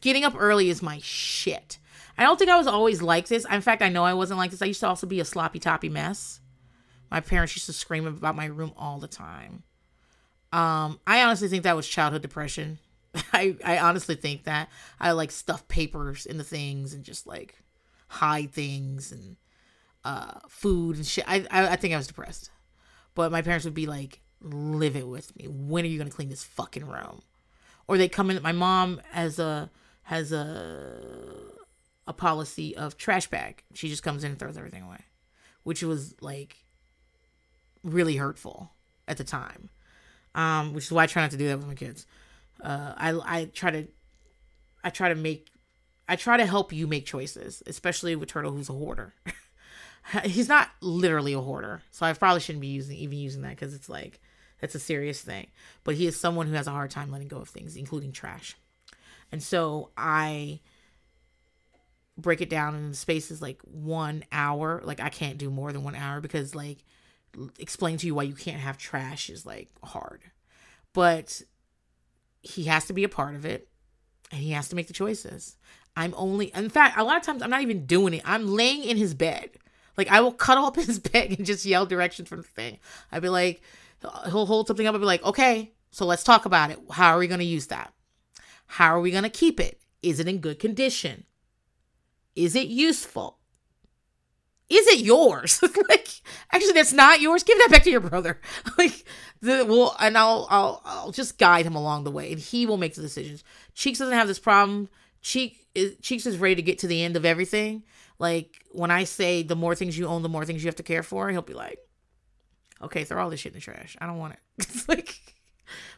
getting 0.00 0.24
up 0.24 0.34
early 0.38 0.70
is 0.70 0.82
my 0.82 1.00
shit. 1.02 1.78
I 2.16 2.22
don't 2.22 2.38
think 2.38 2.50
I 2.50 2.58
was 2.58 2.66
always 2.66 3.00
like 3.00 3.28
this. 3.28 3.46
In 3.50 3.62
fact, 3.62 3.82
I 3.82 3.88
know 3.88 4.04
I 4.04 4.14
wasn't 4.14 4.38
like 4.38 4.50
this. 4.50 4.62
I 4.62 4.66
used 4.66 4.80
to 4.80 4.88
also 4.88 5.06
be 5.06 5.20
a 5.20 5.24
sloppy 5.24 5.58
toppy 5.58 5.88
mess. 5.88 6.39
My 7.10 7.20
parents 7.20 7.56
used 7.56 7.66
to 7.66 7.72
scream 7.72 8.06
about 8.06 8.36
my 8.36 8.46
room 8.46 8.72
all 8.76 8.98
the 8.98 9.08
time. 9.08 9.64
Um, 10.52 11.00
I 11.06 11.22
honestly 11.22 11.48
think 11.48 11.64
that 11.64 11.76
was 11.76 11.88
childhood 11.88 12.22
depression. 12.22 12.78
I, 13.32 13.56
I 13.64 13.78
honestly 13.78 14.14
think 14.14 14.44
that 14.44 14.68
I 15.00 15.12
like 15.12 15.30
stuff 15.30 15.66
papers 15.68 16.26
into 16.26 16.44
things 16.44 16.94
and 16.94 17.04
just 17.04 17.26
like 17.26 17.56
hide 18.08 18.52
things 18.52 19.12
and 19.12 19.36
uh 20.04 20.38
food 20.48 20.96
and 20.96 21.06
shit. 21.06 21.24
I, 21.28 21.46
I 21.50 21.68
I 21.68 21.76
think 21.76 21.94
I 21.94 21.96
was 21.96 22.06
depressed. 22.06 22.50
But 23.14 23.32
my 23.32 23.42
parents 23.42 23.64
would 23.64 23.74
be 23.74 23.86
like, 23.86 24.20
live 24.40 24.96
it 24.96 25.06
with 25.06 25.36
me. 25.36 25.46
When 25.46 25.84
are 25.84 25.88
you 25.88 25.98
gonna 25.98 26.10
clean 26.10 26.28
this 26.28 26.44
fucking 26.44 26.86
room? 26.86 27.22
Or 27.86 27.98
they 27.98 28.08
come 28.08 28.30
in 28.30 28.42
my 28.42 28.52
mom 28.52 29.00
has 29.10 29.38
a 29.38 29.70
has 30.04 30.32
a 30.32 31.34
a 32.06 32.12
policy 32.12 32.76
of 32.76 32.96
trash 32.96 33.28
bag. 33.28 33.62
She 33.74 33.88
just 33.88 34.02
comes 34.02 34.24
in 34.24 34.32
and 34.32 34.38
throws 34.38 34.56
everything 34.56 34.82
away, 34.82 35.04
which 35.62 35.82
was 35.82 36.14
like 36.20 36.64
really 37.82 38.16
hurtful 38.16 38.70
at 39.08 39.16
the 39.16 39.24
time. 39.24 39.70
Um, 40.34 40.74
which 40.74 40.84
is 40.84 40.92
why 40.92 41.04
I 41.04 41.06
try 41.06 41.22
not 41.22 41.32
to 41.32 41.36
do 41.36 41.48
that 41.48 41.58
with 41.58 41.66
my 41.66 41.74
kids. 41.74 42.06
Uh, 42.62 42.94
I 42.96 43.38
I 43.40 43.44
try 43.46 43.70
to 43.70 43.86
I 44.84 44.90
try 44.90 45.08
to 45.08 45.14
make 45.14 45.48
I 46.08 46.16
try 46.16 46.36
to 46.36 46.46
help 46.46 46.72
you 46.72 46.86
make 46.86 47.06
choices, 47.06 47.62
especially 47.66 48.16
with 48.16 48.28
Turtle, 48.28 48.52
who's 48.52 48.68
a 48.68 48.72
hoarder. 48.72 49.14
He's 50.24 50.48
not 50.48 50.70
literally 50.80 51.32
a 51.32 51.40
hoarder, 51.40 51.82
so 51.90 52.06
I 52.06 52.12
probably 52.12 52.40
shouldn't 52.40 52.62
be 52.62 52.68
using 52.68 52.96
even 52.96 53.18
using 53.18 53.42
that 53.42 53.50
because 53.50 53.74
it's 53.74 53.88
like 53.88 54.20
that's 54.60 54.74
a 54.74 54.80
serious 54.80 55.20
thing. 55.20 55.48
But 55.84 55.96
he 55.96 56.06
is 56.06 56.18
someone 56.18 56.46
who 56.46 56.54
has 56.54 56.66
a 56.66 56.72
hard 56.72 56.90
time 56.90 57.10
letting 57.10 57.28
go 57.28 57.38
of 57.38 57.48
things, 57.48 57.76
including 57.76 58.12
trash. 58.12 58.56
And 59.32 59.42
so 59.42 59.90
I 59.96 60.60
break 62.16 62.40
it 62.40 62.50
down 62.50 62.74
in 62.74 62.94
spaces 62.94 63.40
like 63.40 63.60
one 63.62 64.24
hour. 64.32 64.80
Like 64.84 65.00
I 65.00 65.08
can't 65.08 65.38
do 65.38 65.50
more 65.50 65.72
than 65.72 65.84
one 65.84 65.94
hour 65.94 66.20
because 66.20 66.54
like 66.54 66.78
explain 67.58 67.96
to 67.98 68.06
you 68.06 68.14
why 68.14 68.24
you 68.24 68.34
can't 68.34 68.60
have 68.60 68.78
trash 68.78 69.30
is 69.30 69.46
like 69.46 69.68
hard. 69.82 70.22
But 70.92 71.42
he 72.42 72.64
has 72.64 72.86
to 72.86 72.92
be 72.92 73.04
a 73.04 73.08
part 73.08 73.34
of 73.34 73.44
it 73.44 73.68
and 74.30 74.40
he 74.40 74.50
has 74.52 74.68
to 74.68 74.76
make 74.76 74.86
the 74.86 74.92
choices. 74.92 75.56
I'm 75.96 76.14
only 76.16 76.46
in 76.54 76.68
fact, 76.68 76.98
a 76.98 77.04
lot 77.04 77.16
of 77.16 77.22
times 77.22 77.42
I'm 77.42 77.50
not 77.50 77.62
even 77.62 77.86
doing 77.86 78.14
it. 78.14 78.22
I'm 78.24 78.48
laying 78.48 78.84
in 78.84 78.96
his 78.96 79.14
bed. 79.14 79.50
Like 79.96 80.08
I 80.08 80.20
will 80.20 80.32
cuddle 80.32 80.64
up 80.64 80.76
his 80.76 80.98
bed 80.98 81.34
and 81.36 81.46
just 81.46 81.64
yell 81.64 81.86
directions 81.86 82.28
from 82.28 82.38
the 82.38 82.48
thing. 82.48 82.78
I'd 83.12 83.22
be 83.22 83.28
like, 83.28 83.62
he'll 84.24 84.46
hold 84.46 84.66
something 84.66 84.86
up 84.86 84.94
and 84.94 85.02
be 85.02 85.06
like, 85.06 85.24
okay, 85.24 85.72
so 85.90 86.06
let's 86.06 86.24
talk 86.24 86.46
about 86.46 86.70
it. 86.70 86.78
How 86.90 87.14
are 87.14 87.18
we 87.18 87.28
going 87.28 87.40
to 87.40 87.46
use 87.46 87.66
that? 87.66 87.92
How 88.66 88.94
are 88.94 89.00
we 89.00 89.10
going 89.10 89.24
to 89.24 89.30
keep 89.30 89.58
it? 89.58 89.80
Is 90.02 90.20
it 90.20 90.28
in 90.28 90.38
good 90.38 90.58
condition? 90.58 91.24
Is 92.36 92.54
it 92.54 92.68
useful? 92.68 93.39
Is 94.70 94.86
it 94.86 95.00
yours? 95.00 95.60
like, 95.88 96.08
actually, 96.52 96.72
that's 96.72 96.92
not 96.92 97.20
yours. 97.20 97.42
Give 97.42 97.58
that 97.58 97.70
back 97.72 97.82
to 97.82 97.90
your 97.90 98.00
brother. 98.00 98.40
like, 98.78 99.04
the 99.42 99.64
well, 99.64 99.96
and 99.98 100.16
I'll 100.16 100.46
I'll 100.48 100.80
I'll 100.84 101.12
just 101.12 101.38
guide 101.38 101.66
him 101.66 101.74
along 101.74 102.04
the 102.04 102.10
way, 102.10 102.30
and 102.30 102.40
he 102.40 102.66
will 102.66 102.76
make 102.76 102.94
the 102.94 103.02
decisions. 103.02 103.42
Cheeks 103.74 103.98
doesn't 103.98 104.14
have 104.14 104.28
this 104.28 104.38
problem. 104.38 104.88
Cheek 105.22 105.66
is, 105.74 105.96
Cheeks 106.00 106.24
is 106.24 106.38
ready 106.38 106.54
to 106.54 106.62
get 106.62 106.78
to 106.78 106.86
the 106.86 107.02
end 107.02 107.16
of 107.16 107.24
everything. 107.24 107.82
Like 108.20 108.64
when 108.70 108.92
I 108.92 109.04
say 109.04 109.42
the 109.42 109.56
more 109.56 109.74
things 109.74 109.98
you 109.98 110.06
own, 110.06 110.22
the 110.22 110.28
more 110.28 110.44
things 110.44 110.62
you 110.62 110.68
have 110.68 110.76
to 110.76 110.82
care 110.84 111.02
for, 111.02 111.28
he'll 111.30 111.42
be 111.42 111.54
like, 111.54 111.78
"Okay, 112.80 113.02
throw 113.02 113.22
all 113.22 113.30
this 113.30 113.40
shit 113.40 113.52
in 113.52 113.58
the 113.58 113.60
trash. 113.60 113.96
I 114.00 114.06
don't 114.06 114.18
want 114.18 114.34
it." 114.34 114.68
like, 114.88 115.20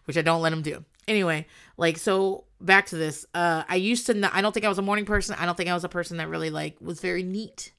which 0.07 0.16
I 0.16 0.23
don't 0.23 0.41
let 0.41 0.53
him 0.53 0.62
do. 0.62 0.85
Anyway, 1.07 1.47
like 1.77 1.99
so 1.99 2.45
back 2.61 2.87
to 2.87 2.97
this. 2.97 3.27
Uh 3.35 3.64
I 3.68 3.77
used 3.77 4.07
to 4.07 4.14
not, 4.14 4.33
I 4.35 4.41
don't 4.41 4.53
think 4.53 4.64
I 4.64 4.70
was 4.70 4.79
a 4.79 4.83
morning 4.83 5.05
person. 5.05 5.37
I 5.39 5.45
don't 5.45 5.57
think 5.57 5.68
I 5.68 5.75
was 5.75 5.85
a 5.85 5.91
person 5.91 6.16
that 6.16 6.29
really 6.29 6.51
like 6.51 6.77
was 6.81 7.01
very 7.01 7.23
neat. 7.23 7.73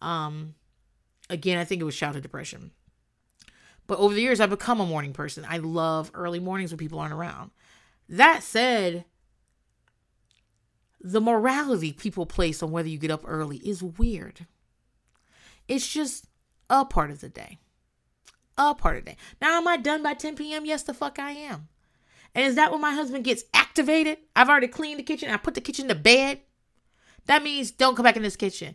Um 0.00 0.54
again, 1.30 1.58
I 1.58 1.64
think 1.64 1.80
it 1.80 1.84
was 1.84 1.96
childhood 1.96 2.22
depression. 2.22 2.72
But 3.86 3.98
over 3.98 4.14
the 4.14 4.20
years, 4.20 4.38
I've 4.38 4.50
become 4.50 4.80
a 4.80 4.86
morning 4.86 5.12
person. 5.12 5.46
I 5.48 5.58
love 5.58 6.10
early 6.14 6.40
mornings 6.40 6.70
when 6.70 6.78
people 6.78 6.98
aren't 7.00 7.14
around. 7.14 7.50
That 8.08 8.42
said, 8.42 9.04
the 11.00 11.20
morality 11.20 11.92
people 11.92 12.26
place 12.26 12.62
on 12.62 12.70
whether 12.70 12.88
you 12.88 12.98
get 12.98 13.10
up 13.10 13.22
early 13.26 13.58
is 13.58 13.82
weird. 13.82 14.46
It's 15.68 15.88
just 15.88 16.26
a 16.68 16.84
part 16.84 17.10
of 17.10 17.20
the 17.20 17.28
day. 17.28 17.58
A 18.56 18.74
part 18.74 18.98
of 18.98 19.04
the 19.04 19.12
day. 19.12 19.16
Now, 19.40 19.56
am 19.58 19.68
I 19.68 19.76
done 19.76 20.02
by 20.02 20.14
10 20.14 20.36
p.m.? 20.36 20.66
Yes, 20.66 20.82
the 20.82 20.94
fuck 20.94 21.18
I 21.18 21.30
am. 21.32 21.68
And 22.34 22.44
is 22.44 22.56
that 22.56 22.70
when 22.72 22.80
my 22.80 22.92
husband 22.92 23.24
gets 23.24 23.44
activated? 23.54 24.18
I've 24.36 24.48
already 24.48 24.68
cleaned 24.68 24.98
the 24.98 25.04
kitchen. 25.04 25.30
I 25.30 25.36
put 25.38 25.54
the 25.54 25.60
kitchen 25.60 25.88
to 25.88 25.94
bed. 25.94 26.40
That 27.26 27.42
means 27.42 27.70
don't 27.70 27.94
come 27.94 28.04
back 28.04 28.16
in 28.16 28.22
this 28.22 28.36
kitchen. 28.36 28.74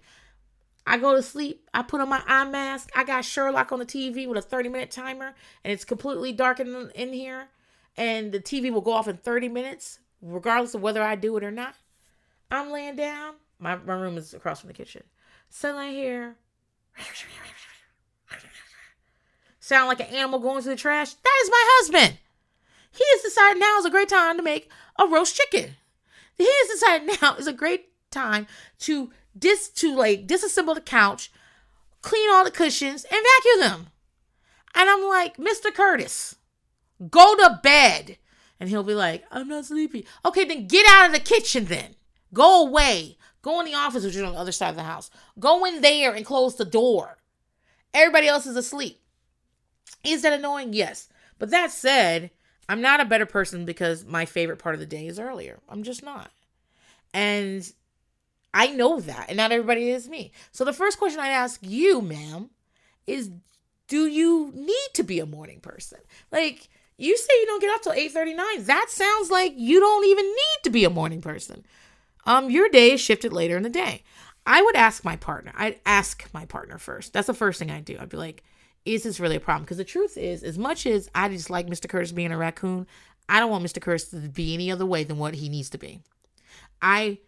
I 0.85 0.97
go 0.97 1.15
to 1.15 1.23
sleep. 1.23 1.69
I 1.73 1.81
put 1.81 2.01
on 2.01 2.09
my 2.09 2.21
eye 2.27 2.45
mask. 2.45 2.91
I 2.95 3.03
got 3.03 3.25
Sherlock 3.25 3.71
on 3.71 3.79
the 3.79 3.85
TV 3.85 4.27
with 4.27 4.37
a 4.37 4.41
30 4.41 4.69
minute 4.69 4.91
timer, 4.91 5.33
and 5.63 5.71
it's 5.71 5.85
completely 5.85 6.33
dark 6.33 6.59
in, 6.59 6.91
in 6.95 7.13
here. 7.13 7.47
And 7.95 8.31
the 8.31 8.39
TV 8.39 8.71
will 8.71 8.81
go 8.81 8.93
off 8.93 9.07
in 9.07 9.17
30 9.17 9.49
minutes, 9.49 9.99
regardless 10.21 10.73
of 10.73 10.81
whether 10.81 11.01
I 11.01 11.15
do 11.15 11.37
it 11.37 11.43
or 11.43 11.51
not. 11.51 11.75
I'm 12.51 12.71
laying 12.71 12.95
down. 12.95 13.35
My, 13.59 13.75
my 13.77 13.93
room 13.93 14.17
is 14.17 14.33
across 14.33 14.59
from 14.61 14.67
the 14.67 14.73
kitchen. 14.73 15.03
Suddenly 15.49 15.93
hear 15.93 16.35
sound 19.59 19.87
like 19.87 20.01
an 20.01 20.13
animal 20.13 20.39
going 20.39 20.61
to 20.61 20.69
the 20.69 20.75
trash. 20.75 21.13
That 21.13 21.41
is 21.43 21.49
my 21.49 21.63
husband. 21.79 22.17
He 22.91 23.03
has 23.07 23.21
decided 23.21 23.59
now 23.59 23.79
is 23.79 23.85
a 23.85 23.89
great 23.89 24.09
time 24.09 24.37
to 24.37 24.43
make 24.43 24.69
a 24.99 25.07
roast 25.07 25.35
chicken. 25.35 25.75
He 26.37 26.45
has 26.45 26.79
decided 26.79 27.17
now 27.21 27.35
is 27.35 27.47
a 27.47 27.53
great 27.53 27.89
time 28.11 28.45
to 28.79 29.11
dis 29.37 29.69
to 29.69 29.95
like 29.95 30.27
disassemble 30.27 30.75
the 30.75 30.81
couch, 30.81 31.31
clean 32.01 32.29
all 32.31 32.43
the 32.43 32.51
cushions, 32.51 33.05
and 33.05 33.25
vacuum 33.37 33.59
them. 33.59 33.87
And 34.75 34.89
I'm 34.89 35.03
like, 35.07 35.37
Mr. 35.37 35.73
Curtis, 35.73 36.35
go 37.09 37.35
to 37.35 37.59
bed. 37.61 38.17
And 38.59 38.69
he'll 38.69 38.83
be 38.83 38.93
like, 38.93 39.25
I'm 39.31 39.47
not 39.47 39.65
sleepy. 39.65 40.05
Okay, 40.25 40.45
then 40.45 40.67
get 40.67 40.85
out 40.89 41.07
of 41.07 41.13
the 41.13 41.19
kitchen 41.19 41.65
then. 41.65 41.95
Go 42.33 42.65
away. 42.65 43.17
Go 43.41 43.59
in 43.59 43.65
the 43.65 43.75
office, 43.75 44.05
which 44.05 44.15
is 44.15 44.21
on 44.21 44.33
the 44.33 44.39
other 44.39 44.53
side 44.53 44.69
of 44.69 44.77
the 44.77 44.83
house. 44.83 45.11
Go 45.37 45.65
in 45.65 45.81
there 45.81 46.13
and 46.13 46.25
close 46.25 46.55
the 46.55 46.65
door. 46.65 47.17
Everybody 47.93 48.27
else 48.27 48.45
is 48.45 48.55
asleep. 48.55 49.01
Is 50.03 50.21
that 50.21 50.33
annoying? 50.33 50.73
Yes. 50.73 51.09
But 51.39 51.49
that 51.51 51.71
said, 51.71 52.31
I'm 52.69 52.81
not 52.81 53.01
a 53.01 53.05
better 53.05 53.25
person 53.25 53.65
because 53.65 54.05
my 54.05 54.25
favorite 54.25 54.59
part 54.59 54.75
of 54.75 54.79
the 54.79 54.87
day 54.87 55.07
is 55.07 55.19
earlier. 55.19 55.59
I'm 55.67 55.83
just 55.83 56.03
not. 56.03 56.31
And 57.13 57.69
I 58.53 58.67
know 58.67 58.99
that, 58.99 59.25
and 59.29 59.37
not 59.37 59.51
everybody 59.51 59.89
is 59.89 60.07
me. 60.07 60.31
So 60.51 60.63
the 60.63 60.73
first 60.73 60.99
question 60.99 61.19
I'd 61.19 61.29
ask 61.29 61.59
you, 61.63 62.01
ma'am, 62.01 62.49
is 63.07 63.31
do 63.87 64.05
you 64.07 64.51
need 64.53 64.89
to 64.93 65.03
be 65.03 65.19
a 65.19 65.25
morning 65.25 65.59
person? 65.59 65.99
Like 66.31 66.69
you 66.97 67.17
say 67.17 67.33
you 67.39 67.45
don't 67.45 67.61
get 67.61 67.73
up 67.73 67.81
till 67.81 67.93
8:39. 67.93 68.65
That 68.65 68.87
sounds 68.89 69.29
like 69.29 69.53
you 69.55 69.79
don't 69.79 70.05
even 70.05 70.25
need 70.25 70.63
to 70.63 70.69
be 70.69 70.85
a 70.85 70.89
morning 70.89 71.21
person. 71.21 71.65
Um 72.25 72.49
your 72.49 72.69
day 72.69 72.91
is 72.91 73.01
shifted 73.01 73.33
later 73.33 73.57
in 73.57 73.63
the 73.63 73.69
day. 73.69 74.03
I 74.45 74.61
would 74.61 74.75
ask 74.75 75.03
my 75.03 75.15
partner. 75.15 75.53
I'd 75.55 75.79
ask 75.85 76.27
my 76.33 76.45
partner 76.45 76.77
first. 76.77 77.13
That's 77.13 77.27
the 77.27 77.33
first 77.33 77.59
thing 77.59 77.71
I 77.71 77.79
do. 77.81 77.97
I'd 77.99 78.09
be 78.09 78.17
like, 78.17 78.43
is 78.85 79.03
this 79.03 79.19
really 79.19 79.37
a 79.37 79.39
problem? 79.39 79.63
Because 79.63 79.77
the 79.77 79.85
truth 79.85 80.17
is, 80.17 80.43
as 80.43 80.57
much 80.57 80.85
as 80.85 81.09
I 81.15 81.29
just 81.29 81.49
like 81.49 81.67
Mr. 81.67 81.87
Curtis 81.87 82.11
being 82.11 82.31
a 82.31 82.37
raccoon, 82.37 82.85
I 83.29 83.39
don't 83.39 83.49
want 83.49 83.63
Mr. 83.63 83.81
Curtis 83.81 84.09
to 84.09 84.17
be 84.17 84.53
any 84.53 84.69
other 84.69 84.85
way 84.85 85.05
than 85.05 85.17
what 85.17 85.35
he 85.35 85.47
needs 85.47 85.69
to 85.69 85.77
be. 85.77 86.01
I 86.81 87.19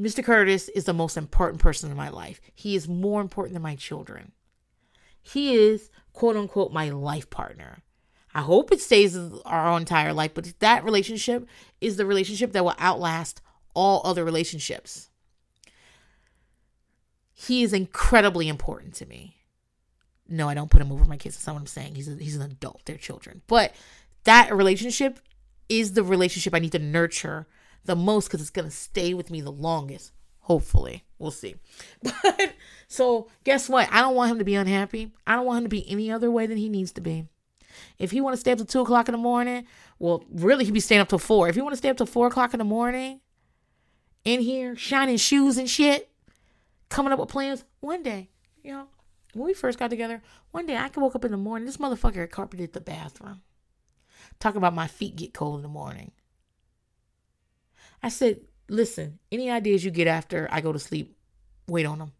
Mr. 0.00 0.24
Curtis 0.24 0.68
is 0.70 0.84
the 0.84 0.94
most 0.94 1.16
important 1.16 1.60
person 1.60 1.90
in 1.90 1.96
my 1.96 2.08
life. 2.08 2.40
He 2.54 2.74
is 2.74 2.88
more 2.88 3.20
important 3.20 3.54
than 3.54 3.62
my 3.62 3.76
children. 3.76 4.32
He 5.20 5.54
is, 5.54 5.90
quote 6.12 6.36
unquote, 6.36 6.72
my 6.72 6.90
life 6.90 7.30
partner. 7.30 7.82
I 8.34 8.40
hope 8.40 8.72
it 8.72 8.80
stays 8.80 9.16
our 9.44 9.76
entire 9.78 10.12
life, 10.12 10.32
but 10.34 10.52
that 10.60 10.84
relationship 10.84 11.46
is 11.80 11.96
the 11.96 12.06
relationship 12.06 12.52
that 12.52 12.64
will 12.64 12.74
outlast 12.78 13.42
all 13.74 14.00
other 14.04 14.24
relationships. 14.24 15.10
He 17.34 17.62
is 17.62 17.72
incredibly 17.72 18.48
important 18.48 18.94
to 18.94 19.06
me. 19.06 19.36
No, 20.28 20.48
I 20.48 20.54
don't 20.54 20.70
put 20.70 20.80
him 20.80 20.92
over 20.92 21.04
my 21.04 21.16
kids. 21.16 21.36
That's 21.36 21.46
not 21.46 21.54
what 21.54 21.60
I'm 21.60 21.66
saying. 21.66 21.94
He's 21.94 22.08
a, 22.08 22.14
he's 22.14 22.36
an 22.36 22.42
adult. 22.42 22.82
They're 22.84 22.96
children. 22.96 23.42
But 23.48 23.74
that 24.24 24.54
relationship 24.54 25.18
is 25.68 25.92
the 25.92 26.02
relationship 26.02 26.54
I 26.54 26.58
need 26.58 26.72
to 26.72 26.78
nurture 26.78 27.46
the 27.84 27.96
most 27.96 28.28
because 28.28 28.40
it's 28.40 28.50
going 28.50 28.68
to 28.68 28.74
stay 28.74 29.14
with 29.14 29.30
me 29.30 29.40
the 29.40 29.52
longest. 29.52 30.12
Hopefully. 30.40 31.04
We'll 31.18 31.30
see. 31.30 31.54
But 32.02 32.54
so 32.88 33.28
guess 33.44 33.68
what? 33.68 33.88
I 33.90 34.00
don't 34.00 34.14
want 34.14 34.32
him 34.32 34.38
to 34.38 34.44
be 34.44 34.54
unhappy. 34.54 35.12
I 35.26 35.36
don't 35.36 35.46
want 35.46 35.58
him 35.58 35.64
to 35.64 35.68
be 35.68 35.88
any 35.88 36.10
other 36.10 36.30
way 36.30 36.46
than 36.46 36.58
he 36.58 36.68
needs 36.68 36.92
to 36.92 37.00
be. 37.00 37.26
If 37.98 38.10
he 38.10 38.20
want 38.20 38.34
to 38.34 38.40
stay 38.40 38.52
up 38.52 38.58
till 38.58 38.66
two 38.66 38.80
o'clock 38.80 39.08
in 39.08 39.12
the 39.12 39.18
morning, 39.18 39.66
well, 39.98 40.24
really 40.30 40.64
he'd 40.64 40.74
be 40.74 40.80
staying 40.80 41.00
up 41.00 41.08
till 41.08 41.18
four. 41.18 41.48
If 41.48 41.54
he 41.54 41.62
want 41.62 41.72
to 41.72 41.78
stay 41.78 41.88
up 41.88 41.96
till 41.96 42.06
four 42.06 42.26
o'clock 42.26 42.52
in 42.52 42.58
the 42.58 42.64
morning, 42.64 43.20
in 44.24 44.40
here 44.40 44.76
shining 44.76 45.16
shoes 45.16 45.56
and 45.56 45.70
shit, 45.70 46.10
coming 46.88 47.12
up 47.12 47.18
with 47.18 47.28
plans, 47.28 47.64
one 47.80 48.02
day, 48.02 48.28
you 48.62 48.72
know, 48.72 48.88
when 49.32 49.46
we 49.46 49.54
first 49.54 49.78
got 49.78 49.88
together, 49.88 50.22
one 50.50 50.66
day 50.66 50.76
I 50.76 50.88
could 50.88 51.02
woke 51.02 51.14
up 51.14 51.24
in 51.24 51.30
the 51.30 51.36
morning, 51.36 51.66
this 51.66 51.78
motherfucker 51.78 52.16
had 52.16 52.30
carpeted 52.30 52.72
the 52.72 52.80
bathroom. 52.80 53.42
Talking 54.38 54.58
about 54.58 54.74
my 54.74 54.86
feet 54.86 55.16
get 55.16 55.32
cold 55.32 55.56
in 55.56 55.62
the 55.62 55.68
morning. 55.68 56.12
I 58.02 58.08
said, 58.08 58.40
listen, 58.68 59.18
any 59.30 59.50
ideas 59.50 59.84
you 59.84 59.90
get 59.90 60.08
after 60.08 60.48
I 60.50 60.60
go 60.60 60.72
to 60.72 60.78
sleep, 60.78 61.16
wait 61.68 61.86
on 61.86 61.98
them. 61.98 62.12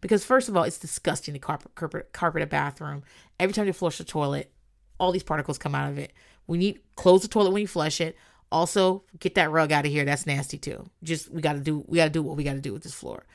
Because 0.00 0.24
first 0.24 0.48
of 0.48 0.56
all, 0.56 0.64
it's 0.64 0.78
disgusting 0.78 1.34
to 1.34 1.40
carpet, 1.40 1.74
carpet, 1.74 2.12
carpet 2.12 2.42
a 2.42 2.46
bathroom. 2.46 3.02
Every 3.38 3.52
time 3.52 3.66
you 3.66 3.72
flush 3.72 3.98
the 3.98 4.04
toilet, 4.04 4.50
all 4.98 5.12
these 5.12 5.22
particles 5.22 5.58
come 5.58 5.74
out 5.74 5.90
of 5.90 5.98
it. 5.98 6.12
We 6.46 6.58
need 6.58 6.80
close 6.96 7.22
the 7.22 7.28
toilet 7.28 7.50
when 7.50 7.62
you 7.62 7.68
flush 7.68 8.00
it. 8.00 8.16
Also, 8.50 9.04
get 9.18 9.34
that 9.34 9.50
rug 9.50 9.72
out 9.72 9.84
of 9.84 9.92
here. 9.92 10.04
That's 10.04 10.26
nasty 10.26 10.58
too. 10.58 10.88
Just 11.02 11.30
we 11.30 11.42
gotta 11.42 11.60
do 11.60 11.84
we 11.86 11.96
gotta 11.96 12.10
do 12.10 12.22
what 12.22 12.36
we 12.36 12.44
gotta 12.44 12.60
do 12.60 12.72
with 12.72 12.84
this 12.84 12.94
floor. 12.94 13.26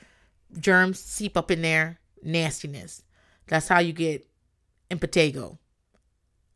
Germs 0.58 0.98
seep 0.98 1.36
up 1.36 1.50
in 1.50 1.62
there. 1.62 2.00
Nastiness. 2.22 3.02
That's 3.46 3.68
how 3.68 3.80
you 3.80 3.92
get 3.92 4.26
impetigo. 4.90 5.58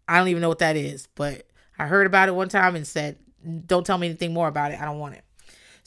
I 0.08 0.18
don't 0.18 0.28
even 0.28 0.40
know 0.40 0.48
what 0.48 0.60
that 0.60 0.76
is, 0.76 1.08
but 1.14 1.46
I 1.78 1.86
heard 1.86 2.06
about 2.06 2.28
it 2.28 2.34
one 2.34 2.48
time 2.48 2.76
and 2.76 2.86
said, 2.86 3.18
"Don't 3.66 3.84
tell 3.84 3.98
me 3.98 4.06
anything 4.06 4.32
more 4.32 4.48
about 4.48 4.72
it. 4.72 4.80
I 4.80 4.84
don't 4.84 4.98
want 4.98 5.16
it." 5.16 5.24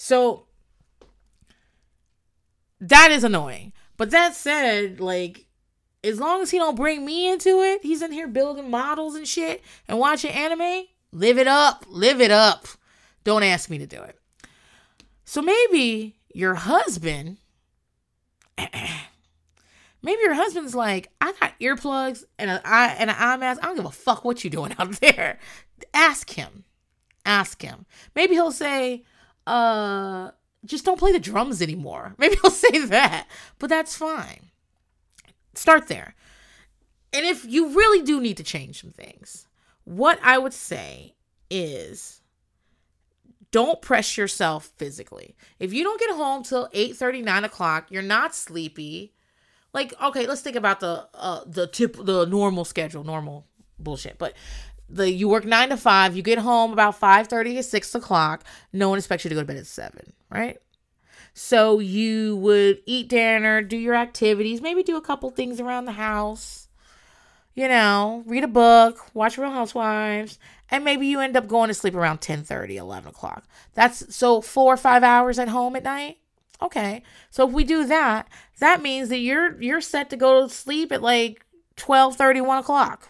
So 0.02 0.46
that 2.80 3.12
is 3.12 3.26
annoying. 3.26 3.74
But 3.98 4.12
that 4.12 4.34
said, 4.34 5.02
like 5.02 5.46
as 6.06 6.22
long 6.22 6.42
as 6.42 6.52
he 6.52 6.58
don't 6.58 6.78
bring 6.78 7.06
me 7.06 7.30
into 7.30 7.62
it, 7.62 7.82
he's 7.84 8.02
in 8.02 8.14
here 8.14 8.30
building 8.30 8.72
models 8.72 9.16
and 9.16 9.28
shit 9.28 9.62
and 9.90 10.00
watching 10.00 10.32
anime. 10.32 10.86
Live 11.12 11.38
it 11.38 11.48
up. 11.48 11.86
Live 11.90 12.22
it 12.22 12.32
up. 12.32 12.66
Don't 13.26 13.44
ask 13.44 13.70
me 13.70 13.78
to 13.78 13.86
do 13.86 14.02
it. 14.02 14.18
So 15.26 15.42
maybe 15.42 16.16
your 16.34 16.56
husband 16.56 17.36
maybe 18.58 20.22
your 20.22 20.34
husband's 20.34 20.76
like, 20.76 21.12
I 21.20 21.34
got 21.42 21.60
earplugs 21.60 22.24
and 22.38 22.50
an 22.50 22.62
eye 22.64 22.96
and 22.98 23.10
an 23.10 23.18
eye 23.20 23.36
mask. 23.36 23.62
I 23.62 23.66
don't 23.66 23.76
give 23.76 23.86
a 23.86 23.92
fuck 23.92 24.24
what 24.24 24.46
you 24.46 24.50
doing 24.50 24.74
out 24.80 24.94
there. 25.02 25.40
Ask 25.94 26.30
him. 26.30 26.64
Ask 27.26 27.62
him. 27.62 27.86
Maybe 28.16 28.36
he'll 28.36 28.54
say, 28.54 29.04
uh 29.50 30.32
just 30.66 30.86
don't 30.86 31.00
play 31.00 31.12
the 31.12 31.20
drums 31.20 31.62
anymore. 31.62 32.16
Maybe 32.18 32.38
I'll 32.44 32.52
say 32.52 32.86
that, 32.86 33.28
but 33.60 33.70
that's 33.70 33.96
fine. 33.96 34.50
Start 35.54 35.88
there. 35.88 36.16
And 37.12 37.26
if 37.26 37.46
you 37.46 37.70
really 37.70 38.04
do 38.04 38.22
need 38.22 38.38
to 38.38 38.44
change 38.44 38.82
some 38.82 38.92
things, 38.92 39.48
what 39.84 40.20
I 40.24 40.38
would 40.38 40.54
say 40.54 41.16
is 41.50 42.22
don't 43.52 43.82
press 43.82 44.16
yourself 44.18 44.72
physically. 44.78 45.36
If 45.60 45.74
you 45.74 45.84
don't 45.84 46.00
get 46.00 46.12
home 46.12 46.44
till 46.44 46.70
8 46.72 46.96
39 46.96 47.46
o'clock, 47.46 47.88
you're 47.90 48.02
not 48.04 48.36
sleepy. 48.36 49.14
Like, 49.74 49.94
okay, 50.02 50.28
let's 50.28 50.42
think 50.42 50.56
about 50.56 50.80
the 50.80 51.08
uh 51.14 51.42
the 51.46 51.68
tip 51.68 51.98
the 52.00 52.26
normal 52.26 52.66
schedule, 52.66 53.04
normal 53.04 53.48
bullshit. 53.80 54.18
But 54.18 54.34
the 54.90 55.12
you 55.12 55.30
work 55.30 55.46
nine 55.46 55.70
to 55.70 55.78
five, 55.78 56.16
you 56.16 56.22
get 56.22 56.40
home 56.40 56.74
about 56.74 56.96
five 56.96 57.28
thirty 57.28 57.56
to 57.56 57.64
six 57.64 57.94
o'clock. 57.96 58.44
No 58.74 58.90
one 58.90 58.98
expects 58.98 59.24
you 59.24 59.30
to 59.30 59.36
go 59.36 59.42
to 59.42 59.48
bed 59.48 59.58
at 59.58 59.68
seven, 59.68 60.14
right? 60.30 60.58
So 61.34 61.80
you 61.80 62.36
would 62.38 62.82
eat 62.86 63.08
dinner, 63.08 63.62
do 63.62 63.78
your 63.78 63.96
activities, 63.96 64.62
maybe 64.62 64.84
do 64.84 64.98
a 64.98 65.02
couple 65.02 65.30
things 65.30 65.60
around 65.60 65.86
the 65.86 65.94
house, 65.94 66.68
you 67.56 67.68
know, 67.68 68.24
read 68.26 68.44
a 68.44 68.48
book, 68.48 69.06
watch 69.14 69.38
Real 69.38 69.52
Housewives, 69.52 70.40
and 70.70 70.84
maybe 70.84 71.08
you 71.08 71.20
end 71.20 71.38
up 71.38 71.48
going 71.48 71.68
to 71.68 71.74
sleep 71.74 71.96
around 71.96 72.20
10 72.20 72.44
30, 72.44 72.78
11 72.78 73.10
o'clock. 73.10 73.46
That's 73.74 74.14
so 74.14 74.42
four 74.42 74.74
or 74.74 74.78
five 74.78 75.04
hours 75.04 75.40
at 75.40 75.50
home 75.50 75.76
at 75.76 75.84
night. 75.84 76.18
Okay. 76.62 77.04
So 77.30 77.48
if 77.48 77.54
we 77.54 77.64
do 77.64 77.86
that, 77.86 78.28
that 78.60 78.82
means 78.82 79.10
that 79.10 79.20
you're 79.20 79.62
you're 79.62 79.82
set 79.82 80.10
to 80.10 80.18
go 80.18 80.44
to 80.44 80.54
sleep 80.54 80.92
at 80.92 81.02
like 81.02 81.46
12 81.76 82.16
30, 82.16 82.42
1 82.42 82.58
o'clock. 82.58 83.10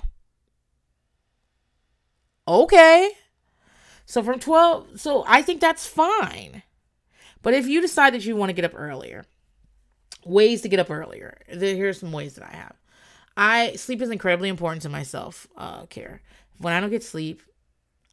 Okay. 2.50 3.12
So 4.06 4.24
from 4.24 4.40
12, 4.40 5.00
so 5.00 5.24
I 5.28 5.44
think 5.44 5.62
that's 5.62 5.86
fine. 5.86 6.64
But 7.44 7.54
if 7.54 7.68
you 7.68 7.80
decide 7.80 8.14
that 8.16 8.26
you 8.26 8.36
want 8.36 8.50
to 8.50 8.54
get 8.54 8.66
up 8.66 8.74
earlier, 8.76 9.24
ways 10.26 10.62
to 10.62 10.70
get 10.70 10.80
up 10.80 10.90
earlier, 10.90 11.38
here's 11.48 12.00
some 12.00 12.12
ways 12.12 12.34
that 12.36 12.44
I 12.44 12.56
have. 12.56 12.76
I 13.38 13.74
sleep 13.76 14.02
is 14.02 14.10
incredibly 14.10 14.50
important 14.50 14.82
to 14.82 14.90
myself. 14.90 15.48
Uh, 15.56 15.86
care 15.86 16.22
when 16.58 16.74
I 16.74 16.80
don't 16.80 16.90
get 16.90 17.04
sleep, 17.04 17.42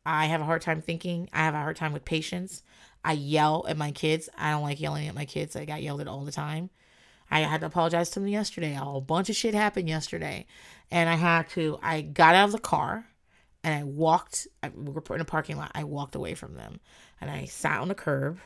I 0.04 0.26
have 0.26 0.40
a 0.40 0.44
hard 0.44 0.62
time 0.62 0.82
thinking. 0.82 1.28
I 1.32 1.38
have 1.38 1.54
a 1.54 1.58
hard 1.58 1.76
time 1.76 1.92
with 1.92 2.04
patience. 2.04 2.62
I 3.04 3.12
yell 3.12 3.64
at 3.68 3.76
my 3.76 3.90
kids. 3.90 4.28
I 4.36 4.50
don't 4.50 4.62
like 4.62 4.80
yelling 4.80 5.08
at 5.08 5.14
my 5.14 5.24
kids. 5.24 5.56
I 5.56 5.64
got 5.64 5.82
yelled 5.82 6.00
at 6.00 6.08
all 6.08 6.24
the 6.24 6.30
time. 6.30 6.70
I 7.30 7.40
had 7.40 7.60
to 7.60 7.66
apologize 7.66 8.10
to 8.10 8.20
them 8.20 8.28
yesterday. 8.28 8.74
A 8.74 8.80
whole 8.80 9.00
bunch 9.00 9.30
of 9.30 9.36
shit 9.36 9.54
happened 9.54 9.88
yesterday, 9.88 10.46
and 10.90 11.08
I 11.08 11.14
had 11.14 11.48
to. 11.50 11.78
I 11.82 12.02
got 12.02 12.36
out 12.36 12.46
of 12.46 12.52
the 12.52 12.58
car, 12.58 13.06
and 13.66 13.74
I 13.74 13.82
walked. 13.82 14.46
we 14.76 14.92
were 14.92 15.02
in 15.16 15.20
a 15.20 15.24
parking 15.24 15.56
lot. 15.56 15.72
I 15.74 15.82
walked 15.82 16.14
away 16.14 16.34
from 16.34 16.54
them, 16.54 16.78
and 17.20 17.28
I 17.28 17.46
sat 17.46 17.80
on 17.80 17.88
the 17.88 17.96
curb, 17.96 18.38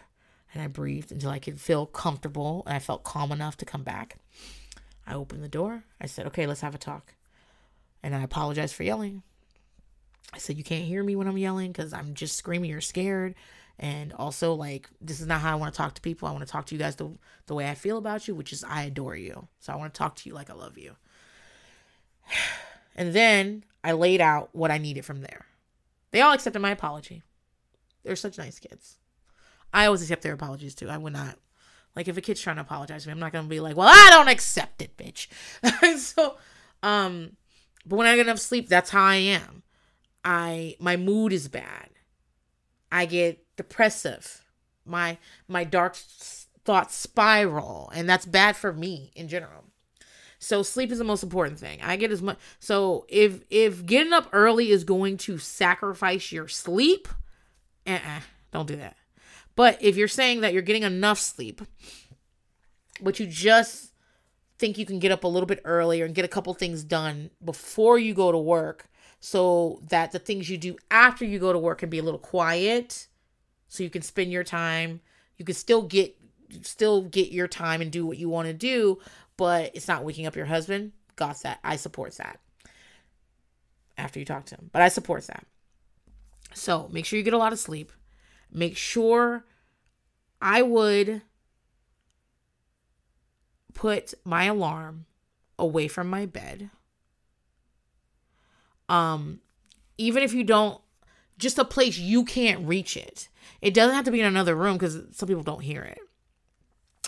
and 0.55 0.63
I 0.63 0.67
breathed 0.67 1.13
until 1.13 1.29
I 1.29 1.39
could 1.39 1.61
feel 1.61 1.85
comfortable, 1.85 2.63
and 2.65 2.75
I 2.75 2.79
felt 2.79 3.05
calm 3.05 3.31
enough 3.31 3.59
to 3.59 3.67
come 3.67 3.83
back. 3.83 4.17
I 5.07 5.13
opened 5.13 5.45
the 5.45 5.49
door. 5.49 5.85
I 6.01 6.07
said, 6.07 6.27
"Okay, 6.29 6.47
let's 6.47 6.63
have 6.63 6.75
a 6.75 6.79
talk," 6.79 7.17
and 8.03 8.15
I 8.15 8.23
apologized 8.23 8.75
for 8.75 8.83
yelling. 8.83 9.23
I 10.33 10.39
said, 10.39 10.57
You 10.57 10.65
can't 10.65 10.85
hear 10.85 11.03
me 11.03 11.17
when 11.17 11.27
I'm 11.27 11.37
yelling 11.37 11.73
because 11.73 11.93
I'm 11.93 12.15
just 12.15 12.37
screaming 12.37 12.73
or 12.73 12.81
scared. 12.81 13.35
And 13.79 14.13
also, 14.13 14.55
like, 14.55 14.89
this 15.01 15.21
is 15.21 15.27
not 15.27 15.41
how 15.41 15.53
I 15.53 15.57
want 15.57 15.75
to 15.75 15.77
talk 15.77 15.95
to 15.95 16.01
people. 16.01 16.29
I 16.29 16.33
want 16.33 16.47
to 16.47 16.51
talk 16.51 16.67
to 16.67 16.75
you 16.75 16.79
guys 16.79 16.97
the, 16.97 17.11
the 17.47 17.55
way 17.55 17.69
I 17.69 17.75
feel 17.75 17.99
about 17.99 18.29
you, 18.29 18.35
which 18.35 18.53
is 18.53 18.63
I 18.63 18.85
adore 18.85 19.17
you. 19.17 19.49
So 19.59 19.73
I 19.73 19.77
want 19.77 19.93
to 19.93 19.99
talk 19.99 20.17
to 20.17 20.29
you 20.29 20.35
like 20.35 20.49
I 20.51 20.55
love 20.55 20.79
you. 20.79 20.97
And 22.97 23.15
then 23.15 23.65
I 23.82 23.93
laid 23.93 24.20
out 24.20 24.51
what 24.52 24.70
I 24.70 24.78
needed 24.78 25.05
from 25.05 25.23
there. 25.23 25.47
They 26.11 26.20
all 26.20 26.32
accepted 26.32 26.61
my 26.61 26.70
apology. 26.70 27.23
They're 28.02 28.16
such 28.16 28.39
nice 28.39 28.59
kids. 28.59 28.98
I 29.73 29.86
always 29.86 30.02
accept 30.02 30.23
their 30.23 30.35
apologies 30.35 30.74
too. 30.74 30.89
I 30.89 30.98
would 30.98 31.12
not. 31.12 31.36
Like, 31.97 32.09
if 32.09 32.16
a 32.16 32.20
kid's 32.20 32.40
trying 32.40 32.57
to 32.57 32.62
apologize 32.62 33.02
to 33.02 33.09
me, 33.09 33.12
I'm 33.12 33.19
not 33.19 33.32
to 33.32 33.43
be 33.43 33.61
like, 33.61 33.77
well, 33.77 33.89
I 33.89 34.11
don't 34.11 34.28
accept 34.28 34.81
it, 34.81 34.97
bitch. 34.97 35.27
so, 35.98 36.36
um, 36.82 37.36
but 37.85 37.97
when 37.97 38.07
I 38.07 38.16
get 38.16 38.27
enough 38.27 38.39
sleep, 38.39 38.69
that's 38.69 38.90
how 38.90 39.05
I 39.05 39.16
am. 39.16 39.62
I 40.24 40.77
my 40.78 40.97
mood 40.97 41.32
is 41.32 41.48
bad. 41.48 41.89
I 42.93 43.07
get 43.07 43.44
depressive. 43.57 44.44
My 44.85 45.19
my 45.48 45.65
dark 45.65 45.97
thoughts 45.97 46.94
spiral 46.94 47.90
and 47.94 48.09
that's 48.09 48.27
bad 48.27 48.57
for 48.57 48.73
me 48.73 49.12
in 49.16 49.28
general. 49.28 49.65
So 50.41 50.62
sleep 50.62 50.91
is 50.91 50.99
the 50.99 51.05
most 51.05 51.23
important 51.23 51.59
thing. 51.59 51.81
I 51.83 51.97
get 51.97 52.11
as 52.11 52.23
much 52.23 52.39
so 52.59 53.07
if 53.09 53.43
if 53.51 53.87
getting 53.87 54.12
up 54.12 54.29
early 54.33 54.71
is 54.71 54.85
going 54.85 55.19
to 55.19 55.39
sacrifice 55.39 56.33
your 56.33 56.49
sleep, 56.49 57.07
uh-uh, 57.87 58.21
don't 58.51 58.67
do 58.67 58.77
that. 58.77 58.97
But 59.55 59.81
if 59.83 59.97
you're 59.97 60.09
saying 60.09 60.41
that 60.41 60.53
you're 60.53 60.62
getting 60.62 60.83
enough 60.83 61.19
sleep, 61.19 61.61
but 63.01 63.21
you 63.21 63.27
just 63.27 63.93
think 64.59 64.79
you 64.79 64.87
can 64.87 64.99
get 64.99 65.12
up 65.12 65.25
a 65.25 65.29
little 65.29 65.47
bit 65.47 65.61
earlier 65.65 66.07
and 66.07 66.15
get 66.15 66.25
a 66.25 66.29
couple 66.29 66.53
things 66.55 66.83
done 66.83 67.31
before 67.45 67.99
you 67.99 68.15
go 68.15 68.33
to 68.33 68.39
work, 68.39 68.89
so 69.21 69.83
that 69.89 70.12
the 70.12 70.19
things 70.19 70.49
you 70.49 70.57
do 70.57 70.77
after 70.91 71.25
you 71.25 71.39
go 71.39 71.53
to 71.53 71.59
work 71.59 71.79
can 71.79 71.91
be 71.91 71.99
a 71.99 72.03
little 72.03 72.19
quiet 72.19 73.07
so 73.69 73.83
you 73.83 73.91
can 73.91 74.03
spend 74.03 74.33
your 74.33 74.43
time 74.43 75.01
you 75.37 75.45
can 75.45 75.55
still 75.55 75.83
get 75.83 76.17
still 76.62 77.03
get 77.03 77.31
your 77.31 77.47
time 77.47 77.81
and 77.81 77.93
do 77.93 78.05
what 78.05 78.19
you 78.19 78.29
want 78.29 78.49
to 78.49 78.55
do 78.55 78.99
but 79.41 79.71
it's 79.73 79.89
not 79.89 80.05
waking 80.05 80.27
up 80.27 80.37
your 80.37 80.45
husband. 80.45 80.93
Got 81.17 81.41
that. 81.45 81.61
I 81.65 81.77
support 81.77 82.15
that. 82.19 82.41
After 83.97 84.19
you 84.19 84.27
talk 84.27 84.45
to 84.45 84.55
him. 84.55 84.69
But 84.71 84.83
i 84.83 84.89
support 84.89 85.27
that. 85.29 85.47
So 86.53 86.91
make 86.93 87.07
sure 87.07 87.17
you 87.17 87.23
get 87.23 87.33
a 87.33 87.39
lot 87.39 87.55
of 87.55 87.59
sleep. 87.59 87.91
Make 88.53 88.77
sure 88.77 89.47
i 90.43 90.61
would 90.61 91.23
put 93.73 94.12
my 94.25 94.45
alarm 94.45 95.07
away 95.59 95.89
from 95.89 96.11
my 96.11 96.27
bed. 96.27 96.69
Um 98.91 99.41
even 99.97 100.23
if 100.23 100.35
you 100.35 100.45
don't 100.45 100.83
just 101.39 101.59
a 101.59 101.65
place 101.65 101.97
you 101.97 102.27
can't 102.27 102.69
reach 102.69 102.95
it. 102.95 103.31
It 103.62 103.73
doesn't 103.73 103.95
have 103.97 104.05
to 104.05 104.11
be 104.11 104.21
in 104.21 104.27
another 104.27 104.55
room 104.55 104.75
because 104.75 105.01
some 105.12 105.29
people 105.29 105.43
don't 105.43 105.62
hear 105.62 105.81
it. 105.81 105.99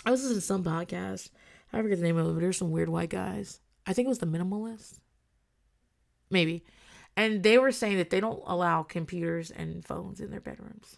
I 0.03 0.09
was 0.09 0.23
listening 0.23 0.39
to 0.39 0.45
some 0.45 0.63
podcast 0.63 1.29
i 1.73 1.81
forget 1.81 1.97
the 1.97 2.03
name 2.03 2.17
of 2.17 2.27
it 2.27 2.33
but 2.33 2.39
there's 2.39 2.57
some 2.57 2.71
weird 2.71 2.89
white 2.89 3.09
guys. 3.09 3.59
I 3.85 3.93
think 3.93 4.05
it 4.05 4.09
was 4.09 4.19
the 4.19 4.27
minimalist 4.27 4.99
maybe. 6.29 6.63
And 7.15 7.43
they 7.43 7.59
were 7.59 7.71
saying 7.71 7.97
that 7.97 8.09
they 8.09 8.19
don't 8.19 8.41
allow 8.47 8.81
computers 8.81 9.51
and 9.51 9.85
phones 9.85 10.19
in 10.19 10.31
their 10.31 10.39
bedrooms. 10.41 10.97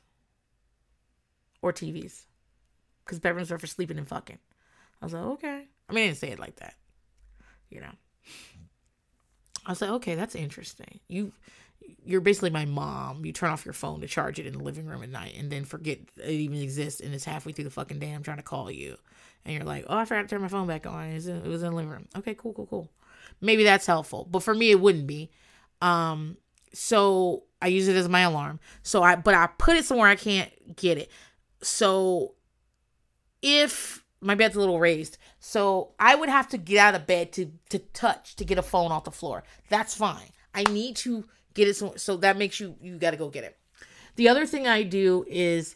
Or 1.62 1.74
tvs 1.74 2.26
because 3.04 3.20
bedrooms 3.20 3.52
are 3.52 3.58
for 3.58 3.68
sleeping 3.68 3.98
and 3.98 4.08
fucking. 4.08 4.40
I 5.02 5.06
was 5.06 5.14
like 5.14 5.24
okay. 5.24 5.68
I 5.90 5.94
mean 5.94 6.04
i 6.04 6.08
didn't 6.08 6.18
say 6.18 6.30
it 6.30 6.40
like 6.40 6.58
that 6.58 6.76
you 7.70 7.82
know. 7.82 7.92
I 9.66 9.72
was 9.72 9.82
like, 9.82 9.92
okay, 9.92 10.16
that's 10.16 10.36
interesting. 10.36 11.00
You 11.08 11.32
you're 12.04 12.22
basically 12.22 12.50
my 12.50 12.66
mom. 12.66 13.26
You 13.26 13.32
turn 13.32 13.52
off 13.52 13.66
your 13.66 13.74
phone 13.74 14.02
to 14.02 14.08
charge 14.08 14.40
it 14.40 14.48
in 14.48 14.54
the 14.54 14.64
living 14.64 14.86
room 14.86 15.04
at 15.04 15.10
night 15.10 15.36
and 15.38 15.52
then 15.52 15.66
forget 15.66 16.00
it 16.18 16.30
even 16.30 16.60
exists 16.60 17.00
and 17.00 17.14
it's 17.14 17.26
halfway 17.26 17.52
through 17.52 17.66
the 17.66 17.72
fucking 17.72 18.00
day 18.00 18.12
I'm 18.12 18.24
trying 18.24 18.38
to 18.38 18.44
call 18.44 18.72
you. 18.72 18.98
And 19.46 19.54
you're 19.54 19.64
like, 19.64 19.86
oh, 19.88 19.98
I 19.98 20.06
forgot 20.06 20.24
to 20.24 20.28
turn 20.28 20.42
my 20.42 20.48
phone 20.48 20.68
back 20.68 20.88
on. 20.88 21.10
It 21.10 21.14
was 21.16 21.28
in, 21.28 21.38
it 21.38 21.48
was 21.48 21.62
in 21.62 21.70
the 21.70 21.76
living 21.76 21.92
room. 21.92 22.08
Okay, 22.18 22.34
cool, 22.36 22.54
cool, 22.54 22.66
cool. 22.66 22.92
Maybe 23.42 23.64
that's 23.64 23.86
helpful. 23.86 24.28
But 24.30 24.42
for 24.44 24.56
me, 24.56 24.72
it 24.72 24.80
wouldn't 24.80 25.08
be. 25.08 25.30
Um, 25.82 26.38
so 26.74 27.44
I 27.62 27.68
use 27.68 27.88
it 27.88 27.96
as 27.96 28.10
my 28.10 28.22
alarm. 28.22 28.60
So 28.82 29.04
I, 29.04 29.16
but 29.16 29.36
I 29.36 29.48
put 29.58 29.78
it 29.78 29.86
somewhere 29.86 30.08
I 30.08 30.16
can't 30.16 30.76
get 30.76 30.98
it. 30.98 31.12
So 31.62 32.34
if 33.42 34.04
my 34.26 34.34
bed's 34.36 34.56
a 34.56 34.60
little 34.60 34.80
raised. 34.80 35.18
So 35.40 35.94
I 36.00 36.16
would 36.16 36.30
have 36.30 36.50
to 36.50 36.58
get 36.58 36.80
out 36.80 36.96
of 36.96 37.06
bed 37.06 37.32
to 37.34 37.52
to 37.70 37.80
touch 37.80 38.36
to 38.38 38.44
get 38.44 38.58
a 38.58 38.64
phone 38.64 38.92
off 38.92 39.04
the 39.04 39.12
floor. 39.12 39.44
That's 39.70 39.94
fine. 39.96 40.30
I 40.54 40.64
need 40.64 40.96
to 40.98 41.26
get 41.54 41.68
it 41.68 41.76
so, 41.76 41.94
so 41.96 42.18
that 42.18 42.38
makes 42.38 42.60
you 42.60 42.76
you 42.82 42.98
got 42.98 43.12
to 43.12 43.18
go 43.18 43.30
get 43.30 43.44
it. 43.44 43.58
The 44.16 44.28
other 44.28 44.46
thing 44.48 44.68
I 44.68 44.82
do 44.84 45.26
is 45.30 45.76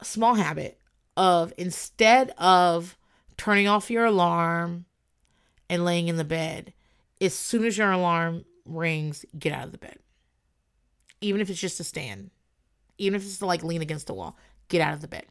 a 0.00 0.04
small 0.04 0.34
habit 0.34 0.80
of 1.16 1.52
instead 1.56 2.30
of 2.38 2.96
turning 3.36 3.68
off 3.68 3.90
your 3.90 4.04
alarm 4.04 4.86
and 5.68 5.84
laying 5.84 6.08
in 6.08 6.16
the 6.16 6.24
bed, 6.24 6.72
as 7.20 7.34
soon 7.34 7.64
as 7.64 7.78
your 7.78 7.90
alarm 7.90 8.44
rings, 8.64 9.24
get 9.38 9.52
out 9.52 9.66
of 9.66 9.72
the 9.72 9.78
bed. 9.78 9.98
Even 11.20 11.40
if 11.40 11.48
it's 11.48 11.60
just 11.60 11.80
a 11.80 11.84
stand, 11.84 12.30
even 12.98 13.16
if 13.16 13.24
it's 13.24 13.38
to 13.38 13.46
like 13.46 13.64
lean 13.64 13.82
against 13.82 14.06
the 14.06 14.14
wall, 14.14 14.36
get 14.68 14.80
out 14.80 14.94
of 14.94 15.00
the 15.00 15.08
bed 15.08 15.26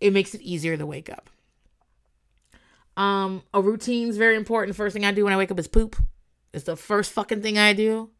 it 0.00 0.12
makes 0.12 0.34
it 0.34 0.40
easier 0.40 0.76
to 0.76 0.86
wake 0.86 1.10
up. 1.10 1.30
Um, 2.96 3.42
a 3.54 3.62
routine 3.62 4.08
is 4.08 4.16
very 4.16 4.36
important. 4.36 4.76
First 4.76 4.94
thing 4.94 5.04
I 5.04 5.12
do 5.12 5.24
when 5.24 5.32
I 5.32 5.36
wake 5.36 5.50
up 5.50 5.58
is 5.58 5.68
poop. 5.68 5.96
It's 6.52 6.64
the 6.64 6.76
first 6.76 7.12
fucking 7.12 7.42
thing 7.42 7.58
I 7.58 7.72
do. 7.72 8.10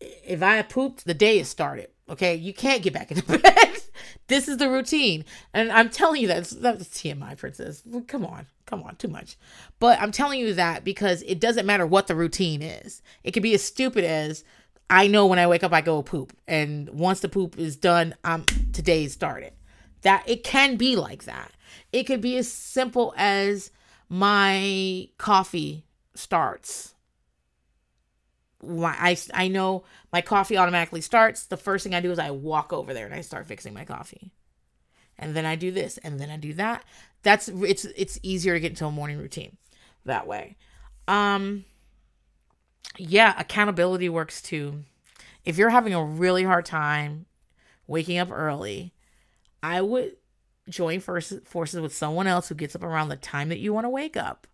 If 0.00 0.42
I 0.42 0.60
pooped, 0.62 1.04
the 1.04 1.14
day 1.14 1.38
is 1.38 1.48
started. 1.48 1.88
Okay, 2.08 2.34
you 2.34 2.52
can't 2.52 2.82
get 2.82 2.92
back 2.92 3.10
into 3.10 3.22
bed. 3.38 3.73
This 4.26 4.48
is 4.48 4.56
the 4.56 4.70
routine, 4.70 5.24
and 5.52 5.70
I'm 5.70 5.90
telling 5.90 6.22
you 6.22 6.28
that 6.28 6.48
that's 6.48 6.88
TMI, 6.88 7.36
princess. 7.36 7.82
Come 8.06 8.24
on, 8.24 8.46
come 8.66 8.82
on, 8.82 8.96
too 8.96 9.08
much. 9.08 9.36
But 9.78 10.00
I'm 10.00 10.12
telling 10.12 10.40
you 10.40 10.54
that 10.54 10.84
because 10.84 11.22
it 11.22 11.40
doesn't 11.40 11.66
matter 11.66 11.86
what 11.86 12.06
the 12.06 12.14
routine 12.14 12.62
is. 12.62 13.02
It 13.22 13.32
could 13.32 13.42
be 13.42 13.54
as 13.54 13.62
stupid 13.62 14.04
as 14.04 14.44
I 14.90 15.06
know 15.06 15.26
when 15.26 15.38
I 15.38 15.46
wake 15.46 15.64
up, 15.64 15.72
I 15.72 15.80
go 15.80 16.02
poop, 16.02 16.36
and 16.46 16.88
once 16.90 17.20
the 17.20 17.28
poop 17.28 17.58
is 17.58 17.76
done, 17.76 18.14
I'm 18.22 18.44
today's 18.72 19.12
started 19.12 19.52
that 20.04 20.22
it 20.26 20.44
can 20.44 20.76
be 20.76 20.94
like 20.94 21.24
that. 21.24 21.50
It 21.92 22.04
could 22.04 22.20
be 22.20 22.36
as 22.36 22.50
simple 22.50 23.12
as 23.16 23.70
my 24.08 25.08
coffee 25.18 25.86
starts. 26.14 26.93
I, 28.84 29.16
I 29.32 29.48
know 29.48 29.84
my 30.12 30.20
coffee 30.20 30.56
automatically 30.56 31.00
starts. 31.00 31.46
The 31.46 31.56
first 31.56 31.84
thing 31.84 31.94
I 31.94 32.00
do 32.00 32.10
is 32.10 32.18
I 32.18 32.30
walk 32.30 32.72
over 32.72 32.94
there 32.94 33.06
and 33.06 33.14
I 33.14 33.20
start 33.20 33.46
fixing 33.46 33.74
my 33.74 33.84
coffee. 33.84 34.32
And 35.18 35.36
then 35.36 35.46
I 35.46 35.56
do 35.56 35.70
this 35.70 35.98
and 35.98 36.18
then 36.18 36.30
I 36.30 36.36
do 36.36 36.54
that. 36.54 36.84
That's 37.22 37.48
it's 37.48 37.84
it's 37.84 38.18
easier 38.22 38.54
to 38.54 38.60
get 38.60 38.72
into 38.72 38.86
a 38.86 38.90
morning 38.90 39.18
routine 39.18 39.56
that 40.04 40.26
way. 40.26 40.56
Um 41.08 41.64
yeah, 42.96 43.34
accountability 43.38 44.08
works 44.08 44.42
too. 44.42 44.84
If 45.44 45.56
you're 45.56 45.70
having 45.70 45.94
a 45.94 46.04
really 46.04 46.44
hard 46.44 46.64
time 46.64 47.26
waking 47.86 48.18
up 48.18 48.30
early, 48.30 48.92
I 49.62 49.80
would 49.80 50.16
join 50.68 51.00
forces 51.00 51.80
with 51.80 51.94
someone 51.94 52.26
else 52.26 52.48
who 52.48 52.54
gets 52.54 52.74
up 52.74 52.82
around 52.82 53.08
the 53.08 53.16
time 53.16 53.48
that 53.50 53.58
you 53.58 53.72
want 53.72 53.84
to 53.84 53.90
wake 53.90 54.16
up. 54.16 54.46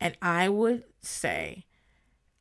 And 0.00 0.16
I 0.20 0.48
would 0.48 0.84
say, 1.00 1.66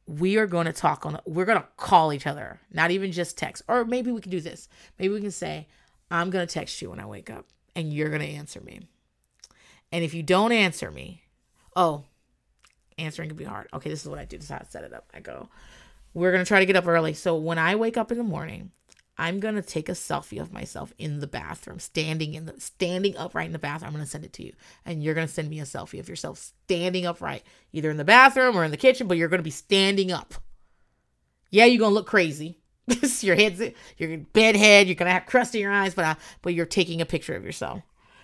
we 0.07 0.38
are 0.38 0.47
going 0.47 0.65
to 0.65 0.73
talk 0.73 1.05
on, 1.05 1.19
we're 1.25 1.45
going 1.45 1.59
to 1.59 1.67
call 1.77 2.11
each 2.11 2.27
other, 2.27 2.59
not 2.71 2.91
even 2.91 3.11
just 3.11 3.38
text. 3.38 3.63
Or 3.67 3.85
maybe 3.85 4.11
we 4.11 4.21
can 4.21 4.31
do 4.31 4.41
this. 4.41 4.67
Maybe 4.99 5.13
we 5.13 5.21
can 5.21 5.31
say, 5.31 5.67
I'm 6.11 6.30
going 6.30 6.45
to 6.45 6.53
text 6.53 6.81
you 6.81 6.89
when 6.89 6.99
I 6.99 7.05
wake 7.05 7.30
up 7.30 7.45
and 7.75 7.93
you're 7.93 8.09
going 8.09 8.21
to 8.21 8.27
answer 8.27 8.61
me. 8.61 8.81
And 9.91 10.03
if 10.03 10.13
you 10.13 10.23
don't 10.23 10.51
answer 10.51 10.91
me, 10.91 11.21
oh, 11.75 12.03
answering 12.97 13.30
can 13.30 13.38
be 13.38 13.43
hard. 13.43 13.67
Okay, 13.73 13.89
this 13.89 14.01
is 14.01 14.09
what 14.09 14.19
I 14.19 14.25
do. 14.25 14.38
This 14.38 14.45
is 14.45 14.51
how 14.51 14.57
I 14.57 14.65
set 14.69 14.84
it 14.84 14.93
up. 14.93 15.09
I 15.13 15.19
go, 15.19 15.49
we're 16.13 16.31
going 16.31 16.43
to 16.43 16.47
try 16.47 16.59
to 16.59 16.65
get 16.65 16.75
up 16.75 16.88
early. 16.88 17.13
So 17.13 17.35
when 17.35 17.57
I 17.57 17.75
wake 17.75 17.97
up 17.97 18.11
in 18.11 18.17
the 18.17 18.23
morning, 18.23 18.71
I'm 19.18 19.40
gonna 19.40 19.61
take 19.61 19.90
a 19.90 19.94
selfie 19.94 20.41
of 20.41 20.52
myself 20.52 20.91
in 20.98 21.19
the 21.19 21.27
bathroom, 21.27 21.80
standing 21.80 22.34
in 22.34 22.45
the 22.45 22.60
standing 22.60 23.15
upright 23.15 23.45
in 23.45 23.53
the 23.53 23.60
bathroom. 23.60 23.90
I'm 23.90 23.94
gonna 23.94 24.06
send 24.06 24.26
it 24.26 24.34
to 24.34 24.44
you, 24.44 24.53
and 24.85 25.03
you're 25.03 25.14
gonna 25.14 25.27
send 25.27 25.49
me 25.49 25.60
a 25.60 25.64
selfie 25.64 25.99
of 25.99 26.10
yourself 26.10 26.40
standing 26.40 27.06
upright, 27.06 27.44
either 27.72 27.91
in 27.91 27.98
the 27.98 28.03
bathroom 28.03 28.57
or 28.57 28.64
in 28.64 28.72
the 28.72 28.77
kitchen, 28.77 29.07
but 29.07 29.18
you're 29.18 29.27
gonna 29.27 29.44
be 29.44 29.52
standing 29.52 30.11
up. 30.11 30.34
Yeah, 31.52 31.65
you're 31.65 31.80
gonna 31.80 31.94
look 31.94 32.07
crazy. 32.07 32.57
your 33.22 33.35
head's 33.35 33.61
your 33.98 34.18
bed 34.18 34.56
head. 34.56 34.88
You're 34.88 34.95
gonna 34.95 35.11
have 35.11 35.27
crust 35.27 35.53
in 35.53 35.61
your 35.61 35.72
eyes, 35.72 35.94
but 35.94 36.06
uh, 36.06 36.15
but 36.41 36.56
you're 36.56 36.65
taking 36.65 36.99
a 36.99 37.06
picture 37.06 37.35
of 37.35 37.45
yourself, 37.45 37.81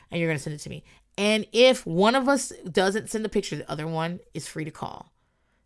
and 0.10 0.20
you're 0.20 0.30
gonna 0.30 0.40
send 0.40 0.56
it 0.56 0.60
to 0.60 0.70
me. 0.70 0.84
And 1.18 1.46
if 1.52 1.86
one 1.86 2.16
of 2.16 2.28
us 2.28 2.52
doesn't 2.72 3.10
send 3.10 3.24
the 3.24 3.30
picture, 3.30 3.58
the 3.58 3.70
other 3.70 3.88
one 3.88 4.22
is 4.34 4.48
free 4.48 4.66
to 4.66 4.72
call, 4.72 5.12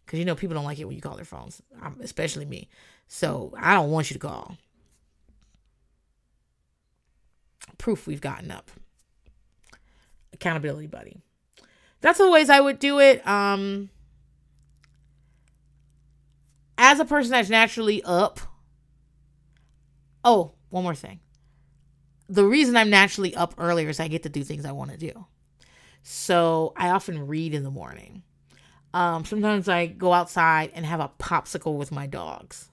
because 0.05 0.19
you 0.19 0.25
know 0.25 0.35
people 0.35 0.55
don't 0.55 0.65
like 0.65 0.79
it 0.79 0.85
when 0.85 0.95
you 0.95 1.01
call 1.01 1.15
their 1.15 1.23
phones, 1.23 1.61
um, 1.81 1.97
especially 2.01 2.45
me. 2.45 2.67
So 3.07 3.53
I 3.57 3.73
don't 3.75 3.91
want 3.91 4.09
you 4.09 4.15
to 4.15 4.19
call. 4.19 4.57
Proof 7.77 8.07
we've 8.07 8.21
gotten 8.21 8.51
up. 8.51 8.71
Accountability 10.33 10.87
buddy. 10.87 11.17
That's 12.01 12.17
the 12.17 12.29
ways 12.29 12.49
I 12.49 12.59
would 12.59 12.79
do 12.79 12.99
it. 12.99 13.25
Um, 13.27 13.89
as 16.77 16.99
a 16.99 17.05
person 17.05 17.31
that's 17.31 17.49
naturally 17.49 18.03
up 18.03 18.39
Oh, 20.23 20.53
one 20.69 20.83
more 20.83 20.95
thing. 20.95 21.19
The 22.29 22.45
reason 22.45 22.77
I'm 22.77 22.89
naturally 22.89 23.35
up 23.35 23.55
earlier 23.57 23.89
is 23.89 23.99
I 23.99 24.07
get 24.07 24.23
to 24.23 24.29
do 24.29 24.43
things 24.43 24.65
I 24.65 24.71
want 24.71 24.91
to 24.91 24.97
do. 24.97 25.25
So 26.01 26.73
I 26.77 26.89
often 26.89 27.27
read 27.27 27.53
in 27.53 27.63
the 27.63 27.71
morning. 27.71 28.23
Um, 28.93 29.25
sometimes 29.25 29.67
I 29.67 29.87
go 29.87 30.13
outside 30.13 30.71
and 30.73 30.85
have 30.85 30.99
a 30.99 31.11
popsicle 31.19 31.77
with 31.77 31.91
my 31.91 32.07
dogs. 32.07 32.69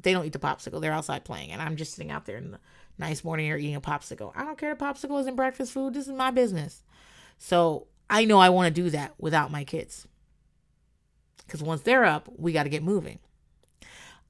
They 0.00 0.12
don't 0.12 0.24
eat 0.24 0.32
the 0.32 0.38
popsicle, 0.38 0.80
they're 0.80 0.92
outside 0.92 1.24
playing, 1.24 1.50
and 1.50 1.62
I'm 1.62 1.76
just 1.76 1.94
sitting 1.94 2.10
out 2.10 2.26
there 2.26 2.36
in 2.36 2.52
the 2.52 2.58
nice 2.98 3.24
morning 3.24 3.46
you're 3.46 3.58
eating 3.58 3.74
a 3.74 3.80
popsicle. 3.80 4.32
I 4.34 4.44
don't 4.44 4.58
care 4.58 4.72
if 4.72 4.78
popsicle 4.78 5.20
isn't 5.20 5.36
breakfast 5.36 5.72
food, 5.72 5.94
this 5.94 6.06
is 6.06 6.12
my 6.12 6.30
business. 6.30 6.82
So 7.38 7.86
I 8.08 8.24
know 8.24 8.38
I 8.38 8.50
want 8.50 8.74
to 8.74 8.82
do 8.82 8.90
that 8.90 9.14
without 9.18 9.50
my 9.50 9.64
kids. 9.64 10.06
Because 11.44 11.62
once 11.62 11.82
they're 11.82 12.04
up, 12.04 12.28
we 12.36 12.52
got 12.52 12.64
to 12.64 12.68
get 12.68 12.82
moving. 12.82 13.18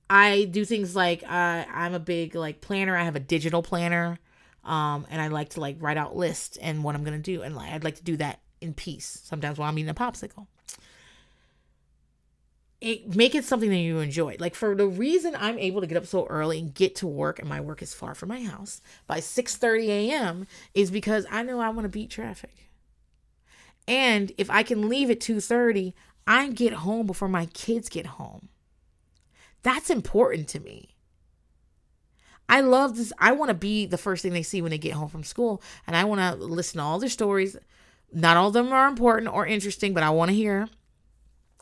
I 0.09 0.45
do 0.45 0.65
things 0.65 0.95
like 0.95 1.23
uh, 1.23 1.65
I'm 1.73 1.95
a 1.95 1.99
big 1.99 2.35
like 2.35 2.61
planner. 2.61 2.97
I 2.97 3.05
have 3.05 3.17
a 3.17 3.21
digital 3.21 3.63
planner, 3.63 4.19
um, 4.63 5.07
and 5.11 5.23
I 5.23 5.29
like 5.29 5.51
to 5.51 5.61
like 5.61 5.77
write 5.81 5.97
out 5.97 6.15
lists 6.15 6.59
and 6.59 6.85
what 6.85 6.95
I'm 6.95 7.03
gonna 7.03 7.19
do, 7.19 7.41
and 7.43 7.57
like 7.57 7.73
I'd 7.73 7.85
like 7.85 7.97
to 7.97 8.05
do 8.05 8.19
that 8.19 8.41
in 8.61 8.75
peace. 8.75 9.23
Sometimes 9.25 9.59
while 9.59 9.71
I'm 9.71 9.79
eating 9.79 9.89
a 9.89 9.95
popsicle. 9.95 10.49
It, 12.83 13.15
make 13.15 13.37
it 13.37 13.45
something 13.45 13.71
that 13.71 13.77
you 13.77 14.01
enjoy. 14.01 14.37
Like 14.41 14.57
for 14.57 14.75
the 14.75 14.89
reason 14.89 15.37
I'm 15.39 15.57
able 15.57 15.81
to 15.81 15.87
get 15.87 15.97
up 15.97 16.05
so 16.05 16.27
early 16.27 16.59
and 16.59 16.75
get 16.75 16.97
to 16.97 17.07
work, 17.07 17.39
and 17.39 17.49
my 17.49 17.61
work 17.61 17.81
is 17.81 17.95
far 17.95 18.13
from 18.17 18.31
my 18.31 18.43
house 18.43 18.81
by 19.07 19.19
6:30 19.21 19.87
a.m. 19.87 20.49
is 20.75 20.91
because 20.91 21.25
I 21.31 21.45
know 21.45 21.61
I 21.61 21.69
want 21.69 21.85
to 21.85 21.89
beat 21.89 22.11
traffic. 22.11 22.71
And 23.87 24.33
if 24.37 24.51
I 24.51 24.65
can 24.65 24.89
leave 24.89 25.11
at 25.11 25.21
2:30, 25.21 25.95
I 26.27 26.49
get 26.49 26.73
home 26.73 27.07
before 27.07 27.29
my 27.29 27.47
kids 27.47 27.89
get 27.89 28.07
home. 28.07 28.49
That's 29.63 29.89
important 29.89 30.49
to 30.49 30.59
me. 30.59 30.97
I 32.49 32.63
love 32.63 32.97
this. 32.97 33.13
I 33.21 33.31
want 33.31 33.51
to 33.51 33.55
be 33.55 33.87
the 33.87 33.97
first 33.97 34.25
thing 34.25 34.33
they 34.33 34.43
see 34.43 34.61
when 34.61 34.71
they 34.71 34.79
get 34.79 34.95
home 34.95 35.09
from 35.09 35.23
school. 35.23 35.63
And 35.87 35.95
I 35.95 36.03
want 36.03 36.21
to 36.21 36.35
listen 36.45 36.79
to 36.79 36.85
all 36.85 36.99
their 36.99 37.09
stories. 37.09 37.57
Not 38.13 38.37
all 38.37 38.49
of 38.49 38.55
them 38.55 38.73
are 38.73 38.89
important 38.89 39.33
or 39.33 39.47
interesting, 39.47 39.95
but 39.95 40.03
I 40.03 40.11
want 40.11 40.31
to 40.31 40.35
hear. 40.35 40.69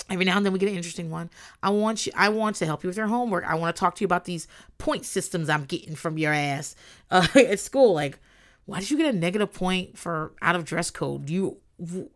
Every 0.09 0.24
now 0.24 0.36
and 0.36 0.44
then 0.44 0.52
we 0.52 0.59
get 0.59 0.68
an 0.68 0.77
interesting 0.77 1.10
one. 1.10 1.31
I 1.62 1.70
want 1.70 2.06
you. 2.06 2.12
I 2.16 2.31
want 2.31 2.56
to 2.56 2.66
help 2.66 2.82
you 2.82 2.89
with 2.89 2.97
your 2.97 3.06
homework. 3.06 3.44
I 3.44 3.55
want 3.55 3.74
to 3.74 3.78
talk 3.78 3.94
to 3.97 4.01
you 4.01 4.06
about 4.06 4.24
these 4.24 4.48
point 4.78 5.05
systems 5.05 5.48
I'm 5.48 5.64
getting 5.64 5.94
from 5.94 6.18
your 6.18 6.32
ass 6.32 6.74
uh, 7.10 7.27
at 7.35 7.60
school. 7.60 7.94
Like, 7.94 8.18
why 8.66 8.81
did 8.81 8.90
you 8.90 8.97
get 8.97 9.14
a 9.14 9.18
negative 9.18 9.52
point 9.52 9.98
for 9.98 10.32
out 10.43 10.56
of 10.56 10.64
dress 10.64 10.90
code? 10.90 11.28
You, 11.28 11.59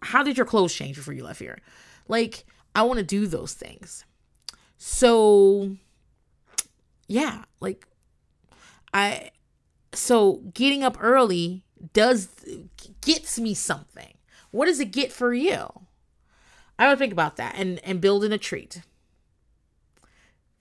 how 0.03 0.23
did 0.23 0.37
your 0.37 0.47
clothes 0.47 0.75
change 0.75 0.97
before 0.97 1.15
you 1.15 1.25
left 1.25 1.41
here? 1.41 1.59
Like, 2.09 2.45
I 2.75 2.83
want 2.83 2.99
to 2.99 3.05
do 3.05 3.27
those 3.27 3.55
things. 3.55 4.05
So 4.77 5.77
yeah, 7.09 7.45
like 7.61 7.87
I 8.93 9.31
so 9.93 10.43
getting 10.53 10.83
up 10.83 10.97
early 11.01 11.65
does 11.93 12.29
gets 13.01 13.39
me 13.39 13.55
something. 13.55 14.15
What 14.51 14.67
does 14.67 14.81
it 14.81 14.93
get 14.93 15.13
for 15.13 15.33
you? 15.33 15.69
I 16.79 16.89
would 16.89 16.99
think 16.99 17.13
about 17.13 17.37
that 17.37 17.55
and 17.57 17.81
and 17.85 18.01
building 18.01 18.33
a 18.33 18.39
treat. 18.39 18.83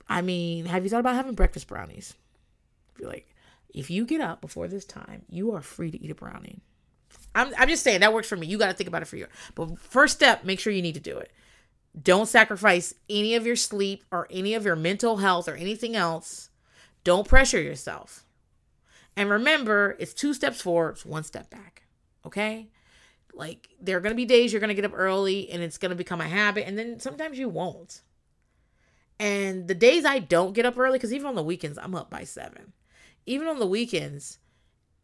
I 0.07 0.22
mean, 0.22 0.65
have 0.65 0.84
you 0.84 0.90
thought 0.90 0.99
about 0.99 1.15
having 1.15 1.34
breakfast 1.34 1.68
brownies? 1.68 2.14
Be 2.98 3.06
like, 3.06 3.27
if 3.73 3.90
you 3.90 4.06
get 4.06 4.22
up 4.22 4.41
before 4.41 4.68
this 4.68 4.85
time, 4.85 5.23
you 5.30 5.53
are 5.53 5.61
free 5.61 5.91
to 5.91 6.02
eat 6.02 6.11
a 6.11 6.15
brownie. 6.15 6.60
I'm, 7.34 7.52
I'm 7.57 7.68
just 7.68 7.84
saying 7.84 8.02
that 8.02 8.14
works 8.14 8.30
for 8.30 8.35
me. 8.35 8.48
You 8.48 8.57
got 8.57 8.68
to 8.68 8.73
think 8.73 8.88
about 8.88 9.02
it 9.02 9.07
for 9.07 9.18
you. 9.18 9.27
But 9.56 9.80
first 9.80 10.15
step, 10.15 10.44
make 10.44 10.60
sure 10.60 10.73
you 10.73 10.81
need 10.81 10.94
to 10.95 10.99
do 10.99 11.18
it. 11.18 11.31
Don't 11.99 12.27
sacrifice 12.27 12.94
any 13.10 13.35
of 13.35 13.45
your 13.45 13.56
sleep 13.56 14.03
or 14.11 14.27
any 14.30 14.53
of 14.53 14.65
your 14.65 14.76
mental 14.76 15.18
health 15.18 15.48
or 15.48 15.56
anything 15.56 15.95
else. 15.95 16.49
Don't 17.03 17.27
pressure 17.27 17.61
yourself. 17.61 18.26
And 19.15 19.30
remember, 19.30 19.95
it's 19.99 20.14
two 20.14 20.34
steps 20.34 20.61
forward, 20.61 20.91
it's 20.91 21.06
one 21.06 21.23
step 21.23 21.49
back. 21.49 21.84
Okay? 22.26 22.69
Like, 23.34 23.70
there 23.82 23.98
are 23.98 24.02
going 24.02 24.12
to 24.12 24.18
be 24.18 24.26
days 24.26 24.54
you're 24.54 24.60
going 24.60 24.70
to 24.70 24.76
get 24.76 24.86
up 24.86 24.94
early 24.96 25.50
and 25.50 25.64
it's 25.64 25.78
going 25.78 25.90
to 25.90 25.96
become 25.96 26.22
a 26.22 26.28
habit, 26.28 26.68
and 26.68 26.78
then 26.78 27.00
sometimes 27.00 27.38
you 27.40 27.50
won't. 27.50 28.02
And 29.20 29.68
the 29.68 29.76
days 29.76 30.06
I 30.06 30.20
don't 30.20 30.54
get 30.54 30.66
up 30.66 30.78
early, 30.78 30.98
because 30.98 31.14
even 31.14 31.28
on 31.28 31.36
the 31.36 31.44
weekends, 31.44 31.78
I'm 31.78 31.96
up 31.96 32.10
by 32.10 32.24
seven. 32.24 32.74
Even 33.26 33.48
on 33.48 33.60
the 33.60 33.68
weekends, 33.68 34.40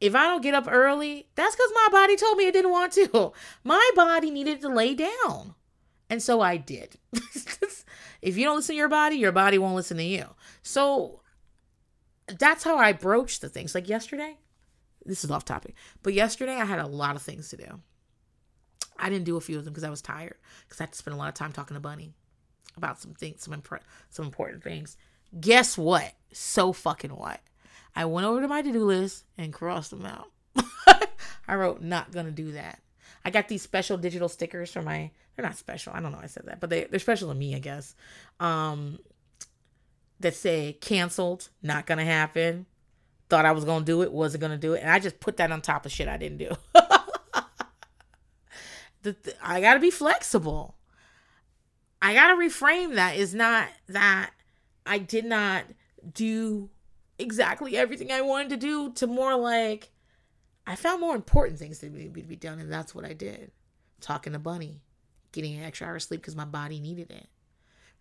if 0.01 0.15
I 0.15 0.23
don't 0.23 0.41
get 0.41 0.53
up 0.53 0.67
early, 0.69 1.27
that's 1.35 1.55
because 1.55 1.71
my 1.73 1.87
body 1.91 2.15
told 2.15 2.37
me 2.37 2.47
it 2.47 2.53
didn't 2.53 2.71
want 2.71 2.93
to. 2.93 3.33
My 3.63 3.91
body 3.95 4.31
needed 4.31 4.61
to 4.61 4.69
lay 4.69 4.95
down. 4.95 5.55
And 6.09 6.23
so 6.23 6.41
I 6.41 6.57
did. 6.57 6.97
if 8.21 8.37
you 8.37 8.45
don't 8.45 8.55
listen 8.55 8.73
to 8.73 8.77
your 8.77 8.89
body, 8.89 9.17
your 9.17 9.31
body 9.31 9.57
won't 9.57 9.75
listen 9.75 9.97
to 9.97 10.03
you. 10.03 10.25
So 10.63 11.21
that's 12.27 12.63
how 12.63 12.77
I 12.77 12.93
broached 12.93 13.41
the 13.41 13.49
things. 13.49 13.75
Like 13.75 13.87
yesterday, 13.87 14.37
this 15.05 15.23
is 15.23 15.31
off 15.31 15.45
topic, 15.45 15.75
but 16.01 16.13
yesterday 16.13 16.55
I 16.55 16.65
had 16.65 16.79
a 16.79 16.87
lot 16.87 17.15
of 17.15 17.21
things 17.21 17.49
to 17.49 17.57
do. 17.57 17.81
I 18.99 19.09
didn't 19.09 19.25
do 19.25 19.37
a 19.37 19.41
few 19.41 19.57
of 19.57 19.65
them 19.65 19.73
because 19.73 19.83
I 19.83 19.89
was 19.89 20.01
tired 20.01 20.35
because 20.67 20.79
I 20.79 20.83
had 20.83 20.91
to 20.91 20.97
spend 20.97 21.15
a 21.15 21.17
lot 21.17 21.29
of 21.29 21.33
time 21.35 21.51
talking 21.51 21.75
to 21.75 21.81
Bunny 21.81 22.13
about 22.75 22.99
some 22.99 23.13
things, 23.13 23.43
some 23.43 23.59
impre- 23.59 23.81
some 24.09 24.25
important 24.25 24.63
things. 24.63 24.97
Guess 25.39 25.77
what? 25.77 26.13
So 26.31 26.73
fucking 26.73 27.11
what? 27.11 27.39
I 27.95 28.05
went 28.05 28.25
over 28.25 28.41
to 28.41 28.47
my 28.47 28.61
to 28.61 28.71
do 28.71 28.83
list 28.83 29.25
and 29.37 29.53
crossed 29.53 29.91
them 29.91 30.05
out. 30.05 30.31
I 31.47 31.55
wrote, 31.55 31.81
not 31.81 32.11
gonna 32.11 32.31
do 32.31 32.53
that. 32.53 32.79
I 33.25 33.29
got 33.29 33.47
these 33.47 33.61
special 33.61 33.97
digital 33.97 34.29
stickers 34.29 34.71
for 34.71 34.81
my 34.81 35.11
they're 35.35 35.45
not 35.45 35.57
special. 35.57 35.93
I 35.93 36.01
don't 36.01 36.11
know 36.11 36.19
I 36.21 36.27
said 36.27 36.45
that, 36.45 36.59
but 36.59 36.69
they 36.69 36.85
they're 36.85 36.99
special 36.99 37.29
to 37.29 37.35
me, 37.35 37.55
I 37.55 37.59
guess. 37.59 37.95
Um 38.39 38.99
that 40.19 40.35
say 40.35 40.77
canceled, 40.81 41.49
not 41.61 41.85
gonna 41.85 42.05
happen. 42.05 42.65
Thought 43.29 43.45
I 43.45 43.51
was 43.51 43.65
gonna 43.65 43.85
do 43.85 44.01
it, 44.01 44.11
wasn't 44.11 44.41
gonna 44.41 44.57
do 44.57 44.73
it, 44.73 44.81
and 44.81 44.91
I 44.91 44.99
just 44.99 45.19
put 45.19 45.37
that 45.37 45.51
on 45.51 45.61
top 45.61 45.85
of 45.85 45.91
shit 45.91 46.07
I 46.07 46.17
didn't 46.17 46.37
do. 46.37 46.51
the, 49.03 49.15
I 49.41 49.61
gotta 49.61 49.79
be 49.79 49.91
flexible. 49.91 50.75
I 52.01 52.13
gotta 52.13 52.35
reframe 52.35 52.95
that. 52.95 53.17
Is 53.17 53.33
not 53.33 53.67
that 53.87 54.31
I 54.85 54.97
did 54.97 55.25
not 55.25 55.65
do 56.13 56.69
exactly 57.17 57.77
everything 57.77 58.11
I 58.11 58.21
wanted 58.21 58.49
to 58.49 58.57
do 58.57 58.91
to 58.93 59.07
more 59.07 59.35
like 59.35 59.89
I 60.65 60.75
found 60.75 61.01
more 61.01 61.15
important 61.15 61.59
things 61.59 61.79
to 61.79 61.89
be, 61.89 62.05
to 62.21 62.27
be 62.27 62.35
done, 62.35 62.59
and 62.59 62.71
that's 62.71 62.93
what 62.93 63.05
I 63.05 63.13
did. 63.13 63.51
Talking 64.01 64.33
to 64.33 64.39
Bunny, 64.39 64.81
getting 65.31 65.57
an 65.57 65.63
extra 65.63 65.87
hour 65.87 65.95
of 65.95 66.03
sleep 66.03 66.21
because 66.21 66.35
my 66.35 66.45
body 66.45 66.79
needed 66.79 67.11
it. 67.11 67.27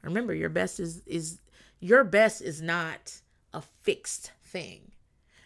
Remember, 0.03 0.35
your 0.35 0.51
best 0.51 0.79
is 0.79 1.03
is 1.07 1.41
your 1.81 2.05
best 2.05 2.43
is 2.43 2.62
not 2.62 3.20
a 3.53 3.62
fixed 3.62 4.33
thing. 4.43 4.93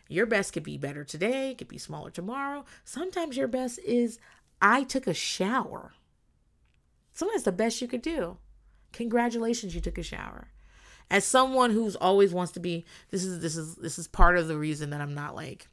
Your 0.09 0.27
best 0.27 0.53
could 0.53 0.63
be 0.63 0.77
better 0.77 1.05
today, 1.05 1.55
could 1.57 1.69
be 1.69 1.79
smaller 1.79 2.11
tomorrow. 2.11 2.65
Sometimes 2.85 3.37
your 3.37 3.49
best 3.49 3.79
is 3.79 4.19
I 4.63 4.85
took 4.85 5.09
a 5.09 5.13
shower. 5.13 5.93
Sometimes 7.13 7.43
the 7.43 7.53
best 7.53 7.83
you 7.83 7.89
could 7.89 8.01
do. 8.01 8.39
Congratulations, 8.93 9.75
you 9.75 9.81
took 9.81 9.99
a 9.99 10.03
shower. 10.03 10.49
As 11.11 11.25
someone 11.25 11.73
who's 11.73 11.97
always 11.97 12.33
wants 12.33 12.53
to 12.53 12.61
be, 12.61 12.87
this 13.11 13.25
is 13.25 13.41
this 13.41 13.57
is 13.57 13.75
this 13.77 13.99
is 13.99 14.07
part 14.07 14.39
of 14.39 14.49
the 14.49 14.57
reason 14.57 14.91
that 14.91 15.01
I'm 15.01 15.15
not 15.15 15.35
like 15.35 15.67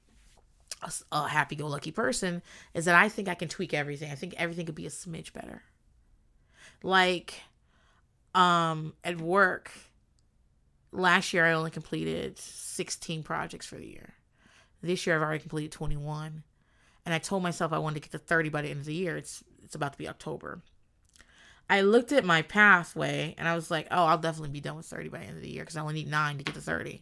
a, 0.82 0.92
a 1.12 1.28
happy-go-lucky 1.28 1.92
person 1.92 2.42
is 2.74 2.86
that 2.86 2.96
I 2.96 3.08
think 3.08 3.30
I 3.30 3.36
can 3.36 3.48
tweak 3.48 3.74
everything. 3.74 4.12
I 4.12 4.16
think 4.16 4.34
everything 4.38 4.66
could 4.66 4.76
be 4.76 4.88
a 4.88 4.90
smidge 4.90 5.32
better. 5.32 5.62
Like, 6.82 7.36
um, 8.34 8.94
at 9.04 9.22
work, 9.22 9.72
last 10.92 11.34
year 11.34 11.46
I 11.46 11.54
only 11.54 11.72
completed 11.72 12.38
16 12.38 13.24
projects 13.24 13.66
for 13.66 13.76
the 13.76 13.88
year. 13.88 14.14
This 14.82 15.06
year 15.06 15.16
I've 15.16 15.22
already 15.22 15.40
completed 15.40 15.72
21. 15.72 16.44
And 17.10 17.16
I 17.16 17.18
told 17.18 17.42
myself 17.42 17.74
I 17.74 17.80
wanted 17.80 17.96
to 17.96 18.02
get 18.02 18.12
to 18.12 18.20
30 18.20 18.50
by 18.50 18.62
the 18.62 18.70
end 18.70 18.82
of 18.82 18.86
the 18.86 18.94
year. 18.94 19.18
It's 19.18 19.44
it's 19.64 19.74
about 19.74 19.94
to 19.94 19.98
be 19.98 20.08
October. 20.08 20.62
I 21.68 21.82
looked 21.82 22.12
at 22.12 22.24
my 22.24 22.44
pathway 22.44 23.34
and 23.36 23.48
I 23.48 23.56
was 23.56 23.72
like, 23.72 23.88
oh, 23.90 24.06
I'll 24.06 24.20
definitely 24.20 24.52
be 24.52 24.62
done 24.62 24.78
with 24.78 24.86
30 24.86 25.10
by 25.10 25.18
the 25.18 25.26
end 25.26 25.38
of 25.38 25.42
the 25.42 25.50
year 25.50 25.64
because 25.64 25.76
I 25.76 25.82
only 25.82 25.96
need 25.96 26.08
nine 26.08 26.38
to 26.38 26.44
get 26.44 26.54
to 26.54 26.62
30. 26.62 27.02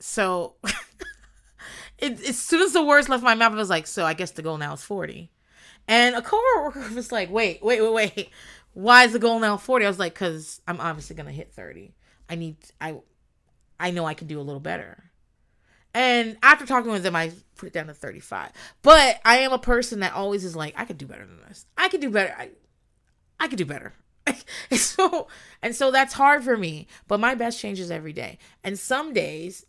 so 0.00 0.56
it, 1.98 2.20
as 2.28 2.38
soon 2.38 2.60
as 2.60 2.74
the 2.74 2.84
words 2.84 3.08
left 3.08 3.22
my 3.22 3.34
mouth, 3.34 3.54
I 3.54 3.56
was 3.56 3.70
like, 3.70 3.86
so 3.86 4.04
I 4.04 4.12
guess 4.12 4.32
the 4.32 4.42
goal 4.42 4.58
now 4.58 4.74
is 4.74 4.82
40. 4.82 5.30
And 5.88 6.14
a 6.14 6.20
coworker 6.20 6.90
was 6.94 7.10
like, 7.10 7.30
wait, 7.30 7.64
wait, 7.64 7.80
wait, 7.80 7.92
wait. 7.94 8.30
Why 8.74 9.04
is 9.04 9.14
the 9.14 9.18
goal 9.18 9.40
now 9.40 9.56
40? 9.56 9.86
I 9.86 9.88
was 9.88 9.98
like, 9.98 10.12
because 10.12 10.60
I'm 10.68 10.78
obviously 10.78 11.16
gonna 11.16 11.32
hit 11.32 11.54
30. 11.54 11.94
I 12.28 12.34
need 12.34 12.58
I 12.82 12.96
I 13.80 13.92
know 13.92 14.04
I 14.04 14.12
can 14.12 14.26
do 14.26 14.38
a 14.38 14.42
little 14.42 14.60
better. 14.60 15.07
And 15.94 16.36
after 16.42 16.66
talking 16.66 16.92
with 16.92 17.02
them, 17.02 17.16
I 17.16 17.32
put 17.56 17.68
it 17.68 17.72
down 17.72 17.86
to 17.86 17.94
35. 17.94 18.52
But 18.82 19.20
I 19.24 19.38
am 19.38 19.52
a 19.52 19.58
person 19.58 20.00
that 20.00 20.14
always 20.14 20.44
is 20.44 20.54
like, 20.54 20.74
I 20.76 20.84
could 20.84 20.98
do 20.98 21.06
better 21.06 21.26
than 21.26 21.40
this. 21.48 21.66
I 21.76 21.88
could 21.88 22.00
do 22.00 22.10
better. 22.10 22.34
I, 22.38 22.50
I 23.40 23.48
could 23.48 23.58
do 23.58 23.66
better. 23.66 23.94
and 24.70 24.78
so 24.78 25.28
and 25.62 25.74
so 25.74 25.90
that's 25.90 26.14
hard 26.14 26.44
for 26.44 26.56
me. 26.56 26.86
But 27.06 27.20
my 27.20 27.34
best 27.34 27.60
changes 27.60 27.90
every 27.90 28.12
day. 28.12 28.38
And 28.62 28.78
some 28.78 29.12
days 29.12 29.64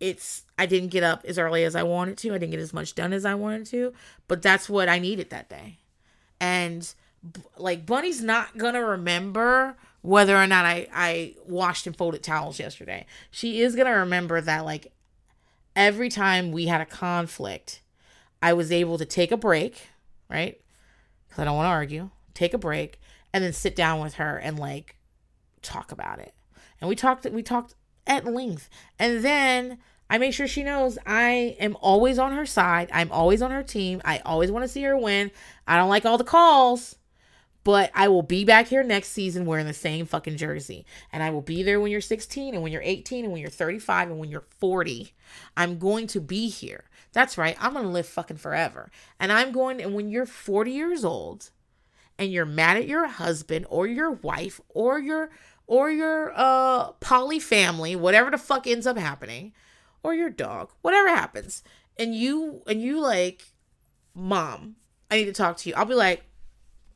it's 0.00 0.44
I 0.58 0.66
didn't 0.66 0.90
get 0.90 1.04
up 1.04 1.24
as 1.24 1.38
early 1.38 1.64
as 1.64 1.76
I 1.76 1.84
wanted 1.84 2.18
to. 2.18 2.30
I 2.30 2.38
didn't 2.38 2.50
get 2.50 2.60
as 2.60 2.74
much 2.74 2.94
done 2.94 3.12
as 3.12 3.24
I 3.24 3.34
wanted 3.34 3.66
to, 3.66 3.92
but 4.28 4.42
that's 4.42 4.68
what 4.68 4.88
I 4.88 4.98
needed 4.98 5.30
that 5.30 5.48
day. 5.48 5.78
And 6.40 6.92
like 7.56 7.86
Bunny's 7.86 8.22
not 8.22 8.58
going 8.58 8.74
to 8.74 8.84
remember 8.84 9.76
whether 10.00 10.36
or 10.36 10.46
not 10.46 10.66
I 10.66 10.88
I 10.92 11.36
washed 11.46 11.86
and 11.86 11.96
folded 11.96 12.22
towels 12.22 12.58
yesterday. 12.58 13.06
She 13.30 13.60
is 13.60 13.76
going 13.76 13.86
to 13.86 13.92
remember 13.92 14.40
that 14.40 14.64
like 14.64 14.92
every 15.76 16.08
time 16.08 16.52
we 16.52 16.66
had 16.66 16.80
a 16.80 16.86
conflict, 16.86 17.82
I 18.40 18.52
was 18.52 18.72
able 18.72 18.98
to 18.98 19.04
take 19.04 19.32
a 19.32 19.36
break, 19.36 19.88
right? 20.28 20.60
Cuz 21.30 21.38
I 21.38 21.44
don't 21.44 21.56
want 21.56 21.66
to 21.66 21.70
argue. 21.70 22.10
Take 22.34 22.54
a 22.54 22.58
break 22.58 23.00
and 23.32 23.42
then 23.42 23.52
sit 23.52 23.76
down 23.76 24.00
with 24.00 24.14
her 24.14 24.36
and 24.36 24.58
like 24.58 24.96
talk 25.62 25.92
about 25.92 26.18
it. 26.18 26.34
And 26.80 26.88
we 26.88 26.96
talked 26.96 27.24
we 27.26 27.42
talked 27.42 27.74
at 28.06 28.26
length. 28.26 28.68
And 28.98 29.24
then 29.24 29.78
I 30.10 30.18
make 30.18 30.34
sure 30.34 30.46
she 30.46 30.62
knows 30.62 30.98
I 31.06 31.56
am 31.58 31.76
always 31.80 32.18
on 32.18 32.32
her 32.32 32.44
side. 32.44 32.90
I'm 32.92 33.10
always 33.10 33.40
on 33.40 33.50
her 33.50 33.62
team. 33.62 34.02
I 34.04 34.18
always 34.26 34.50
want 34.50 34.64
to 34.64 34.68
see 34.68 34.82
her 34.82 34.96
win. 34.98 35.30
I 35.66 35.76
don't 35.76 35.88
like 35.88 36.04
all 36.04 36.18
the 36.18 36.24
calls, 36.24 36.96
but 37.64 37.90
I 37.94 38.08
will 38.08 38.22
be 38.22 38.44
back 38.44 38.66
here 38.66 38.82
next 38.82 39.08
season 39.08 39.46
wearing 39.46 39.66
the 39.66 39.72
same 39.72 40.06
fucking 40.06 40.36
jersey. 40.36 40.84
And 41.12 41.22
I 41.22 41.30
will 41.30 41.42
be 41.42 41.62
there 41.62 41.80
when 41.80 41.92
you're 41.92 42.00
16 42.00 42.54
and 42.54 42.62
when 42.62 42.72
you're 42.72 42.82
18 42.82 43.24
and 43.24 43.32
when 43.32 43.40
you're 43.40 43.50
35 43.50 44.10
and 44.10 44.18
when 44.18 44.30
you're 44.30 44.44
40. 44.58 45.12
I'm 45.56 45.78
going 45.78 46.06
to 46.08 46.20
be 46.20 46.48
here. 46.48 46.84
That's 47.12 47.38
right. 47.38 47.56
I'm 47.60 47.72
going 47.72 47.84
to 47.84 47.90
live 47.90 48.06
fucking 48.06 48.38
forever. 48.38 48.90
And 49.20 49.30
I'm 49.30 49.52
going, 49.52 49.80
and 49.80 49.94
when 49.94 50.08
you're 50.10 50.26
40 50.26 50.72
years 50.72 51.04
old 51.04 51.50
and 52.18 52.32
you're 52.32 52.44
mad 52.44 52.76
at 52.76 52.88
your 52.88 53.06
husband 53.06 53.66
or 53.68 53.86
your 53.86 54.10
wife 54.10 54.60
or 54.68 54.98
your, 54.98 55.30
or 55.68 55.90
your 55.90 56.32
uh 56.34 56.90
poly 56.92 57.38
family, 57.38 57.94
whatever 57.94 58.30
the 58.30 58.38
fuck 58.38 58.66
ends 58.66 58.86
up 58.86 58.98
happening, 58.98 59.52
or 60.02 60.14
your 60.14 60.30
dog, 60.30 60.70
whatever 60.82 61.08
happens, 61.08 61.62
and 61.96 62.14
you 62.14 62.62
and 62.66 62.82
you 62.82 63.00
like, 63.00 63.44
mom, 64.14 64.76
I 65.10 65.16
need 65.16 65.26
to 65.26 65.32
talk 65.32 65.56
to 65.58 65.68
you. 65.68 65.74
I'll 65.76 65.84
be 65.84 65.94
like, 65.94 66.24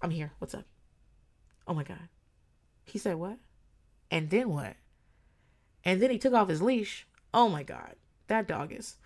I'm 0.01 0.11
here. 0.11 0.33
What's 0.39 0.55
up? 0.55 0.65
Oh 1.67 1.75
my 1.75 1.83
god. 1.83 2.09
He 2.85 2.99
said 2.99 3.17
what? 3.17 3.39
And 4.11 4.31
then 4.31 4.51
what? 4.51 4.75
And 5.85 6.01
then 6.01 6.11
he 6.11 6.19
took 6.19 6.35
off 6.35 6.49
his 6.49 6.63
leash. 6.63 7.07
Oh 7.35 7.49
my 7.49 7.63
god. 7.63 7.97
That 8.29 8.49
dog 8.49 8.73
is 8.73 8.97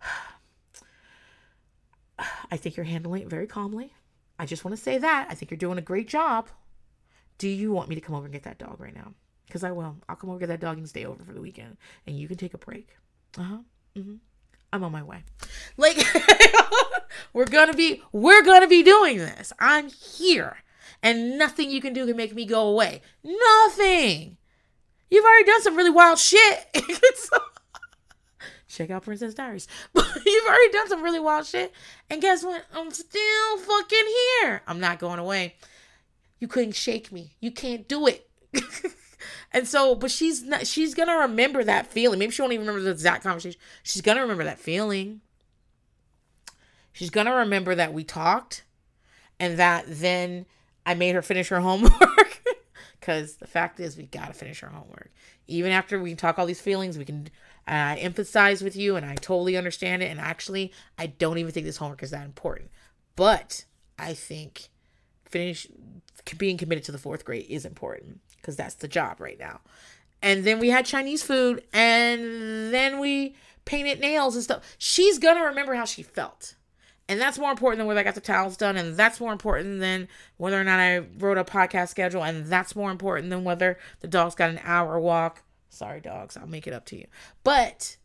I 2.18 2.56
think 2.56 2.76
you're 2.76 2.84
handling 2.84 3.22
it 3.22 3.28
very 3.28 3.46
calmly. 3.46 3.94
I 4.38 4.46
just 4.46 4.64
want 4.64 4.76
to 4.76 4.82
say 4.82 4.98
that. 4.98 5.28
I 5.30 5.34
think 5.34 5.50
you're 5.50 5.58
doing 5.58 5.78
a 5.78 5.82
great 5.82 6.08
job. 6.08 6.48
Do 7.38 7.48
you 7.48 7.72
want 7.72 7.88
me 7.88 7.94
to 7.94 8.00
come 8.00 8.14
over 8.14 8.26
and 8.26 8.32
get 8.32 8.42
that 8.44 8.58
dog 8.58 8.80
right 8.80 8.94
now? 8.94 9.14
Because 9.46 9.64
I 9.64 9.72
will. 9.72 9.96
I'll 10.08 10.16
come 10.16 10.30
over 10.30 10.38
get 10.38 10.48
that 10.48 10.60
dog 10.60 10.78
and 10.78 10.88
stay 10.88 11.04
over 11.04 11.24
for 11.24 11.32
the 11.32 11.40
weekend. 11.40 11.76
And 12.06 12.18
you 12.18 12.28
can 12.28 12.36
take 12.36 12.54
a 12.54 12.58
break. 12.58 12.96
Uh 13.38 13.42
huh. 13.42 13.58
Mm-hmm. 13.96 14.16
I'm 14.72 14.84
on 14.84 14.92
my 14.92 15.02
way. 15.02 15.24
Like 15.76 15.96
we're 17.32 17.46
gonna 17.46 17.74
be 17.74 18.02
we're 18.12 18.42
gonna 18.42 18.68
be 18.68 18.82
doing 18.82 19.18
this. 19.18 19.52
I'm 19.58 19.88
here. 19.88 20.58
And 21.02 21.38
nothing 21.38 21.70
you 21.70 21.80
can 21.80 21.92
do 21.92 22.06
can 22.06 22.16
make 22.16 22.34
me 22.34 22.44
go 22.44 22.68
away. 22.68 23.00
Nothing. 23.24 24.36
You've 25.10 25.24
already 25.24 25.44
done 25.44 25.62
some 25.62 25.76
really 25.76 25.90
wild 25.90 26.18
shit. 26.18 26.66
Check 28.68 28.90
out 28.90 29.02
Princess 29.02 29.34
Diaries. 29.34 29.66
But 29.92 30.06
you've 30.24 30.46
already 30.46 30.72
done 30.72 30.88
some 30.88 31.02
really 31.02 31.18
wild 31.18 31.46
shit. 31.46 31.72
And 32.08 32.22
guess 32.22 32.44
what? 32.44 32.64
I'm 32.72 32.90
still 32.92 33.58
fucking 33.58 34.06
here. 34.42 34.62
I'm 34.66 34.78
not 34.78 35.00
going 35.00 35.18
away. 35.18 35.56
You 36.38 36.46
couldn't 36.46 36.76
shake 36.76 37.10
me. 37.10 37.34
You 37.40 37.50
can't 37.50 37.88
do 37.88 38.06
it. 38.06 38.28
And 39.52 39.66
so, 39.66 39.94
but 39.94 40.10
she's 40.10 40.42
not, 40.42 40.66
she's 40.66 40.94
gonna 40.94 41.18
remember 41.18 41.64
that 41.64 41.86
feeling. 41.88 42.18
Maybe 42.18 42.32
she 42.32 42.42
won't 42.42 42.52
even 42.52 42.66
remember 42.66 42.84
the 42.84 42.90
exact 42.90 43.22
conversation. 43.22 43.60
She's 43.82 44.02
gonna 44.02 44.22
remember 44.22 44.44
that 44.44 44.60
feeling. 44.60 45.20
She's 46.92 47.10
gonna 47.10 47.34
remember 47.34 47.74
that 47.74 47.92
we 47.92 48.04
talked 48.04 48.64
and 49.40 49.58
that 49.58 49.84
then 49.88 50.46
I 50.86 50.94
made 50.94 51.14
her 51.14 51.22
finish 51.22 51.48
her 51.48 51.60
homework. 51.60 52.42
Because 53.00 53.36
the 53.36 53.46
fact 53.46 53.80
is, 53.80 53.96
we 53.96 54.04
gotta 54.04 54.34
finish 54.34 54.60
her 54.60 54.68
homework. 54.68 55.10
Even 55.48 55.72
after 55.72 56.00
we 56.00 56.14
talk 56.14 56.38
all 56.38 56.46
these 56.46 56.60
feelings, 56.60 56.98
we 56.98 57.04
can 57.04 57.28
uh, 57.66 57.96
empathize 57.96 58.62
with 58.62 58.76
you, 58.76 58.94
and 58.94 59.06
I 59.06 59.14
totally 59.14 59.56
understand 59.56 60.02
it. 60.02 60.10
And 60.10 60.20
actually, 60.20 60.70
I 60.98 61.06
don't 61.06 61.38
even 61.38 61.50
think 61.50 61.64
this 61.64 61.78
homework 61.78 62.02
is 62.02 62.10
that 62.10 62.26
important. 62.26 62.70
But 63.16 63.64
I 63.98 64.12
think 64.12 64.68
finish 65.24 65.66
being 66.36 66.58
committed 66.58 66.84
to 66.84 66.92
the 66.92 66.98
fourth 66.98 67.24
grade 67.24 67.46
is 67.48 67.64
important 67.64 68.20
because 68.40 68.56
that's 68.56 68.74
the 68.74 68.88
job 68.88 69.20
right 69.20 69.38
now. 69.38 69.60
And 70.22 70.44
then 70.44 70.58
we 70.58 70.68
had 70.68 70.84
Chinese 70.84 71.22
food, 71.22 71.64
and 71.72 72.72
then 72.72 72.98
we 72.98 73.36
painted 73.64 74.00
nails 74.00 74.34
and 74.34 74.44
stuff. 74.44 74.76
She's 74.78 75.18
gonna 75.18 75.44
remember 75.44 75.74
how 75.74 75.84
she 75.84 76.02
felt. 76.02 76.54
And 77.10 77.20
that's 77.20 77.40
more 77.40 77.50
important 77.50 77.78
than 77.78 77.88
whether 77.88 77.98
I 77.98 78.04
got 78.04 78.14
the 78.14 78.20
towels 78.20 78.56
done. 78.56 78.76
And 78.76 78.96
that's 78.96 79.18
more 79.18 79.32
important 79.32 79.80
than 79.80 80.06
whether 80.36 80.60
or 80.60 80.62
not 80.62 80.78
I 80.78 80.98
wrote 81.18 81.38
a 81.38 81.44
podcast 81.44 81.88
schedule. 81.88 82.22
And 82.22 82.46
that's 82.46 82.76
more 82.76 82.92
important 82.92 83.30
than 83.30 83.42
whether 83.42 83.80
the 83.98 84.06
dog's 84.06 84.36
got 84.36 84.50
an 84.50 84.60
hour 84.62 85.00
walk. 85.00 85.42
Sorry, 85.70 86.00
dogs, 86.00 86.36
I'll 86.36 86.46
make 86.46 86.68
it 86.68 86.72
up 86.72 86.84
to 86.86 86.96
you. 86.96 87.06
But, 87.42 87.96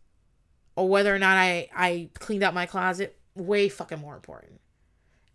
or 0.75 0.89
whether 0.89 1.13
or 1.13 1.19
not 1.19 1.37
I, 1.37 1.69
I 1.75 2.09
cleaned 2.17 2.41
out 2.41 2.55
my 2.55 2.65
closet, 2.65 3.15
way 3.35 3.69
fucking 3.69 3.99
more 3.99 4.15
important. 4.15 4.59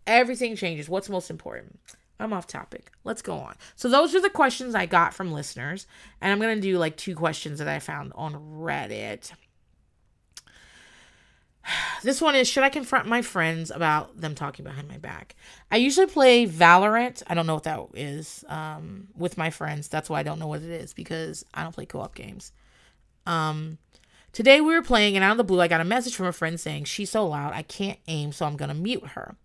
Everything 0.05 0.57
changes. 0.57 0.89
What's 0.89 1.07
most 1.07 1.29
important? 1.29 1.79
I'm 2.21 2.33
off 2.33 2.47
topic. 2.47 2.91
Let's 3.03 3.21
go 3.21 3.35
on. 3.35 3.55
So 3.75 3.89
those 3.89 4.13
are 4.13 4.21
the 4.21 4.29
questions 4.29 4.75
I 4.75 4.85
got 4.85 5.13
from 5.13 5.31
listeners, 5.31 5.87
and 6.21 6.31
I'm 6.31 6.39
going 6.39 6.55
to 6.55 6.61
do 6.61 6.77
like 6.77 6.95
two 6.97 7.15
questions 7.15 7.59
that 7.59 7.67
I 7.67 7.79
found 7.79 8.13
on 8.15 8.33
Reddit. 8.35 9.31
This 12.03 12.19
one 12.19 12.35
is 12.35 12.47
Should 12.47 12.63
I 12.63 12.69
confront 12.69 13.07
my 13.07 13.21
friends 13.21 13.69
about 13.69 14.19
them 14.19 14.33
talking 14.33 14.65
behind 14.65 14.87
my 14.87 14.97
back? 14.97 15.35
I 15.69 15.77
usually 15.77 16.07
play 16.07 16.47
Valorant. 16.47 17.21
I 17.27 17.35
don't 17.35 17.45
know 17.45 17.53
what 17.53 17.63
that 17.63 17.79
is 17.93 18.43
um, 18.47 19.09
with 19.15 19.37
my 19.37 19.51
friends. 19.51 19.87
That's 19.87 20.09
why 20.09 20.19
I 20.19 20.23
don't 20.23 20.39
know 20.39 20.47
what 20.47 20.63
it 20.63 20.71
is 20.71 20.93
because 20.93 21.45
I 21.53 21.61
don't 21.61 21.73
play 21.75 21.85
co 21.85 21.99
op 21.99 22.15
games. 22.15 22.51
Um, 23.27 23.77
Today 24.33 24.61
we 24.61 24.73
were 24.73 24.81
playing, 24.81 25.17
and 25.17 25.25
out 25.25 25.31
of 25.31 25.37
the 25.37 25.43
blue, 25.43 25.59
I 25.59 25.67
got 25.67 25.81
a 25.81 25.85
message 25.85 26.15
from 26.15 26.25
a 26.25 26.31
friend 26.31 26.57
saying, 26.57 26.85
She's 26.85 27.09
so 27.09 27.27
loud, 27.27 27.53
I 27.53 27.63
can't 27.63 27.99
aim, 28.07 28.31
so 28.31 28.45
I'm 28.45 28.55
gonna 28.55 28.73
mute 28.73 29.07
her. 29.07 29.35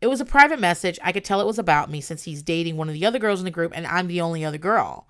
It 0.00 0.06
was 0.06 0.20
a 0.20 0.24
private 0.24 0.60
message. 0.60 1.00
I 1.02 1.10
could 1.10 1.24
tell 1.24 1.40
it 1.40 1.46
was 1.46 1.58
about 1.58 1.90
me 1.90 2.00
since 2.00 2.22
he's 2.22 2.42
dating 2.42 2.76
one 2.76 2.88
of 2.88 2.94
the 2.94 3.04
other 3.04 3.18
girls 3.18 3.40
in 3.40 3.44
the 3.44 3.50
group, 3.50 3.72
and 3.74 3.86
I'm 3.86 4.06
the 4.06 4.20
only 4.20 4.44
other 4.44 4.58
girl. 4.58 5.08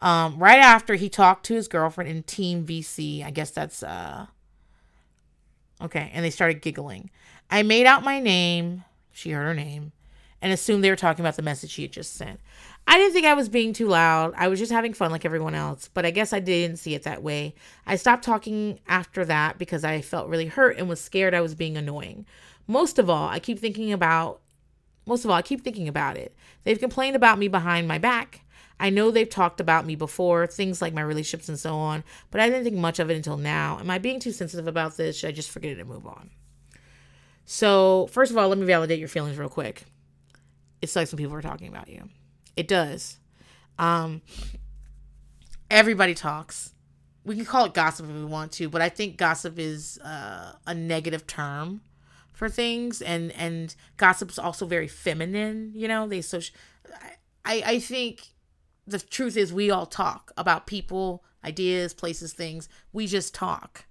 Um, 0.00 0.38
right 0.38 0.60
after 0.60 0.94
he 0.94 1.08
talked 1.08 1.44
to 1.46 1.54
his 1.54 1.66
girlfriend 1.66 2.08
in 2.08 2.22
Team 2.22 2.64
VC, 2.64 3.24
I 3.24 3.30
guess 3.30 3.50
that's, 3.50 3.82
uh, 3.82 4.26
okay, 5.82 6.10
and 6.14 6.24
they 6.24 6.30
started 6.30 6.62
giggling. 6.62 7.10
I 7.50 7.64
made 7.64 7.86
out 7.86 8.04
my 8.04 8.20
name, 8.20 8.84
she 9.10 9.32
heard 9.32 9.46
her 9.46 9.54
name, 9.54 9.90
and 10.40 10.52
assumed 10.52 10.84
they 10.84 10.90
were 10.90 10.96
talking 10.96 11.24
about 11.24 11.36
the 11.36 11.42
message 11.42 11.70
she 11.70 11.82
had 11.82 11.92
just 11.92 12.14
sent. 12.14 12.40
I 12.90 12.98
didn't 12.98 13.12
think 13.12 13.24
I 13.24 13.34
was 13.34 13.48
being 13.48 13.72
too 13.72 13.86
loud. 13.86 14.34
I 14.36 14.48
was 14.48 14.58
just 14.58 14.72
having 14.72 14.94
fun 14.94 15.12
like 15.12 15.24
everyone 15.24 15.54
else, 15.54 15.88
but 15.94 16.04
I 16.04 16.10
guess 16.10 16.32
I 16.32 16.40
didn't 16.40 16.78
see 16.78 16.96
it 16.96 17.04
that 17.04 17.22
way. 17.22 17.54
I 17.86 17.94
stopped 17.94 18.24
talking 18.24 18.80
after 18.88 19.24
that 19.26 19.58
because 19.58 19.84
I 19.84 20.00
felt 20.00 20.28
really 20.28 20.46
hurt 20.46 20.76
and 20.76 20.88
was 20.88 21.00
scared 21.00 21.32
I 21.32 21.40
was 21.40 21.54
being 21.54 21.76
annoying. 21.76 22.26
Most 22.66 22.98
of 22.98 23.08
all, 23.08 23.28
I 23.28 23.38
keep 23.38 23.60
thinking 23.60 23.92
about 23.92 24.40
most 25.06 25.24
of 25.24 25.30
all, 25.30 25.36
I 25.36 25.42
keep 25.42 25.62
thinking 25.62 25.86
about 25.86 26.16
it. 26.16 26.34
They've 26.64 26.80
complained 26.80 27.14
about 27.14 27.38
me 27.38 27.46
behind 27.46 27.86
my 27.86 27.98
back. 27.98 28.40
I 28.80 28.90
know 28.90 29.12
they've 29.12 29.30
talked 29.30 29.60
about 29.60 29.86
me 29.86 29.94
before, 29.94 30.48
things 30.48 30.82
like 30.82 30.92
my 30.92 31.00
relationships 31.00 31.48
and 31.48 31.60
so 31.60 31.76
on, 31.76 32.02
but 32.32 32.40
I 32.40 32.48
didn't 32.48 32.64
think 32.64 32.76
much 32.76 32.98
of 32.98 33.08
it 33.08 33.16
until 33.16 33.36
now. 33.36 33.78
Am 33.78 33.88
I 33.88 33.98
being 33.98 34.18
too 34.18 34.32
sensitive 34.32 34.66
about 34.66 34.96
this? 34.96 35.16
Should 35.16 35.28
I 35.28 35.32
just 35.32 35.50
forget 35.50 35.70
it 35.70 35.78
and 35.78 35.88
move 35.88 36.08
on? 36.08 36.30
So, 37.44 38.08
first 38.10 38.32
of 38.32 38.36
all, 38.36 38.48
let 38.48 38.58
me 38.58 38.66
validate 38.66 38.98
your 38.98 39.06
feelings 39.06 39.38
real 39.38 39.48
quick. 39.48 39.84
It 40.82 40.90
sucks 40.90 41.12
when 41.12 41.18
people 41.18 41.34
are 41.36 41.42
talking 41.42 41.68
about 41.68 41.88
you. 41.88 42.08
It 42.60 42.68
does. 42.68 43.16
Um, 43.78 44.20
everybody 45.70 46.12
talks. 46.12 46.74
We 47.24 47.34
can 47.34 47.46
call 47.46 47.64
it 47.64 47.72
gossip 47.72 48.04
if 48.04 48.14
we 48.14 48.26
want 48.26 48.52
to, 48.52 48.68
but 48.68 48.82
I 48.82 48.90
think 48.90 49.16
gossip 49.16 49.58
is 49.58 49.98
uh, 50.04 50.52
a 50.66 50.74
negative 50.74 51.26
term 51.26 51.80
for 52.34 52.50
things, 52.50 53.00
and 53.00 53.32
and 53.32 53.74
gossip 53.96 54.28
is 54.28 54.38
also 54.38 54.66
very 54.66 54.88
feminine. 54.88 55.72
You 55.74 55.88
know, 55.88 56.06
they 56.06 56.20
so. 56.20 56.40
I 57.46 57.62
I 57.64 57.78
think 57.78 58.28
the 58.86 58.98
truth 58.98 59.38
is 59.38 59.54
we 59.54 59.70
all 59.70 59.86
talk 59.86 60.30
about 60.36 60.66
people, 60.66 61.24
ideas, 61.42 61.94
places, 61.94 62.34
things. 62.34 62.68
We 62.92 63.06
just 63.06 63.34
talk. 63.34 63.86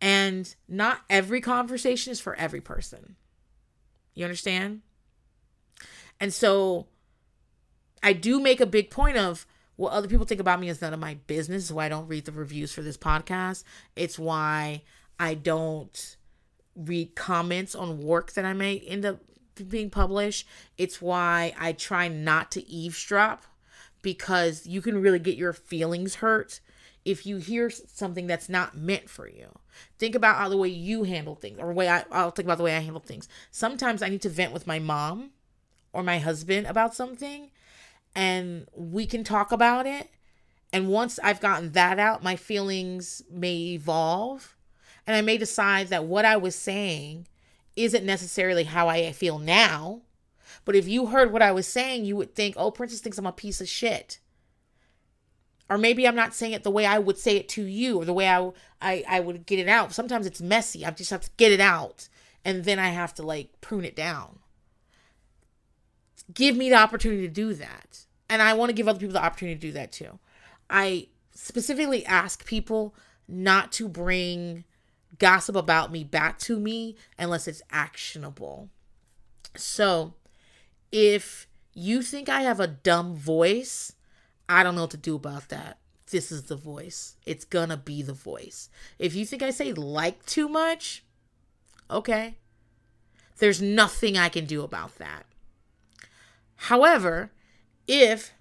And 0.00 0.54
not 0.68 1.00
every 1.10 1.40
conversation 1.40 2.12
is 2.12 2.20
for 2.20 2.36
every 2.36 2.60
person. 2.60 3.16
You 4.14 4.24
understand? 4.24 4.82
And 6.20 6.32
so 6.32 6.86
I 8.04 8.12
do 8.12 8.38
make 8.38 8.60
a 8.60 8.66
big 8.66 8.90
point 8.90 9.16
of 9.16 9.46
what 9.76 9.92
other 9.92 10.08
people 10.08 10.26
think 10.26 10.40
about 10.40 10.60
me 10.60 10.68
is 10.68 10.82
none 10.82 10.92
of 10.92 11.00
my 11.00 11.14
business. 11.26 11.70
Why 11.70 11.86
I 11.86 11.88
don't 11.88 12.06
read 12.06 12.26
the 12.26 12.32
reviews 12.32 12.70
for 12.70 12.82
this 12.82 12.98
podcast. 12.98 13.64
It's 13.96 14.18
why 14.18 14.82
I 15.18 15.32
don't 15.32 16.16
read 16.76 17.14
comments 17.14 17.74
on 17.74 18.02
work 18.02 18.32
that 18.32 18.44
I 18.44 18.52
may 18.52 18.78
end 18.80 19.06
up 19.06 19.20
being 19.68 19.88
published. 19.88 20.46
It's 20.76 21.00
why 21.00 21.54
I 21.58 21.72
try 21.72 22.08
not 22.08 22.50
to 22.52 22.68
eavesdrop 22.68 23.44
because 24.02 24.66
you 24.66 24.82
can 24.82 25.00
really 25.00 25.18
get 25.18 25.38
your 25.38 25.54
feelings 25.54 26.16
hurt 26.16 26.60
if 27.06 27.24
you 27.24 27.38
hear 27.38 27.70
something 27.70 28.26
that's 28.26 28.50
not 28.50 28.76
meant 28.76 29.08
for 29.08 29.26
you. 29.26 29.48
Think 29.98 30.14
about 30.14 30.36
how 30.36 30.50
the 30.50 30.58
way 30.58 30.68
you 30.68 31.04
handle 31.04 31.36
things 31.36 31.58
or 31.58 31.68
the 31.68 31.74
way 31.74 31.88
I, 31.88 32.04
I'll 32.10 32.30
think 32.30 32.46
about 32.46 32.58
the 32.58 32.64
way 32.64 32.76
I 32.76 32.80
handle 32.80 33.00
things. 33.00 33.28
Sometimes 33.50 34.02
I 34.02 34.10
need 34.10 34.22
to 34.22 34.28
vent 34.28 34.52
with 34.52 34.66
my 34.66 34.78
mom 34.78 35.30
or 35.94 36.02
my 36.02 36.18
husband 36.18 36.66
about 36.66 36.94
something 36.94 37.50
and 38.14 38.68
we 38.74 39.06
can 39.06 39.24
talk 39.24 39.52
about 39.52 39.86
it. 39.86 40.10
And 40.72 40.88
once 40.88 41.18
I've 41.22 41.40
gotten 41.40 41.72
that 41.72 41.98
out, 41.98 42.24
my 42.24 42.36
feelings 42.36 43.22
may 43.30 43.54
evolve 43.74 44.56
and 45.06 45.16
I 45.16 45.20
may 45.20 45.38
decide 45.38 45.88
that 45.88 46.04
what 46.04 46.24
I 46.24 46.36
was 46.36 46.54
saying 46.54 47.26
isn't 47.76 48.04
necessarily 48.04 48.64
how 48.64 48.88
I 48.88 49.12
feel 49.12 49.38
now. 49.38 50.02
But 50.64 50.76
if 50.76 50.88
you 50.88 51.06
heard 51.06 51.32
what 51.32 51.42
I 51.42 51.52
was 51.52 51.66
saying, 51.66 52.04
you 52.04 52.16
would 52.16 52.34
think, 52.34 52.54
oh, 52.56 52.70
Princess 52.70 53.00
thinks 53.00 53.18
I'm 53.18 53.26
a 53.26 53.32
piece 53.32 53.60
of 53.60 53.68
shit. 53.68 54.18
Or 55.68 55.78
maybe 55.78 56.06
I'm 56.06 56.16
not 56.16 56.34
saying 56.34 56.52
it 56.52 56.62
the 56.62 56.70
way 56.70 56.86
I 56.86 56.98
would 56.98 57.18
say 57.18 57.36
it 57.36 57.48
to 57.50 57.62
you 57.62 58.00
or 58.00 58.04
the 58.04 58.12
way 58.12 58.28
I, 58.28 58.50
I, 58.80 59.04
I 59.08 59.20
would 59.20 59.46
get 59.46 59.58
it 59.58 59.68
out. 59.68 59.92
Sometimes 59.92 60.26
it's 60.26 60.40
messy. 60.40 60.84
I 60.84 60.90
just 60.90 61.10
have 61.10 61.22
to 61.22 61.30
get 61.36 61.52
it 61.52 61.60
out. 61.60 62.08
And 62.44 62.64
then 62.64 62.78
I 62.78 62.88
have 62.88 63.14
to 63.14 63.22
like 63.22 63.60
prune 63.60 63.84
it 63.84 63.96
down. 63.96 64.38
Give 66.32 66.56
me 66.56 66.70
the 66.70 66.76
opportunity 66.76 67.22
to 67.22 67.32
do 67.32 67.54
that. 67.54 68.03
And 68.34 68.42
I 68.42 68.54
want 68.54 68.70
to 68.70 68.72
give 68.74 68.88
other 68.88 68.98
people 68.98 69.12
the 69.12 69.24
opportunity 69.24 69.54
to 69.54 69.60
do 69.68 69.72
that 69.74 69.92
too. 69.92 70.18
I 70.68 71.06
specifically 71.36 72.04
ask 72.04 72.44
people 72.44 72.96
not 73.28 73.70
to 73.74 73.88
bring 73.88 74.64
gossip 75.20 75.54
about 75.54 75.92
me 75.92 76.02
back 76.02 76.40
to 76.40 76.58
me 76.58 76.96
unless 77.16 77.46
it's 77.46 77.62
actionable. 77.70 78.70
So, 79.56 80.14
if 80.90 81.46
you 81.74 82.02
think 82.02 82.28
I 82.28 82.40
have 82.40 82.58
a 82.58 82.66
dumb 82.66 83.14
voice, 83.14 83.92
I 84.48 84.64
don't 84.64 84.74
know 84.74 84.80
what 84.80 84.90
to 84.90 84.96
do 84.96 85.14
about 85.14 85.48
that. 85.50 85.78
This 86.10 86.32
is 86.32 86.42
the 86.42 86.56
voice. 86.56 87.14
It's 87.24 87.44
gonna 87.44 87.76
be 87.76 88.02
the 88.02 88.12
voice. 88.12 88.68
If 88.98 89.14
you 89.14 89.24
think 89.24 89.44
I 89.44 89.50
say 89.50 89.72
like 89.72 90.26
too 90.26 90.48
much, 90.48 91.04
okay. 91.88 92.38
There's 93.38 93.62
nothing 93.62 94.18
I 94.18 94.28
can 94.28 94.44
do 94.44 94.62
about 94.62 94.96
that. 94.98 95.24
However, 96.56 97.30
if 97.86 98.32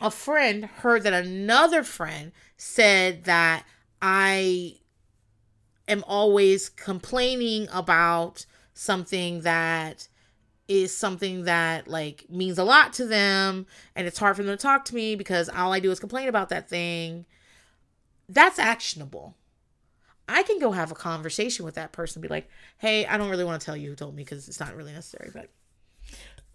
a 0.00 0.10
friend 0.10 0.64
heard 0.64 1.02
that 1.02 1.12
another 1.12 1.82
friend 1.82 2.32
said 2.56 3.24
that 3.24 3.64
I 4.00 4.76
am 5.88 6.04
always 6.06 6.68
complaining 6.68 7.68
about 7.72 8.46
something 8.72 9.42
that 9.42 10.08
is 10.68 10.96
something 10.96 11.44
that 11.44 11.88
like 11.88 12.24
means 12.30 12.56
a 12.56 12.64
lot 12.64 12.92
to 12.94 13.04
them 13.04 13.66
and 13.96 14.06
it's 14.06 14.18
hard 14.18 14.36
for 14.36 14.42
them 14.42 14.56
to 14.56 14.62
talk 14.62 14.84
to 14.84 14.94
me 14.94 15.16
because 15.16 15.48
all 15.48 15.72
I 15.72 15.80
do 15.80 15.90
is 15.90 15.98
complain 15.98 16.28
about 16.28 16.48
that 16.50 16.68
thing. 16.68 17.26
That's 18.28 18.58
actionable. 18.58 19.34
I 20.28 20.44
can 20.44 20.60
go 20.60 20.70
have 20.70 20.92
a 20.92 20.94
conversation 20.94 21.64
with 21.64 21.74
that 21.74 21.90
person 21.90 22.22
be 22.22 22.28
like, 22.28 22.48
"Hey, 22.78 23.04
I 23.04 23.18
don't 23.18 23.30
really 23.30 23.42
want 23.42 23.60
to 23.60 23.64
tell 23.66 23.76
you 23.76 23.90
who 23.90 23.96
told 23.96 24.14
me 24.14 24.22
because 24.22 24.48
it's 24.48 24.60
not 24.60 24.76
really 24.76 24.92
necessary, 24.92 25.30
but 25.34 25.50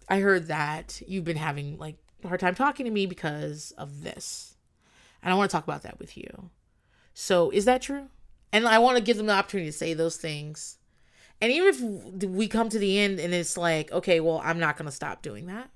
I 0.08 0.20
heard 0.20 0.46
that 0.48 1.02
you've 1.06 1.24
been 1.24 1.36
having 1.36 1.78
like 1.78 1.96
a 2.24 2.28
hard 2.28 2.40
time 2.40 2.54
talking 2.54 2.86
to 2.86 2.92
me 2.92 3.06
because 3.06 3.72
of 3.76 4.02
this. 4.02 4.56
And 5.22 5.32
I 5.32 5.36
want 5.36 5.50
to 5.50 5.56
talk 5.56 5.64
about 5.64 5.82
that 5.82 5.98
with 5.98 6.16
you. 6.16 6.50
So, 7.14 7.50
is 7.50 7.64
that 7.64 7.82
true? 7.82 8.08
And 8.52 8.66
I 8.68 8.78
want 8.78 8.96
to 8.96 9.02
give 9.02 9.16
them 9.16 9.26
the 9.26 9.32
opportunity 9.32 9.70
to 9.70 9.76
say 9.76 9.94
those 9.94 10.16
things. 10.16 10.78
And 11.40 11.52
even 11.52 11.68
if 11.68 12.24
we 12.30 12.48
come 12.48 12.68
to 12.68 12.78
the 12.78 12.98
end 12.98 13.18
and 13.20 13.34
it's 13.34 13.56
like, 13.56 13.92
okay, 13.92 14.20
well, 14.20 14.40
I'm 14.44 14.58
not 14.58 14.76
going 14.76 14.86
to 14.86 14.92
stop 14.92 15.22
doing 15.22 15.46
that. 15.46 15.70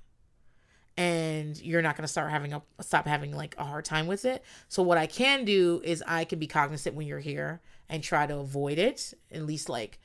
And 0.97 1.59
you're 1.61 1.81
not 1.81 1.95
going 1.95 2.03
to 2.03 2.11
start 2.11 2.31
having 2.31 2.53
a 2.53 2.61
stop 2.81 3.07
having 3.07 3.35
like 3.35 3.55
a 3.57 3.63
hard 3.63 3.85
time 3.85 4.07
with 4.07 4.25
it. 4.25 4.43
So 4.67 4.83
what 4.83 4.97
I 4.97 5.05
can 5.07 5.45
do 5.45 5.81
is 5.83 6.03
I 6.07 6.25
can 6.25 6.39
be 6.39 6.47
cognizant 6.47 6.95
when 6.95 7.07
you're 7.07 7.19
here 7.19 7.61
and 7.89 8.03
try 8.03 8.25
to 8.25 8.37
avoid 8.37 8.77
it, 8.77 9.13
at 9.31 9.43
least 9.43 9.69
like 9.69 9.99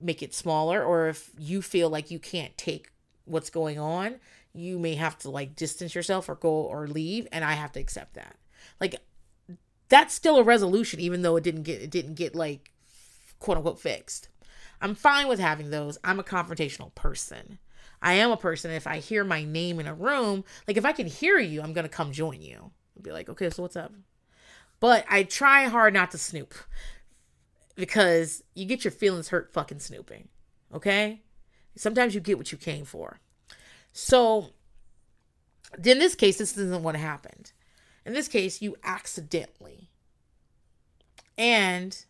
make 0.00 0.22
it 0.22 0.34
smaller 0.34 0.82
or 0.82 1.08
if 1.08 1.30
you 1.38 1.62
feel 1.62 1.88
like 1.88 2.10
you 2.10 2.18
can't 2.18 2.56
take 2.56 2.90
what's 3.24 3.50
going 3.50 3.78
on, 3.78 4.16
you 4.54 4.78
may 4.78 4.94
have 4.94 5.18
to 5.18 5.30
like 5.30 5.56
distance 5.56 5.94
yourself 5.94 6.28
or 6.28 6.34
go 6.34 6.50
or 6.50 6.86
leave 6.86 7.26
and 7.32 7.44
I 7.44 7.52
have 7.52 7.72
to 7.72 7.80
accept 7.80 8.14
that. 8.14 8.36
Like 8.80 8.96
that's 9.88 10.14
still 10.14 10.38
a 10.38 10.44
resolution 10.44 11.00
even 11.00 11.22
though 11.22 11.36
it 11.36 11.44
didn't 11.44 11.62
get 11.62 11.82
it 11.82 11.90
didn't 11.90 12.14
get 12.14 12.34
like 12.34 12.72
quote 13.38 13.56
unquote 13.56 13.80
fixed. 13.80 14.28
I'm 14.80 14.94
fine 14.94 15.28
with 15.28 15.38
having 15.38 15.70
those. 15.70 15.98
I'm 16.02 16.18
a 16.18 16.24
confrontational 16.24 16.94
person. 16.94 17.58
I 18.00 18.14
am 18.14 18.32
a 18.32 18.36
person 18.36 18.72
if 18.72 18.86
i 18.86 18.98
hear 18.98 19.22
my 19.22 19.44
name 19.44 19.78
in 19.78 19.86
a 19.86 19.94
room 19.94 20.44
like 20.66 20.76
if 20.76 20.84
i 20.84 20.90
can 20.90 21.06
hear 21.06 21.38
you 21.38 21.62
i'm 21.62 21.72
gonna 21.72 21.88
come 21.88 22.12
join 22.12 22.42
you. 22.42 22.72
I'll 22.96 23.02
be 23.02 23.12
like 23.12 23.28
okay 23.28 23.50
so 23.50 23.62
what's 23.62 23.76
up? 23.76 23.92
But 24.80 25.04
i 25.08 25.22
try 25.22 25.64
hard 25.64 25.94
not 25.94 26.10
to 26.10 26.18
snoop 26.18 26.54
because 27.74 28.42
you 28.54 28.66
get 28.66 28.84
your 28.84 28.92
feelings 28.92 29.28
hurt 29.28 29.52
fucking 29.52 29.78
snooping 29.78 30.28
okay 30.74 31.22
sometimes 31.76 32.14
you 32.14 32.20
get 32.20 32.38
what 32.38 32.52
you 32.52 32.58
came 32.58 32.84
for 32.84 33.20
so 33.92 34.50
in 35.84 35.98
this 35.98 36.14
case 36.14 36.38
this 36.38 36.56
isn't 36.56 36.82
what 36.82 36.96
happened 36.96 37.52
in 38.04 38.14
this 38.14 38.28
case, 38.28 38.60
you 38.60 38.76
accidentally. 38.82 39.90
And 41.38 42.04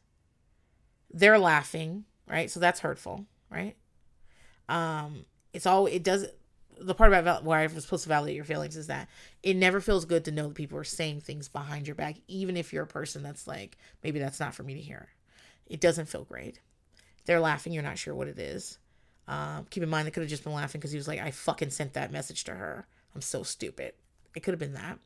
they're 1.10 1.38
laughing, 1.38 2.04
right? 2.26 2.50
So 2.50 2.60
that's 2.60 2.80
hurtful, 2.80 3.26
right? 3.50 3.76
Um, 4.68 5.26
it's 5.52 5.66
all 5.66 5.86
it 5.86 6.02
does. 6.02 6.26
The 6.80 6.94
part 6.94 7.12
about 7.12 7.44
why 7.44 7.62
I'm 7.62 7.78
supposed 7.78 8.04
to 8.04 8.08
validate 8.08 8.34
your 8.34 8.44
feelings 8.44 8.76
is 8.76 8.86
that 8.86 9.08
it 9.42 9.54
never 9.54 9.80
feels 9.80 10.04
good 10.04 10.24
to 10.24 10.32
know 10.32 10.48
that 10.48 10.54
people 10.54 10.78
are 10.78 10.84
saying 10.84 11.20
things 11.20 11.48
behind 11.48 11.86
your 11.86 11.94
back, 11.94 12.16
even 12.26 12.56
if 12.56 12.72
you're 12.72 12.82
a 12.84 12.88
person 12.88 13.22
that's 13.22 13.46
like, 13.46 13.76
maybe 14.02 14.18
that's 14.18 14.40
not 14.40 14.54
for 14.54 14.62
me 14.62 14.74
to 14.74 14.80
hear. 14.80 15.08
It 15.66 15.80
doesn't 15.80 16.06
feel 16.08 16.24
great. 16.24 16.60
They're 17.26 17.40
laughing. 17.40 17.72
You're 17.72 17.82
not 17.82 17.98
sure 17.98 18.14
what 18.14 18.28
it 18.28 18.38
is. 18.38 18.78
Um, 19.28 19.66
keep 19.70 19.82
in 19.82 19.88
mind, 19.88 20.06
they 20.06 20.10
could 20.10 20.22
have 20.22 20.30
just 20.30 20.44
been 20.44 20.52
laughing 20.52 20.80
because 20.80 20.92
he 20.92 20.98
was 20.98 21.08
like, 21.08 21.20
I 21.20 21.30
fucking 21.30 21.70
sent 21.70 21.94
that 21.94 22.12
message 22.12 22.44
to 22.44 22.54
her. 22.54 22.86
I'm 23.14 23.20
so 23.20 23.42
stupid. 23.42 23.92
It 24.34 24.40
could 24.40 24.52
have 24.52 24.58
been 24.58 24.74
that. 24.74 24.98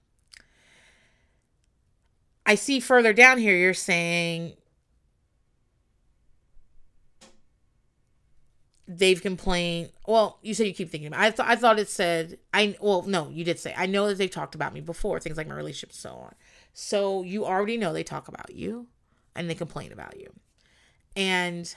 I 2.44 2.55
see 2.55 2.78
further 2.80 3.12
down 3.12 3.38
here 3.38 3.56
you're 3.56 3.74
saying 3.74 4.55
they've 8.86 9.20
complained. 9.20 9.90
Well, 10.06 10.38
you 10.43 10.55
said 10.55 10.66
you 10.66 10.74
keep 10.74 10.90
thinking 10.90 11.09
about. 11.09 11.20
It. 11.20 11.26
I 11.26 11.30
thought 11.32 11.48
I 11.48 11.56
thought 11.56 11.78
it 11.78 11.88
said 11.88 12.38
I. 12.55 12.76
Well, 12.80 13.02
no, 13.02 13.28
you 13.28 13.44
did 13.44 13.59
say 13.59 13.74
I 13.76 13.86
know 13.86 14.09
that 14.09 14.18
they've 14.18 14.30
talked 14.30 14.55
about 14.55 14.72
me 14.72 14.80
before, 14.80 15.18
things 15.20 15.36
like 15.36 15.48
my 15.48 15.55
relationship 15.55 15.93
so 15.93 16.10
on. 16.10 16.34
So 16.72 17.22
you 17.22 17.44
already 17.44 17.76
know 17.76 17.93
they 17.93 18.05
talk 18.05 18.28
about 18.28 18.55
you, 18.55 18.86
and 19.34 19.51
they 19.51 19.55
complain 19.55 19.93
about 19.93 20.16
you, 20.18 20.32
and 21.16 21.74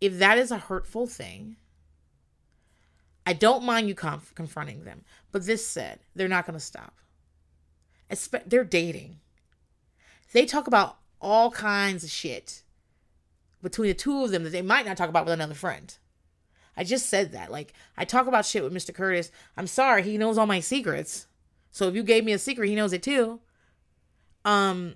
if 0.00 0.18
that 0.18 0.38
is 0.38 0.50
a 0.50 0.58
hurtful 0.58 1.06
thing, 1.06 1.56
I 3.26 3.32
don't 3.32 3.64
mind 3.64 3.88
you 3.88 3.94
conf- 3.94 4.34
confronting 4.34 4.84
them. 4.84 5.04
But 5.32 5.46
this 5.46 5.66
said, 5.66 6.00
they're 6.14 6.28
not 6.28 6.46
going 6.46 6.58
to 6.58 6.64
stop 6.64 6.94
they're 8.46 8.64
dating. 8.64 9.20
They 10.32 10.46
talk 10.46 10.66
about 10.66 10.98
all 11.20 11.50
kinds 11.50 12.04
of 12.04 12.10
shit 12.10 12.62
between 13.62 13.88
the 13.88 13.94
two 13.94 14.24
of 14.24 14.30
them 14.30 14.44
that 14.44 14.50
they 14.50 14.62
might 14.62 14.86
not 14.86 14.96
talk 14.96 15.08
about 15.08 15.24
with 15.24 15.34
another 15.34 15.54
friend. 15.54 15.96
I 16.76 16.84
just 16.84 17.06
said 17.06 17.32
that. 17.32 17.50
Like, 17.50 17.72
I 17.96 18.04
talk 18.04 18.26
about 18.26 18.46
shit 18.46 18.62
with 18.62 18.72
Mr. 18.72 18.94
Curtis. 18.94 19.32
I'm 19.56 19.66
sorry, 19.66 20.02
he 20.02 20.16
knows 20.16 20.38
all 20.38 20.46
my 20.46 20.60
secrets. 20.60 21.26
So 21.70 21.88
if 21.88 21.94
you 21.94 22.02
gave 22.02 22.24
me 22.24 22.32
a 22.32 22.38
secret, 22.38 22.68
he 22.68 22.76
knows 22.76 22.92
it 22.92 23.02
too. 23.02 23.40
Um, 24.44 24.94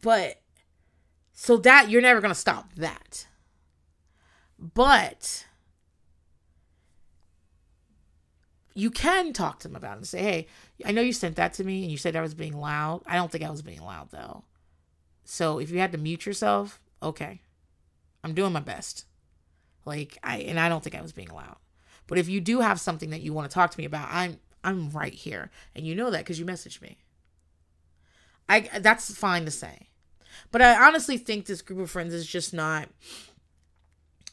but 0.00 0.40
so 1.42 1.56
that 1.56 1.90
you're 1.90 2.00
never 2.00 2.20
gonna 2.20 2.36
stop 2.36 2.72
that. 2.76 3.26
But 4.60 5.44
you 8.74 8.92
can 8.92 9.32
talk 9.32 9.58
to 9.58 9.66
them 9.66 9.74
about 9.74 9.94
it 9.94 9.96
and 9.96 10.06
say, 10.06 10.22
hey, 10.22 10.46
I 10.84 10.92
know 10.92 11.02
you 11.02 11.12
sent 11.12 11.34
that 11.34 11.52
to 11.54 11.64
me 11.64 11.82
and 11.82 11.90
you 11.90 11.96
said 11.96 12.14
I 12.14 12.20
was 12.20 12.34
being 12.34 12.56
loud. 12.56 13.02
I 13.06 13.16
don't 13.16 13.28
think 13.28 13.42
I 13.42 13.50
was 13.50 13.60
being 13.60 13.82
loud 13.82 14.10
though. 14.12 14.44
So 15.24 15.58
if 15.58 15.72
you 15.72 15.80
had 15.80 15.90
to 15.90 15.98
mute 15.98 16.26
yourself, 16.26 16.80
okay. 17.02 17.40
I'm 18.22 18.34
doing 18.34 18.52
my 18.52 18.60
best. 18.60 19.06
Like 19.84 20.18
I 20.22 20.36
and 20.42 20.60
I 20.60 20.68
don't 20.68 20.84
think 20.84 20.94
I 20.94 21.02
was 21.02 21.12
being 21.12 21.30
loud. 21.30 21.56
But 22.06 22.18
if 22.18 22.28
you 22.28 22.40
do 22.40 22.60
have 22.60 22.78
something 22.78 23.10
that 23.10 23.22
you 23.22 23.32
want 23.32 23.50
to 23.50 23.54
talk 23.54 23.72
to 23.72 23.80
me 23.80 23.84
about, 23.84 24.06
I'm 24.12 24.38
I'm 24.62 24.90
right 24.90 25.12
here. 25.12 25.50
And 25.74 25.84
you 25.84 25.96
know 25.96 26.12
that 26.12 26.24
cuz 26.24 26.38
you 26.38 26.46
messaged 26.46 26.80
me. 26.80 26.98
I 28.48 28.60
that's 28.78 29.12
fine 29.12 29.44
to 29.44 29.50
say. 29.50 29.88
But 30.50 30.62
I 30.62 30.86
honestly 30.86 31.18
think 31.18 31.46
this 31.46 31.62
group 31.62 31.80
of 31.80 31.90
friends 31.90 32.14
is 32.14 32.26
just 32.26 32.52
not 32.52 32.88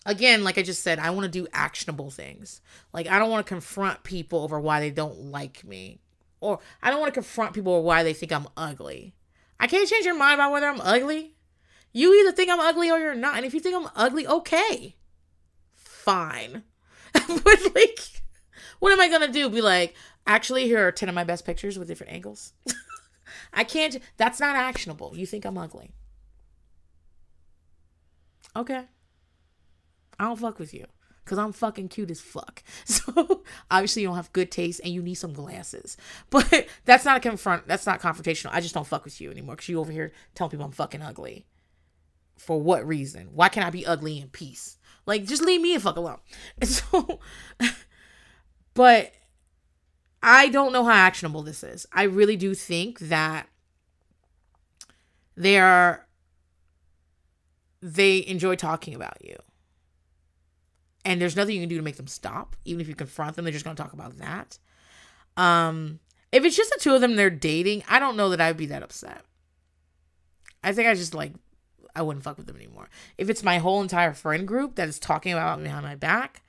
again, 0.06 0.44
like 0.44 0.58
I 0.58 0.64
just 0.64 0.82
said, 0.82 1.00
I 1.00 1.12
want 1.12 1.26
to 1.26 1.30
do 1.30 1.48
actionable 1.54 2.10
things. 2.10 2.62
Like 2.94 3.08
I 3.08 3.20
don't 3.20 3.30
want 3.30 3.46
to 3.46 3.50
confront 3.54 4.04
people 4.04 4.44
over 4.44 4.60
why 4.60 4.80
they 4.80 4.92
don't 4.92 5.32
like 5.32 5.64
me. 5.64 6.00
Or 6.42 6.60
I 6.82 6.90
don't 6.90 7.00
want 7.00 7.14
to 7.14 7.20
confront 7.20 7.54
people 7.54 7.74
over 7.74 7.86
why 7.86 8.04
they 8.04 8.14
think 8.14 8.32
I'm 8.32 8.48
ugly. 8.56 9.14
I 9.60 9.68
can't 9.68 9.90
change 9.90 10.06
your 10.06 10.18
mind 10.18 10.36
about 10.36 10.52
whether 10.52 10.68
I'm 10.68 10.82
ugly. 10.82 11.36
You 11.92 12.14
either 12.22 12.32
think 12.32 12.50
I'm 12.50 12.60
ugly 12.60 12.90
or 12.90 12.98
you're 12.98 13.16
not. 13.16 13.36
And 13.36 13.46
if 13.46 13.54
you 13.54 13.60
think 13.60 13.76
I'm 13.76 13.92
ugly, 13.96 14.26
okay. 14.26 14.96
Fine. 15.76 16.64
but 17.14 17.76
like 17.76 18.00
what 18.80 18.94
am 18.94 19.02
I 19.02 19.10
gonna 19.10 19.32
do? 19.32 19.50
Be 19.50 19.62
like, 19.62 19.96
actually, 20.26 20.66
here 20.66 20.88
are 20.88 20.92
10 20.92 21.10
of 21.10 21.16
my 21.16 21.24
best 21.24 21.46
pictures 21.46 21.78
with 21.78 21.88
different 21.88 22.14
angles. 22.14 22.54
I 23.54 23.64
can't 23.64 23.98
that's 24.18 24.40
not 24.40 24.56
actionable. 24.56 25.14
You 25.16 25.26
think 25.26 25.46
I'm 25.46 25.58
ugly. 25.58 25.92
Okay. 28.56 28.86
I 30.20 30.24
don't 30.26 30.40
fuck 30.40 30.60
with 30.60 30.74
you 30.74 30.86
because 31.24 31.38
I'm 31.38 31.54
fucking 31.54 31.90
cute 31.90 32.12
as 32.12 32.20
fuck. 32.20 32.64
So 32.86 33.44
obviously 33.70 34.02
you 34.02 34.08
don't 34.08 34.18
have 34.18 34.34
good 34.34 34.52
taste 34.52 34.82
and 34.84 34.94
you 34.94 35.02
need 35.02 35.16
some 35.16 35.34
glasses. 35.34 35.96
But 36.30 36.68
that's 36.86 37.06
not 37.06 37.18
a 37.18 37.20
confront. 37.20 37.68
That's 37.68 37.86
not 37.86 38.02
confrontational. 38.02 38.50
I 38.52 38.62
just 38.62 38.74
don't 38.74 38.88
fuck 38.88 39.06
with 39.06 39.22
you 39.22 39.32
anymore 39.32 39.56
because 39.56 39.70
you 39.70 39.80
over 39.80 39.92
here 39.92 40.12
telling 40.36 40.52
people 40.52 40.66
I'm 40.66 40.72
fucking 40.72 41.02
ugly. 41.02 41.46
For 42.38 42.62
what 42.62 42.88
reason? 42.88 43.30
Why 43.34 43.50
can't 43.50 43.68
I 43.68 43.70
be 43.70 43.86
ugly 43.86 44.20
in 44.20 44.30
peace? 44.30 44.78
Like 45.06 45.26
just 45.26 45.44
leave 45.44 45.62
me 45.62 45.76
the 45.76 45.80
fuck 45.80 45.98
alone. 45.98 46.20
And 46.60 46.70
so, 46.70 47.20
but 48.74 49.14
I 50.22 50.50
don't 50.50 50.74
know 50.74 50.84
how 50.84 50.92
actionable 50.92 51.44
this 51.44 51.64
is. 51.64 51.86
I 51.94 52.04
really 52.04 52.36
do 52.36 52.54
think 52.54 53.00
that 53.00 53.48
they 55.36 55.58
are 55.58 56.06
they 57.82 58.26
enjoy 58.28 58.56
talking 58.56 58.94
about 58.94 59.24
you 59.24 59.38
and 61.06 61.22
there's 61.22 61.36
nothing 61.36 61.56
you 61.56 61.62
can 61.62 61.70
do 61.70 61.78
to 61.78 61.84
make 61.84 61.96
them 61.96 62.08
stop. 62.08 62.56
Even 62.66 62.82
if 62.82 62.88
you 62.88 62.96
confront 62.96 63.36
them, 63.36 63.46
they're 63.46 63.54
just 63.54 63.66
going 63.66 63.76
to 63.76 63.82
talk 63.82 63.94
about 63.94 64.18
that. 64.18 64.60
Um, 65.38 66.00
if 66.32 66.44
it's 66.44 66.58
just 66.58 66.72
the 66.72 66.80
two 66.80 66.94
of 66.94 67.02
them, 67.02 67.16
they're 67.16 67.30
dating. 67.30 67.84
I 67.88 68.00
don't 68.00 68.18
know 68.18 68.30
that 68.30 68.42
I'd 68.42 68.58
be 68.58 68.68
that 68.68 68.84
upset. 68.84 69.24
I 70.64 70.74
think 70.74 70.88
I 70.88 70.94
just 70.94 71.14
like 71.14 71.34
I 71.96 72.02
wouldn't 72.02 72.24
fuck 72.24 72.38
with 72.38 72.48
them 72.48 72.58
anymore. 72.58 72.90
If 73.18 73.30
it's 73.30 73.44
my 73.44 73.58
whole 73.58 73.82
entire 73.82 74.14
friend 74.14 74.48
group 74.48 74.76
that 74.76 74.90
is 74.90 75.00
talking 75.00 75.32
about 75.34 75.60
me 75.60 75.66
behind 75.66 75.86
my 75.86 75.96
back, 75.96 76.44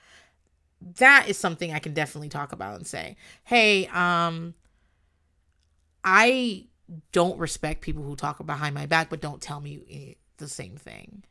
that 0.98 1.28
is 1.28 1.36
something 1.36 1.72
I 1.72 1.78
can 1.78 1.94
definitely 1.94 2.28
talk 2.28 2.52
about 2.52 2.76
and 2.76 2.86
say, 2.86 3.16
"Hey, 3.44 3.86
um, 3.88 4.54
I 6.04 6.66
don't 7.12 7.38
respect 7.38 7.82
people 7.82 8.02
who 8.02 8.16
talk 8.16 8.44
behind 8.44 8.74
my 8.74 8.86
back 8.86 9.10
but 9.10 9.20
don't 9.20 9.42
tell 9.42 9.60
me 9.60 10.16
the 10.38 10.48
same 10.48 10.76
thing." 10.76 11.24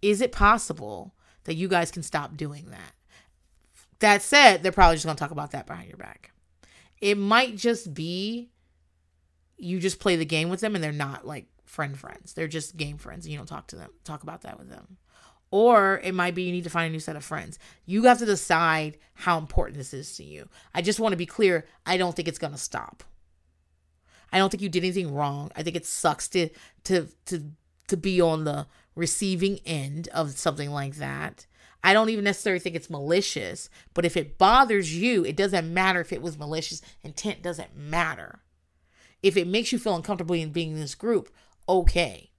Is 0.00 0.20
it 0.20 0.32
possible 0.32 1.14
that 1.44 1.54
you 1.54 1.68
guys 1.68 1.90
can 1.90 2.02
stop 2.02 2.36
doing 2.36 2.70
that. 2.70 2.94
That 4.00 4.22
said, 4.22 4.62
they're 4.62 4.72
probably 4.72 4.96
just 4.96 5.06
going 5.06 5.16
to 5.16 5.20
talk 5.20 5.30
about 5.30 5.52
that 5.52 5.66
behind 5.66 5.88
your 5.88 5.98
back. 5.98 6.32
It 7.00 7.16
might 7.16 7.56
just 7.56 7.94
be 7.94 8.50
you 9.56 9.78
just 9.78 10.00
play 10.00 10.16
the 10.16 10.24
game 10.24 10.48
with 10.48 10.60
them 10.60 10.74
and 10.74 10.82
they're 10.82 10.92
not 10.92 11.26
like 11.26 11.46
friend 11.64 11.96
friends. 11.96 12.32
They're 12.34 12.48
just 12.48 12.76
game 12.76 12.98
friends 12.98 13.24
and 13.24 13.32
you 13.32 13.38
don't 13.38 13.46
talk 13.46 13.68
to 13.68 13.76
them, 13.76 13.90
talk 14.02 14.22
about 14.22 14.42
that 14.42 14.58
with 14.58 14.68
them. 14.68 14.96
Or 15.56 16.00
it 16.02 16.14
might 16.14 16.34
be 16.34 16.42
you 16.42 16.50
need 16.50 16.64
to 16.64 16.70
find 16.70 16.88
a 16.88 16.90
new 16.90 16.98
set 16.98 17.14
of 17.14 17.24
friends. 17.24 17.60
You 17.86 18.02
have 18.06 18.18
to 18.18 18.26
decide 18.26 18.98
how 19.14 19.38
important 19.38 19.78
this 19.78 19.94
is 19.94 20.16
to 20.16 20.24
you. 20.24 20.48
I 20.74 20.82
just 20.82 20.98
want 20.98 21.12
to 21.12 21.16
be 21.16 21.26
clear, 21.26 21.64
I 21.86 21.96
don't 21.96 22.16
think 22.16 22.26
it's 22.26 22.40
going 22.40 22.54
to 22.54 22.58
stop. 22.58 23.04
I 24.32 24.38
don't 24.38 24.50
think 24.50 24.64
you 24.64 24.68
did 24.68 24.82
anything 24.82 25.14
wrong. 25.14 25.52
I 25.54 25.62
think 25.62 25.76
it 25.76 25.86
sucks 25.86 26.26
to 26.30 26.48
to 26.82 27.06
to 27.26 27.52
to 27.86 27.96
be 27.96 28.20
on 28.20 28.42
the 28.42 28.66
receiving 28.96 29.60
end 29.64 30.08
of 30.08 30.32
something 30.32 30.72
like 30.72 30.96
that. 30.96 31.46
I 31.84 31.92
don't 31.92 32.10
even 32.10 32.24
necessarily 32.24 32.58
think 32.58 32.74
it's 32.74 32.90
malicious, 32.90 33.70
but 33.94 34.04
if 34.04 34.16
it 34.16 34.38
bothers 34.38 34.96
you, 34.96 35.24
it 35.24 35.36
doesn't 35.36 35.72
matter 35.72 36.00
if 36.00 36.12
it 36.12 36.20
was 36.20 36.36
malicious. 36.36 36.82
Intent 37.04 37.44
doesn't 37.44 37.76
matter. 37.76 38.40
If 39.22 39.36
it 39.36 39.46
makes 39.46 39.70
you 39.70 39.78
feel 39.78 39.94
uncomfortable 39.94 40.34
in 40.34 40.50
being 40.50 40.72
in 40.72 40.80
this 40.80 40.96
group, 40.96 41.32
okay. 41.68 42.32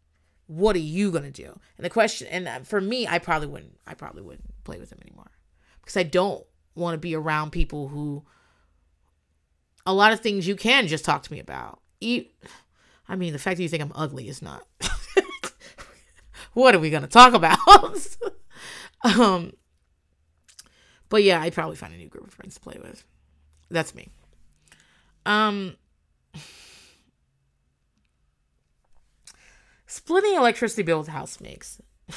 What 0.47 0.75
are 0.75 0.79
you 0.79 1.11
to 1.11 1.31
do? 1.31 1.59
And 1.77 1.85
the 1.85 1.89
question, 1.89 2.27
and 2.27 2.47
uh, 2.47 2.59
for 2.59 2.79
me, 2.79 3.07
I 3.07 3.19
probably 3.19 3.47
wouldn't, 3.47 3.79
I 3.87 3.93
probably 3.95 4.21
wouldn't 4.21 4.63
play 4.63 4.79
with 4.79 4.89
them 4.89 4.99
anymore 5.01 5.31
because 5.81 5.97
I 5.97 6.03
don't 6.03 6.45
want 6.75 6.93
to 6.93 6.99
be 6.99 7.15
around 7.15 7.51
people 7.51 7.87
who, 7.87 8.23
a 9.85 9.93
lot 9.93 10.13
of 10.13 10.19
things 10.19 10.47
you 10.47 10.55
can 10.55 10.87
just 10.87 11.05
talk 11.05 11.23
to 11.23 11.33
me 11.33 11.39
about. 11.39 11.79
I 12.01 13.15
mean, 13.15 13.33
the 13.33 13.39
fact 13.39 13.57
that 13.57 13.63
you 13.63 13.69
think 13.69 13.83
I'm 13.83 13.91
ugly 13.95 14.27
is 14.27 14.41
not. 14.41 14.65
what 16.53 16.75
are 16.75 16.79
we 16.79 16.89
gonna 16.89 17.07
talk 17.07 17.33
about? 17.33 17.57
um, 19.03 19.53
but 21.09 21.23
yeah, 21.23 21.41
I'd 21.41 21.53
probably 21.53 21.75
find 21.75 21.93
a 21.93 21.97
new 21.97 22.07
group 22.07 22.27
of 22.27 22.33
friends 22.33 22.55
to 22.55 22.61
play 22.61 22.77
with. 22.81 23.03
That's 23.69 23.95
me. 23.95 24.09
Um, 25.25 25.75
splitting 29.87 30.35
electricity 30.35 30.83
bill 30.83 30.99
with 30.99 31.07
housemates. 31.07 31.81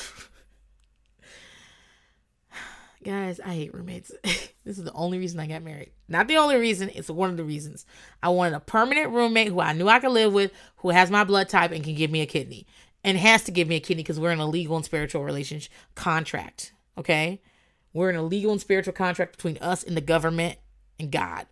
Guys, 3.05 3.41
I 3.41 3.55
hate 3.55 3.73
roommates. 3.75 4.11
this 4.23 4.79
is 4.79 4.85
the 4.85 4.93
only 4.93 5.19
reason 5.19 5.39
I 5.41 5.47
got 5.47 5.63
married. 5.63 5.93
Not 6.09 6.29
the 6.29 6.37
only 6.37 6.57
reason, 6.57 6.91
it's 6.95 7.09
one 7.09 7.31
of 7.31 7.37
the 7.37 7.45
reasons. 7.45 7.87
I 8.23 8.29
wanted 8.31 8.57
a 8.57 8.61
permanent 8.61 9.11
roommate 9.11 9.49
who 9.49 9.61
I 9.61 9.73
knew 9.73 9.89
I 9.89 10.01
could 10.01 10.11
live 10.11 10.33
with, 10.33 10.53
who 10.79 10.91
has 10.91 11.11
my 11.11 11.25
blood 11.25 11.49
type 11.49 11.71
and 11.71 11.85
can 11.85 11.95
give 11.95 12.11
me 12.11 12.21
a 12.21 12.27
kidney 12.27 12.67
and 13.05 13.17
has 13.17 13.45
to 13.45 13.53
give 13.53 13.69
me 13.69 13.77
a 13.77 13.81
kidney 13.81 14.03
because 14.03 14.21
we're 14.21 14.33
in 14.33 14.41
a 14.41 14.47
legal 14.47 14.77
and 14.77 14.85
spiritual 14.85 15.25
relationship 15.25 15.73
contract. 15.95 16.73
Okay. 16.97 17.41
We're 17.93 18.11
in 18.11 18.17
a 18.17 18.23
legal 18.23 18.53
and 18.53 18.61
spiritual 18.61 18.93
contract 18.93 19.33
between 19.37 19.59
us 19.59 19.83
and 19.83 19.97
the 19.97 20.03
government 20.03 20.59
and 20.99 21.11
God. 21.11 21.47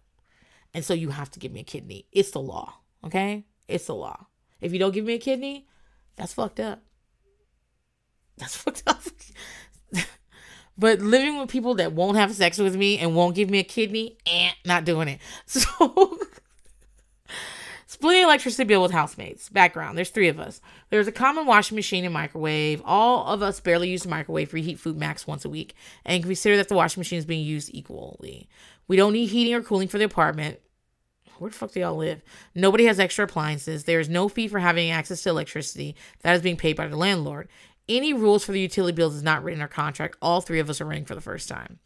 And 0.75 0.85
so 0.85 0.93
you 0.93 1.11
have 1.11 1.31
to 1.31 1.39
give 1.39 1.53
me 1.53 1.61
a 1.61 1.65
kidney. 1.65 2.07
It's 2.13 2.33
the 2.33 2.41
law. 2.41 2.75
Okay. 3.05 3.47
It's 3.69 3.87
the 3.87 3.95
law. 3.95 4.27
If 4.61 4.73
you 4.73 4.79
don't 4.79 4.93
give 4.93 5.05
me 5.05 5.15
a 5.15 5.19
kidney, 5.19 5.67
that's 6.17 6.33
fucked 6.35 6.61
up. 6.61 6.83
That's 8.39 8.57
fucked 8.63 8.83
up. 8.87 9.03
but 10.79 11.01
living 11.01 11.39
with 11.39 11.49
people 11.49 11.75
that 11.77 11.93
won't 11.93 12.17
have 12.17 12.35
sex 12.35 12.59
with 12.59 12.77
me 12.77 12.99
and 12.99 13.15
won't 13.15 13.35
give 13.35 13.51
me 13.51 13.59
a 13.59 13.65
kidney, 13.65 14.19
eh, 14.27 14.51
not 14.65 14.85
doing 14.85 15.09
it. 15.09 15.21
So 15.47 16.19
Splitting 17.89 18.25
electricity 18.25 18.65
bill 18.65 18.83
with 18.83 18.91
housemates. 18.91 19.49
Background 19.49 19.97
there's 19.97 20.11
three 20.11 20.29
of 20.29 20.39
us. 20.39 20.61
There's 20.91 21.07
a 21.07 21.13
common 21.13 21.47
washing 21.47 21.77
machine 21.77 22.05
and 22.05 22.13
microwave. 22.13 22.83
All 22.85 23.27
of 23.27 23.43
us 23.43 23.59
barely 23.59 23.89
use 23.89 24.03
the 24.03 24.11
microwave. 24.11 24.53
Reheat 24.53 24.79
food 24.79 24.99
max 24.99 25.27
once 25.27 25.47
a 25.47 25.49
week. 25.49 25.75
And 26.05 26.23
consider 26.23 26.59
that 26.59 26.69
the 26.69 26.75
washing 26.75 27.01
machine 27.01 27.19
is 27.19 27.25
being 27.25 27.47
used 27.47 27.71
equally. 27.73 28.51
We 28.87 28.97
don't 28.97 29.15
need 29.15 29.27
heating 29.27 29.55
or 29.55 29.63
cooling 29.63 29.89
for 29.89 29.97
the 29.97 30.05
apartment. 30.05 30.61
Where 31.39 31.51
the 31.51 31.57
fuck 31.57 31.73
do 31.73 31.81
y'all 31.81 31.97
live? 31.97 32.23
Nobody 32.55 32.87
has 32.87 32.99
extra 32.99 33.25
appliances. 33.25 33.85
There 33.85 34.01
is 34.01 34.09
no 34.09 34.29
fee 34.29 34.49
for 34.49 34.59
having 34.59 34.91
access 34.91 35.23
to 35.23 35.31
electricity. 35.31 35.97
That 36.23 36.37
is 36.37 36.43
being 36.43 36.57
paid 36.57 36.77
by 36.77 36.87
the 36.87 36.97
landlord. 36.97 37.49
Any 37.89 38.13
rules 38.13 38.45
for 38.45 38.53
the 38.53 38.61
utility 38.61 38.95
bills 38.95 39.15
is 39.15 39.23
not 39.23 39.45
written 39.45 39.59
in 39.59 39.63
our 39.63 39.69
contract. 39.69 40.17
All 40.21 40.41
three 40.41 40.59
of 40.59 40.69
us 40.69 40.81
are 40.81 40.87
renting 40.87 41.05
for 41.05 41.15
the 41.15 41.21
first 41.21 41.49
time. 41.49 41.79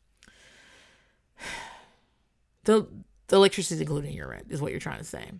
The, 2.65 2.87
the 3.29 3.37
electricity 3.37 3.77
is 3.77 3.81
included 3.81 4.09
in 4.09 4.15
your 4.15 4.29
rent, 4.29 4.49
is 4.51 4.61
what 4.61 4.71
you're 4.71 4.79
trying 4.79 4.99
to 4.99 5.05
say. 5.05 5.31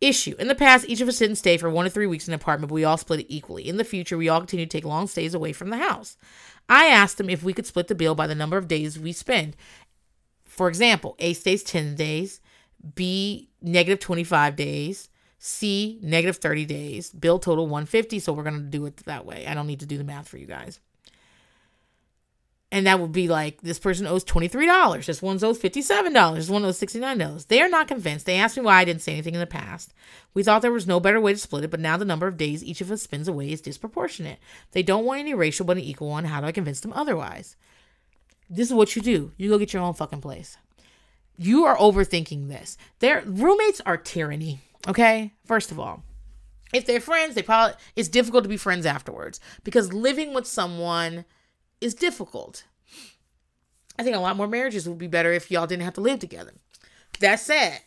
Issue. 0.00 0.34
In 0.40 0.48
the 0.48 0.56
past, 0.56 0.86
each 0.88 1.00
of 1.00 1.06
us 1.06 1.20
didn't 1.20 1.36
stay 1.36 1.56
for 1.56 1.70
one 1.70 1.84
to 1.84 1.90
three 1.90 2.08
weeks 2.08 2.26
in 2.26 2.34
an 2.34 2.40
apartment, 2.40 2.68
but 2.68 2.74
we 2.74 2.82
all 2.82 2.96
split 2.96 3.20
it 3.20 3.32
equally. 3.32 3.68
In 3.68 3.76
the 3.76 3.84
future, 3.84 4.18
we 4.18 4.28
all 4.28 4.40
continue 4.40 4.66
to 4.66 4.68
take 4.68 4.84
long 4.84 5.06
stays 5.06 5.32
away 5.32 5.52
from 5.52 5.70
the 5.70 5.76
house. 5.76 6.16
I 6.68 6.86
asked 6.86 7.18
them 7.18 7.30
if 7.30 7.44
we 7.44 7.52
could 7.52 7.64
split 7.64 7.86
the 7.86 7.94
bill 7.94 8.16
by 8.16 8.26
the 8.26 8.34
number 8.34 8.56
of 8.56 8.66
days 8.66 8.98
we 8.98 9.12
spend. 9.12 9.54
For 10.44 10.66
example, 10.66 11.14
A 11.20 11.32
stays 11.34 11.62
10 11.62 11.94
days, 11.94 12.40
B 12.94 13.48
negative 13.60 14.00
25 14.00 14.56
days, 14.56 15.08
C 15.38 15.98
negative 16.02 16.36
30 16.36 16.64
days, 16.66 17.10
bill 17.10 17.38
total 17.38 17.66
150. 17.66 18.18
So 18.18 18.32
we're 18.32 18.42
going 18.42 18.56
to 18.56 18.62
do 18.62 18.86
it 18.86 18.96
that 19.06 19.26
way. 19.26 19.46
I 19.46 19.54
don't 19.54 19.66
need 19.66 19.80
to 19.80 19.86
do 19.86 19.98
the 19.98 20.04
math 20.04 20.28
for 20.28 20.38
you 20.38 20.46
guys. 20.46 20.80
And 22.72 22.86
that 22.86 23.00
would 23.00 23.12
be 23.12 23.28
like 23.28 23.60
this 23.60 23.78
person 23.78 24.06
owes 24.06 24.24
$23 24.24 25.04
this 25.04 25.20
one 25.20 25.36
owes 25.44 25.58
$57 25.58 26.34
this 26.36 26.48
one 26.48 26.64
owes 26.64 26.80
$69 26.80 27.46
they 27.48 27.60
are 27.60 27.68
not 27.68 27.86
convinced. 27.86 28.24
They 28.24 28.38
asked 28.38 28.56
me 28.56 28.62
why 28.62 28.76
i 28.76 28.84
didn't 28.86 29.02
say 29.02 29.12
anything 29.12 29.34
in 29.34 29.40
the 29.40 29.46
past. 29.46 29.92
We 30.32 30.42
thought 30.42 30.62
there 30.62 30.72
was 30.72 30.86
no 30.86 30.98
better 30.98 31.20
way 31.20 31.34
to 31.34 31.38
split 31.38 31.64
it 31.64 31.70
but 31.70 31.80
now 31.80 31.98
the 31.98 32.06
number 32.06 32.26
of 32.26 32.38
days 32.38 32.64
each 32.64 32.80
of 32.80 32.90
us 32.90 33.02
spends 33.02 33.28
away 33.28 33.52
is 33.52 33.60
disproportionate. 33.60 34.38
They 34.70 34.82
don't 34.82 35.04
want 35.04 35.20
any 35.20 35.34
racial 35.34 35.66
but 35.66 35.76
an 35.76 35.82
equal 35.82 36.08
one. 36.08 36.24
How 36.24 36.40
do 36.40 36.46
i 36.46 36.52
convince 36.52 36.80
them 36.80 36.94
otherwise? 36.94 37.56
This 38.48 38.68
is 38.68 38.74
what 38.74 38.96
you 38.96 39.02
do. 39.02 39.32
You 39.36 39.50
go 39.50 39.58
get 39.58 39.74
your 39.74 39.82
own 39.82 39.92
fucking 39.92 40.22
place 40.22 40.56
you 41.42 41.64
are 41.64 41.76
overthinking 41.76 42.48
this 42.48 42.76
their 43.00 43.22
roommates 43.26 43.80
are 43.84 43.96
tyranny 43.96 44.60
okay 44.88 45.32
first 45.44 45.70
of 45.70 45.78
all 45.78 46.02
if 46.72 46.86
they're 46.86 47.00
friends 47.00 47.34
they 47.34 47.42
probably 47.42 47.76
it's 47.96 48.08
difficult 48.08 48.44
to 48.44 48.48
be 48.48 48.56
friends 48.56 48.86
afterwards 48.86 49.40
because 49.64 49.92
living 49.92 50.32
with 50.32 50.46
someone 50.46 51.24
is 51.82 51.94
difficult. 51.94 52.64
I 53.98 54.02
think 54.02 54.16
a 54.16 54.20
lot 54.20 54.36
more 54.36 54.46
marriages 54.46 54.88
would 54.88 54.98
be 54.98 55.08
better 55.08 55.32
if 55.32 55.50
y'all 55.50 55.66
didn't 55.66 55.82
have 55.82 55.94
to 55.94 56.00
live 56.00 56.20
together. 56.20 56.54
That 57.20 57.40
said, 57.40 57.80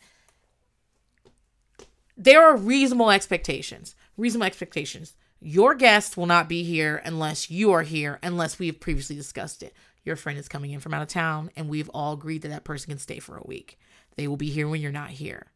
there 2.15 2.43
are 2.43 2.55
reasonable 2.55 3.09
expectations. 3.09 3.95
Reasonable 4.17 4.45
expectations. 4.45 5.13
Your 5.41 5.73
guest 5.75 6.15
will 6.15 6.27
not 6.27 6.47
be 6.47 6.63
here 6.63 7.01
unless 7.03 7.49
you 7.49 7.71
are 7.71 7.81
here, 7.81 8.19
unless 8.21 8.59
we 8.59 8.67
have 8.67 8.79
previously 8.79 9.15
discussed 9.15 9.63
it. 9.63 9.73
Your 10.05 10.15
friend 10.15 10.37
is 10.37 10.47
coming 10.47 10.71
in 10.71 10.79
from 10.79 10.93
out 10.93 11.01
of 11.01 11.07
town, 11.07 11.49
and 11.55 11.67
we've 11.67 11.89
all 11.89 12.13
agreed 12.13 12.43
that 12.43 12.49
that 12.49 12.63
person 12.63 12.91
can 12.91 12.99
stay 12.99 13.19
for 13.19 13.37
a 13.37 13.45
week. 13.45 13.79
They 14.15 14.27
will 14.27 14.37
be 14.37 14.51
here 14.51 14.69
when 14.69 14.79
you're 14.79 14.91
not 14.91 15.09
here. 15.09 15.47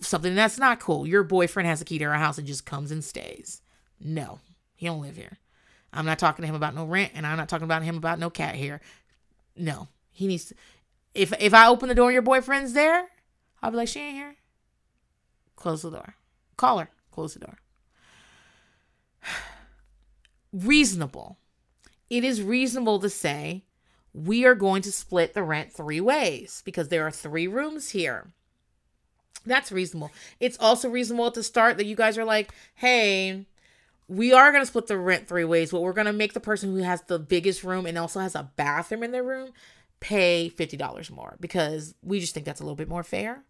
Something 0.00 0.34
that's 0.34 0.58
not 0.58 0.80
cool. 0.80 1.06
Your 1.06 1.22
boyfriend 1.22 1.68
has 1.68 1.80
a 1.80 1.84
key 1.84 1.98
to 1.98 2.06
our 2.06 2.14
house 2.14 2.38
and 2.38 2.46
just 2.46 2.66
comes 2.66 2.90
and 2.90 3.04
stays. 3.04 3.60
No, 4.00 4.40
he 4.74 4.86
don't 4.86 5.02
live 5.02 5.16
here. 5.16 5.38
I'm 5.92 6.06
not 6.06 6.18
talking 6.18 6.42
to 6.42 6.48
him 6.48 6.56
about 6.56 6.74
no 6.74 6.86
rent, 6.86 7.12
and 7.14 7.26
I'm 7.26 7.36
not 7.36 7.48
talking 7.48 7.66
about 7.66 7.82
him 7.82 7.96
about 7.96 8.18
no 8.18 8.30
cat 8.30 8.56
hair. 8.56 8.80
No, 9.54 9.88
he 10.10 10.26
needs. 10.26 10.46
To, 10.46 10.54
if 11.14 11.32
if 11.38 11.54
I 11.54 11.68
open 11.68 11.88
the 11.88 11.94
door, 11.94 12.10
your 12.10 12.22
boyfriend's 12.22 12.72
there. 12.72 13.08
I'll 13.62 13.70
be 13.70 13.76
like, 13.76 13.88
she 13.88 14.00
ain't 14.00 14.14
here. 14.14 14.36
Close 15.56 15.82
the 15.82 15.90
door. 15.90 16.16
Call 16.56 16.78
her. 16.78 16.90
Close 17.12 17.34
the 17.34 17.40
door. 17.40 17.58
Reasonable. 20.52 21.38
It 22.10 22.24
is 22.24 22.42
reasonable 22.42 22.98
to 23.00 23.08
say 23.08 23.64
we 24.12 24.44
are 24.44 24.54
going 24.54 24.82
to 24.82 24.92
split 24.92 25.34
the 25.34 25.42
rent 25.42 25.72
three 25.72 26.00
ways 26.00 26.62
because 26.64 26.88
there 26.88 27.06
are 27.06 27.10
three 27.10 27.46
rooms 27.46 27.90
here. 27.90 28.30
That's 29.46 29.72
reasonable. 29.72 30.10
It's 30.40 30.58
also 30.58 30.88
reasonable 30.88 31.26
at 31.26 31.34
the 31.34 31.42
start 31.42 31.76
that 31.76 31.86
you 31.86 31.96
guys 31.96 32.16
are 32.16 32.24
like, 32.24 32.52
hey, 32.76 33.46
we 34.08 34.32
are 34.32 34.52
going 34.52 34.62
to 34.62 34.66
split 34.66 34.86
the 34.86 34.96
rent 34.96 35.28
three 35.28 35.44
ways, 35.44 35.70
but 35.70 35.82
we're 35.82 35.92
going 35.92 36.06
to 36.06 36.12
make 36.12 36.32
the 36.32 36.40
person 36.40 36.70
who 36.70 36.82
has 36.82 37.02
the 37.02 37.18
biggest 37.18 37.64
room 37.64 37.86
and 37.86 37.98
also 37.98 38.20
has 38.20 38.34
a 38.34 38.50
bathroom 38.56 39.02
in 39.02 39.12
their 39.12 39.22
room 39.22 39.50
pay 40.00 40.52
$50 40.54 41.10
more 41.10 41.36
because 41.40 41.94
we 42.02 42.20
just 42.20 42.34
think 42.34 42.44
that's 42.46 42.60
a 42.60 42.64
little 42.64 42.76
bit 42.76 42.88
more 42.88 43.02
fair. 43.02 43.42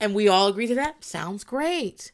And 0.00 0.14
we 0.14 0.28
all 0.28 0.48
agree 0.48 0.66
to 0.66 0.74
that. 0.76 1.04
Sounds 1.04 1.44
great. 1.44 2.12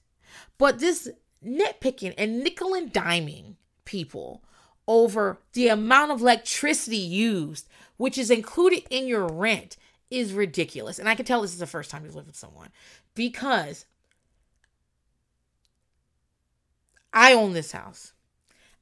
But 0.57 0.79
this 0.79 1.09
nitpicking 1.45 2.15
and 2.17 2.43
nickel 2.43 2.75
and 2.75 2.93
diming 2.93 3.57
people 3.85 4.43
over 4.87 5.39
the 5.53 5.69
amount 5.69 6.13
of 6.13 6.21
electricity 6.21 6.97
used, 6.97 7.69
which 7.97 8.19
is 8.19 8.31
included 8.31 8.85
in 8.91 9.07
your 9.07 9.27
rent, 9.27 9.77
is 10.11 10.33
ridiculous. 10.33 10.99
And 10.99 11.09
I 11.09 11.15
can 11.15 11.25
tell 11.25 11.43
this 11.43 11.53
is 11.53 11.59
the 11.59 11.67
first 11.67 11.91
time 11.91 12.05
you 12.05 12.13
live 12.13 12.27
with 12.27 12.37
someone 12.37 12.69
because 13.15 13.87
I 17.13 17.33
own 17.33 17.53
this 17.53 17.73
house. 17.73 18.13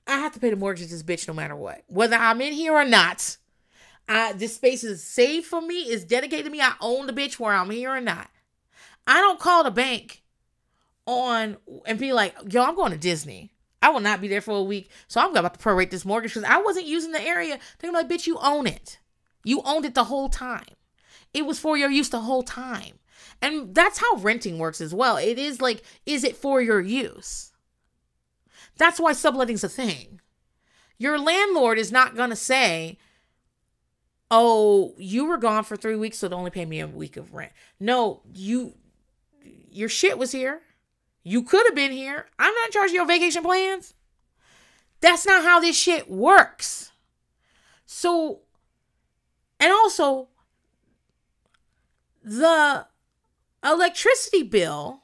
I 0.06 0.18
have 0.18 0.32
to 0.32 0.40
pay 0.40 0.50
the 0.50 0.56
mortgage 0.56 0.86
to 0.86 0.90
this 0.90 1.02
bitch 1.02 1.28
no 1.28 1.34
matter 1.34 1.54
what. 1.54 1.82
Whether 1.86 2.16
I'm 2.16 2.40
in 2.40 2.52
here 2.52 2.72
or 2.72 2.84
not. 2.84 3.36
I 4.08 4.32
this 4.32 4.56
space 4.56 4.82
is 4.82 5.04
saved 5.04 5.46
for 5.46 5.60
me, 5.60 5.88
is 5.88 6.04
dedicated 6.04 6.46
to 6.46 6.50
me. 6.50 6.60
I 6.60 6.74
own 6.80 7.06
the 7.06 7.12
bitch 7.12 7.38
where 7.38 7.54
I'm 7.54 7.70
here 7.70 7.90
or 7.90 8.00
not. 8.00 8.28
I 9.06 9.20
don't 9.20 9.38
call 9.38 9.62
the 9.62 9.70
bank 9.70 10.22
on 11.06 11.56
and 11.86 11.98
be 11.98 12.12
like, 12.12 12.34
yo, 12.50 12.64
I'm 12.64 12.74
going 12.74 12.92
to 12.92 12.98
Disney. 12.98 13.51
I 13.82 13.90
will 13.90 14.00
not 14.00 14.20
be 14.20 14.28
there 14.28 14.40
for 14.40 14.56
a 14.56 14.62
week. 14.62 14.90
So 15.08 15.20
I'm 15.20 15.36
about 15.36 15.54
to 15.54 15.60
prorate 15.60 15.90
this 15.90 16.04
mortgage 16.04 16.34
because 16.34 16.48
I 16.48 16.62
wasn't 16.62 16.86
using 16.86 17.12
the 17.12 17.20
area. 17.20 17.58
They're 17.80 17.92
like, 17.92 18.08
bitch, 18.08 18.26
you 18.26 18.38
own 18.40 18.66
it. 18.66 18.98
You 19.44 19.60
owned 19.64 19.84
it 19.84 19.94
the 19.94 20.04
whole 20.04 20.28
time. 20.28 20.64
It 21.34 21.44
was 21.44 21.58
for 21.58 21.76
your 21.76 21.90
use 21.90 22.08
the 22.08 22.20
whole 22.20 22.44
time. 22.44 23.00
And 23.40 23.74
that's 23.74 23.98
how 23.98 24.16
renting 24.16 24.58
works 24.58 24.80
as 24.80 24.94
well. 24.94 25.16
It 25.16 25.38
is 25.38 25.60
like, 25.60 25.82
is 26.06 26.22
it 26.22 26.36
for 26.36 26.62
your 26.62 26.80
use? 26.80 27.52
That's 28.78 29.00
why 29.00 29.12
subletting's 29.12 29.64
a 29.64 29.68
thing. 29.68 30.20
Your 30.96 31.18
landlord 31.18 31.78
is 31.78 31.90
not 31.90 32.14
going 32.14 32.30
to 32.30 32.36
say, 32.36 32.98
oh, 34.30 34.94
you 34.96 35.24
were 35.24 35.36
gone 35.36 35.64
for 35.64 35.76
three 35.76 35.96
weeks, 35.96 36.18
so 36.18 36.28
they 36.28 36.36
only 36.36 36.50
pay 36.50 36.64
me 36.64 36.78
a 36.80 36.86
week 36.86 37.16
of 37.16 37.34
rent. 37.34 37.52
No, 37.80 38.22
you, 38.32 38.74
your 39.70 39.88
shit 39.88 40.16
was 40.18 40.30
here. 40.30 40.62
You 41.22 41.42
could 41.42 41.64
have 41.66 41.74
been 41.74 41.92
here. 41.92 42.26
I'm 42.38 42.54
not 42.54 42.70
charging 42.70 42.96
your 42.96 43.06
vacation 43.06 43.42
plans. 43.42 43.94
That's 45.00 45.26
not 45.26 45.44
how 45.44 45.60
this 45.60 45.76
shit 45.76 46.10
works. 46.10 46.92
So, 47.86 48.40
and 49.60 49.72
also, 49.72 50.28
the 52.22 52.86
electricity 53.64 54.42
bill 54.42 55.02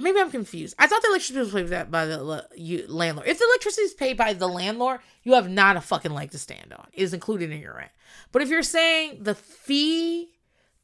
maybe 0.00 0.18
I'm 0.18 0.30
confused. 0.30 0.74
I 0.78 0.86
thought 0.86 1.02
the 1.02 1.08
electricity 1.08 1.38
was 1.38 1.52
paid 1.52 1.90
by 1.90 2.06
the 2.06 2.46
you, 2.56 2.84
landlord. 2.88 3.28
If 3.28 3.38
the 3.38 3.44
electricity 3.44 3.82
is 3.82 3.94
paid 3.94 4.16
by 4.16 4.32
the 4.32 4.48
landlord, 4.48 5.00
you 5.22 5.34
have 5.34 5.48
not 5.48 5.76
a 5.76 5.80
fucking 5.80 6.12
leg 6.12 6.30
to 6.32 6.38
stand 6.38 6.72
on. 6.72 6.86
It 6.92 7.02
is 7.02 7.14
included 7.14 7.50
in 7.50 7.60
your 7.60 7.76
rent. 7.76 7.90
But 8.32 8.42
if 8.42 8.48
you're 8.48 8.62
saying 8.62 9.18
the 9.22 9.34
fee 9.34 10.30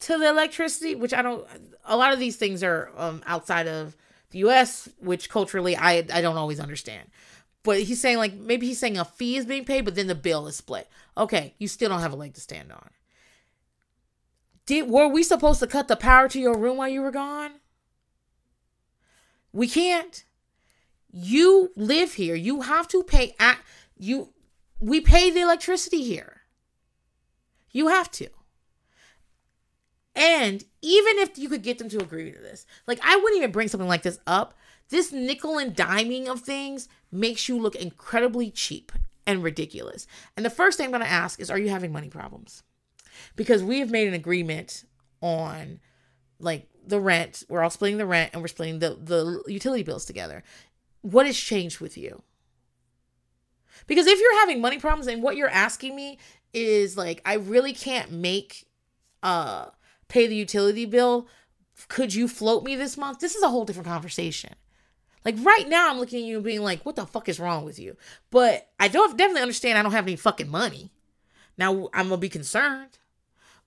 to 0.01 0.18
the 0.18 0.28
electricity, 0.28 0.94
which 0.94 1.14
I 1.14 1.23
don't, 1.23 1.47
a 1.85 1.97
lot 1.97 2.12
of 2.12 2.18
these 2.18 2.36
things 2.36 2.62
are 2.62 2.90
um, 2.97 3.23
outside 3.27 3.66
of 3.66 3.97
the 4.31 4.40
U.S., 4.40 4.89
which 4.98 5.31
culturally 5.31 5.77
I 5.77 6.05
I 6.12 6.20
don't 6.20 6.36
always 6.36 6.60
understand. 6.60 7.09
But 7.62 7.82
he's 7.82 8.01
saying 8.01 8.18
like 8.18 8.35
maybe 8.35 8.66
he's 8.66 8.78
saying 8.78 8.98
a 8.98 9.05
fee 9.05 9.36
is 9.36 9.47
being 9.47 9.64
paid, 9.64 9.85
but 9.85 9.94
then 9.94 10.06
the 10.06 10.14
bill 10.14 10.47
is 10.47 10.56
split. 10.56 10.89
Okay, 11.16 11.55
you 11.59 11.68
still 11.68 11.89
don't 11.89 12.01
have 12.01 12.12
a 12.12 12.16
leg 12.16 12.35
to 12.35 12.40
stand 12.40 12.73
on. 12.73 12.90
Did 14.66 14.89
were 14.89 15.09
we 15.09 15.23
supposed 15.23 15.60
to 15.60 15.66
cut 15.66 15.89
the 15.89 15.97
power 15.97 16.28
to 16.28 16.40
your 16.40 16.56
room 16.56 16.77
while 16.77 16.89
you 16.89 17.01
were 17.01 17.10
gone? 17.10 17.52
We 19.52 19.68
can't. 19.68 20.24
You 21.10 21.73
live 21.77 22.14
here. 22.14 22.35
You 22.35 22.62
have 22.62 22.89
to 22.89 23.02
pay 23.02 23.35
at 23.39 23.59
you 23.97 24.31
we 24.81 25.01
pay 25.01 25.31
the 25.31 25.40
electricity 25.40 26.02
here. 26.02 26.43
You 27.70 27.89
have 27.89 28.10
to. 28.12 28.28
And 30.16 30.64
even 30.80 31.18
if 31.18 31.38
you 31.38 31.51
could 31.51 31.62
get 31.62 31.78
them 31.78 31.90
to 31.90 31.98
agree 31.98 32.32
to 32.32 32.38
this, 32.38 32.66
like 32.86 32.98
I 33.05 33.16
wouldn't 33.16 33.36
even 33.36 33.52
bring 33.52 33.68
something 33.68 33.88
like 33.88 34.02
this 34.02 34.18
up. 34.26 34.55
This 34.88 35.12
nickel 35.12 35.59
and 35.59 35.76
diming 35.76 36.26
of 36.26 36.40
things 36.40 36.88
makes 37.12 37.48
you 37.48 37.59
look 37.59 37.74
incredibly 37.74 38.51
cheap 38.51 38.93
and 39.26 39.43
ridiculous. 39.43 40.06
And 40.36 40.47
the 40.47 40.51
first 40.51 40.78
thing 40.78 40.86
I'm 40.86 40.93
going 40.93 41.02
to 41.02 41.09
ask 41.09 41.38
is 41.38 41.51
Are 41.51 41.59
you 41.59 41.68
having 41.68 41.93
money 41.93 42.09
problems? 42.09 42.62
Because 43.36 43.62
we 43.62 43.80
have 43.80 43.90
made 43.90 44.09
an 44.09 44.14
agreement 44.14 44.84
on 45.20 45.80
like 46.40 46.68
the 46.86 47.01
rent. 47.01 47.43
We're 47.48 47.62
all 47.62 47.70
splitting 47.70 47.98
the 47.98 48.06
rent 48.06 48.30
and 48.32 48.40
we're 48.40 48.48
splitting 48.48 48.78
the, 48.78 48.98
the 49.01 49.43
utility 49.52 49.82
bills 49.82 50.06
together. 50.06 50.43
What 51.02 51.26
has 51.26 51.36
changed 51.36 51.80
with 51.80 51.98
you? 51.98 52.22
Because 53.86 54.06
if 54.06 54.18
you're 54.18 54.40
having 54.40 54.60
money 54.60 54.78
problems 54.78 55.06
and 55.06 55.22
what 55.22 55.36
you're 55.36 55.51
asking 55.51 55.94
me 55.94 56.18
is 56.55 56.97
like, 56.97 57.20
I 57.26 57.34
really 57.34 57.74
can't 57.74 58.10
make 58.12 58.66
uh 59.22 59.66
pay 60.08 60.26
the 60.26 60.36
utility 60.36 60.84
bill. 60.84 61.28
Could 61.88 62.14
you 62.14 62.28
float 62.28 62.64
me 62.64 62.76
this 62.76 62.96
month? 62.96 63.20
This 63.20 63.34
is 63.34 63.42
a 63.42 63.48
whole 63.48 63.64
different 63.64 63.88
conversation. 63.88 64.54
Like 65.24 65.36
right 65.40 65.68
now, 65.68 65.90
I'm 65.90 65.98
looking 65.98 66.20
at 66.20 66.26
you 66.26 66.36
and 66.36 66.44
being 66.44 66.62
like, 66.62 66.86
what 66.86 66.96
the 66.96 67.06
fuck 67.06 67.28
is 67.28 67.40
wrong 67.40 67.64
with 67.64 67.78
you? 67.78 67.96
But 68.30 68.68
I 68.78 68.88
don't 68.88 69.16
definitely 69.18 69.42
understand 69.42 69.76
I 69.76 69.82
don't 69.82 69.92
have 69.92 70.06
any 70.06 70.16
fucking 70.16 70.48
money. 70.48 70.92
Now 71.58 71.88
I'm 71.92 72.08
gonna 72.08 72.18
be 72.18 72.28
concerned. 72.28 72.98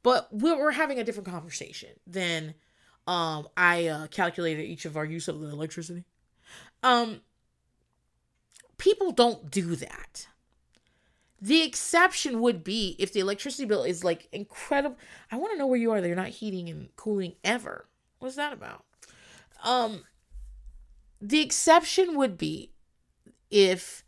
But 0.02 0.30
we're, 0.32 0.58
we're 0.58 0.72
having 0.72 1.00
a 1.00 1.04
different 1.04 1.28
conversation 1.28 1.90
than 2.08 2.54
um, 3.06 3.48
I 3.58 3.88
uh, 3.88 4.08
calculated 4.08 4.64
each 4.64 4.86
of 4.86 4.96
our 4.96 5.06
use 5.06 5.28
of 5.28 5.40
the 5.40 5.50
electricity. 5.50 6.06
Um, 6.84 7.22
people 8.78 9.12
don't 9.12 9.52
do 9.52 9.76
that. 9.76 10.28
The 11.42 11.64
exception 11.64 12.42
would 12.42 12.64
be 12.64 12.96
if 13.00 13.14
the 13.14 13.22
electricity 13.22 13.66
bill 13.66 13.84
is 13.84 14.04
like 14.04 14.28
incredible. 14.32 14.98
I 15.32 15.38
want 15.38 15.54
to 15.54 15.58
know 15.58 15.68
where 15.68 15.80
you 15.80 15.92
are. 15.92 16.02
They're 16.02 16.16
not 16.16 16.28
heating 16.28 16.70
and 16.70 16.94
cooling 16.96 17.36
ever. 17.44 17.88
What's 18.20 18.36
that 18.36 18.54
about? 18.54 18.84
Um, 19.64 20.04
the 21.22 21.40
exception 21.40 22.16
would 22.18 22.38
be 22.38 22.72
if 23.50 24.04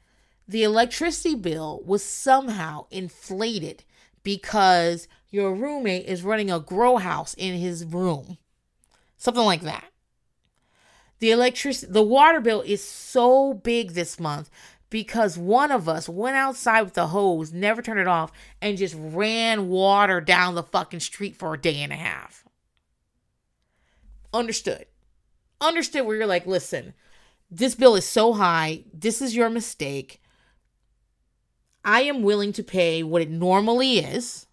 the 0.47 0.63
electricity 0.63 1.35
bill 1.35 1.81
was 1.85 2.03
somehow 2.03 2.87
inflated 2.91 3.85
because 4.23 5.07
your 5.29 5.55
roommate 5.55 6.05
is 6.05 6.23
running 6.23 6.51
a 6.51 6.59
grow 6.59 6.97
house 6.97 7.33
in 7.35 7.57
his 7.57 7.85
room 7.85 8.37
Something 9.21 9.45
like 9.45 9.61
that. 9.61 9.85
The 11.19 11.29
electricity, 11.29 11.91
the 11.91 12.01
water 12.01 12.41
bill 12.41 12.61
is 12.61 12.83
so 12.83 13.53
big 13.53 13.91
this 13.91 14.19
month 14.19 14.49
because 14.91 15.37
one 15.37 15.71
of 15.71 15.89
us 15.89 16.07
went 16.07 16.35
outside 16.35 16.83
with 16.83 16.93
the 16.93 17.07
hose, 17.07 17.51
never 17.51 17.81
turned 17.81 17.99
it 17.99 18.07
off, 18.07 18.31
and 18.61 18.77
just 18.77 18.93
ran 18.95 19.69
water 19.69 20.21
down 20.21 20.53
the 20.53 20.61
fucking 20.61 20.99
street 20.99 21.35
for 21.35 21.55
a 21.55 21.59
day 21.59 21.77
and 21.77 21.93
a 21.93 21.95
half. 21.95 22.43
Understood. 24.33 24.85
Understood 25.61 26.05
where 26.05 26.17
you're 26.17 26.27
like, 26.27 26.45
listen, 26.45 26.93
this 27.49 27.73
bill 27.73 27.95
is 27.95 28.05
so 28.05 28.33
high. 28.33 28.83
This 28.93 29.21
is 29.21 29.35
your 29.35 29.49
mistake. 29.49 30.21
I 31.83 32.01
am 32.01 32.21
willing 32.21 32.51
to 32.53 32.63
pay 32.63 33.01
what 33.01 33.21
it 33.21 33.29
normally 33.29 33.99
is. 33.99 34.45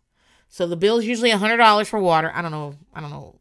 So 0.48 0.66
the 0.66 0.76
bill 0.76 0.98
is 0.98 1.06
usually 1.06 1.30
$100 1.30 1.86
for 1.88 1.98
water. 1.98 2.32
I 2.34 2.42
don't 2.42 2.52
know. 2.52 2.74
I 2.94 3.00
don't 3.00 3.10
know 3.10 3.38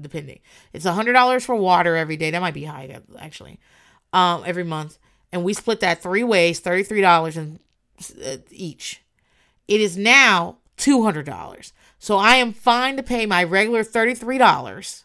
depending. 0.00 0.40
It's 0.72 0.84
a 0.84 0.92
hundred 0.92 1.12
dollars 1.12 1.44
for 1.44 1.54
water 1.54 1.94
every 1.96 2.16
day. 2.16 2.32
That 2.32 2.40
might 2.40 2.54
be 2.54 2.64
high 2.64 3.00
actually. 3.20 3.60
Um, 4.12 4.42
every 4.44 4.64
month, 4.64 4.98
and 5.34 5.44
we 5.44 5.52
split 5.52 5.80
that 5.80 6.02
three 6.02 6.24
ways, 6.24 6.60
thirty 6.60 6.84
three 6.84 7.02
dollars 7.02 7.36
in 7.36 7.58
uh, 8.24 8.36
each. 8.50 9.02
It 9.68 9.80
is 9.80 9.98
now 9.98 10.58
two 10.76 11.02
hundred 11.02 11.26
dollars. 11.26 11.74
So 11.98 12.18
I 12.18 12.36
am 12.36 12.52
fine 12.52 12.98
to 12.98 13.02
pay 13.02 13.24
my 13.24 13.42
regular 13.42 13.82
$33 13.82 15.04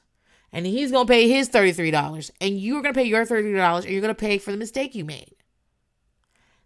and 0.51 0.65
he's 0.65 0.91
going 0.91 1.07
to 1.07 1.09
pay 1.09 1.29
his 1.29 1.49
$33 1.49 2.31
and 2.41 2.59
you're 2.59 2.81
going 2.81 2.93
to 2.93 2.99
pay 2.99 3.07
your 3.07 3.25
$33 3.25 3.83
and 3.83 3.85
you're 3.85 4.01
going 4.01 4.13
to 4.13 4.19
pay 4.19 4.37
for 4.37 4.51
the 4.51 4.57
mistake 4.57 4.95
you 4.95 5.05
made. 5.05 5.35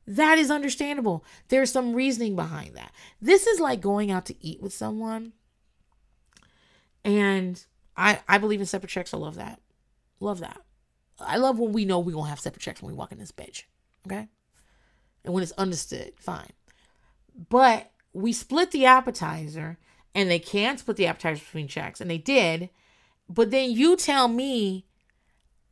That 0.07 0.39
is 0.39 0.49
understandable. 0.49 1.23
There's 1.49 1.71
some 1.71 1.93
reasoning 1.93 2.35
behind 2.35 2.75
that. 2.75 2.91
This 3.21 3.45
is 3.45 3.59
like 3.59 3.79
going 3.79 4.09
out 4.09 4.25
to 4.25 4.43
eat 4.43 4.59
with 4.59 4.73
someone. 4.73 5.33
And 7.05 7.63
I 7.95 8.21
I 8.27 8.39
believe 8.39 8.59
in 8.59 8.65
separate 8.65 8.89
checks. 8.89 9.13
I 9.13 9.17
love 9.17 9.35
that. 9.35 9.61
Love 10.19 10.39
that. 10.39 10.61
I 11.25 11.37
love 11.37 11.59
when 11.59 11.73
we 11.73 11.85
know 11.85 11.99
we're 11.99 12.15
to 12.15 12.23
have 12.23 12.39
separate 12.39 12.61
checks 12.61 12.81
when 12.81 12.91
we 12.91 12.97
walk 12.97 13.11
in 13.11 13.19
this 13.19 13.31
bitch. 13.31 13.63
Okay? 14.07 14.27
And 15.23 15.33
when 15.33 15.43
it's 15.43 15.51
understood, 15.53 16.13
fine. 16.17 16.51
But 17.49 17.91
we 18.13 18.33
split 18.33 18.71
the 18.71 18.85
appetizer 18.85 19.77
and 20.13 20.29
they 20.29 20.39
can 20.39 20.77
split 20.77 20.97
the 20.97 21.07
appetizer 21.07 21.39
between 21.39 21.67
checks 21.67 22.01
and 22.01 22.09
they 22.09 22.17
did. 22.17 22.69
But 23.29 23.51
then 23.51 23.71
you 23.71 23.95
tell 23.95 24.27
me 24.27 24.85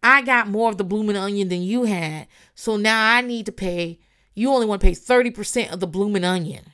I 0.03 0.21
got 0.21 0.47
more 0.47 0.69
of 0.69 0.77
the 0.77 0.83
blooming 0.83 1.17
onion 1.17 1.49
than 1.49 1.61
you 1.61 1.83
had. 1.83 2.27
So 2.55 2.77
now 2.77 3.13
I 3.13 3.21
need 3.21 3.45
to 3.45 3.51
pay 3.51 3.99
you 4.33 4.51
only 4.51 4.65
want 4.65 4.81
to 4.81 4.87
pay 4.87 4.93
30% 4.93 5.71
of 5.71 5.79
the 5.79 5.87
blooming 5.87 6.23
onion. 6.23 6.65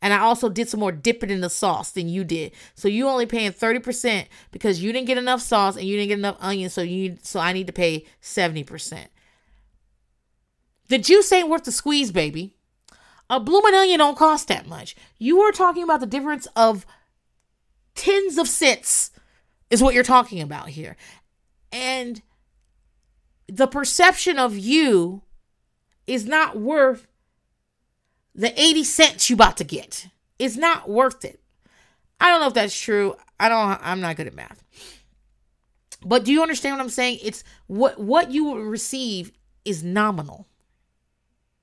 And 0.00 0.12
I 0.12 0.18
also 0.18 0.48
did 0.48 0.68
some 0.68 0.80
more 0.80 0.92
dipping 0.92 1.30
in 1.30 1.40
the 1.40 1.50
sauce 1.50 1.90
than 1.90 2.08
you 2.08 2.22
did. 2.22 2.52
So 2.74 2.86
you 2.86 3.08
only 3.08 3.26
paying 3.26 3.52
30% 3.52 4.26
because 4.52 4.82
you 4.82 4.92
didn't 4.92 5.08
get 5.08 5.18
enough 5.18 5.40
sauce 5.40 5.76
and 5.76 5.86
you 5.86 5.96
didn't 5.96 6.08
get 6.08 6.18
enough 6.18 6.36
onion. 6.40 6.70
So 6.70 6.82
you 6.82 7.18
so 7.22 7.40
I 7.40 7.52
need 7.52 7.66
to 7.66 7.72
pay 7.72 8.06
70%. 8.22 9.06
The 10.88 10.98
juice 10.98 11.32
ain't 11.32 11.48
worth 11.48 11.64
the 11.64 11.72
squeeze, 11.72 12.12
baby. 12.12 12.54
A 13.28 13.40
blooming 13.40 13.74
onion 13.74 13.98
don't 13.98 14.16
cost 14.16 14.48
that 14.48 14.66
much. 14.66 14.96
You 15.18 15.40
are 15.40 15.52
talking 15.52 15.82
about 15.82 16.00
the 16.00 16.06
difference 16.06 16.46
of 16.56 16.86
tens 17.94 18.38
of 18.38 18.48
cents 18.48 19.10
is 19.68 19.82
what 19.82 19.94
you're 19.94 20.04
talking 20.04 20.40
about 20.40 20.70
here. 20.70 20.96
And 21.72 22.22
the 23.48 23.66
perception 23.66 24.38
of 24.38 24.56
you 24.56 25.22
is 26.06 26.24
not 26.24 26.58
worth 26.58 27.07
the 28.34 28.58
80 28.60 28.84
cents 28.84 29.30
you 29.30 29.34
about 29.34 29.56
to 29.58 29.64
get. 29.64 30.08
It's 30.38 30.56
not 30.56 30.88
worth 30.88 31.24
it. 31.24 31.40
I 32.20 32.28
don't 32.28 32.40
know 32.40 32.48
if 32.48 32.54
that's 32.54 32.78
true. 32.78 33.16
I 33.38 33.48
don't 33.48 33.78
I'm 33.82 34.00
not 34.00 34.16
good 34.16 34.26
at 34.26 34.34
math. 34.34 34.62
But 36.04 36.24
do 36.24 36.32
you 36.32 36.42
understand 36.42 36.76
what 36.76 36.82
I'm 36.82 36.90
saying? 36.90 37.18
It's 37.22 37.44
what 37.66 37.98
what 37.98 38.30
you 38.30 38.44
will 38.44 38.62
receive 38.62 39.32
is 39.64 39.82
nominal. 39.82 40.46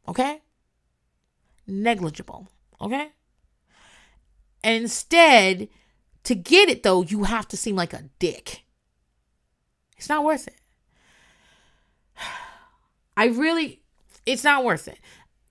Okay? 0.07 0.41
Negligible. 1.67 2.49
Okay? 2.79 3.09
And 4.63 4.83
instead, 4.83 5.69
to 6.23 6.35
get 6.35 6.69
it 6.69 6.83
though, 6.83 7.03
you 7.03 7.23
have 7.23 7.47
to 7.49 7.57
seem 7.57 7.75
like 7.75 7.93
a 7.93 8.09
dick. 8.19 8.63
It's 9.97 10.09
not 10.09 10.23
worth 10.23 10.47
it. 10.47 10.59
I 13.17 13.25
really 13.27 13.81
it's 14.25 14.43
not 14.43 14.63
worth 14.63 14.87
it. 14.87 14.99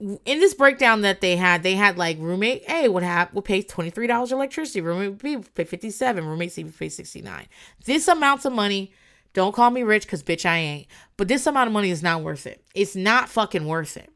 In 0.01 0.19
this 0.25 0.55
breakdown 0.55 1.03
that 1.03 1.21
they 1.21 1.37
had, 1.37 1.63
they 1.63 1.75
had 1.75 1.97
like 1.97 2.19
roommate 2.19 2.65
A 2.69 2.89
would 2.89 3.03
have 3.03 3.33
would 3.33 3.45
pay 3.45 3.63
twenty 3.63 3.91
three 3.91 4.07
dollars 4.07 4.33
electricity, 4.33 4.81
roommate 4.81 5.19
B 5.19 5.37
would 5.37 5.55
pay 5.55 5.65
fifty 5.65 5.91
seven, 5.91 6.27
roommate 6.27 6.53
C 6.53 6.65
would 6.65 6.79
pay 6.79 6.89
sixty 6.89 7.23
nine. 7.23 7.47
This 7.85 8.09
amounts 8.09 8.45
of 8.45 8.53
money. 8.53 8.93
Don't 9.35 9.55
call 9.55 9.71
me 9.71 9.83
rich 9.83 10.05
because 10.05 10.23
bitch 10.23 10.47
I 10.47 10.59
ain't. 10.59 10.87
But 11.17 11.29
this 11.29 11.47
amount 11.47 11.67
of 11.67 11.73
money 11.73 11.91
is 11.91 12.03
not 12.03 12.23
worth 12.23 12.47
it. 12.47 12.65
It's 12.75 12.95
not 12.95 13.29
fucking 13.29 13.67
worth 13.67 13.97
it. 13.97 14.11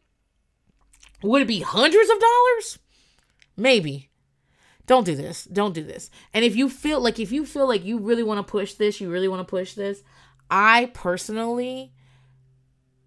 Would 1.22 1.42
it 1.42 1.48
be 1.48 1.60
hundreds 1.60 2.10
of 2.10 2.20
dollars? 2.20 2.78
Maybe. 3.56 4.10
Don't 4.86 5.04
do 5.04 5.16
this. 5.16 5.44
Don't 5.44 5.74
do 5.74 5.82
this. 5.84 6.10
And 6.32 6.44
if 6.44 6.54
you 6.56 6.68
feel 6.68 7.00
like 7.00 7.18
if 7.18 7.32
you 7.32 7.44
feel 7.44 7.66
like 7.66 7.84
you 7.84 7.98
really 7.98 8.22
want 8.22 8.38
to 8.38 8.50
push 8.50 8.74
this, 8.74 9.00
you 9.00 9.10
really 9.10 9.28
want 9.28 9.40
to 9.40 9.50
push 9.50 9.74
this, 9.74 10.02
I 10.50 10.90
personally 10.94 11.92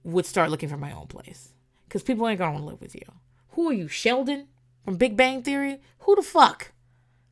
would 0.03 0.25
start 0.25 0.51
looking 0.51 0.69
for 0.69 0.77
my 0.77 0.91
own 0.91 1.07
place. 1.07 1.50
Because 1.91 2.03
people 2.03 2.25
ain't 2.25 2.39
gonna 2.39 2.63
live 2.63 2.79
with 2.79 2.95
you. 2.95 3.01
Who 3.49 3.69
are 3.69 3.73
you, 3.73 3.89
Sheldon 3.89 4.47
from 4.85 4.95
Big 4.95 5.17
Bang 5.17 5.43
Theory? 5.43 5.81
Who 5.99 6.15
the 6.15 6.21
fuck? 6.21 6.71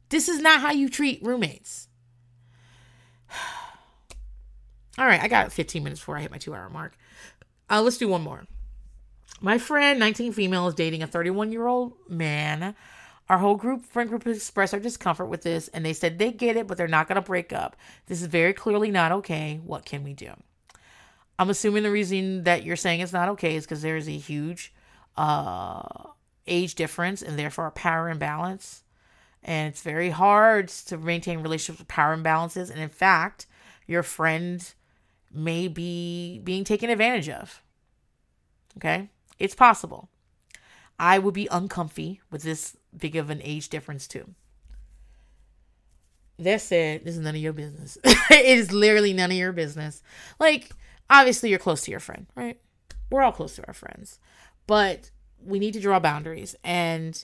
This 0.09 0.27
is 0.27 0.41
not 0.41 0.59
how 0.59 0.73
you 0.73 0.89
treat 0.89 1.23
roommates. 1.23 1.87
All 4.97 5.05
right, 5.05 5.21
I 5.21 5.29
got 5.29 5.53
15 5.53 5.81
minutes 5.81 6.01
before 6.01 6.17
I 6.17 6.21
hit 6.23 6.31
my 6.31 6.39
two 6.39 6.53
hour 6.53 6.69
mark. 6.69 6.97
Uh, 7.69 7.81
let's 7.81 7.97
do 7.97 8.09
one 8.09 8.21
more. 8.21 8.47
My 9.39 9.57
friend, 9.57 9.97
19 9.97 10.33
female, 10.33 10.67
is 10.67 10.73
dating 10.73 11.03
a 11.03 11.07
31 11.07 11.53
year 11.53 11.65
old 11.65 11.93
man. 12.09 12.75
Our 13.29 13.37
whole 13.37 13.55
group, 13.55 13.85
friend 13.85 14.09
group, 14.09 14.27
expressed 14.27 14.73
our 14.73 14.81
discomfort 14.81 15.29
with 15.29 15.43
this, 15.43 15.69
and 15.69 15.85
they 15.85 15.93
said 15.93 16.19
they 16.19 16.33
get 16.33 16.57
it, 16.57 16.67
but 16.67 16.75
they're 16.75 16.89
not 16.89 17.07
going 17.07 17.15
to 17.15 17.21
break 17.21 17.53
up. 17.53 17.77
This 18.07 18.21
is 18.21 18.27
very 18.27 18.51
clearly 18.51 18.91
not 18.91 19.13
okay. 19.13 19.61
What 19.63 19.85
can 19.85 20.03
we 20.03 20.13
do? 20.13 20.33
I'm 21.39 21.49
assuming 21.49 21.83
the 21.83 21.91
reason 21.91 22.43
that 22.43 22.65
you're 22.65 22.75
saying 22.75 22.99
it's 22.99 23.13
not 23.13 23.29
okay 23.29 23.55
is 23.55 23.63
because 23.63 23.81
there 23.81 23.95
is 23.95 24.09
a 24.09 24.17
huge 24.17 24.73
uh, 25.15 25.81
age 26.45 26.75
difference 26.75 27.21
and 27.21 27.39
therefore 27.39 27.67
a 27.67 27.71
power 27.71 28.09
imbalance. 28.09 28.83
And 29.41 29.69
it's 29.69 29.81
very 29.81 30.09
hard 30.09 30.67
to 30.67 30.97
maintain 30.97 31.39
relationships 31.39 31.79
with 31.79 31.87
power 31.87 32.15
imbalances. 32.15 32.69
And 32.69 32.81
in 32.81 32.89
fact, 32.89 33.47
your 33.87 34.03
friend 34.03 34.69
may 35.33 35.69
be 35.69 36.41
being 36.43 36.65
taken 36.65 36.89
advantage 36.89 37.29
of. 37.29 37.63
Okay? 38.75 39.09
It's 39.39 39.55
possible. 39.55 40.09
I 40.99 41.19
would 41.19 41.33
be 41.33 41.47
uncomfy 41.49 42.19
with 42.29 42.43
this 42.43 42.75
big 42.95 43.15
of 43.15 43.29
an 43.29 43.39
age 43.41 43.69
difference 43.69 44.09
too. 44.09 44.35
That 46.37 46.59
said, 46.59 47.05
this 47.05 47.15
is 47.15 47.21
none 47.21 47.35
of 47.35 47.41
your 47.41 47.53
business. 47.53 47.97
it 48.03 48.45
is 48.45 48.73
literally 48.73 49.13
none 49.13 49.31
of 49.31 49.37
your 49.37 49.53
business. 49.53 50.03
Like, 50.37 50.71
obviously 51.09 51.49
you're 51.49 51.59
close 51.59 51.81
to 51.81 51.91
your 51.91 51.99
friend, 51.99 52.27
right? 52.35 52.59
We're 53.09 53.21
all 53.21 53.31
close 53.31 53.55
to 53.55 53.67
our 53.67 53.73
friends, 53.73 54.19
but 54.67 55.11
we 55.43 55.59
need 55.59 55.73
to 55.73 55.79
draw 55.79 55.99
boundaries. 55.99 56.55
And 56.63 57.23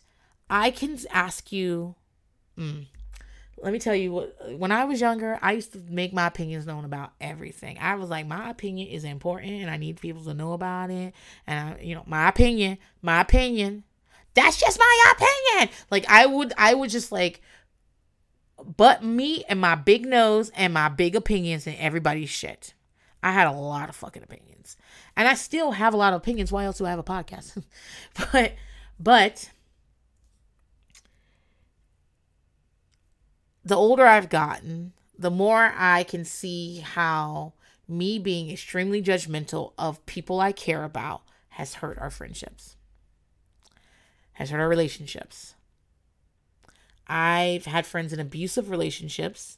I 0.50 0.72
can 0.72 0.98
ask 1.12 1.52
you, 1.52 1.96
mm, 2.58 2.86
let 3.58 3.72
me 3.72 3.80
tell 3.80 3.96
you 3.96 4.12
what, 4.12 4.58
when 4.58 4.72
I 4.72 4.86
was 4.86 5.02
younger, 5.02 5.40
I 5.42 5.54
used 5.54 5.74
to 5.74 5.82
make 5.90 6.14
my 6.14 6.28
opinions 6.28 6.68
known 6.68 6.86
about 6.86 7.14
everything. 7.20 7.78
I 7.80 7.96
was 7.96 8.10
like, 8.10 8.28
my 8.28 8.50
opinion 8.50 8.90
is 8.90 9.04
important 9.04 9.54
and 9.54 9.72
I 9.72 9.78
need 9.78 10.00
people 10.00 10.24
to 10.26 10.34
know 10.34 10.54
about 10.54 10.92
it. 10.92 11.16
And 11.48 11.70
I, 11.70 11.82
you 11.82 11.96
know, 11.96 12.04
my 12.06 12.28
opinion, 12.28 12.78
my 13.02 13.22
opinion, 13.22 13.84
that's 14.36 14.60
just 14.60 14.78
my 14.78 15.14
opinion. 15.16 15.76
Like 15.90 16.06
I 16.10 16.28
would, 16.28 16.54
I 16.58 16.74
would 16.74 16.90
just 16.90 17.12
like, 17.12 17.42
but 18.78 19.04
me 19.04 19.44
and 19.50 19.60
my 19.60 19.76
big 19.76 20.06
nose 20.06 20.52
and 20.56 20.74
my 20.74 20.90
big 20.90 21.16
opinions 21.16 21.66
and 21.66 21.76
everybody's 21.78 22.30
shit. 22.30 22.75
I 23.26 23.32
had 23.32 23.48
a 23.48 23.52
lot 23.52 23.90
of 23.90 23.96
fucking 23.96 24.22
opinions. 24.22 24.78
And 25.18 25.28
I 25.28 25.34
still 25.34 25.72
have 25.72 25.96
a 25.96 25.98
lot 25.98 26.14
of 26.14 26.18
opinions. 26.18 26.52
Why 26.52 26.66
else 26.66 26.78
do 26.78 26.86
I 26.86 26.92
have 26.92 27.00
a 27.00 27.04
podcast? 27.04 27.64
but 28.32 28.54
but 29.00 29.50
the 33.64 33.76
older 33.76 34.06
I've 34.06 34.30
gotten, 34.30 34.94
the 35.18 35.32
more 35.32 35.74
I 35.76 36.04
can 36.04 36.24
see 36.24 36.82
how 36.82 37.54
me 37.88 38.20
being 38.20 38.52
extremely 38.52 39.02
judgmental 39.02 39.74
of 39.76 40.06
people 40.06 40.40
I 40.40 40.52
care 40.52 40.84
about 40.84 41.24
has 41.50 41.76
hurt 41.76 41.98
our 41.98 42.12
friendships, 42.12 42.76
has 44.34 44.52
hurt 44.52 44.60
our 44.60 44.70
relationships. 44.70 45.56
I've 47.08 47.66
had 47.66 47.88
friends 47.88 48.14
in 48.14 48.20
abusive 48.20 48.70
relationships 48.70 49.58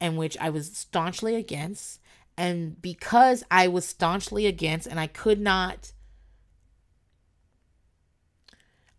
in 0.00 0.14
which 0.14 0.38
I 0.38 0.50
was 0.50 0.70
staunchly 0.72 1.34
against 1.34 1.98
and 2.36 2.80
because 2.80 3.44
I 3.50 3.68
was 3.68 3.84
staunchly 3.84 4.46
against 4.46 4.86
and 4.86 4.98
I 4.98 5.06
could 5.06 5.40
not 5.40 5.92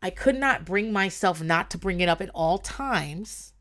I 0.01 0.09
could 0.09 0.35
not 0.35 0.65
bring 0.65 0.91
myself 0.91 1.41
not 1.41 1.71
to 1.71 1.77
bring 1.77 2.01
it 2.01 2.09
up 2.09 2.19
at 2.19 2.29
all 2.33 2.57
times. 2.57 3.53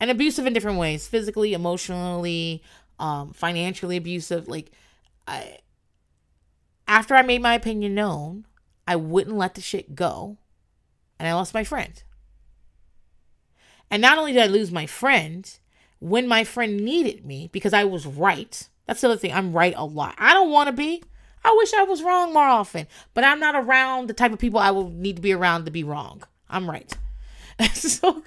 And 0.00 0.10
abusive 0.10 0.46
in 0.46 0.54
different 0.54 0.78
ways, 0.78 1.06
physically, 1.06 1.52
emotionally, 1.52 2.62
um, 2.98 3.32
financially 3.34 3.96
abusive. 3.96 4.48
Like 4.48 4.72
I 5.26 5.58
after 6.86 7.14
I 7.14 7.22
made 7.22 7.42
my 7.42 7.54
opinion 7.54 7.94
known, 7.94 8.46
I 8.86 8.96
wouldn't 8.96 9.36
let 9.36 9.54
the 9.54 9.60
shit 9.60 9.94
go. 9.94 10.38
And 11.18 11.28
I 11.28 11.34
lost 11.34 11.52
my 11.52 11.64
friend. 11.64 12.02
And 13.90 14.00
not 14.00 14.18
only 14.18 14.32
did 14.32 14.42
I 14.42 14.46
lose 14.46 14.70
my 14.70 14.86
friend, 14.86 15.58
when 15.98 16.26
my 16.26 16.44
friend 16.44 16.80
needed 16.80 17.26
me 17.26 17.48
because 17.52 17.74
I 17.74 17.84
was 17.84 18.06
right, 18.06 18.68
that's 18.88 19.02
the 19.02 19.08
other 19.08 19.18
thing. 19.18 19.34
I'm 19.34 19.52
right 19.52 19.74
a 19.76 19.84
lot. 19.84 20.14
I 20.16 20.32
don't 20.32 20.50
want 20.50 20.68
to 20.68 20.72
be. 20.72 21.02
I 21.44 21.54
wish 21.58 21.74
I 21.74 21.84
was 21.84 22.02
wrong 22.02 22.32
more 22.32 22.48
often, 22.48 22.86
but 23.12 23.22
I'm 23.22 23.38
not 23.38 23.54
around 23.54 24.08
the 24.08 24.14
type 24.14 24.32
of 24.32 24.38
people 24.38 24.58
I 24.58 24.70
will 24.70 24.88
need 24.88 25.16
to 25.16 25.22
be 25.22 25.32
around 25.32 25.66
to 25.66 25.70
be 25.70 25.84
wrong. 25.84 26.22
I'm 26.48 26.68
right. 26.68 26.90
so 27.74 28.24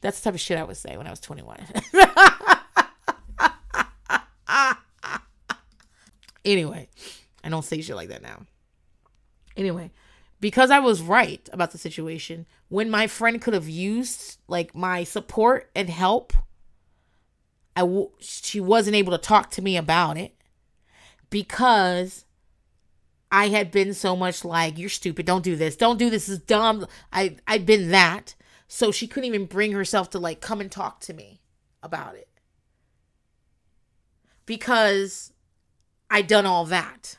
that's 0.00 0.18
the 0.18 0.24
type 0.24 0.34
of 0.34 0.40
shit 0.40 0.58
I 0.58 0.64
would 0.64 0.78
say 0.78 0.96
when 0.96 1.06
I 1.06 1.10
was 1.10 1.20
21. 1.20 1.58
anyway, 6.44 6.88
I 7.44 7.48
don't 7.50 7.64
say 7.64 7.82
shit 7.82 7.96
like 7.96 8.08
that 8.08 8.22
now. 8.22 8.46
Anyway, 9.58 9.90
because 10.40 10.70
I 10.70 10.80
was 10.80 11.02
right 11.02 11.46
about 11.52 11.72
the 11.72 11.78
situation, 11.78 12.46
when 12.70 12.88
my 12.88 13.08
friend 13.08 13.42
could 13.42 13.52
have 13.52 13.68
used 13.68 14.38
like 14.48 14.74
my 14.74 15.04
support 15.04 15.70
and 15.76 15.90
help, 15.90 16.32
I 17.76 17.80
w- 17.80 18.10
she 18.20 18.60
wasn't 18.60 18.96
able 18.96 19.12
to 19.12 19.18
talk 19.18 19.50
to 19.52 19.62
me 19.62 19.76
about 19.76 20.16
it 20.16 20.34
because 21.30 22.24
I 23.30 23.48
had 23.48 23.70
been 23.70 23.94
so 23.94 24.14
much 24.14 24.44
like 24.44 24.78
you're 24.78 24.88
stupid, 24.88 25.26
don't 25.26 25.42
do 25.42 25.56
this, 25.56 25.76
don't 25.76 25.98
do 25.98 26.08
this, 26.10 26.26
this 26.26 26.34
is 26.34 26.38
dumb. 26.38 26.86
I 27.12 27.36
I'd 27.48 27.66
been 27.66 27.90
that, 27.90 28.34
so 28.68 28.92
she 28.92 29.08
couldn't 29.08 29.28
even 29.28 29.46
bring 29.46 29.72
herself 29.72 30.10
to 30.10 30.18
like 30.18 30.40
come 30.40 30.60
and 30.60 30.70
talk 30.70 31.00
to 31.00 31.14
me 31.14 31.40
about 31.82 32.14
it 32.14 32.28
because 34.46 35.32
I'd 36.10 36.26
done 36.26 36.46
all 36.46 36.64
that. 36.66 37.18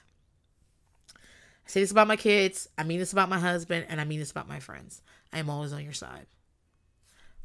I 1.15 1.67
say 1.67 1.81
this 1.81 1.91
about 1.91 2.07
my 2.07 2.15
kids, 2.15 2.69
I 2.77 2.83
mean 2.83 2.99
this 2.99 3.11
about 3.11 3.29
my 3.29 3.39
husband, 3.39 3.87
and 3.89 3.99
I 3.99 4.05
mean 4.05 4.19
this 4.19 4.31
about 4.31 4.47
my 4.47 4.59
friends. 4.59 5.01
I 5.33 5.39
am 5.39 5.49
always 5.49 5.73
on 5.73 5.83
your 5.83 5.93
side. 5.93 6.27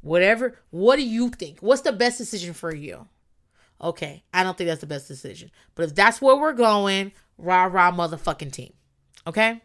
Whatever, 0.03 0.59
what 0.71 0.97
do 0.97 1.03
you 1.03 1.29
think? 1.31 1.61
What's 1.61 1.83
the 1.83 1.93
best 1.93 2.19
decision 2.19 2.55
for 2.55 2.75
you? 2.75 3.09
Okay, 3.83 4.23
I 4.33 4.43
don't 4.43 4.57
think 4.57 4.69
that's 4.69 4.81
the 4.81 4.87
best 4.87 5.09
decision. 5.09 5.51
But 5.75 5.85
if 5.87 5.95
that's 5.95 6.21
where 6.21 6.37
we're 6.37 6.53
going, 6.53 7.13
rah 7.39 7.65
rah 7.65 7.93
motherfucking 7.93 8.53
team. 8.53 8.73
Okay? 9.27 9.63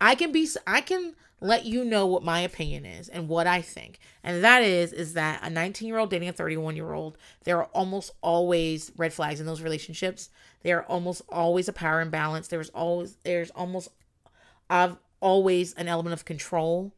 I 0.00 0.14
can 0.14 0.32
be 0.32 0.48
I 0.66 0.80
can 0.80 1.14
let 1.40 1.64
you 1.66 1.84
know 1.84 2.06
what 2.06 2.22
my 2.22 2.40
opinion 2.40 2.84
is 2.86 3.08
and 3.08 3.28
what 3.28 3.46
I 3.46 3.60
think. 3.60 3.98
And 4.22 4.42
that 4.44 4.62
is 4.62 4.92
is 4.92 5.14
that 5.14 5.42
a 5.42 5.50
19-year-old 5.50 6.10
dating 6.10 6.28
a 6.28 6.32
31-year-old, 6.32 7.16
there 7.44 7.58
are 7.58 7.66
almost 7.66 8.12
always 8.22 8.90
red 8.96 9.12
flags 9.12 9.40
in 9.40 9.46
those 9.46 9.62
relationships. 9.62 10.30
There 10.62 10.78
are 10.78 10.84
almost 10.84 11.22
always 11.28 11.68
a 11.68 11.72
power 11.72 12.00
imbalance. 12.00 12.48
There's 12.48 12.70
always 12.70 13.16
there's 13.24 13.50
almost 13.50 13.88
of 14.68 14.98
always 15.20 15.72
an 15.74 15.88
element 15.88 16.14
of 16.14 16.24
control. 16.24 16.92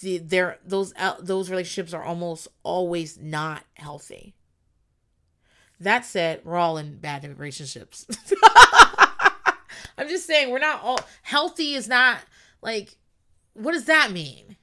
The, 0.00 0.18
there 0.18 0.58
those 0.64 0.92
those 1.20 1.50
relationships 1.50 1.94
are 1.94 2.02
almost 2.02 2.48
always 2.62 3.18
not 3.18 3.64
healthy. 3.74 4.34
That 5.80 6.04
said, 6.04 6.40
we're 6.44 6.56
all 6.56 6.78
in 6.78 6.98
bad 6.98 7.24
relationships. 7.38 8.06
I'm 9.98 10.08
just 10.08 10.26
saying 10.26 10.50
we're 10.50 10.58
not 10.58 10.82
all 10.82 11.00
healthy 11.22 11.74
is 11.74 11.88
not 11.88 12.18
like 12.62 12.96
what 13.54 13.72
does 13.72 13.84
that 13.84 14.10
mean? 14.10 14.56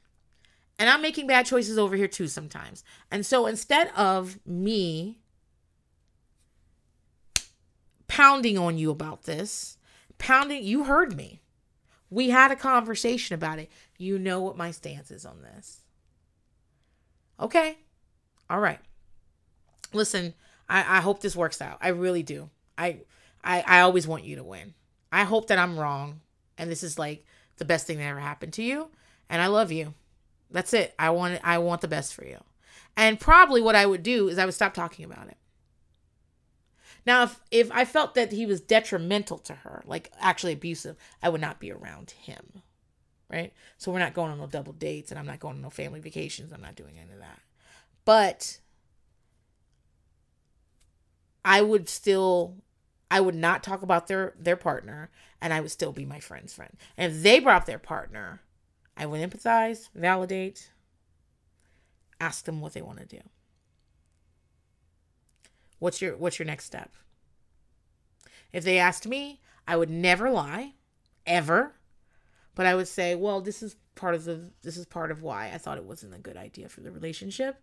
And 0.77 0.89
I'm 0.89 1.01
making 1.01 1.27
bad 1.27 1.45
choices 1.45 1.77
over 1.77 1.95
here 1.95 2.07
too 2.07 2.27
sometimes. 2.27 2.83
And 3.09 3.25
so 3.25 3.45
instead 3.45 3.89
of 3.95 4.39
me 4.45 5.19
pounding 8.07 8.57
on 8.57 8.77
you 8.77 8.91
about 8.91 9.23
this, 9.23 9.77
pounding, 10.17 10.63
you 10.63 10.85
heard 10.85 11.15
me. 11.15 11.41
We 12.09 12.29
had 12.29 12.51
a 12.51 12.57
conversation 12.57 13.35
about 13.35 13.59
it. 13.59 13.69
You 14.01 14.17
know 14.17 14.41
what 14.41 14.57
my 14.57 14.71
stance 14.71 15.11
is 15.11 15.27
on 15.27 15.43
this. 15.43 15.81
Okay. 17.39 17.77
All 18.49 18.59
right. 18.59 18.79
Listen, 19.93 20.33
I, 20.67 20.97
I 20.97 21.01
hope 21.01 21.21
this 21.21 21.35
works 21.35 21.61
out. 21.61 21.77
I 21.81 21.89
really 21.89 22.23
do. 22.23 22.49
I, 22.79 23.01
I 23.43 23.61
I 23.61 23.81
always 23.81 24.07
want 24.07 24.23
you 24.23 24.37
to 24.37 24.43
win. 24.43 24.73
I 25.11 25.23
hope 25.23 25.47
that 25.47 25.59
I'm 25.59 25.79
wrong 25.79 26.21
and 26.57 26.71
this 26.71 26.81
is 26.81 26.97
like 26.97 27.25
the 27.57 27.65
best 27.65 27.85
thing 27.85 27.99
that 27.99 28.05
ever 28.05 28.19
happened 28.19 28.53
to 28.53 28.63
you 28.63 28.89
and 29.29 29.39
I 29.39 29.47
love 29.47 29.71
you. 29.71 29.93
That's 30.49 30.73
it. 30.73 30.95
I 30.97 31.11
want 31.11 31.39
I 31.43 31.59
want 31.59 31.81
the 31.81 31.87
best 31.87 32.15
for 32.15 32.25
you. 32.25 32.39
And 32.97 33.19
probably 33.19 33.61
what 33.61 33.75
I 33.75 33.85
would 33.85 34.01
do 34.01 34.29
is 34.29 34.39
I 34.39 34.45
would 34.45 34.55
stop 34.55 34.73
talking 34.73 35.05
about 35.05 35.27
it. 35.27 35.37
Now 37.05 37.23
if 37.23 37.39
if 37.51 37.71
I 37.71 37.85
felt 37.85 38.15
that 38.15 38.31
he 38.31 38.47
was 38.47 38.61
detrimental 38.61 39.37
to 39.39 39.53
her, 39.53 39.83
like 39.85 40.11
actually 40.19 40.53
abusive, 40.53 40.97
I 41.21 41.29
would 41.29 41.41
not 41.41 41.59
be 41.59 41.71
around 41.71 42.11
him. 42.11 42.63
Right? 43.31 43.53
So 43.77 43.91
we're 43.91 43.99
not 43.99 44.13
going 44.13 44.31
on 44.31 44.39
no 44.39 44.47
double 44.47 44.73
dates 44.73 45.11
and 45.11 45.19
I'm 45.19 45.25
not 45.25 45.39
going 45.39 45.55
on 45.55 45.61
no 45.61 45.69
family 45.69 46.01
vacations. 46.01 46.51
I'm 46.51 46.61
not 46.61 46.75
doing 46.75 46.95
any 46.99 47.13
of 47.13 47.19
that. 47.19 47.39
But 48.03 48.59
I 51.45 51.61
would 51.61 51.87
still 51.87 52.55
I 53.09 53.21
would 53.21 53.35
not 53.35 53.63
talk 53.63 53.81
about 53.81 54.07
their 54.07 54.33
their 54.37 54.57
partner 54.57 55.09
and 55.41 55.53
I 55.53 55.61
would 55.61 55.71
still 55.71 55.91
be 55.91 56.05
my 56.05 56.19
friend's 56.19 56.53
friend. 56.53 56.75
And 56.97 57.13
if 57.13 57.23
they 57.23 57.39
brought 57.39 57.65
their 57.65 57.79
partner, 57.79 58.41
I 58.97 59.05
would 59.05 59.21
empathize, 59.21 59.89
validate, 59.95 60.71
ask 62.19 62.45
them 62.45 62.61
what 62.61 62.73
they 62.73 62.81
want 62.81 62.99
to 62.99 63.05
do. 63.05 63.21
What's 65.79 66.01
your 66.01 66.15
what's 66.17 66.37
your 66.37 66.45
next 66.45 66.65
step? 66.65 66.91
If 68.53 68.63
they 68.63 68.77
asked 68.77 69.07
me, 69.07 69.39
I 69.67 69.77
would 69.77 69.89
never 69.89 70.29
lie, 70.29 70.73
ever. 71.25 71.73
But 72.55 72.65
I 72.65 72.75
would 72.75 72.87
say, 72.87 73.15
well, 73.15 73.41
this 73.41 73.63
is 73.63 73.75
part 73.95 74.15
of 74.15 74.25
the 74.25 74.51
this 74.61 74.77
is 74.77 74.85
part 74.85 75.11
of 75.11 75.21
why 75.21 75.51
I 75.53 75.57
thought 75.57 75.77
it 75.77 75.83
wasn't 75.83 76.15
a 76.15 76.19
good 76.19 76.37
idea 76.37 76.69
for 76.69 76.81
the 76.81 76.91
relationship. 76.91 77.61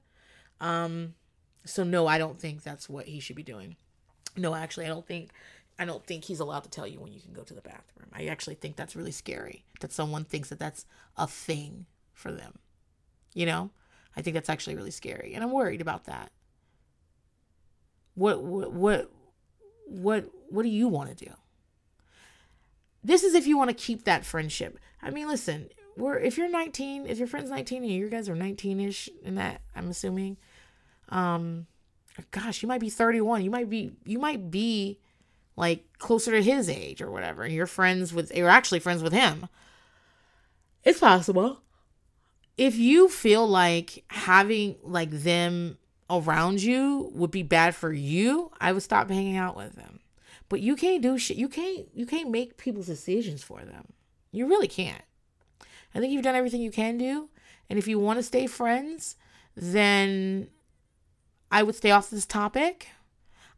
Um 0.60 1.14
so 1.64 1.84
no, 1.84 2.06
I 2.06 2.18
don't 2.18 2.40
think 2.40 2.62
that's 2.62 2.88
what 2.88 3.06
he 3.06 3.20
should 3.20 3.36
be 3.36 3.42
doing. 3.42 3.76
No, 4.36 4.54
actually, 4.54 4.86
I 4.86 4.88
don't 4.88 5.06
think 5.06 5.30
I 5.78 5.84
don't 5.84 6.04
think 6.04 6.24
he's 6.24 6.40
allowed 6.40 6.64
to 6.64 6.70
tell 6.70 6.86
you 6.86 7.00
when 7.00 7.12
you 7.12 7.20
can 7.20 7.32
go 7.32 7.42
to 7.42 7.54
the 7.54 7.60
bathroom. 7.60 8.08
I 8.12 8.26
actually 8.26 8.56
think 8.56 8.76
that's 8.76 8.96
really 8.96 9.12
scary 9.12 9.64
that 9.80 9.92
someone 9.92 10.24
thinks 10.24 10.48
that 10.48 10.58
that's 10.58 10.86
a 11.16 11.26
thing 11.26 11.86
for 12.12 12.32
them. 12.32 12.58
You 13.34 13.46
know? 13.46 13.70
I 14.16 14.22
think 14.22 14.34
that's 14.34 14.48
actually 14.48 14.74
really 14.74 14.90
scary 14.90 15.34
and 15.34 15.44
I'm 15.44 15.52
worried 15.52 15.80
about 15.80 16.04
that. 16.04 16.32
What 18.14 18.42
what 18.42 18.72
what 18.72 19.10
what 19.86 20.30
what 20.50 20.62
do 20.62 20.68
you 20.68 20.88
want 20.88 21.16
to 21.16 21.24
do? 21.24 21.32
This 23.08 23.24
is 23.24 23.34
if 23.34 23.46
you 23.46 23.56
want 23.56 23.70
to 23.70 23.74
keep 23.74 24.04
that 24.04 24.26
friendship. 24.26 24.78
I 25.02 25.08
mean, 25.08 25.28
listen, 25.28 25.70
we're 25.96 26.18
if 26.18 26.36
you're 26.36 26.50
19, 26.50 27.06
if 27.06 27.16
your 27.16 27.26
friend's 27.26 27.48
19 27.48 27.82
and 27.82 27.90
you 27.90 28.10
guys 28.10 28.28
are 28.28 28.36
19ish 28.36 29.08
in 29.24 29.36
that, 29.36 29.62
I'm 29.74 29.88
assuming, 29.88 30.36
um 31.08 31.66
gosh 32.32 32.62
you 32.62 32.68
might 32.68 32.80
be 32.80 32.90
31 32.90 33.44
you 33.44 33.50
might 33.50 33.70
be 33.70 33.92
you 34.04 34.18
might 34.18 34.50
be 34.50 34.98
like 35.56 35.84
closer 35.98 36.32
to 36.32 36.42
his 36.42 36.68
age 36.68 37.00
or 37.00 37.10
whatever 37.10 37.44
and 37.44 37.54
you're 37.54 37.66
friends 37.66 38.12
with 38.12 38.30
you're 38.36 38.48
actually 38.48 38.78
friends 38.78 39.02
with 39.02 39.14
him. 39.14 39.48
It's 40.84 41.00
possible. 41.00 41.62
If 42.58 42.76
you 42.76 43.08
feel 43.08 43.46
like 43.46 44.04
having 44.10 44.76
like 44.82 45.10
them 45.10 45.78
around 46.10 46.62
you 46.62 47.10
would 47.14 47.30
be 47.30 47.42
bad 47.42 47.74
for 47.74 47.92
you 47.92 48.50
i 48.60 48.72
would 48.72 48.82
stop 48.82 49.10
hanging 49.10 49.36
out 49.36 49.56
with 49.56 49.74
them 49.76 49.97
but 50.48 50.60
you 50.60 50.76
can't 50.76 51.02
do 51.02 51.18
shit 51.18 51.36
you 51.36 51.48
can't 51.48 51.88
you 51.94 52.06
can't 52.06 52.30
make 52.30 52.56
people's 52.56 52.86
decisions 52.86 53.42
for 53.42 53.60
them 53.60 53.92
you 54.32 54.46
really 54.46 54.68
can't 54.68 55.02
i 55.94 55.98
think 55.98 56.12
you've 56.12 56.22
done 56.24 56.34
everything 56.34 56.60
you 56.60 56.70
can 56.70 56.98
do 56.98 57.28
and 57.68 57.78
if 57.78 57.86
you 57.86 57.98
want 57.98 58.18
to 58.18 58.22
stay 58.22 58.46
friends 58.46 59.16
then 59.56 60.48
I 61.50 61.62
would 61.62 61.74
stay 61.74 61.90
off 61.90 62.10
this 62.10 62.26
topic. 62.26 62.88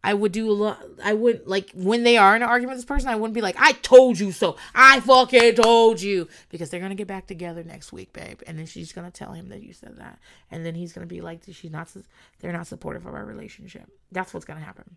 I 0.02 0.14
would 0.14 0.32
do 0.32 0.50
a 0.50 0.52
lot. 0.52 0.82
I 1.04 1.12
would 1.12 1.46
like 1.46 1.72
when 1.74 2.04
they 2.04 2.16
are 2.16 2.34
in 2.34 2.42
an 2.42 2.48
argument 2.48 2.76
with 2.76 2.78
this 2.78 2.86
person. 2.86 3.10
I 3.10 3.16
wouldn't 3.16 3.34
be 3.34 3.42
like, 3.42 3.56
"I 3.58 3.72
told 3.72 4.18
you 4.18 4.32
so." 4.32 4.56
I 4.74 5.00
fucking 5.00 5.56
told 5.56 6.00
you 6.00 6.26
because 6.48 6.70
they're 6.70 6.80
gonna 6.80 6.94
get 6.94 7.06
back 7.06 7.26
together 7.26 7.62
next 7.62 7.92
week, 7.92 8.14
babe. 8.14 8.40
And 8.46 8.58
then 8.58 8.64
she's 8.64 8.92
gonna 8.92 9.10
tell 9.10 9.32
him 9.32 9.50
that 9.50 9.62
you 9.62 9.74
said 9.74 9.98
that, 9.98 10.18
and 10.50 10.64
then 10.64 10.74
he's 10.74 10.94
gonna 10.94 11.06
be 11.06 11.20
like, 11.20 11.42
"She's 11.52 11.70
not. 11.70 11.94
They're 12.38 12.52
not 12.52 12.66
supportive 12.66 13.04
of 13.04 13.14
our 13.14 13.26
relationship." 13.26 13.90
That's 14.10 14.32
what's 14.32 14.46
gonna 14.46 14.60
happen. 14.60 14.96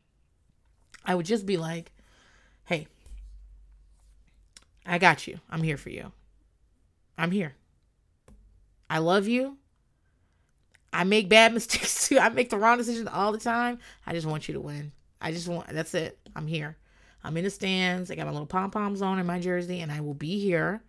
I 1.06 1.16
would 1.16 1.26
just 1.26 1.46
be 1.46 1.58
like, 1.58 1.92
"Hey, 2.66 2.88
I 4.86 4.98
got 4.98 5.28
you. 5.28 5.40
I'm 5.50 5.64
here 5.64 5.78
for 5.78 5.90
you. 5.90 6.12
I'm 7.18 7.32
here. 7.32 7.56
I 8.90 9.00
love 9.00 9.28
you. 9.28 9.58
I 10.92 11.04
make 11.04 11.30
bad 11.30 11.54
mistakes 11.54 12.08
too. 12.08 12.20
I 12.20 12.30
make 12.30 12.50
the 12.50 12.58
wrong 12.58 12.78
decisions 12.78 13.08
all 13.12 13.32
the 13.32 13.40
time. 13.40 13.80
I 14.06 14.14
just 14.14 14.28
want 14.28 14.48
you 14.48 14.54
to 14.54 14.62
win. 14.62 14.92
I 15.22 15.32
just 15.32 15.48
want 15.48 15.70
that's 15.70 15.94
it. 15.94 16.20
I'm 16.36 16.48
here. 16.48 16.78
I'm 17.24 17.38
in 17.38 17.46
the 17.46 17.50
stands. 17.50 18.12
I 18.12 18.16
got 18.16 18.26
my 18.26 18.34
little 18.34 18.46
pom 18.46 18.70
poms 18.72 19.02
on 19.02 19.18
in 19.18 19.26
my 19.26 19.40
jersey, 19.40 19.80
and 19.80 19.92
I 19.92 20.02
will 20.02 20.14
be 20.14 20.40
here, 20.40 20.84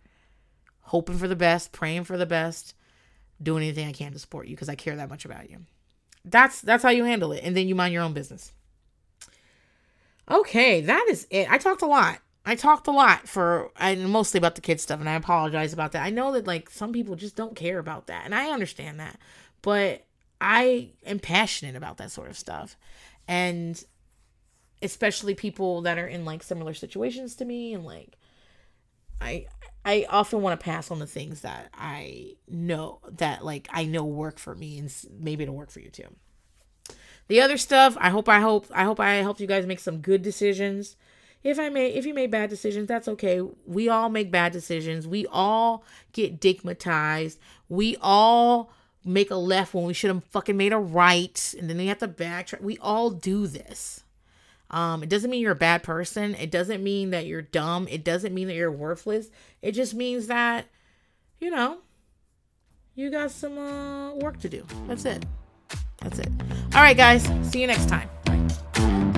hoping 0.81 1.17
for 1.17 1.29
the 1.29 1.35
best, 1.35 1.71
praying 1.71 2.03
for 2.03 2.17
the 2.17 2.25
best, 2.25 2.75
doing 3.41 3.63
anything 3.63 3.87
I 3.87 3.93
can 3.93 4.11
to 4.11 4.19
support 4.19 4.47
you 4.47 4.55
because 4.55 4.67
I 4.67 4.75
care 4.75 4.97
that 4.97 5.09
much 5.09 5.23
about 5.23 5.49
you. 5.49 5.59
That's 6.25 6.59
that's 6.59 6.83
how 6.83 6.89
you 6.89 7.05
handle 7.05 7.31
it, 7.31 7.41
and 7.43 7.55
then 7.55 7.67
you 7.67 7.75
mind 7.75 7.93
your 7.93 8.03
own 8.03 8.13
business. 8.13 8.51
Okay, 10.29 10.81
that 10.81 11.05
is 11.09 11.27
it. 11.29 11.51
I 11.51 11.57
talked 11.57 11.81
a 11.81 11.87
lot. 11.87 12.19
I 12.47 12.55
talked 12.55 12.87
a 12.87 12.91
lot 12.91 13.27
for 13.27 13.71
and 13.77 14.09
mostly 14.09 14.37
about 14.37 14.55
the 14.55 14.61
kid 14.61 14.79
stuff, 14.79 14.99
and 14.99 15.09
I 15.09 15.15
apologize 15.15 15.73
about 15.73 15.91
that. 15.93 16.03
I 16.03 16.09
know 16.09 16.31
that 16.33 16.47
like 16.47 16.69
some 16.69 16.93
people 16.93 17.15
just 17.15 17.35
don't 17.35 17.55
care 17.55 17.79
about 17.79 18.07
that, 18.07 18.23
and 18.25 18.33
I 18.35 18.49
understand 18.51 18.99
that 18.99 19.19
but 19.65 20.05
I 20.39 20.89
am 21.07 21.17
passionate 21.17 21.75
about 21.75 21.97
that 21.97 22.11
sort 22.11 22.29
of 22.29 22.37
stuff. 22.37 22.77
And 23.27 23.83
especially 24.79 25.33
people 25.33 25.81
that 25.81 25.97
are 25.97 26.05
in 26.05 26.23
like 26.23 26.43
similar 26.43 26.75
situations 26.75 27.33
to 27.37 27.45
me 27.45 27.73
and 27.73 27.83
like 27.83 28.15
I 29.19 29.47
I 29.83 30.05
often 30.07 30.43
want 30.43 30.59
to 30.59 30.63
pass 30.63 30.91
on 30.91 30.99
the 30.99 31.07
things 31.07 31.41
that 31.41 31.69
I 31.73 32.35
know 32.47 32.99
that 33.17 33.43
like 33.43 33.67
I 33.71 33.85
know 33.85 34.05
work 34.05 34.37
for 34.37 34.53
me 34.53 34.77
and 34.77 34.93
maybe 35.19 35.43
it'll 35.43 35.55
work 35.55 35.71
for 35.71 35.79
you 35.79 35.89
too. 35.89 36.13
The 37.27 37.41
other 37.41 37.57
stuff, 37.57 37.97
I 37.99 38.09
hope 38.09 38.29
I 38.29 38.39
hope 38.39 38.67
I 38.73 38.83
hope 38.83 38.99
I 38.99 39.15
helped 39.15 39.39
you 39.39 39.47
guys 39.47 39.65
make 39.65 39.79
some 39.79 39.99
good 39.99 40.21
decisions. 40.21 40.95
if 41.43 41.59
I 41.59 41.69
made 41.69 41.95
if 41.95 42.05
you 42.05 42.13
made 42.13 42.31
bad 42.31 42.49
decisions, 42.49 42.87
that's 42.87 43.07
okay. 43.07 43.41
We 43.65 43.87
all 43.89 44.09
make 44.09 44.31
bad 44.31 44.51
decisions. 44.51 45.07
We 45.07 45.25
all 45.27 45.83
get 46.11 46.39
digmatized. 46.39 47.37
We 47.69 47.97
all 48.01 48.71
make 49.03 49.29
a 49.29 49.35
left 49.35 49.73
when 49.73 49.85
we 49.85 49.93
should 49.93 50.09
have 50.09 50.23
fucking 50.25 50.57
made 50.57 50.73
a 50.73 50.77
right, 50.77 51.53
and 51.59 51.69
then 51.69 51.77
we 51.77 51.87
have 51.87 51.99
to 51.99 52.07
backtrack. 52.07 52.61
We 52.61 52.77
all 52.79 53.11
do 53.11 53.45
this. 53.47 54.03
Um, 54.71 55.03
it 55.03 55.09
doesn't 55.09 55.29
mean 55.29 55.41
you're 55.41 55.51
a 55.51 55.55
bad 55.55 55.83
person. 55.83 56.33
It 56.33 56.49
doesn't 56.49 56.83
mean 56.83 57.11
that 57.11 57.27
you're 57.27 57.43
dumb. 57.43 57.87
It 57.87 58.03
doesn't 58.03 58.33
mean 58.33 58.47
that 58.47 58.55
you're 58.55 58.71
worthless. 58.71 59.29
It 59.61 59.73
just 59.73 59.93
means 59.93 60.25
that, 60.25 60.65
you 61.39 61.51
know, 61.51 61.77
you 62.95 63.11
got 63.11 63.29
some 63.29 63.59
uh, 63.59 64.15
work 64.15 64.39
to 64.39 64.49
do. 64.49 64.65
That's 64.87 65.05
it. 65.05 65.23
That's 66.05 66.19
it. 66.19 66.29
All 66.75 66.81
right, 66.81 66.95
guys. 66.95 67.27
See 67.51 67.61
you 67.61 67.67
next 67.67 67.89
time. 67.89 68.07
Bye. 68.25 69.11